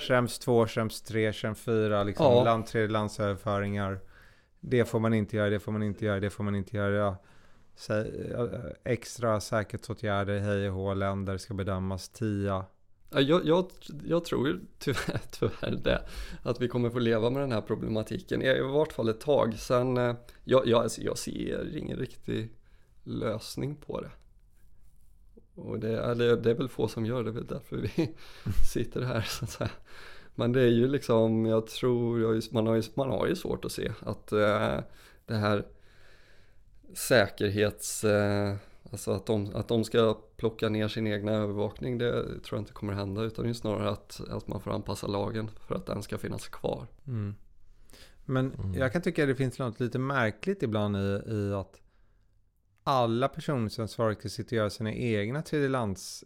Schrems 0.00 0.38
2, 0.38 0.66
Schrems 0.66 1.02
3, 1.02 1.32
Schrems 1.32 1.60
4, 1.60 2.02
liksom 2.04 2.26
Ja. 2.26 2.44
land, 2.44 2.66
tredjelandsöverföringar. 2.66 4.00
Det 4.60 4.84
får 4.84 5.00
man 5.00 5.14
inte 5.14 5.36
göra, 5.36 5.50
det 5.50 5.60
får 5.60 5.72
man 5.72 5.82
inte 5.82 6.04
göra, 6.04 6.20
det 6.20 6.30
får 6.30 6.44
man 6.44 6.54
inte 6.54 6.76
göra. 6.76 7.16
Eh, 7.88 8.04
extra 8.84 9.40
säkerhetsåtgärder, 9.40 10.38
hej 10.38 10.68
och 10.68 10.74
hå, 10.74 10.94
länder 10.94 11.38
ska 11.38 11.54
bedömas, 11.54 12.08
TIA. 12.08 12.64
Ja, 13.10 13.20
jag, 13.20 13.46
jag, 13.46 13.70
jag 14.04 14.24
tror 14.24 14.48
ju 14.48 14.60
tyvärr, 14.78 15.20
tyvärr 15.30 15.80
det, 15.84 16.02
att 16.42 16.60
vi 16.60 16.68
kommer 16.68 16.90
få 16.90 16.98
leva 16.98 17.30
med 17.30 17.42
den 17.42 17.52
här 17.52 17.60
problematiken 17.60 18.42
i, 18.42 18.46
i 18.46 18.60
vart 18.60 18.92
fall 18.92 19.08
ett 19.08 19.20
tag. 19.20 19.54
Sen, 19.54 19.96
eh, 19.96 20.14
jag, 20.44 20.66
jag, 20.66 20.82
alltså, 20.82 21.00
jag 21.00 21.18
ser 21.18 21.76
ingen 21.76 21.98
riktig 21.98 22.50
lösning 23.04 23.76
på 23.76 24.00
det. 24.00 24.10
Och 25.56 25.78
det, 25.78 26.00
eller, 26.04 26.36
det 26.36 26.50
är 26.50 26.54
väl 26.54 26.68
få 26.68 26.88
som 26.88 27.06
gör 27.06 27.24
det, 27.24 27.24
det 27.24 27.30
är 27.30 27.34
väl 27.34 27.46
därför 27.46 27.76
vi 27.76 28.14
sitter 28.72 29.02
här 29.02 29.20
så 29.20 29.44
att 29.44 29.50
säga. 29.50 29.70
Men 30.34 30.52
det 30.52 30.60
är 30.60 30.70
ju 30.70 30.88
liksom, 30.88 31.46
jag 31.46 31.66
tror, 31.66 32.54
man, 32.54 32.66
har 32.66 32.74
ju, 32.74 32.82
man 32.94 33.10
har 33.10 33.26
ju 33.26 33.36
svårt 33.36 33.64
att 33.64 33.72
se 33.72 33.92
att 34.00 34.32
eh, 34.32 34.78
det 35.26 35.34
här 35.34 35.64
säkerhets, 36.94 38.04
eh, 38.04 38.54
alltså 38.90 39.10
att 39.10 39.26
de, 39.26 39.54
att 39.54 39.68
de 39.68 39.84
ska 39.84 40.18
plocka 40.36 40.68
ner 40.68 40.88
sin 40.88 41.06
egna 41.06 41.32
övervakning, 41.32 41.98
det 41.98 42.22
tror 42.22 42.42
jag 42.50 42.60
inte 42.60 42.72
kommer 42.72 42.92
hända 42.92 43.22
utan 43.22 43.44
det 43.44 43.50
är 43.50 43.54
snarare 43.54 43.90
att, 43.90 44.20
att 44.30 44.48
man 44.48 44.60
får 44.60 44.70
anpassa 44.70 45.06
lagen 45.06 45.50
för 45.66 45.74
att 45.74 45.86
den 45.86 46.02
ska 46.02 46.18
finnas 46.18 46.48
kvar. 46.48 46.86
Mm. 47.06 47.34
Men 48.24 48.52
Mm. 48.52 48.74
jag 48.74 48.92
kan 48.92 49.02
tycka 49.02 49.22
att 49.22 49.28
det 49.28 49.34
finns 49.34 49.58
något 49.58 49.80
lite 49.80 49.98
märkligt 49.98 50.62
ibland 50.62 50.96
i, 50.96 51.22
i 51.26 51.52
att 51.52 51.80
alla 52.88 53.28
personer 53.28 53.68
som 53.68 53.88
ska 53.88 54.28
sitta 54.28 54.46
och 54.48 54.52
göra 54.52 54.70
sina 54.70 54.92
egna 54.92 55.42
tredjelands 55.42 56.24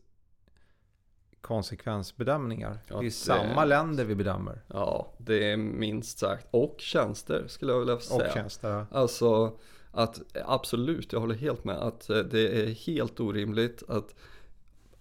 konsekvensbedömningar. 1.41 2.79
Ja, 2.89 2.95
det 2.95 3.01
är 3.01 3.05
det- 3.05 3.11
samma 3.11 3.65
länder 3.65 4.05
vi 4.05 4.15
bedömer. 4.15 4.63
Ja, 4.67 5.13
det 5.19 5.53
är 5.53 5.57
minst 5.57 6.19
sagt. 6.19 6.47
Och 6.51 6.75
tjänster 6.79 7.45
skulle 7.49 7.73
jag 7.73 7.79
vilja 7.79 7.95
Och 7.95 8.03
säga. 8.03 8.33
tjänster. 8.35 8.87
Alltså 8.91 9.59
att 9.93 10.21
absolut, 10.45 11.13
jag 11.13 11.21
håller 11.21 11.35
helt 11.35 11.65
med 11.65 11.77
att 11.77 12.11
eh, 12.11 12.19
det 12.19 12.63
är 12.63 12.67
helt 12.67 13.21
orimligt 13.21 13.83
att 13.89 14.15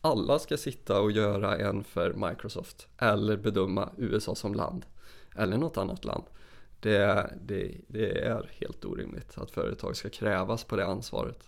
alla 0.02 0.40
ska 0.40 0.58
sitta 0.58 1.02
och 1.02 1.12
göra 1.12 1.58
en 1.58 1.84
för 1.84 2.14
Microsoft 2.14 2.88
eller 2.98 3.38
bedöma 3.38 3.90
USA 3.98 4.36
som 4.36 4.54
land 4.54 4.86
eller 5.36 5.58
något 5.58 5.78
annat 5.78 6.06
land. 6.06 6.24
Det, 6.80 7.34
det, 7.42 7.78
det 7.88 8.20
är 8.26 8.50
helt 8.60 8.86
orimligt 8.86 9.38
att 9.38 9.52
företag 9.52 9.96
ska 9.96 10.10
krävas 10.10 10.64
på 10.64 10.76
det 10.76 10.86
ansvaret. 10.86 11.44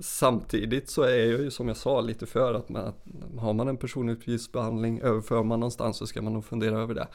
Samtidigt 0.00 0.90
så 0.90 1.02
är 1.02 1.16
jag 1.16 1.40
ju 1.40 1.50
som 1.50 1.68
jag 1.68 1.76
sa 1.76 2.00
lite 2.00 2.26
för 2.26 2.54
att 2.54 2.68
man, 2.68 2.94
har 3.38 3.52
man 3.52 3.68
en 3.68 3.76
personuppgiftsbehandling 3.76 5.00
överför 5.00 5.42
man 5.42 5.60
någonstans 5.60 5.96
så 5.96 6.06
ska 6.06 6.22
man 6.22 6.32
nog 6.32 6.44
fundera 6.44 6.78
över 6.80 6.94
det. 6.94 7.08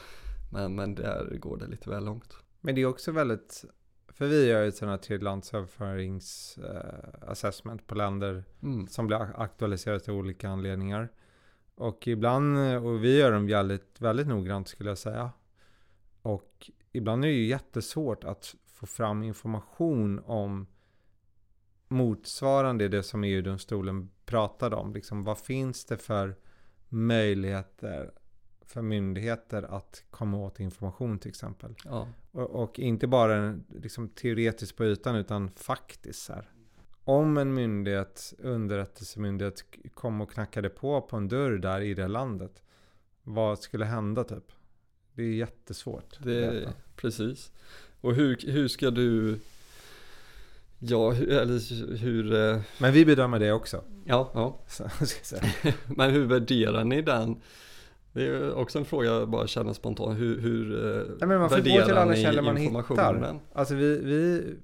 Men, 0.52 0.74
men 0.74 0.94
där 0.94 1.36
går 1.40 1.56
det 1.56 1.66
lite 1.66 1.90
väl 1.90 2.04
långt. 2.04 2.36
Men 2.60 2.74
det 2.74 2.80
är 2.80 2.86
också 2.86 3.12
väldigt, 3.12 3.64
för 4.08 4.26
vi 4.26 4.46
gör 4.48 4.62
ju 4.62 4.68
ett 4.68 4.76
sådant 4.76 5.00
här 5.00 5.06
tredjelandsöverförings 5.06 6.58
eh, 6.58 7.76
på 7.86 7.94
länder 7.94 8.44
Mm. 8.62 8.86
som 8.86 9.06
blir 9.06 9.16
ak- 9.16 9.34
aktualiserat 9.36 10.08
av 10.08 10.14
olika 10.16 10.48
anledningar. 10.48 11.08
Och 11.74 12.08
ibland, 12.08 12.58
och 12.84 13.04
vi 13.04 13.18
gör 13.18 13.32
dem 13.32 13.46
väldigt, 13.46 14.00
väldigt 14.00 14.26
noggrant 14.26 14.68
skulle 14.68 14.90
jag 14.90 14.98
säga. 14.98 15.30
Och 16.22 16.70
ibland 16.92 17.24
är 17.24 17.28
det 17.28 17.34
ju 17.34 17.46
jättesvårt 17.46 18.24
att 18.24 18.54
få 18.66 18.86
fram 18.86 19.22
information 19.22 20.22
om 20.26 20.66
motsvarande 21.88 22.88
det 22.88 23.02
som 23.02 23.24
EU-domstolen 23.24 24.10
pratade 24.24 24.76
om. 24.76 24.92
Liksom, 24.92 25.22
vad 25.22 25.38
finns 25.38 25.84
det 25.84 25.96
för 25.96 26.36
möjligheter 26.88 28.12
för 28.72 28.82
myndigheter 28.82 29.62
att 29.62 30.04
komma 30.10 30.38
åt 30.38 30.60
information 30.60 31.18
till 31.18 31.28
exempel? 31.28 31.74
Ja. 31.84 32.08
Och, 32.30 32.50
och 32.50 32.78
inte 32.78 33.06
bara 33.06 33.58
liksom, 33.68 34.08
teoretiskt 34.08 34.76
på 34.76 34.84
ytan 34.84 35.16
utan 35.16 35.50
faktiskt 35.50 36.28
här. 36.28 36.50
Om 37.04 37.38
en 37.38 37.54
myndighet, 37.54 38.34
underrättelsemyndighet, 38.38 39.64
kom 39.94 40.20
och 40.20 40.32
knackade 40.32 40.68
på 40.68 41.00
på 41.00 41.16
en 41.16 41.28
dörr 41.28 41.58
där 41.58 41.80
i 41.80 41.94
det 41.94 42.08
landet. 42.08 42.62
Vad 43.22 43.58
skulle 43.58 43.84
hända 43.84 44.24
typ? 44.24 44.52
Det 45.14 45.22
är 45.22 45.32
jättesvårt. 45.32 46.18
Det, 46.18 46.72
precis. 46.96 47.52
Och 48.00 48.14
hur, 48.14 48.52
hur 48.52 48.68
ska 48.68 48.90
du, 48.90 49.38
ja, 50.78 51.10
hur, 51.10 51.28
eller 51.30 51.96
hur, 51.96 52.34
eh, 52.34 52.60
Men 52.78 52.92
vi 52.92 53.04
bedömer 53.04 53.38
det 53.38 53.52
också. 53.52 53.84
ja, 54.04 54.30
ja, 54.34 54.58
Så, 54.68 54.84
men 55.96 56.10
hur 56.10 56.26
värderar 56.26 56.84
ni 56.84 57.02
den? 57.02 57.40
Det 58.12 58.26
är 58.26 58.54
också 58.54 58.78
en 58.78 58.84
fråga 58.84 59.10
jag 59.10 59.28
bara 59.28 59.46
känner 59.46 59.72
spontant. 59.72 60.18
Hur, 60.18 60.40
hur 60.40 60.86
eh, 60.86 61.04
Nej, 61.18 61.28
men 61.28 61.38
man 61.38 61.48
får 61.48 61.56
gå 61.56 61.62
till 61.62 61.78
värderar 61.78 61.96
alla 61.96 62.16
källor 62.16 62.42
man 62.42 62.56
hittar. 62.56 63.40
Alltså 63.52 63.74
vi, 63.74 63.98
vi, 63.98 64.54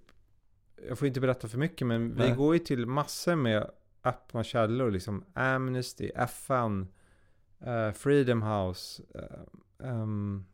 jag 0.89 0.99
får 0.99 1.09
inte 1.09 1.21
berätta 1.21 1.49
för 1.49 1.59
mycket 1.59 1.87
men 1.87 2.15
vi 2.15 2.23
Nej. 2.23 2.35
går 2.37 2.55
ju 2.55 2.59
till 2.59 2.87
massor 2.87 3.35
med 3.35 3.71
öppna 4.05 4.45
källor. 4.45 4.91
Liksom 4.91 5.25
Amnesty, 5.35 6.11
FN, 6.15 6.89
eh, 7.61 7.93
Freedom 7.93 8.43
House, 8.43 9.03
ehm, 9.83 10.45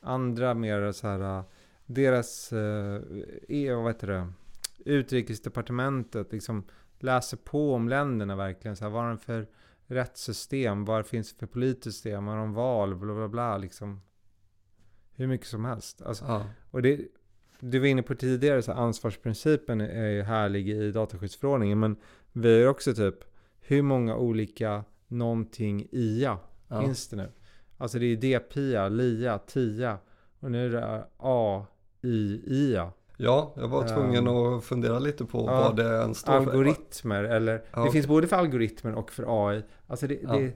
andra 0.00 0.54
mer 0.54 0.92
så 0.92 1.06
här, 1.08 1.38
eh, 1.38 1.44
deras, 1.86 2.52
uh, 2.52 3.76
vad 3.82 3.86
heter 3.92 4.06
det, 4.06 4.32
utrikesdepartementet 4.84 6.32
liksom 6.32 6.64
läser 6.98 7.36
på 7.36 7.74
om 7.74 7.88
länderna 7.88 8.36
verkligen. 8.36 8.76
Så 8.76 8.84
här, 8.84 8.90
vad 8.90 9.02
har 9.02 9.08
de 9.08 9.18
för 9.18 9.46
rättssystem? 9.86 10.84
Vad 10.84 11.06
finns 11.06 11.32
det 11.32 11.38
för 11.38 11.46
politiskt 11.46 11.96
system? 12.02 12.26
Har 12.26 12.36
de 12.36 12.52
val? 12.54 12.94
Bla 12.96 13.14
bla 13.14 13.28
bla 13.28 13.58
liksom. 13.58 14.00
Hur 15.16 15.26
mycket 15.26 15.46
som 15.46 15.64
helst. 15.64 16.02
Alltså, 16.02 16.24
Ja. 16.24 16.46
och 16.70 16.82
det, 16.82 17.00
du 17.60 17.78
var 17.78 17.86
inne 17.86 18.02
på 18.02 18.14
tidigare, 18.14 18.62
så 18.62 18.72
här, 18.72 18.80
ansvarsprincipen 18.80 19.80
är 19.80 20.08
ju 20.10 20.22
härlig 20.22 20.68
i 20.68 20.92
dataskyddsförordningen. 20.92 21.80
Men 21.80 21.96
vi 22.32 22.62
har 22.62 22.70
också 22.70 22.94
typ, 22.94 23.14
hur 23.60 23.82
många 23.82 24.16
olika 24.16 24.84
någonting 25.08 25.88
IA 25.92 26.38
Ja. 26.68 26.80
finns 26.82 27.08
det 27.08 27.16
nu? 27.16 27.32
Alltså 27.78 27.98
det 27.98 28.06
är 28.06 28.16
DPIA, 28.16 28.88
LIA, 28.88 29.38
TIA 29.38 29.98
och 30.40 30.50
nu 30.50 30.66
är 30.66 30.70
det 30.80 31.04
AI-IA. 32.02 32.92
ja, 33.16 33.52
jag 33.56 33.68
var 33.68 33.88
tvungen 33.88 34.26
Ehm, 34.26 34.36
att 34.36 34.64
fundera 34.64 34.98
lite 34.98 35.24
på 35.24 35.38
ja, 35.38 35.44
vad 35.60 35.76
det 35.76 36.02
än 36.02 36.14
står 36.14 36.32
för. 36.32 36.38
Algoritmer 36.50 37.24
eller, 37.24 37.62
Ja. 37.72 37.84
det 37.84 37.90
finns 37.90 38.06
både 38.06 38.26
för 38.26 38.36
algoritmer 38.36 38.94
och 38.94 39.10
för 39.12 39.48
AI. 39.48 39.62
Alltså 39.86 40.06
det, 40.06 40.18
Ja. 40.22 40.36
det 40.36 40.52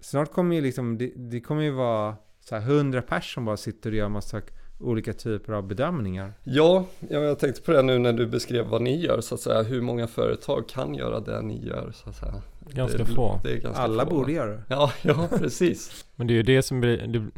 snart 0.00 0.32
kommer 0.32 0.56
ju 0.56 0.62
liksom, 0.62 0.98
det, 0.98 1.12
det 1.16 1.40
kommer 1.40 1.62
ju 1.62 1.70
vara 1.70 2.16
så 2.40 2.56
här 2.56 2.62
100 2.62 3.02
personer 3.02 3.20
som 3.34 3.44
bara 3.44 3.56
sitter 3.56 3.90
och 3.90 3.96
gör 3.96 4.08
massa 4.08 4.40
olika 4.80 5.12
typer 5.12 5.52
av 5.52 5.66
bedömningar. 5.66 6.32
Ja, 6.44 6.84
ja, 7.08 7.18
jag 7.18 7.38
tänkte 7.38 7.62
på 7.62 7.72
det 7.72 7.82
nu 7.82 7.98
när 7.98 8.12
du 8.12 8.26
beskrev 8.26 8.66
vad 8.66 8.82
ni 8.82 9.00
gör 9.00 9.20
så 9.20 9.34
att 9.34 9.40
säga. 9.40 9.62
Hur 9.62 9.80
många 9.80 10.06
företag 10.06 10.68
kan 10.68 10.94
göra 10.94 11.20
det 11.20 11.42
ni 11.42 11.66
gör 11.66 11.90
så 11.94 12.08
att 12.08 12.16
säga. 12.16 12.42
Ganska 12.74 12.98
det, 12.98 13.06
få. 13.06 13.40
Det 13.42 13.52
är 13.52 13.56
ganska 13.60 13.82
Alla 13.82 14.04
få. 14.04 14.10
borde 14.10 14.32
göra 14.32 14.50
det. 14.50 14.62
Ja, 14.68 14.92
ja 15.02 15.28
precis. 15.38 16.04
Men 16.16 16.26
det 16.26 16.32
är 16.32 16.36
ju 16.36 16.42
det 16.42 16.62
som 16.62 16.80
blir 16.80 17.06
det, 17.06 17.30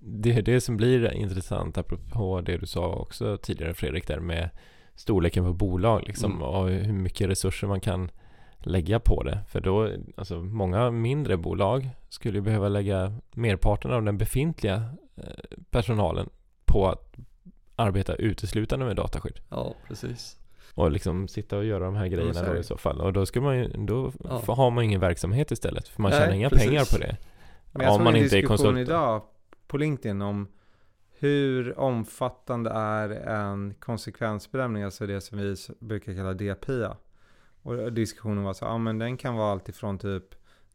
det 0.00 0.32
är 0.32 0.42
det 0.42 0.60
som 0.60 0.76
blir 0.76 1.12
intressant 1.12 1.78
apropå 1.78 2.40
det 2.40 2.56
du 2.56 2.66
sa 2.66 2.86
också 2.94 3.38
tidigare 3.42 3.74
Fredrik 3.74 4.06
där 4.06 4.20
med 4.20 4.50
storleken 4.94 5.44
på 5.44 5.52
bolag 5.52 6.02
liksom 6.06 6.32
Mm. 6.32 6.42
och 6.42 6.68
hur 6.70 6.92
mycket 6.92 7.28
resurser 7.28 7.66
man 7.66 7.80
kan 7.80 8.10
lägga 8.58 9.00
på 9.00 9.22
det. 9.22 9.38
För 9.48 9.60
då, 9.60 9.90
alltså 10.16 10.38
många 10.40 10.90
mindre 10.90 11.36
bolag 11.36 11.88
skulle 12.08 12.38
ju 12.38 12.42
behöva 12.42 12.68
lägga 12.68 13.12
merparten 13.32 13.90
av 13.92 14.02
den 14.04 14.18
befintliga 14.18 14.74
eh, 15.16 15.58
personalen 15.70 16.28
på 16.64 16.88
att 16.88 17.14
arbeta 17.76 18.14
uteslutande 18.14 18.86
med 18.86 18.96
dataskydd. 18.96 19.40
Ja, 19.50 19.74
precis. 19.88 20.36
Och 20.76 20.90
liksom 20.90 21.28
sitta 21.28 21.56
och 21.58 21.64
göra 21.64 21.84
de 21.84 21.94
här 21.96 22.06
grejerna 22.06 22.42
då 22.42 22.56
i 22.56 22.62
så 22.62 22.76
fall. 22.76 23.00
Och 23.00 23.12
då 23.12 23.26
ska 23.26 23.40
man 23.40 23.56
ju, 23.58 23.68
då 23.68 24.12
Ja. 24.24 24.54
har 24.54 24.70
man 24.70 24.84
ingen 24.84 25.00
verksamhet 25.00 25.50
istället. 25.50 25.88
För 25.88 26.02
man 26.02 26.10
Nej, 26.10 26.20
tjänar 26.20 26.34
inga 26.34 26.50
precis. 26.50 26.66
pengar 26.68 26.84
på 26.92 26.98
det. 26.98 27.16
Men 27.72 27.82
jag 27.82 27.92
Om 27.92 27.98
såg 27.98 28.04
man 28.04 28.14
en 28.14 28.22
inte 28.22 28.36
är 28.36 28.40
diskussion 28.40 28.56
konsult. 28.66 28.78
idag 28.88 29.22
på 29.66 29.76
LinkedIn 29.76 30.22
om 30.22 30.48
hur 31.18 31.78
omfattande 31.78 32.70
är 32.70 33.08
en 33.10 33.74
konsekvensbedömning, 33.78 34.82
alltså 34.82 35.06
det 35.06 35.20
som 35.20 35.38
vi 35.38 35.56
brukar 35.80 36.14
kalla 36.14 36.34
DPIA. 36.34 36.96
Och 37.62 37.92
diskussionen 37.92 38.44
var 38.44 38.52
så, 38.54 38.64
ja 38.64 38.78
men 38.78 38.98
den 38.98 39.16
kan 39.16 39.34
vara 39.36 39.52
alltifrån 39.52 39.98
typ 39.98 40.24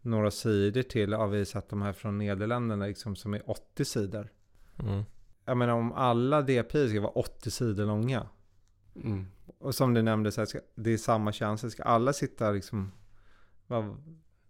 några 0.02 0.32
sidor 0.32 0.82
till, 0.82 1.12
ja 1.12 1.26
vi 1.26 1.38
har 1.38 1.46
sett 1.46 1.70
de 1.70 1.82
här 1.82 1.94
från 1.94 2.18
Nederländerna 2.18 2.86
liksom 2.86 3.16
som 3.16 3.34
är 3.34 3.50
80 3.50 3.86
sidor. 3.86 4.28
Mm. 4.84 5.04
Jag 5.46 5.58
menar 5.58 5.74
om 5.74 5.92
alla 5.94 6.42
DPI 6.42 6.90
ska 6.90 7.02
vara 7.02 7.12
80 7.12 7.52
sidor 7.52 7.86
långa. 7.86 8.28
Mm. 8.96 9.26
Och 9.62 9.76
som 9.76 9.94
du 9.94 10.02
nämnde, 10.02 10.32
så 10.32 10.42
här, 10.42 10.46
ska, 10.46 10.60
det 10.76 10.94
är 10.94 10.98
samma 10.98 11.32
tjänster. 11.32 11.70
Ska 11.70 11.84
alla 11.84 12.14
sitta 12.14 12.52
liksom... 12.52 12.92
Vad, 13.68 13.98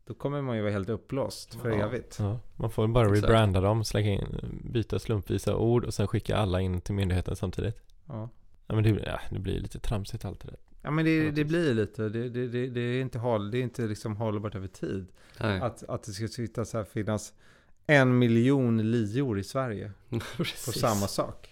då 0.06 0.14
kommer 0.14 0.42
man 0.42 0.56
ju 0.56 0.62
vara 0.62 0.72
helt 0.72 0.90
upplåst 0.90 1.56
för 1.56 1.70
Ja. 1.70 1.86
evigt. 1.88 2.18
Ja, 2.20 2.40
man 2.56 2.72
får 2.72 2.88
bara 2.88 3.14
rebranda 3.14 3.62
dem, 3.62 3.84
slänga 3.84 4.12
in, 4.12 4.60
byta 4.64 5.00
slumpvisa 5.00 5.56
ord 5.56 5.86
och 5.86 5.94
sen 5.94 6.08
skicka 6.08 6.36
alla 6.38 6.62
in 6.62 6.82
till 6.82 6.96
myndigheten 6.96 7.36
samtidigt. 7.36 7.78
Ja. 8.08 8.30
Ja 8.68 8.76
men 8.76 8.84
det, 8.84 8.90
ja, 8.90 9.20
det 9.32 9.40
blir 9.40 9.60
lite 9.60 9.80
tramsigt 9.80 10.26
allt 10.26 10.40
det 10.40 10.48
där. 10.48 10.58
Ja 10.82 10.92
men 10.92 11.06
det, 11.06 11.32
det 11.32 11.46
blir 11.46 11.74
lite, 11.74 12.10
det, 12.10 12.30
det, 12.30 12.48
det, 12.48 12.68
det 12.68 12.82
är 12.82 13.02
inte, 13.02 13.20
håll, 13.20 13.52
det 13.52 13.58
är 13.58 13.62
inte 13.64 13.82
liksom 13.82 14.16
hållbart 14.18 14.56
över 14.56 14.68
tid. 14.68 15.08
Nej. 15.40 15.62
Att, 15.62 15.84
att 15.84 16.04
det 16.04 16.12
ska 16.12 16.28
sitta 16.28 16.66
så 16.66 16.78
här, 16.78 16.86
finnas 16.86 17.34
en 17.88 18.18
miljon 18.20 18.92
lior 18.92 19.40
i 19.40 19.44
Sverige 19.44 19.92
på 20.38 20.72
samma 20.72 21.08
sak. 21.08 21.51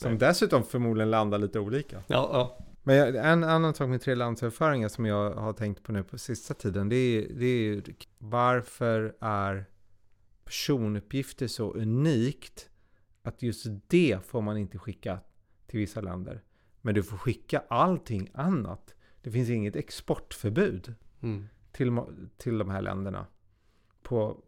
Som 0.00 0.18
dessutom 0.18 0.64
förmodligen 0.64 1.10
landar 1.10 1.38
lite 1.38 1.60
olika. 1.60 2.02
Ja, 2.06 2.30
ja. 2.32 2.66
Men 2.82 2.96
jag, 2.96 3.16
en 3.16 3.44
annan 3.44 3.74
sak 3.74 3.88
med 3.88 4.00
tredjelandsöverföringar 4.00 4.88
som 4.88 5.06
jag 5.06 5.34
har 5.34 5.52
tänkt 5.52 5.82
på 5.82 5.92
nu 5.92 6.02
på 6.02 6.18
sista 6.18 6.54
tiden, 6.54 6.88
det 6.88 6.96
är, 6.96 7.28
det 7.34 7.46
är 7.46 7.82
varför 8.18 9.16
är 9.20 9.64
personuppgifter 10.44 11.46
så 11.46 11.72
unikt 11.72 12.70
att 13.22 13.42
just 13.42 13.66
det 13.86 14.18
får 14.26 14.40
man 14.40 14.56
inte 14.56 14.78
skicka 14.78 15.18
till 15.66 15.78
vissa 15.78 16.00
länder. 16.00 16.42
Men 16.80 16.94
du 16.94 17.02
får 17.02 17.16
skicka 17.16 17.62
allting 17.68 18.30
annat. 18.34 18.94
Det 19.22 19.30
finns 19.30 19.48
inget 19.50 19.76
exportförbud 19.76 20.94
Mm. 21.22 21.48
till, 21.72 22.00
till 22.36 22.58
de 22.58 22.70
här 22.70 22.82
länderna 22.82 23.26
på, 24.02 24.44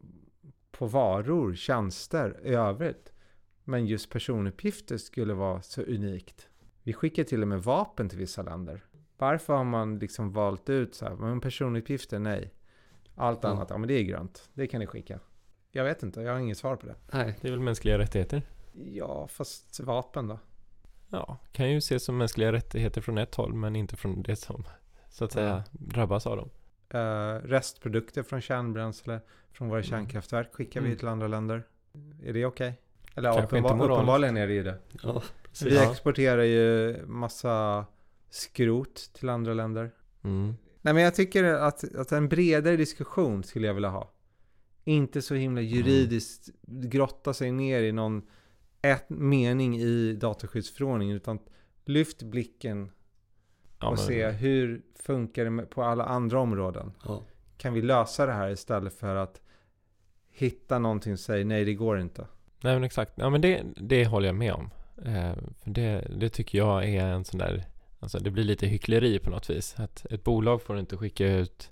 på 0.70 0.86
varor, 0.86 1.54
tjänster 1.54 2.40
i 2.44 2.54
övrigt. 2.54 3.11
Men 3.64 3.86
just 3.86 4.10
personuppgifter 4.10 4.96
skulle 4.96 5.34
vara 5.34 5.62
så 5.62 5.82
unikt. 5.82 6.48
Vi 6.82 6.92
skickar 6.92 7.24
till 7.24 7.42
och 7.42 7.48
med 7.48 7.62
vapen 7.62 8.08
till 8.08 8.18
vissa 8.18 8.42
länder. 8.42 8.84
Varför 9.18 9.54
har 9.54 9.64
man 9.64 9.98
liksom 9.98 10.32
valt 10.32 10.70
ut 10.70 10.94
så 10.94 11.04
här, 11.04 11.14
men 11.14 11.40
personuppgifter, 11.40 12.18
nej. 12.18 12.54
Allt 13.14 13.38
Ja. 13.42 13.48
annat, 13.48 13.70
ja 13.70 13.78
men 13.78 13.88
det 13.88 13.94
är 13.94 14.02
grönt. 14.02 14.48
Det 14.54 14.66
kan 14.66 14.80
ni 14.80 14.86
skicka. 14.86 15.20
Jag 15.70 15.84
vet 15.84 16.02
inte, 16.02 16.20
jag 16.20 16.32
har 16.32 16.38
inget 16.40 16.58
svar 16.58 16.76
på 16.76 16.86
det. 16.86 16.94
Nej. 17.12 17.38
Det 17.40 17.48
är 17.48 17.52
väl 17.52 17.60
mänskliga 17.60 17.98
rättigheter? 17.98 18.42
Ja, 18.72 19.28
fast 19.28 19.80
vapen 19.80 20.28
då? 20.28 20.38
Ja, 21.08 21.38
kan 21.52 21.70
ju 21.70 21.78
ses 21.78 22.04
som 22.04 22.16
mänskliga 22.18 22.52
rättigheter 22.52 23.00
från 23.00 23.18
ett 23.18 23.34
håll 23.34 23.54
men 23.54 23.76
inte 23.76 23.96
från 23.96 24.22
det 24.22 24.36
som 24.36 24.64
så 25.10 25.24
att 25.24 25.32
säga 25.32 25.64
drabbas 25.72 26.26
av 26.26 26.36
dem. 26.36 26.50
Eh, 26.88 27.34
restprodukter 27.48 28.22
från 28.22 28.40
kärnbränsle 28.40 29.20
från 29.52 29.68
våra 29.68 29.78
Mm. 29.78 29.88
kärnkraftverk 29.90 30.54
skickar 30.54 30.80
vi 30.80 30.86
Mm. 30.86 30.98
till 30.98 31.08
andra 31.08 31.28
länder. 31.28 31.62
Är 32.24 32.32
det 32.32 32.44
okej? 32.46 32.80
Eller 33.14 33.32
Kanske 33.32 33.42
inte 33.58 33.68
uppenbar- 33.68 33.76
moraliskt. 33.76 33.96
uppenbarligen 33.96 34.36
är 34.36 34.46
det 34.46 34.52
ju 34.54 34.62
det. 34.62 34.78
Ja, 35.02 35.22
Vi 35.64 35.78
exporterar 35.78 36.42
ju 36.42 36.96
massa 37.06 37.86
skrot 38.30 39.10
till 39.14 39.28
andra 39.28 39.54
länder. 39.54 39.90
Mm. 40.24 40.54
Nej 40.80 40.94
men 40.94 41.02
jag 41.02 41.14
tycker 41.14 41.44
att, 41.44 41.94
att 41.94 42.12
en 42.12 42.28
bredare 42.28 42.76
diskussion 42.76 43.44
skulle 43.44 43.66
jag 43.66 43.74
vilja 43.74 43.88
ha. 43.88 44.12
Inte 44.84 45.22
så 45.22 45.34
himla 45.34 45.60
juridiskt 45.60 46.48
grotta 46.66 47.34
sig 47.34 47.52
ner 47.52 47.82
i 47.82 47.92
någon 47.92 48.22
ett 48.82 49.10
mening 49.10 49.76
i 49.80 50.12
dataskyddsförordningen 50.12 51.16
utan 51.16 51.38
lyft 51.84 52.22
blicken 52.22 52.90
Ja, 53.80 53.86
och 53.88 53.96
men- 53.96 54.06
se 54.06 54.30
hur 54.30 54.82
funkar 54.94 55.44
det 55.44 55.62
på 55.66 55.82
alla 55.82 56.04
andra 56.04 56.40
områden. 56.40 56.92
Ja. 57.04 57.22
Kan 57.56 57.74
vi 57.74 57.82
lösa 57.82 58.26
det 58.26 58.32
här 58.32 58.50
istället 58.50 58.94
för 58.98 59.14
att 59.16 59.40
hitta 60.30 60.78
någonting 60.78 61.12
och 61.12 61.18
säga 61.20 61.44
nej 61.44 61.64
det 61.64 61.74
går 61.74 62.00
inte. 62.00 62.26
Nej 62.62 62.74
men 62.74 62.84
exakt, 62.84 63.12
ja 63.16 63.30
men 63.30 63.40
det, 63.40 63.62
det 63.76 64.06
håller 64.06 64.26
jag 64.28 64.34
med 64.36 64.52
om. 64.52 64.70
Eh, 65.04 65.34
för 65.62 65.70
det, 65.70 66.06
det 66.16 66.28
tycker 66.28 66.58
jag 66.58 66.88
är 66.88 67.06
en 67.06 67.24
sån 67.24 67.38
där, 67.38 67.64
alltså 68.00 68.18
det 68.18 68.30
blir 68.30 68.44
lite 68.44 68.66
hyckleri 68.66 69.18
på 69.18 69.30
något 69.30 69.50
vis. 69.50 69.74
Att 69.78 70.06
ett 70.10 70.24
bolag 70.24 70.62
får 70.62 70.78
inte 70.78 70.96
skicka 70.96 71.26
ut 71.26 71.70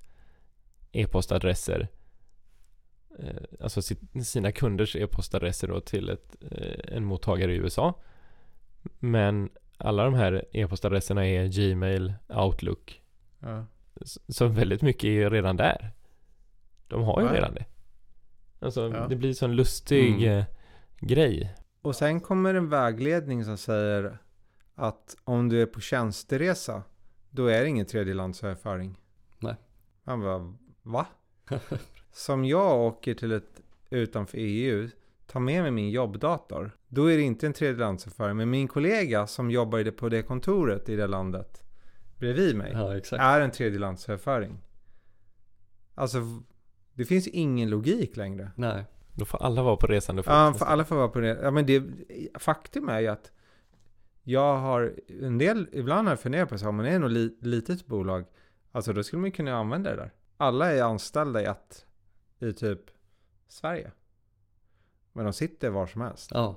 e-postadresser, 0.92 1.88
eh, 3.18 3.42
alltså 3.60 3.82
sitt, 3.82 4.26
sina 4.26 4.52
kunders 4.52 4.96
e-postadresser 4.96 5.68
då 5.68 5.80
till 5.80 6.08
ett, 6.08 6.36
eh, 6.50 6.96
en 6.96 7.04
mottagare 7.04 7.52
i 7.52 7.56
USA. 7.56 7.94
Men 8.98 9.50
alla 9.76 10.04
de 10.04 10.14
här 10.14 10.44
e-postadresserna 10.52 11.26
är 11.26 11.46
Gmail, 11.46 12.14
Outlook, 12.28 13.02
Ja. 13.42 13.66
S- 14.00 14.18
så 14.28 14.46
väldigt 14.46 14.82
mycket 14.82 15.04
är 15.04 15.08
ju 15.08 15.30
redan 15.30 15.56
där. 15.56 15.90
De 16.88 17.02
har 17.02 17.20
ju 17.20 17.26
Ja. 17.26 17.32
redan 17.34 17.54
det. 17.54 17.64
Alltså 18.60 18.90
Ja. 18.94 19.06
det 19.08 19.16
blir 19.16 19.32
så 19.32 19.44
en 19.44 19.56
lustig 19.56 20.22
Mm. 20.22 20.44
Grej. 21.00 21.54
Och 21.82 21.96
sen 21.96 22.20
kommer 22.20 22.54
en 22.54 22.68
vägledning 22.68 23.44
som 23.44 23.56
säger 23.56 24.18
att 24.74 25.16
om 25.24 25.48
du 25.48 25.62
är 25.62 25.66
på 25.66 25.80
tjänsteresa, 25.80 26.82
då 27.30 27.46
är 27.46 27.62
det 27.62 27.68
ingen 27.68 27.86
tredjelandsöverföring. 27.86 28.96
Nej. 29.38 29.54
Man 30.04 30.20
bara, 30.20 30.54
va? 30.82 31.06
Som 32.12 32.44
jag 32.44 32.80
åker 32.80 33.14
till 33.14 33.32
ett 33.32 33.60
utanför 33.90 34.38
EU, 34.40 34.88
tar 35.26 35.40
med 35.40 35.62
mig 35.62 35.70
min 35.70 35.90
jobbdator, 35.90 36.76
då 36.88 37.10
är 37.10 37.16
det 37.16 37.22
inte 37.22 37.46
en 37.46 37.52
tredjelandsöverföring. 37.52 38.36
Men 38.36 38.50
min 38.50 38.68
kollega 38.68 39.26
som 39.26 39.50
jobbar 39.50 39.90
på 39.90 40.08
det 40.08 40.22
kontoret 40.22 40.88
i 40.88 40.96
det 40.96 41.06
landet 41.06 41.62
bredvid 42.18 42.56
mig 42.56 42.72
ja, 42.74 42.96
exakt. 42.96 43.22
är 43.22 43.40
en 43.40 43.50
tredjelandsöverföring. 43.50 44.58
Alltså, 45.94 46.18
det 46.94 47.04
finns 47.04 47.26
ingen 47.26 47.70
logik 47.70 48.16
längre. 48.16 48.50
Nej. 48.56 48.84
Då 49.14 49.24
får 49.24 49.42
alla 49.42 49.62
vara 49.62 49.76
på 49.76 49.86
resande 49.86 50.22
fot. 50.22 50.32
Ja, 50.32 50.54
för 50.54 50.66
alla 50.66 50.84
får 50.84 50.96
vara 50.96 51.08
på 51.08 51.20
det. 51.20 51.38
Ja, 51.42 51.50
men 51.50 51.66
det, 51.66 51.82
faktum 52.34 52.88
är 52.88 53.00
ju 53.00 53.06
att 53.06 53.32
jag 54.22 54.56
har 54.56 54.94
en 55.22 55.38
del, 55.38 55.68
ibland 55.72 56.08
har 56.08 56.12
jag 56.12 56.20
funderat 56.20 56.48
på 56.48 56.58
så 56.58 56.64
här, 56.64 56.68
om 56.68 56.76
man 56.76 56.86
är 56.86 56.98
något 56.98 57.10
li, 57.10 57.36
litet 57.40 57.86
bolag, 57.86 58.24
alltså 58.72 58.92
då 58.92 59.02
skulle 59.02 59.20
man 59.20 59.32
kunna 59.32 59.56
använda 59.56 59.90
det 59.90 59.96
där. 59.96 60.10
Alla 60.36 60.72
är 60.72 60.82
anställda 60.82 61.42
i 61.42 61.44
ett, 61.44 61.86
i 62.38 62.52
typ 62.52 62.80
Sverige. 63.48 63.90
Men 65.12 65.24
de 65.24 65.32
sitter 65.32 65.70
var 65.70 65.86
som 65.86 66.00
helst. 66.00 66.30
Ja. 66.34 66.56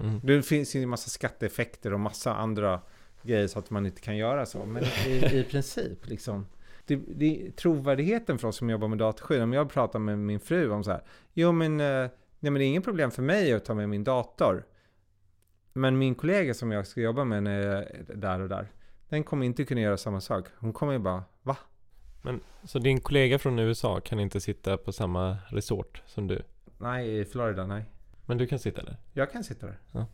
Mm. 0.00 0.20
Det 0.22 0.42
finns 0.42 0.76
ju 0.76 0.82
en 0.82 0.88
massa 0.88 1.10
skatteeffekter 1.10 1.92
och 1.92 2.00
massa 2.00 2.34
andra 2.34 2.80
grejer 3.22 3.46
så 3.46 3.58
att 3.58 3.70
man 3.70 3.86
inte 3.86 4.00
kan 4.00 4.16
göra 4.16 4.46
så. 4.46 4.66
Men 4.66 4.84
i, 5.06 5.38
i 5.40 5.44
princip 5.50 6.06
liksom. 6.06 6.46
Det, 6.86 6.96
det, 6.96 7.56
trovärdigheten 7.56 8.38
för 8.38 8.48
oss 8.48 8.56
som 8.56 8.70
jobbar 8.70 8.88
med 8.88 8.98
dataskydd, 8.98 9.42
om 9.42 9.52
jag 9.52 9.70
pratar 9.70 9.98
med 9.98 10.18
min 10.18 10.40
fru 10.40 10.70
om 10.70 10.84
så 10.84 10.90
här. 10.90 11.02
Jo 11.32 11.52
men, 11.52 11.80
eh, 11.80 11.86
nej, 12.40 12.50
men 12.50 12.54
det 12.54 12.64
är 12.64 12.66
inget 12.66 12.84
problem 12.84 13.10
för 13.10 13.22
mig 13.22 13.52
att 13.52 13.64
ta 13.64 13.74
med 13.74 13.88
min 13.88 14.04
dator. 14.04 14.66
Men 15.72 15.98
min 15.98 16.14
kollega 16.14 16.54
som 16.54 16.72
jag 16.72 16.86
ska 16.86 17.00
jobba 17.00 17.24
med 17.24 17.42
när 17.42 17.60
jag 17.60 17.76
är 17.76 18.04
där 18.14 18.40
och 18.40 18.48
där. 18.48 18.68
Den 19.08 19.24
kommer 19.24 19.46
inte 19.46 19.64
kunna 19.64 19.80
göra 19.80 19.96
samma 19.96 20.20
sak. 20.20 20.46
Hon 20.56 20.72
kommer 20.72 20.92
ju 20.92 20.98
bara, 20.98 21.24
va? 21.42 21.56
Men, 22.22 22.40
så 22.64 22.78
din 22.78 23.00
kollega 23.00 23.38
från 23.38 23.58
USA 23.58 24.00
kan 24.00 24.20
inte 24.20 24.40
sitta 24.40 24.76
på 24.76 24.92
samma 24.92 25.36
resort 25.48 26.02
som 26.06 26.26
du? 26.26 26.42
Nej, 26.78 27.20
i 27.20 27.24
Florida, 27.24 27.66
nej. 27.66 27.84
Men 28.26 28.38
du 28.38 28.46
kan 28.46 28.58
sitta 28.58 28.84
där? 28.84 28.96
Jag 29.12 29.32
kan 29.32 29.44
sitta 29.44 29.66
där. 29.66 29.78
Ja. 29.92 30.06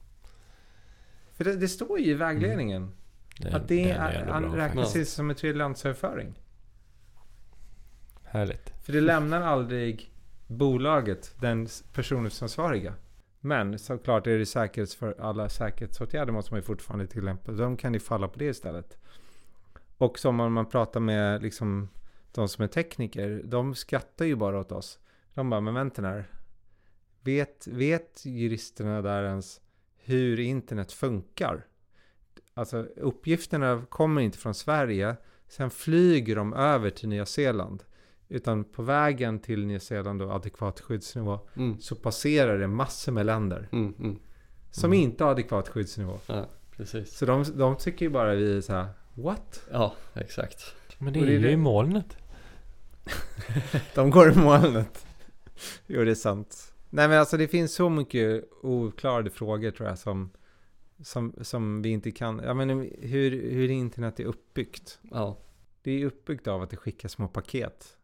För 1.37 1.45
det, 1.45 1.57
det 1.57 1.69
står 1.69 1.99
ju 1.99 2.11
i 2.11 2.15
vägledningen. 2.15 2.83
Mm. 2.83 2.95
Det, 3.39 3.57
att 3.57 3.69
det 3.69 3.85
den 3.85 3.97
är, 3.97 4.27
han 4.27 4.43
bra 4.43 4.57
räknas 4.57 5.15
som 5.15 5.31
en 5.31 5.37
tredjelandsöverföring. 5.37 6.35
Härligt. 8.31 8.73
För 8.85 8.93
det 8.93 9.01
lämnar 9.01 9.41
aldrig 9.41 10.13
bolaget, 10.47 11.35
den 11.41 11.69
personuppsansvariga. 11.93 12.95
Men 13.41 13.79
såklart 13.79 14.27
är 14.27 14.39
det 14.39 14.47
säkerhets 14.47 14.95
för 14.97 15.21
alla 15.21 15.49
säkerhetsåtgärder 15.49 16.33
måste 16.33 16.53
man 16.53 16.59
ju 16.59 16.65
fortfarande 16.65 17.07
tillämpa. 17.07 17.53
De 17.53 17.77
kan 17.77 17.95
ju 17.95 18.01
falla 18.01 18.29
på 18.29 18.39
det 18.39 18.45
istället. 18.45 18.99
Och 19.99 20.19
som 20.19 20.41
om 20.41 20.53
man 20.53 20.67
pratar 20.67 21.01
med 21.01 21.43
liksom 21.43 21.89
de 22.33 22.49
som 22.49 22.65
är 22.65 22.69
tekniker, 22.69 23.43
de 23.45 23.75
skrattar 23.75 24.25
ju 24.25 24.37
bara 24.37 24.61
åt 24.61 24.73
oss. 24.73 24.99
De 25.35 25.51
bara, 25.51 25.61
men 25.61 25.75
vänta 25.75 26.03
här. 26.03 26.31
Vet, 27.21 27.67
vet 27.67 28.23
juristerna 28.25 29.03
där 29.03 29.25
ens 29.25 29.61
hur 29.97 30.41
internet 30.41 30.93
funkar? 30.93 31.67
Alltså 32.55 32.79
uppgifterna 32.83 33.85
kommer 33.89 34.21
inte 34.21 34.39
från 34.39 34.55
Sverige. 34.55 35.17
Sen 35.49 35.71
flyger 35.71 36.37
de 36.37 36.55
över 36.55 36.91
till 36.91 37.09
Nya 37.09 37.27
Zeeland. 37.27 37.85
Utan 38.33 38.65
på 38.65 38.83
vägen 38.83 39.39
till 39.39 39.67
Nya 39.67 39.81
Zeeland 39.81 40.23
och 40.23 40.31
adekvat 40.35 40.81
skyddsnivå 40.81 41.41
Mm. 41.57 41.81
så 41.81 41.95
passerar 41.97 42.59
det 42.59 42.67
massor 42.69 43.13
med 43.13 43.27
länder 43.27 43.69
Mm, 43.73 43.95
mm. 43.99 44.19
som 44.71 44.93
Mm. 44.93 45.03
inte 45.05 45.25
har 45.25 45.31
adekvat 45.31 45.69
skyddsnivå. 45.69 46.19
Ja, 46.27 46.47
precis. 46.77 47.17
Så 47.19 47.27
de, 47.27 47.45
de 47.55 47.77
tycker 47.77 48.05
ju 48.07 48.11
bara 48.11 48.35
vi 48.35 48.57
är 48.57 48.61
så 48.61 48.73
här, 48.73 48.87
what? 49.15 49.63
Ja, 49.73 49.95
exakt. 50.15 50.75
Men 50.99 51.13
det 51.13 51.19
är 51.21 51.27
det 51.27 51.31
är 51.31 51.33
ju 51.33 51.43
det- 51.43 51.51
i 51.51 51.57
molnet. 51.57 52.17
De 53.95 54.11
går 54.11 54.33
i 54.33 54.37
molnet. 54.37 55.07
jo, 55.87 56.05
det 56.05 56.11
är 56.11 56.15
sant. 56.15 56.75
Nej, 56.91 57.09
men 57.09 57.19
alltså 57.19 57.37
det 57.37 57.49
finns 57.49 57.75
så 57.75 57.89
mycket 57.89 58.45
oklarade 58.63 59.31
frågor 59.31 59.71
tror 59.71 59.89
jag 59.89 59.99
som, 59.99 60.31
som, 61.03 61.35
som 61.41 61.83
vi 61.83 61.89
inte 61.89 62.11
kan. 62.11 62.41
Jag 62.45 62.57
menar, 62.57 62.87
hur, 63.01 63.31
hur 63.51 63.71
internet 63.71 64.21
är 64.21 64.25
uppbyggt. 64.25 64.99
Ja, 65.11 65.37
Det 65.83 65.91
är 66.03 66.07
uppbyggt 66.07 66.47
av 66.49 66.63
att 66.63 66.71
det 66.71 66.77
skickas 66.77 67.13
små 67.13 67.29
paket. 67.29 67.97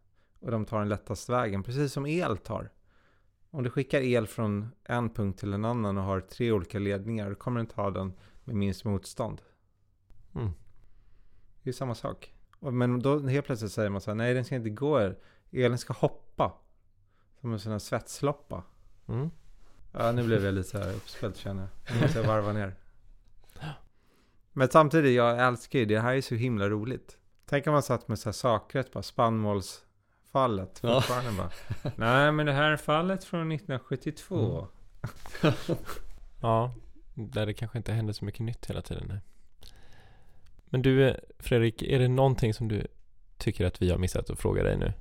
Och 0.46 0.52
de 0.52 0.64
tar 0.64 0.78
den 0.78 0.88
lättaste 0.88 1.32
vägen, 1.32 1.62
precis 1.62 1.92
som 1.92 2.06
el 2.06 2.36
tar. 2.36 2.70
Om 3.50 3.62
du 3.62 3.70
skickar 3.70 4.00
el 4.00 4.26
från 4.26 4.68
en 4.84 5.10
punkt 5.10 5.38
till 5.38 5.52
en 5.52 5.64
annan 5.64 5.98
och 5.98 6.04
har 6.04 6.20
tre 6.20 6.52
olika 6.52 6.78
ledningar, 6.78 7.30
då 7.30 7.34
kommer 7.34 7.60
den 7.60 7.66
ta 7.66 7.90
den 7.90 8.12
med 8.44 8.56
minst 8.56 8.84
motstånd. 8.84 9.42
Mm. 10.34 10.50
Det 11.62 11.70
är 11.70 11.72
samma 11.72 11.94
sak. 11.94 12.34
Men 12.60 13.02
då 13.02 13.18
helt 13.18 13.46
plötsligt 13.46 13.72
säger 13.72 13.90
man 13.90 14.00
så 14.00 14.10
här, 14.10 14.14
nej 14.14 14.34
den 14.34 14.44
ska 14.44 14.54
inte 14.54 14.70
gå, 14.70 15.12
elen 15.50 15.78
ska 15.78 15.92
hoppa. 15.92 16.52
Som 17.40 17.52
en 17.52 17.60
sån 17.60 17.72
här 17.72 17.78
svetsloppa. 17.78 18.62
Mm. 19.06 19.30
Ja, 19.92 20.12
nu 20.12 20.26
blev 20.26 20.44
jag 20.44 20.54
lite 20.54 20.68
så 20.68 20.78
här 20.78 20.94
uppspelt 20.94 21.36
känner 21.36 21.62
jag. 21.62 21.94
Nu 21.94 22.02
måste 22.02 22.18
jag 22.18 22.26
varva 22.26 22.52
ner. 22.52 22.74
Men 24.52 24.68
samtidigt, 24.68 25.16
jag 25.16 25.46
älskar 25.46 25.78
ju 25.78 25.84
det. 25.84 26.00
här 26.00 26.14
är 26.14 26.20
så 26.20 26.34
himla 26.34 26.68
roligt. 26.68 27.18
Tänk 27.46 27.66
om 27.66 27.72
man 27.72 27.82
satt 27.82 28.08
med 28.08 28.18
så 28.18 28.28
här 28.28 28.32
sakrätt 28.32 28.92
på 28.92 29.02
spannmålsfallet. 29.02 29.85
Ja. 30.80 31.00
Fortfarande 31.00 31.30
bara. 31.32 31.50
Nej, 31.96 32.32
men 32.32 32.46
det 32.46 32.52
här 32.52 32.70
är 32.70 32.76
fallet 32.76 33.24
från 33.24 33.52
1972. 33.52 34.66
Mm. 35.42 35.54
Ja, 36.42 36.74
där 37.14 37.46
det 37.46 37.54
kanske 37.54 37.78
inte 37.78 37.92
händer 37.92 38.12
så 38.12 38.24
mycket 38.24 38.40
nytt 38.40 38.66
hela 38.70 38.82
tiden. 38.82 39.04
Nej. 39.08 39.18
Men 40.64 40.82
du 40.82 41.08
eh, 41.08 41.14
Fredrik, 41.38 41.82
är 41.82 41.98
det 41.98 42.08
någonting 42.08 42.54
som 42.54 42.68
du 42.68 42.86
tycker 43.38 43.64
att 43.66 43.82
vi 43.82 43.90
har 43.90 43.98
missat 43.98 44.30
att 44.30 44.38
fråga 44.40 44.62
dig 44.62 44.76
nu? 44.76 44.92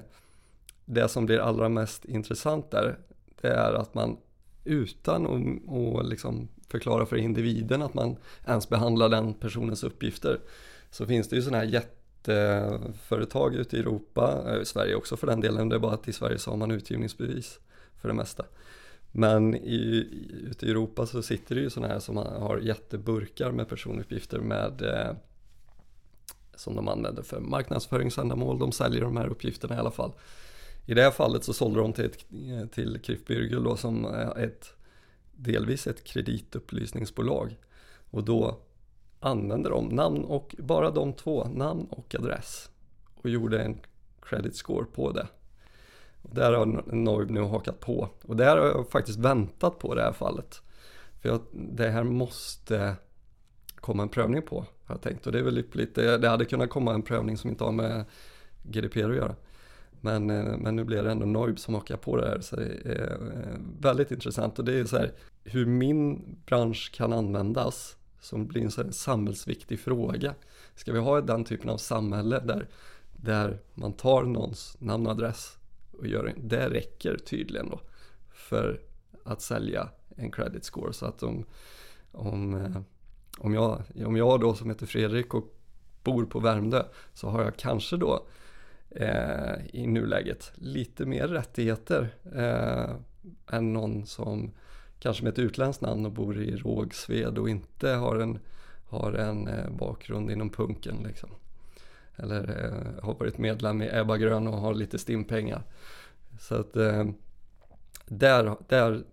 det 0.85 1.07
som 1.07 1.25
blir 1.25 1.39
allra 1.39 1.69
mest 1.69 2.05
intressant 2.05 2.71
där 2.71 2.97
det 3.41 3.47
är 3.47 3.73
att 3.73 3.93
man 3.93 4.17
utan 4.63 5.25
att 5.25 5.99
att 5.99 6.05
liksom 6.09 6.47
förklara 6.67 7.05
för 7.05 7.15
individen 7.15 7.81
att 7.81 7.93
man 7.93 8.15
ens 8.47 8.69
behandlar 8.69 9.09
den 9.09 9.33
personens 9.33 9.83
uppgifter 9.83 10.39
så 10.91 11.05
finns 11.05 11.29
det 11.29 11.35
ju 11.35 11.41
sådana 11.41 11.57
här 11.57 11.65
jätteföretag 11.65 13.55
ute 13.55 13.77
i 13.77 13.79
Europa, 13.79 14.43
eh, 14.47 14.61
i 14.61 14.65
Sverige 14.65 14.95
också 14.95 15.17
för 15.17 15.27
den 15.27 15.41
delen, 15.41 15.69
det 15.69 15.75
är 15.75 15.79
bara 15.79 15.93
att 15.93 16.07
i 16.07 16.13
Sverige 16.13 16.37
så 16.37 16.49
har 16.51 16.57
man 16.57 16.71
utgivningsbevis 16.71 17.59
för 18.01 18.07
det 18.07 18.13
mesta. 18.13 18.45
Men 19.11 19.55
i, 19.55 19.75
i- 19.75 20.45
ute 20.51 20.65
i 20.65 20.69
Europa 20.71 21.05
så 21.05 21.21
sitter 21.21 21.55
det 21.55 21.61
ju 21.61 21.69
sådana 21.69 21.93
här 21.93 21.99
som 21.99 22.17
har 22.17 22.59
jätteburkar 22.63 23.51
med 23.51 23.69
personuppgifter 23.69 24.39
med 24.39 24.81
eh, 24.81 25.15
som 26.55 26.75
de 26.75 26.88
använder 26.88 27.23
för 27.23 27.39
marknadsföringsändamål, 27.39 28.59
de 28.59 28.71
säljer 28.71 29.01
de 29.01 29.17
här 29.17 29.27
uppgifterna 29.27 29.75
i 29.75 29.77
alla 29.77 29.91
fall. 29.91 30.11
I 30.85 30.93
det 30.93 31.01
här 31.01 31.11
fallet 31.11 31.43
så 31.43 31.53
sålde 31.53 31.80
de 31.80 31.93
till, 31.93 32.05
ett, 32.05 32.71
till 32.71 32.99
Krif 33.03 33.27
Bürgel 33.27 33.63
då 33.63 33.77
som 33.77 34.05
är 34.05 34.38
ett, 34.38 34.73
delvis 35.31 35.88
ett 35.88 36.03
kreditupplysningsbolag. 36.03 37.57
Och 38.11 38.23
då 38.23 38.59
använde 39.19 39.69
de 39.69 39.88
namn 39.88 40.23
och 40.23 40.55
bara 40.59 40.91
de 40.91 41.13
två, 41.13 41.47
namn 41.47 41.88
och 41.89 42.15
adress. 42.15 42.69
Och 43.15 43.30
gjorde 43.30 43.61
en 43.61 43.80
credit 44.21 44.55
score 44.55 44.85
på 44.85 45.11
det. 45.11 45.27
Och 46.21 46.35
där 46.35 46.53
har 46.53 46.65
Noib 46.95 47.31
nu 47.31 47.41
hakat 47.41 47.80
på. 47.80 48.09
Och 48.23 48.35
där 48.35 48.57
har 48.57 48.65
jag 48.65 48.89
faktiskt 48.89 49.19
väntat 49.19 49.80
på 49.80 49.95
det 49.95 50.01
här 50.01 50.13
fallet. 50.13 50.61
För 51.21 51.30
jag, 51.30 51.41
det 51.51 51.89
här 51.89 52.03
måste 52.03 52.95
komma 53.84 54.03
en 54.03 54.10
prövning 54.10 54.41
på, 54.41 54.65
har 54.85 54.95
jag 54.95 55.01
tänkt. 55.01 55.26
Och 55.26 55.31
det 55.31 55.39
är 55.39 55.43
väl 55.43 55.64
lite, 55.72 56.18
det 56.18 56.30
hade 56.30 56.45
kunnat 56.45 56.69
komma 56.69 56.93
en 56.93 57.01
prövning 57.01 57.38
som 57.38 57.49
inte 57.49 57.64
har 57.64 57.72
med 57.72 58.05
GDPR 58.64 59.10
att 59.10 59.15
göra. 59.15 59.35
Men, 60.01 60.30
eh, 60.30 60.57
men 60.57 60.76
nu 60.76 60.84
blir 60.84 61.03
det 61.03 61.11
ändå 61.11 61.26
Noib 61.26 61.60
som 61.60 61.73
hakar 61.73 61.97
på 61.97 62.18
det 62.18 62.27
här. 62.27 62.39
Så 62.39 62.55
det 62.55 62.65
är 62.85 63.11
eh, 63.11 63.60
väldigt 63.80 64.11
intressant. 64.11 64.60
Och 64.60 64.65
det 64.65 64.73
är 64.73 64.85
så 64.85 64.97
här, 64.97 65.11
hur 65.43 65.65
min 65.65 66.22
bransch 66.45 66.91
kan 66.93 67.14
användas 67.14 67.97
som 68.22 68.47
blir 68.47 68.61
en 68.61 68.72
sån 68.72 68.85
här 68.85 68.91
samhällsviktig 68.91 69.80
fråga. 69.80 70.35
Ska 70.76 70.93
vi 70.93 70.99
ha 70.99 71.22
den 71.22 71.43
typen 71.43 71.69
av 71.69 71.77
samhälle 71.77 72.39
där, 72.39 72.68
där 73.14 73.60
man 73.73 73.93
tar 73.93 74.23
någons 74.23 74.77
namn 74.80 75.05
och 75.05 75.11
adress 75.11 75.57
och 75.91 76.07
gör 76.07 76.26
en, 76.26 76.47
det 76.47 76.69
räcker 76.69 77.18
tydligen 77.18 77.69
då 77.69 77.80
för 78.34 78.81
att 79.23 79.41
sälja 79.41 79.89
en 80.15 80.31
credit 80.31 80.64
score. 80.64 80.93
Så 80.93 81.05
att 81.05 81.23
om, 81.23 81.45
om, 82.11 82.53
eh, 82.53 82.81
om, 83.44 83.53
jag, 83.53 83.82
om 84.06 84.18
jag 84.18 84.40
då 84.40 84.53
som 84.53 84.70
heter 84.70 84.86
Fredrik 84.86 85.34
och 85.34 85.44
bor 86.03 86.26
på 86.26 86.40
Värmdö 86.40 86.84
så 87.14 87.30
har 87.30 87.44
jag 87.44 87.56
kanske 87.56 87.98
då 87.98 88.26
eh, 88.90 89.65
i 89.74 89.88
nuläget 89.88 90.52
lite 90.56 91.06
mer 91.06 91.28
rättigheter 91.28 92.10
eh, 92.36 92.95
än 93.57 93.74
någon 93.74 94.06
som 94.06 94.52
kanske 94.99 95.24
med 95.24 95.32
ett 95.32 95.40
utländskt 95.40 95.82
namn 95.82 96.06
och 96.06 96.11
bor 96.11 96.41
i 96.41 96.56
Rågsved 96.56 97.38
och 97.38 97.49
inte 97.49 97.90
har 97.90 98.15
en, 98.15 98.40
har 98.90 99.14
en 99.14 99.48
eh, 99.48 99.70
bakgrund 99.70 100.32
inom 100.32 100.49
punken 100.49 100.95
liksom. 101.07 101.30
Eller 102.15 102.65
eh, 102.65 103.03
har 103.03 103.14
varit 103.14 103.38
medlem 103.38 103.82
i 103.82 103.90
Ebba 103.94 104.18
Grön 104.18 104.48
och 104.48 104.57
har 104.57 104.74
lite 104.74 104.99
stimpengar. 104.99 105.64
Så 106.40 106.56
att 106.56 106.76
eh, 106.76 107.06
där, 108.06 108.56
där, 108.68 109.03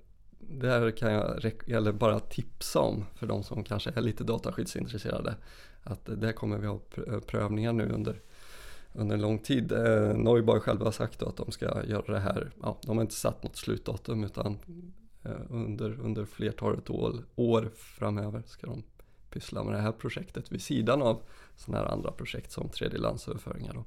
där 0.40 0.90
kan 0.90 1.12
jag 1.12 1.44
eller 1.66 1.92
bara 1.92 2.20
tipsa 2.20 2.80
om 2.80 3.04
för 3.14 3.26
de 3.26 3.42
som 3.42 3.64
kanske 3.64 3.90
är 3.90 4.00
lite 4.00 4.24
dataskyddsintresserade. 4.24 5.34
Att 5.82 6.20
där 6.20 6.32
kommer 6.32 6.58
vi 6.58 6.66
ha 6.66 6.80
eh, 7.06 7.20
prövningar 7.20 7.72
nu 7.72 7.88
under, 7.88 8.20
under 8.92 9.14
en 9.14 9.22
lång 9.22 9.38
tid. 9.38 9.72
Eh, 9.72 10.14
Neubauer 10.14 10.60
själva 10.60 10.84
har 10.84 10.92
sagt 10.92 11.22
att 11.22 11.36
de 11.36 11.50
ska 11.52 11.84
göra 11.84 12.12
det 12.12 12.18
här, 12.18 12.50
ja, 12.62 12.78
de 12.82 12.96
har 12.96 13.02
inte 13.02 13.14
satt 13.14 13.42
något 13.42 13.56
slutdatum 13.56 14.24
utan 14.24 14.58
eh, 15.22 15.40
under, 15.48 16.00
under 16.00 16.24
flertalet 16.24 16.90
år, 16.90 17.24
år 17.34 17.70
framöver 17.74 18.42
ska 18.46 18.66
de 18.66 18.82
pyssla 19.30 19.64
med 19.64 19.74
det 19.74 19.80
här 19.80 19.92
projektet 19.92 20.52
vid 20.52 20.62
sidan 20.62 21.02
av 21.02 21.22
sådana 21.56 21.84
här 21.84 21.92
andra 21.92 22.12
projekt 22.12 22.52
som 22.52 22.68
tredjelandsöverföringar. 22.68 23.74
Då. 23.74 23.84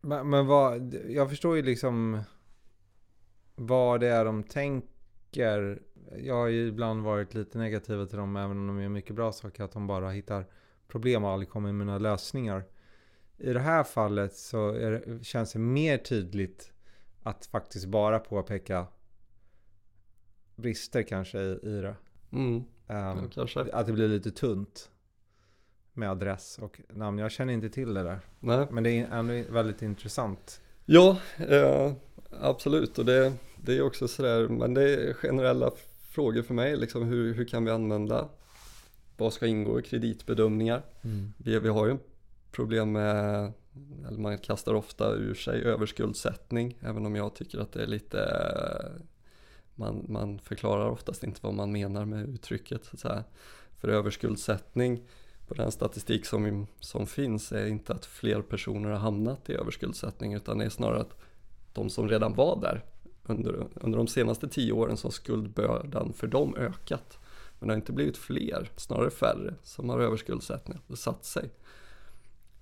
Men, 0.00 0.30
men 0.30 0.46
vad, 0.46 0.94
jag 1.08 1.30
förstår 1.30 1.56
ju 1.56 1.62
liksom 1.62 2.22
vad 3.54 4.00
det 4.00 4.08
är 4.08 4.24
de 4.24 4.42
tänker. 4.42 4.93
Jag 5.36 6.34
har 6.34 6.46
ju 6.46 6.68
ibland 6.68 7.02
varit 7.02 7.34
lite 7.34 7.58
negativ 7.58 8.06
till 8.06 8.18
dem 8.18 8.36
även 8.36 8.58
om 8.58 8.66
de 8.66 8.82
gör 8.82 8.88
mycket 8.88 9.16
bra 9.16 9.32
saker. 9.32 9.64
Att 9.64 9.72
de 9.72 9.86
bara 9.86 10.10
hittar 10.10 10.46
problem 10.88 11.24
och 11.24 11.30
aldrig 11.30 11.48
kommer 11.48 11.72
med 11.72 11.86
några 11.86 11.98
lösningar. 11.98 12.64
I 13.38 13.52
det 13.52 13.60
här 13.60 13.84
fallet 13.84 14.36
så 14.36 14.72
det, 14.72 15.24
känns 15.24 15.52
det 15.52 15.58
mer 15.58 15.98
tydligt 15.98 16.72
att 17.22 17.46
faktiskt 17.46 17.86
bara 17.86 18.18
påpeka 18.18 18.86
brister 20.56 21.02
kanske 21.02 21.38
i, 21.38 21.58
i 21.62 21.80
det. 21.80 21.96
Mm. 22.32 22.54
Um, 22.86 23.30
ja, 23.34 23.46
att 23.72 23.86
det 23.86 23.92
blir 23.92 24.08
lite 24.08 24.30
tunt 24.30 24.90
med 25.92 26.10
adress 26.10 26.58
och 26.58 26.80
namn. 26.88 27.18
Jag 27.18 27.30
känner 27.30 27.52
inte 27.52 27.68
till 27.68 27.94
det 27.94 28.02
där. 28.02 28.20
Nej. 28.40 28.66
Men 28.70 28.84
det 28.84 28.90
är 28.90 29.06
ändå 29.12 29.52
väldigt 29.52 29.82
intressant. 29.82 30.60
Ja, 30.84 31.18
eh, 31.36 31.92
absolut. 32.40 32.98
Och 32.98 33.04
det, 33.04 33.32
det 33.64 33.76
är 33.76 33.82
också 33.82 34.08
sådär, 34.08 34.48
men 34.48 34.74
det 34.74 34.94
är 34.94 35.12
generella 35.12 35.70
frågor 36.08 36.42
för 36.42 36.54
mig. 36.54 36.76
Liksom 36.76 37.02
hur, 37.02 37.34
hur 37.34 37.44
kan 37.44 37.64
vi 37.64 37.70
använda, 37.70 38.28
vad 39.16 39.32
ska 39.32 39.46
ingå 39.46 39.80
i 39.80 39.82
kreditbedömningar? 39.82 40.82
Mm. 41.02 41.32
Vi, 41.36 41.58
vi 41.58 41.68
har 41.68 41.86
ju 41.86 41.96
problem 42.50 42.92
med, 42.92 43.52
eller 44.08 44.18
man 44.18 44.38
kastar 44.38 44.74
ofta 44.74 45.12
ur 45.12 45.34
sig 45.34 45.62
överskuldsättning. 45.62 46.78
Även 46.80 47.06
om 47.06 47.16
jag 47.16 47.34
tycker 47.34 47.58
att 47.58 47.72
det 47.72 47.82
är 47.82 47.86
lite 47.86 48.18
man, 49.74 50.04
man 50.08 50.38
förklarar 50.38 50.90
oftast 50.90 51.24
inte 51.24 51.40
vad 51.42 51.54
man 51.54 51.72
menar 51.72 52.04
med 52.04 52.28
uttrycket. 52.28 52.84
Så 52.84 52.90
att 52.94 53.00
säga. 53.00 53.24
För 53.80 53.88
överskuldsättning 53.88 55.02
på 55.46 55.54
den 55.54 55.72
statistik 55.72 56.26
som, 56.26 56.66
som 56.80 57.06
finns 57.06 57.52
är 57.52 57.66
inte 57.66 57.92
att 57.92 58.06
fler 58.06 58.42
personer 58.42 58.90
har 58.90 58.98
hamnat 58.98 59.50
i 59.50 59.54
överskuldsättning 59.54 60.34
utan 60.34 60.58
det 60.58 60.64
är 60.64 60.70
snarare 60.70 61.00
att 61.00 61.16
de 61.72 61.90
som 61.90 62.08
redan 62.08 62.34
var 62.34 62.60
där 62.60 62.84
under, 63.26 63.66
under 63.74 63.98
de 63.98 64.06
senaste 64.06 64.48
tio 64.48 64.72
åren 64.72 64.96
så 64.96 65.06
har 65.06 65.12
skuldbördan 65.12 66.12
för 66.12 66.26
dem 66.26 66.54
ökat. 66.56 67.18
Men 67.58 67.68
det 67.68 67.74
har 67.74 67.76
inte 67.76 67.92
blivit 67.92 68.16
fler, 68.16 68.70
snarare 68.76 69.10
färre 69.10 69.54
som 69.62 69.88
har 69.88 70.00
överskuldsättning 70.00 70.80
och 70.86 70.98
satt 70.98 71.24
sig. 71.24 71.50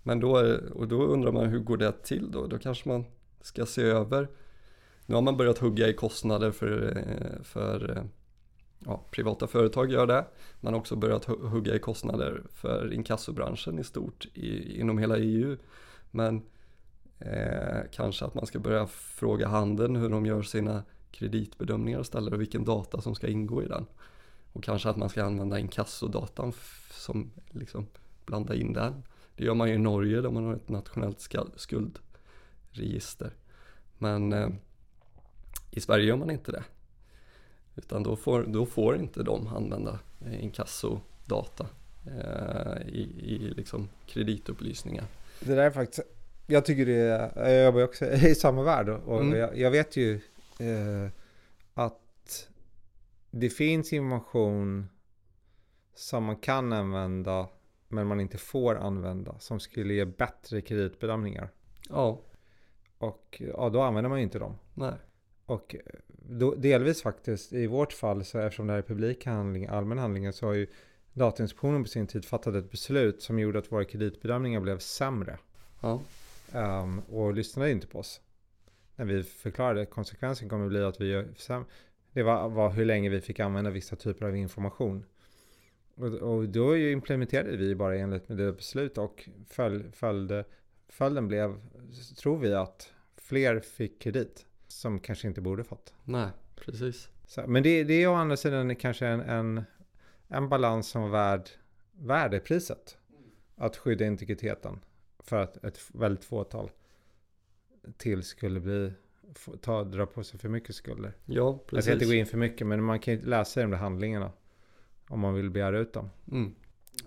Men 0.03 0.21
då, 0.21 0.37
är, 0.37 0.73
och 0.73 0.89
då 0.89 1.03
undrar 1.03 1.33
man 1.33 1.47
hur 1.47 1.59
går 1.59 1.77
det 1.77 1.93
till 1.93 2.31
då? 2.31 2.47
Då 2.47 2.59
kanske 2.59 2.89
man 2.89 3.05
ska 3.41 3.67
se 3.67 3.83
över 3.83 4.29
nu 5.07 5.15
har 5.15 5.23
man 5.23 5.37
börjat 5.37 5.59
hugga 5.59 5.89
i 5.89 5.93
kostnader 5.93 6.51
för, 6.51 7.03
för 7.43 8.05
ja, 8.79 9.05
privata 9.11 9.47
företag 9.47 9.93
gör 9.93 10.07
det. 10.07 10.25
Man 10.61 10.73
har 10.73 10.81
också 10.81 10.97
börjat 10.97 11.25
hugga 11.25 11.75
i 11.75 11.79
kostnader 11.79 12.43
för 12.55 12.93
inkassobranschen 12.93 13.79
i 13.79 13.85
stort 13.85 14.27
i, 14.35 14.81
inom 14.81 14.99
hela 14.99 15.19
EU. 15.19 15.57
Men 16.11 16.43
eh, 17.27 17.81
kanske 17.93 18.25
att 18.25 18.35
man 18.35 18.47
ska 18.47 18.59
börja 18.59 18.87
fråga 18.87 19.49
handeln 19.49 19.97
hur 19.97 20.09
de 20.09 20.27
gör 20.27 20.43
sina 20.43 20.83
kreditbedömningar 21.11 22.01
istället 22.01 22.33
och 22.33 22.41
vilken 22.41 22.65
data 22.65 23.01
som 23.01 23.15
ska 23.15 23.27
ingå 23.29 23.63
i 23.63 23.67
den. 23.67 23.87
Och 24.53 24.65
kanske 24.65 24.89
att 24.89 24.97
man 24.97 25.09
ska 25.09 25.25
använda 25.25 25.59
inkassodatan 25.59 26.53
som 26.91 27.31
liksom 27.51 27.87
blanda 28.27 28.55
in 28.55 28.73
den. 28.73 29.03
Det 29.37 29.45
gör 29.45 29.55
man 29.55 29.69
ju 29.69 29.75
i 29.75 29.79
Norge 29.79 30.21
där 30.21 30.31
man 30.31 30.45
har 30.45 30.55
ett 30.55 30.69
nationellt 30.69 31.29
skuldregister. 31.57 33.31
Men 33.99 34.33
eh, 34.33 34.49
i 35.71 35.81
Sverige 35.81 36.05
gör 36.05 36.17
man 36.17 36.31
inte 36.31 36.53
det. 36.53 36.65
Utan 37.77 38.03
då 38.03 38.17
får, 38.17 38.43
då 38.43 38.67
får 38.67 38.97
inte 38.97 39.23
de 39.23 39.47
använda 39.47 39.99
eh, 40.21 40.45
inkassodata 40.45 41.67
eh, 42.07 42.89
i, 42.89 43.03
i 43.21 43.55
liksom 43.57 43.89
kreditupplysningar. 44.07 45.05
Det 45.41 45.55
där 45.55 45.63
är 45.63 45.71
faktiskt, 45.71 46.01
jag 46.47 46.65
tycker 46.65 46.87
det 46.87 46.95
är, 46.95 47.51
jag 47.55 47.65
jobbar 47.65 47.83
också 47.83 48.07
i 48.07 48.35
samma 48.35 48.63
värld 48.63 48.89
och 48.89 49.21
mm. 49.21 49.39
jag, 49.39 49.59
jag, 49.59 49.71
vet 49.71 49.97
ju 49.97 50.21
eh, 50.59 51.11
att 51.75 52.49
det 53.31 53.51
finns 53.51 53.93
information 53.93 54.89
som 55.95 56.25
man 56.25 56.37
kan 56.37 56.73
använda 56.73 57.49
men 57.89 58.07
man 58.07 58.21
inte 58.21 58.39
får 58.39 58.75
använda 58.75 59.39
som 59.39 59.61
skulle 59.61 59.95
ge 59.95 60.05
bättre 60.05 60.61
kreditbedömningar. 60.61 61.51
Ja. 61.89 62.21
Och 62.99 63.43
ja, 63.57 63.69
då 63.69 63.83
använder 63.83 64.09
man 64.09 64.19
ju 64.19 64.25
inte 64.25 64.39
dem. 64.39 64.59
Nej. 64.75 64.95
Och 65.47 65.77
då, 66.09 66.55
delvis 66.55 67.03
faktiskt 67.03 67.53
i 67.53 67.67
vårt 67.67 67.93
fall 67.93 68.25
så 68.25 68.39
eftersom 68.39 68.67
det 68.67 68.73
här 68.73 68.79
är 68.79 68.83
publik 68.83 69.27
handling, 69.27 69.67
allmän 69.67 69.99
handling 69.99 70.33
så 70.33 70.47
har 70.47 70.53
ju 70.53 70.67
Datainspektionen 71.13 71.83
på 71.83 71.89
sin 71.89 72.07
tid 72.07 72.25
fattat 72.25 72.55
ett 72.55 72.71
beslut 72.71 73.23
som 73.23 73.39
gjorde 73.39 73.59
att 73.59 73.73
våra 73.73 73.85
kreditbedömningar 73.85 74.61
blev 74.61 74.79
sämre. 74.79 75.39
Ja. 75.81 76.01
Um, 76.55 76.99
och 77.01 77.35
lyssnade 77.35 77.71
inte 77.71 77.87
på 77.87 77.99
oss. 77.99 78.21
När 78.97 79.05
vi 79.05 79.23
förklarade 79.23 79.87
konsekvensen 79.87 80.49
kommer 80.49 80.69
bli 80.69 80.83
att 80.83 81.01
vi 81.01 81.07
gör. 81.07 81.29
Det 82.13 82.23
var, 82.23 82.49
var 82.49 82.71
hur 82.71 82.85
länge 82.85 83.09
vi 83.09 83.21
fick 83.21 83.41
använda 83.41 83.71
vissa 83.71 83.97
typer 83.97 84.27
av 84.27 84.37
information. 84.37 85.05
Och, 85.95 86.07
och 86.07 86.49
då 86.49 86.77
implementerade 86.77 87.57
vi 87.57 87.75
bara 87.75 87.97
enligt 87.97 88.29
med 88.29 88.39
det 88.39 88.53
beslut 88.53 88.99
och 88.99 89.29
följ, 89.49 89.93
följde, 89.93 90.45
följden 90.89 91.29
blev, 91.29 91.61
tror 92.17 92.39
vi, 92.39 92.55
att 92.55 92.93
fler 93.17 93.61
fick 93.61 94.03
kredit 94.03 94.47
som 94.69 95.01
kanske 95.01 95.29
inte 95.29 95.41
borde 95.41 95.65
fått. 95.65 95.95
Nej, 96.05 96.29
precis. 96.57 97.09
Så, 97.27 97.47
men 97.47 97.63
det, 97.63 97.85
det 97.85 98.03
är 98.03 98.09
å 98.09 98.15
andra 98.15 98.37
sidan 98.37 98.77
kanske 98.77 99.07
en, 99.07 99.21
en, 99.21 99.63
en 100.29 100.49
balans 100.49 100.89
som 100.89 101.03
är 101.03 101.09
värd, 101.09 101.51
värd 101.93 102.45
priset. 102.45 102.99
Att 103.57 103.77
skydda 103.77 104.05
integriteten 104.05 104.81
för 105.23 105.37
att 105.37 105.65
ett 105.65 105.81
väldigt 105.93 106.25
fåtal 106.25 106.71
till 107.97 108.23
skulle 108.23 108.61
bli 108.61 108.93
ta, 109.61 109.85
dra 109.85 110.07
på 110.07 110.25
sig 110.25 110.41
för 110.41 110.49
mycket 110.49 110.75
skulder. 110.75 111.17
Ja, 111.25 111.59
precis. 111.59 111.73
Jag 111.73 111.85
ska 111.85 111.93
inte 111.93 112.05
gå 112.05 112.13
in 112.13 112.27
för 112.27 112.39
mycket 112.39 112.67
men 112.67 112.83
man 112.83 112.99
kan 112.99 113.15
ju 113.15 113.25
läsa 113.25 113.61
de 113.61 113.71
där 113.71 113.79
handlingarna. 113.79 114.33
Om 115.09 115.21
man 115.21 115.35
vill 115.35 115.51
begära 115.51 115.79
ut 115.79 115.93
dem. 115.93 116.11
Mm. 116.31 116.55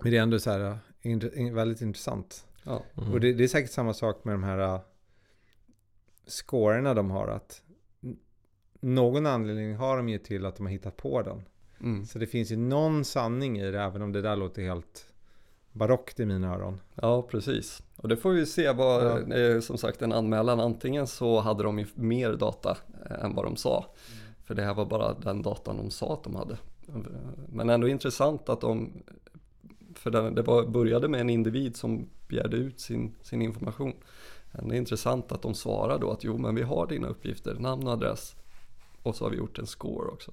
Men 0.02 0.10
det 0.10 0.18
är 0.18 0.22
ändå 0.22 0.38
så 0.38 0.50
här 0.50 0.78
in, 1.00 1.54
väldigt 1.54 1.80
intressant. 1.80 2.46
Ja. 2.62 2.82
Mm. 2.96 3.12
Och 3.12 3.20
det, 3.20 3.32
det, 3.32 3.44
är 3.44 3.48
säkert 3.48 3.70
samma 3.70 3.94
sak 3.94 4.24
med 4.24 4.34
de 4.34 4.42
här 4.42 4.80
scorerna 6.26 6.94
de 6.94 7.10
har 7.10 7.28
att 7.28 7.62
någon 8.80 9.26
anledning 9.26 9.74
har 9.74 9.96
de 9.96 10.08
ju 10.08 10.18
till 10.18 10.46
att 10.46 10.56
de 10.56 10.66
har 10.66 10.72
hittat 10.72 10.96
på 10.96 11.22
den. 11.22 11.42
Mm. 11.80 12.06
Så 12.06 12.18
det 12.18 12.26
finns 12.26 12.52
ju 12.52 12.56
någon 12.56 13.04
sanning 13.04 13.58
i 13.58 13.70
det, 13.70 13.80
även 13.80 14.02
om 14.02 14.12
det 14.12 14.22
där 14.22 14.36
låter 14.36 14.62
helt 14.62 15.12
barockt 15.76 16.20
i 16.20 16.26
mina 16.26 16.54
öron. 16.54 16.80
Ja, 16.94 17.22
precis. 17.22 17.82
Och 17.96 18.08
det 18.08 18.16
får 18.16 18.30
vi 18.30 18.46
se 18.46 18.72
vad, 18.72 19.32
ja. 19.32 19.60
som 19.60 19.78
sagt 19.78 20.02
en 20.02 20.12
anmälan, 20.12 20.60
antingen 20.60 21.06
så 21.06 21.40
hade 21.40 21.62
de 21.62 21.78
ju 21.78 21.86
mer 21.94 22.32
data 22.32 22.76
eh, 23.10 23.24
än 23.24 23.34
vad 23.34 23.44
de 23.44 23.56
sa. 23.56 23.76
Mm. 23.76 24.34
För 24.44 24.54
det 24.54 24.62
här 24.62 24.74
var 24.74 24.86
bara 24.86 25.14
den 25.14 25.42
datan 25.42 25.76
de 25.76 25.90
sa 25.90 26.12
att 26.12 26.24
de 26.24 26.34
hade. 26.34 26.58
Men 27.48 27.70
ändå 27.70 27.88
intressant 27.88 28.48
att 28.48 28.60
de, 28.60 28.92
för 29.94 30.10
det 30.10 30.42
var, 30.42 30.66
började 30.66 31.08
med 31.08 31.20
en 31.20 31.30
individ 31.30 31.76
som 31.76 32.08
begärde 32.28 32.56
ut 32.56 32.80
sin, 32.80 33.14
sin 33.22 33.42
information. 33.42 33.92
Det 34.52 34.74
är 34.74 34.78
intressant 34.78 35.32
att 35.32 35.42
de 35.42 35.54
svarar 35.54 35.98
då 35.98 36.10
att 36.10 36.24
jo 36.24 36.38
men 36.38 36.54
vi 36.54 36.62
har 36.62 36.86
dina 36.86 37.08
uppgifter, 37.08 37.54
namn 37.54 37.86
och 37.86 37.92
adress 37.92 38.36
och 39.02 39.16
så 39.16 39.24
har 39.24 39.30
vi 39.30 39.36
gjort 39.36 39.58
en 39.58 39.66
score 39.66 40.08
också. 40.08 40.32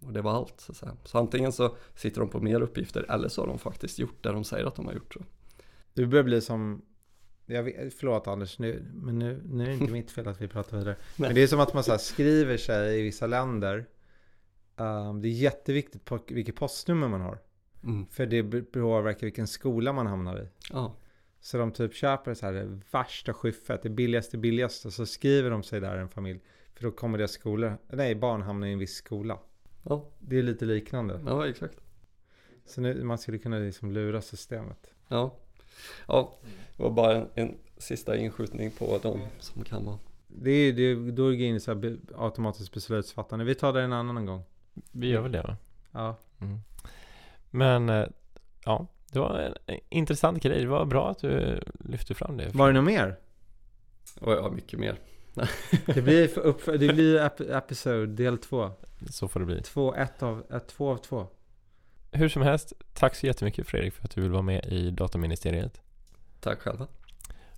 Och 0.00 0.12
det 0.12 0.22
var 0.22 0.32
allt 0.32 0.60
så 0.60 0.72
att 0.72 0.78
säga. 0.78 0.96
Så 1.04 1.18
antingen 1.18 1.52
så 1.52 1.76
sitter 1.94 2.20
de 2.20 2.28
på 2.30 2.40
mer 2.40 2.60
uppgifter 2.60 3.06
eller 3.08 3.28
så 3.28 3.42
har 3.42 3.46
de 3.46 3.58
faktiskt 3.58 3.98
gjort 3.98 4.22
det 4.22 4.32
de 4.32 4.44
säger 4.44 4.64
att 4.64 4.74
de 4.74 4.86
har 4.86 4.92
gjort. 4.92 5.14
Så. 5.14 5.20
Det 5.94 6.06
börjar 6.06 6.24
bli 6.24 6.40
som 6.40 6.82
jag 7.46 7.62
vet, 7.62 7.94
förlåt 7.94 8.26
Anders, 8.26 8.58
nu, 8.58 8.90
men 8.94 9.18
nu, 9.18 9.42
nu 9.44 9.64
är 9.64 9.68
det 9.68 9.74
inte 9.74 9.92
mitt 9.92 10.10
fel 10.10 10.28
att 10.28 10.40
vi 10.40 10.48
pratar 10.48 10.78
vidare. 10.78 10.96
Men 11.16 11.34
det 11.34 11.42
är 11.42 11.46
som 11.46 11.60
att 11.60 11.74
man 11.74 11.84
så 11.84 11.98
skriver 11.98 12.56
sig 12.56 13.00
i 13.00 13.02
vissa 13.02 13.26
länder. 13.26 13.86
Um, 14.76 15.22
det 15.22 15.28
är 15.28 15.32
jätteviktigt 15.32 16.04
på 16.04 16.18
vilket 16.28 16.56
postnummer 16.56 17.08
man 17.08 17.20
har. 17.20 17.38
Mm. 17.84 18.06
För 18.06 18.26
det 18.26 18.62
påverkar 18.62 19.26
vilken 19.26 19.46
skola 19.46 19.92
man 19.92 20.06
hamnar 20.06 20.42
i. 20.42 20.48
Ja. 20.70 20.94
Så 21.40 21.58
de 21.58 21.72
typ 21.72 21.94
köper 21.94 22.34
så 22.34 22.46
här 22.46 22.52
det 22.52 22.80
värsta 22.90 23.34
skyffet, 23.34 23.82
det 23.82 23.90
billigaste 23.90 24.38
billigaste. 24.38 24.90
Så 24.90 25.06
skriver 25.06 25.50
de 25.50 25.62
sig 25.62 25.80
där 25.80 25.96
en 25.96 26.08
familj. 26.08 26.40
För 26.74 26.82
då 26.82 26.90
kommer 26.90 27.18
deras 27.18 27.32
skolor, 27.32 27.78
nej 27.88 28.14
barn 28.14 28.42
hamnar 28.42 28.66
i 28.66 28.72
en 28.72 28.78
viss 28.78 28.94
skola. 28.94 29.38
Ja, 29.82 30.04
Det 30.18 30.38
är 30.38 30.42
lite 30.42 30.64
liknande. 30.64 31.20
ja 31.26 31.48
exakt. 31.48 31.80
Så 32.66 32.80
nu, 32.80 33.04
man 33.04 33.18
skulle 33.18 33.38
kunna 33.38 33.58
liksom 33.58 33.92
lura 33.92 34.20
systemet. 34.22 34.90
Ja. 35.08 35.34
ja, 36.06 36.34
det 36.76 36.82
var 36.82 36.90
bara 36.90 37.16
en, 37.16 37.28
en 37.34 37.54
sista 37.78 38.16
inskjutning 38.16 38.70
på 38.70 38.98
de 39.02 39.20
som 39.38 39.64
kan 39.64 39.84
vara. 39.84 39.98
Det 40.26 40.50
är, 40.50 40.72
det, 40.72 41.10
då 41.10 41.22
går 41.22 41.34
in 41.34 41.56
i 41.56 41.60
så 41.60 41.74
här 41.74 41.98
automatiskt 42.16 42.74
beslutsfattande. 42.74 43.44
Vi 43.44 43.54
tar 43.54 43.72
det 43.72 43.82
en 43.82 43.92
annan 43.92 44.26
gång. 44.26 44.42
Vi 44.92 45.08
gör 45.08 45.20
väl 45.20 45.32
det 45.32 45.42
va? 45.42 45.56
Ja. 45.92 46.16
Mm. 46.40 46.58
Men 47.50 47.88
eh, 47.88 48.06
ja, 48.64 48.86
det 49.12 49.18
var 49.18 49.54
en 49.66 49.78
intressant 49.88 50.42
grej. 50.42 50.60
Det 50.60 50.68
var 50.68 50.84
bra 50.84 51.10
att 51.10 51.18
du 51.18 51.60
lyfte 51.80 52.14
fram 52.14 52.36
det. 52.36 52.54
Var 52.54 52.66
det 52.66 52.72
något 52.72 52.84
mer? 52.84 53.16
Ja, 54.20 54.50
mycket 54.54 54.78
mer. 54.78 54.98
Det 55.86 56.02
blir, 56.02 56.38
upp, 56.38 56.64
det 56.66 56.78
blir 56.78 57.20
ep, 57.20 57.40
episode 57.40 58.06
del 58.06 58.38
två. 58.38 58.70
Så 59.10 59.28
får 59.28 59.40
det 59.40 59.46
bli. 59.46 59.62
Två, 59.62 59.94
ett 59.94 60.22
av, 60.22 60.44
ett, 60.50 60.68
två 60.68 60.90
av 60.90 60.96
två. 60.96 61.26
Hur 62.12 62.28
som 62.28 62.42
helst, 62.42 62.72
tack 62.94 63.14
så 63.14 63.26
jättemycket 63.26 63.66
Fredrik 63.66 63.94
för 63.94 64.04
att 64.04 64.10
du 64.10 64.20
vill 64.20 64.30
vara 64.30 64.42
med 64.42 64.64
i 64.66 64.90
Dataministeriet. 64.90 65.80
Tack 66.40 66.60
själva. 66.60 66.86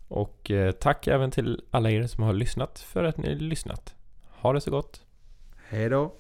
Och 0.08 0.50
eh, 0.50 0.72
tack 0.72 1.06
även 1.06 1.30
till 1.30 1.64
alla 1.70 1.90
er 1.90 2.06
som 2.06 2.24
har 2.24 2.32
lyssnat 2.32 2.80
för 2.80 3.04
att 3.04 3.16
ni 3.16 3.28
har 3.28 3.34
lyssnat. 3.34 3.94
Ha 4.30 4.52
det 4.52 4.60
så 4.60 4.70
gott! 4.70 5.02
Hej 5.68 5.88
då. 5.88 6.14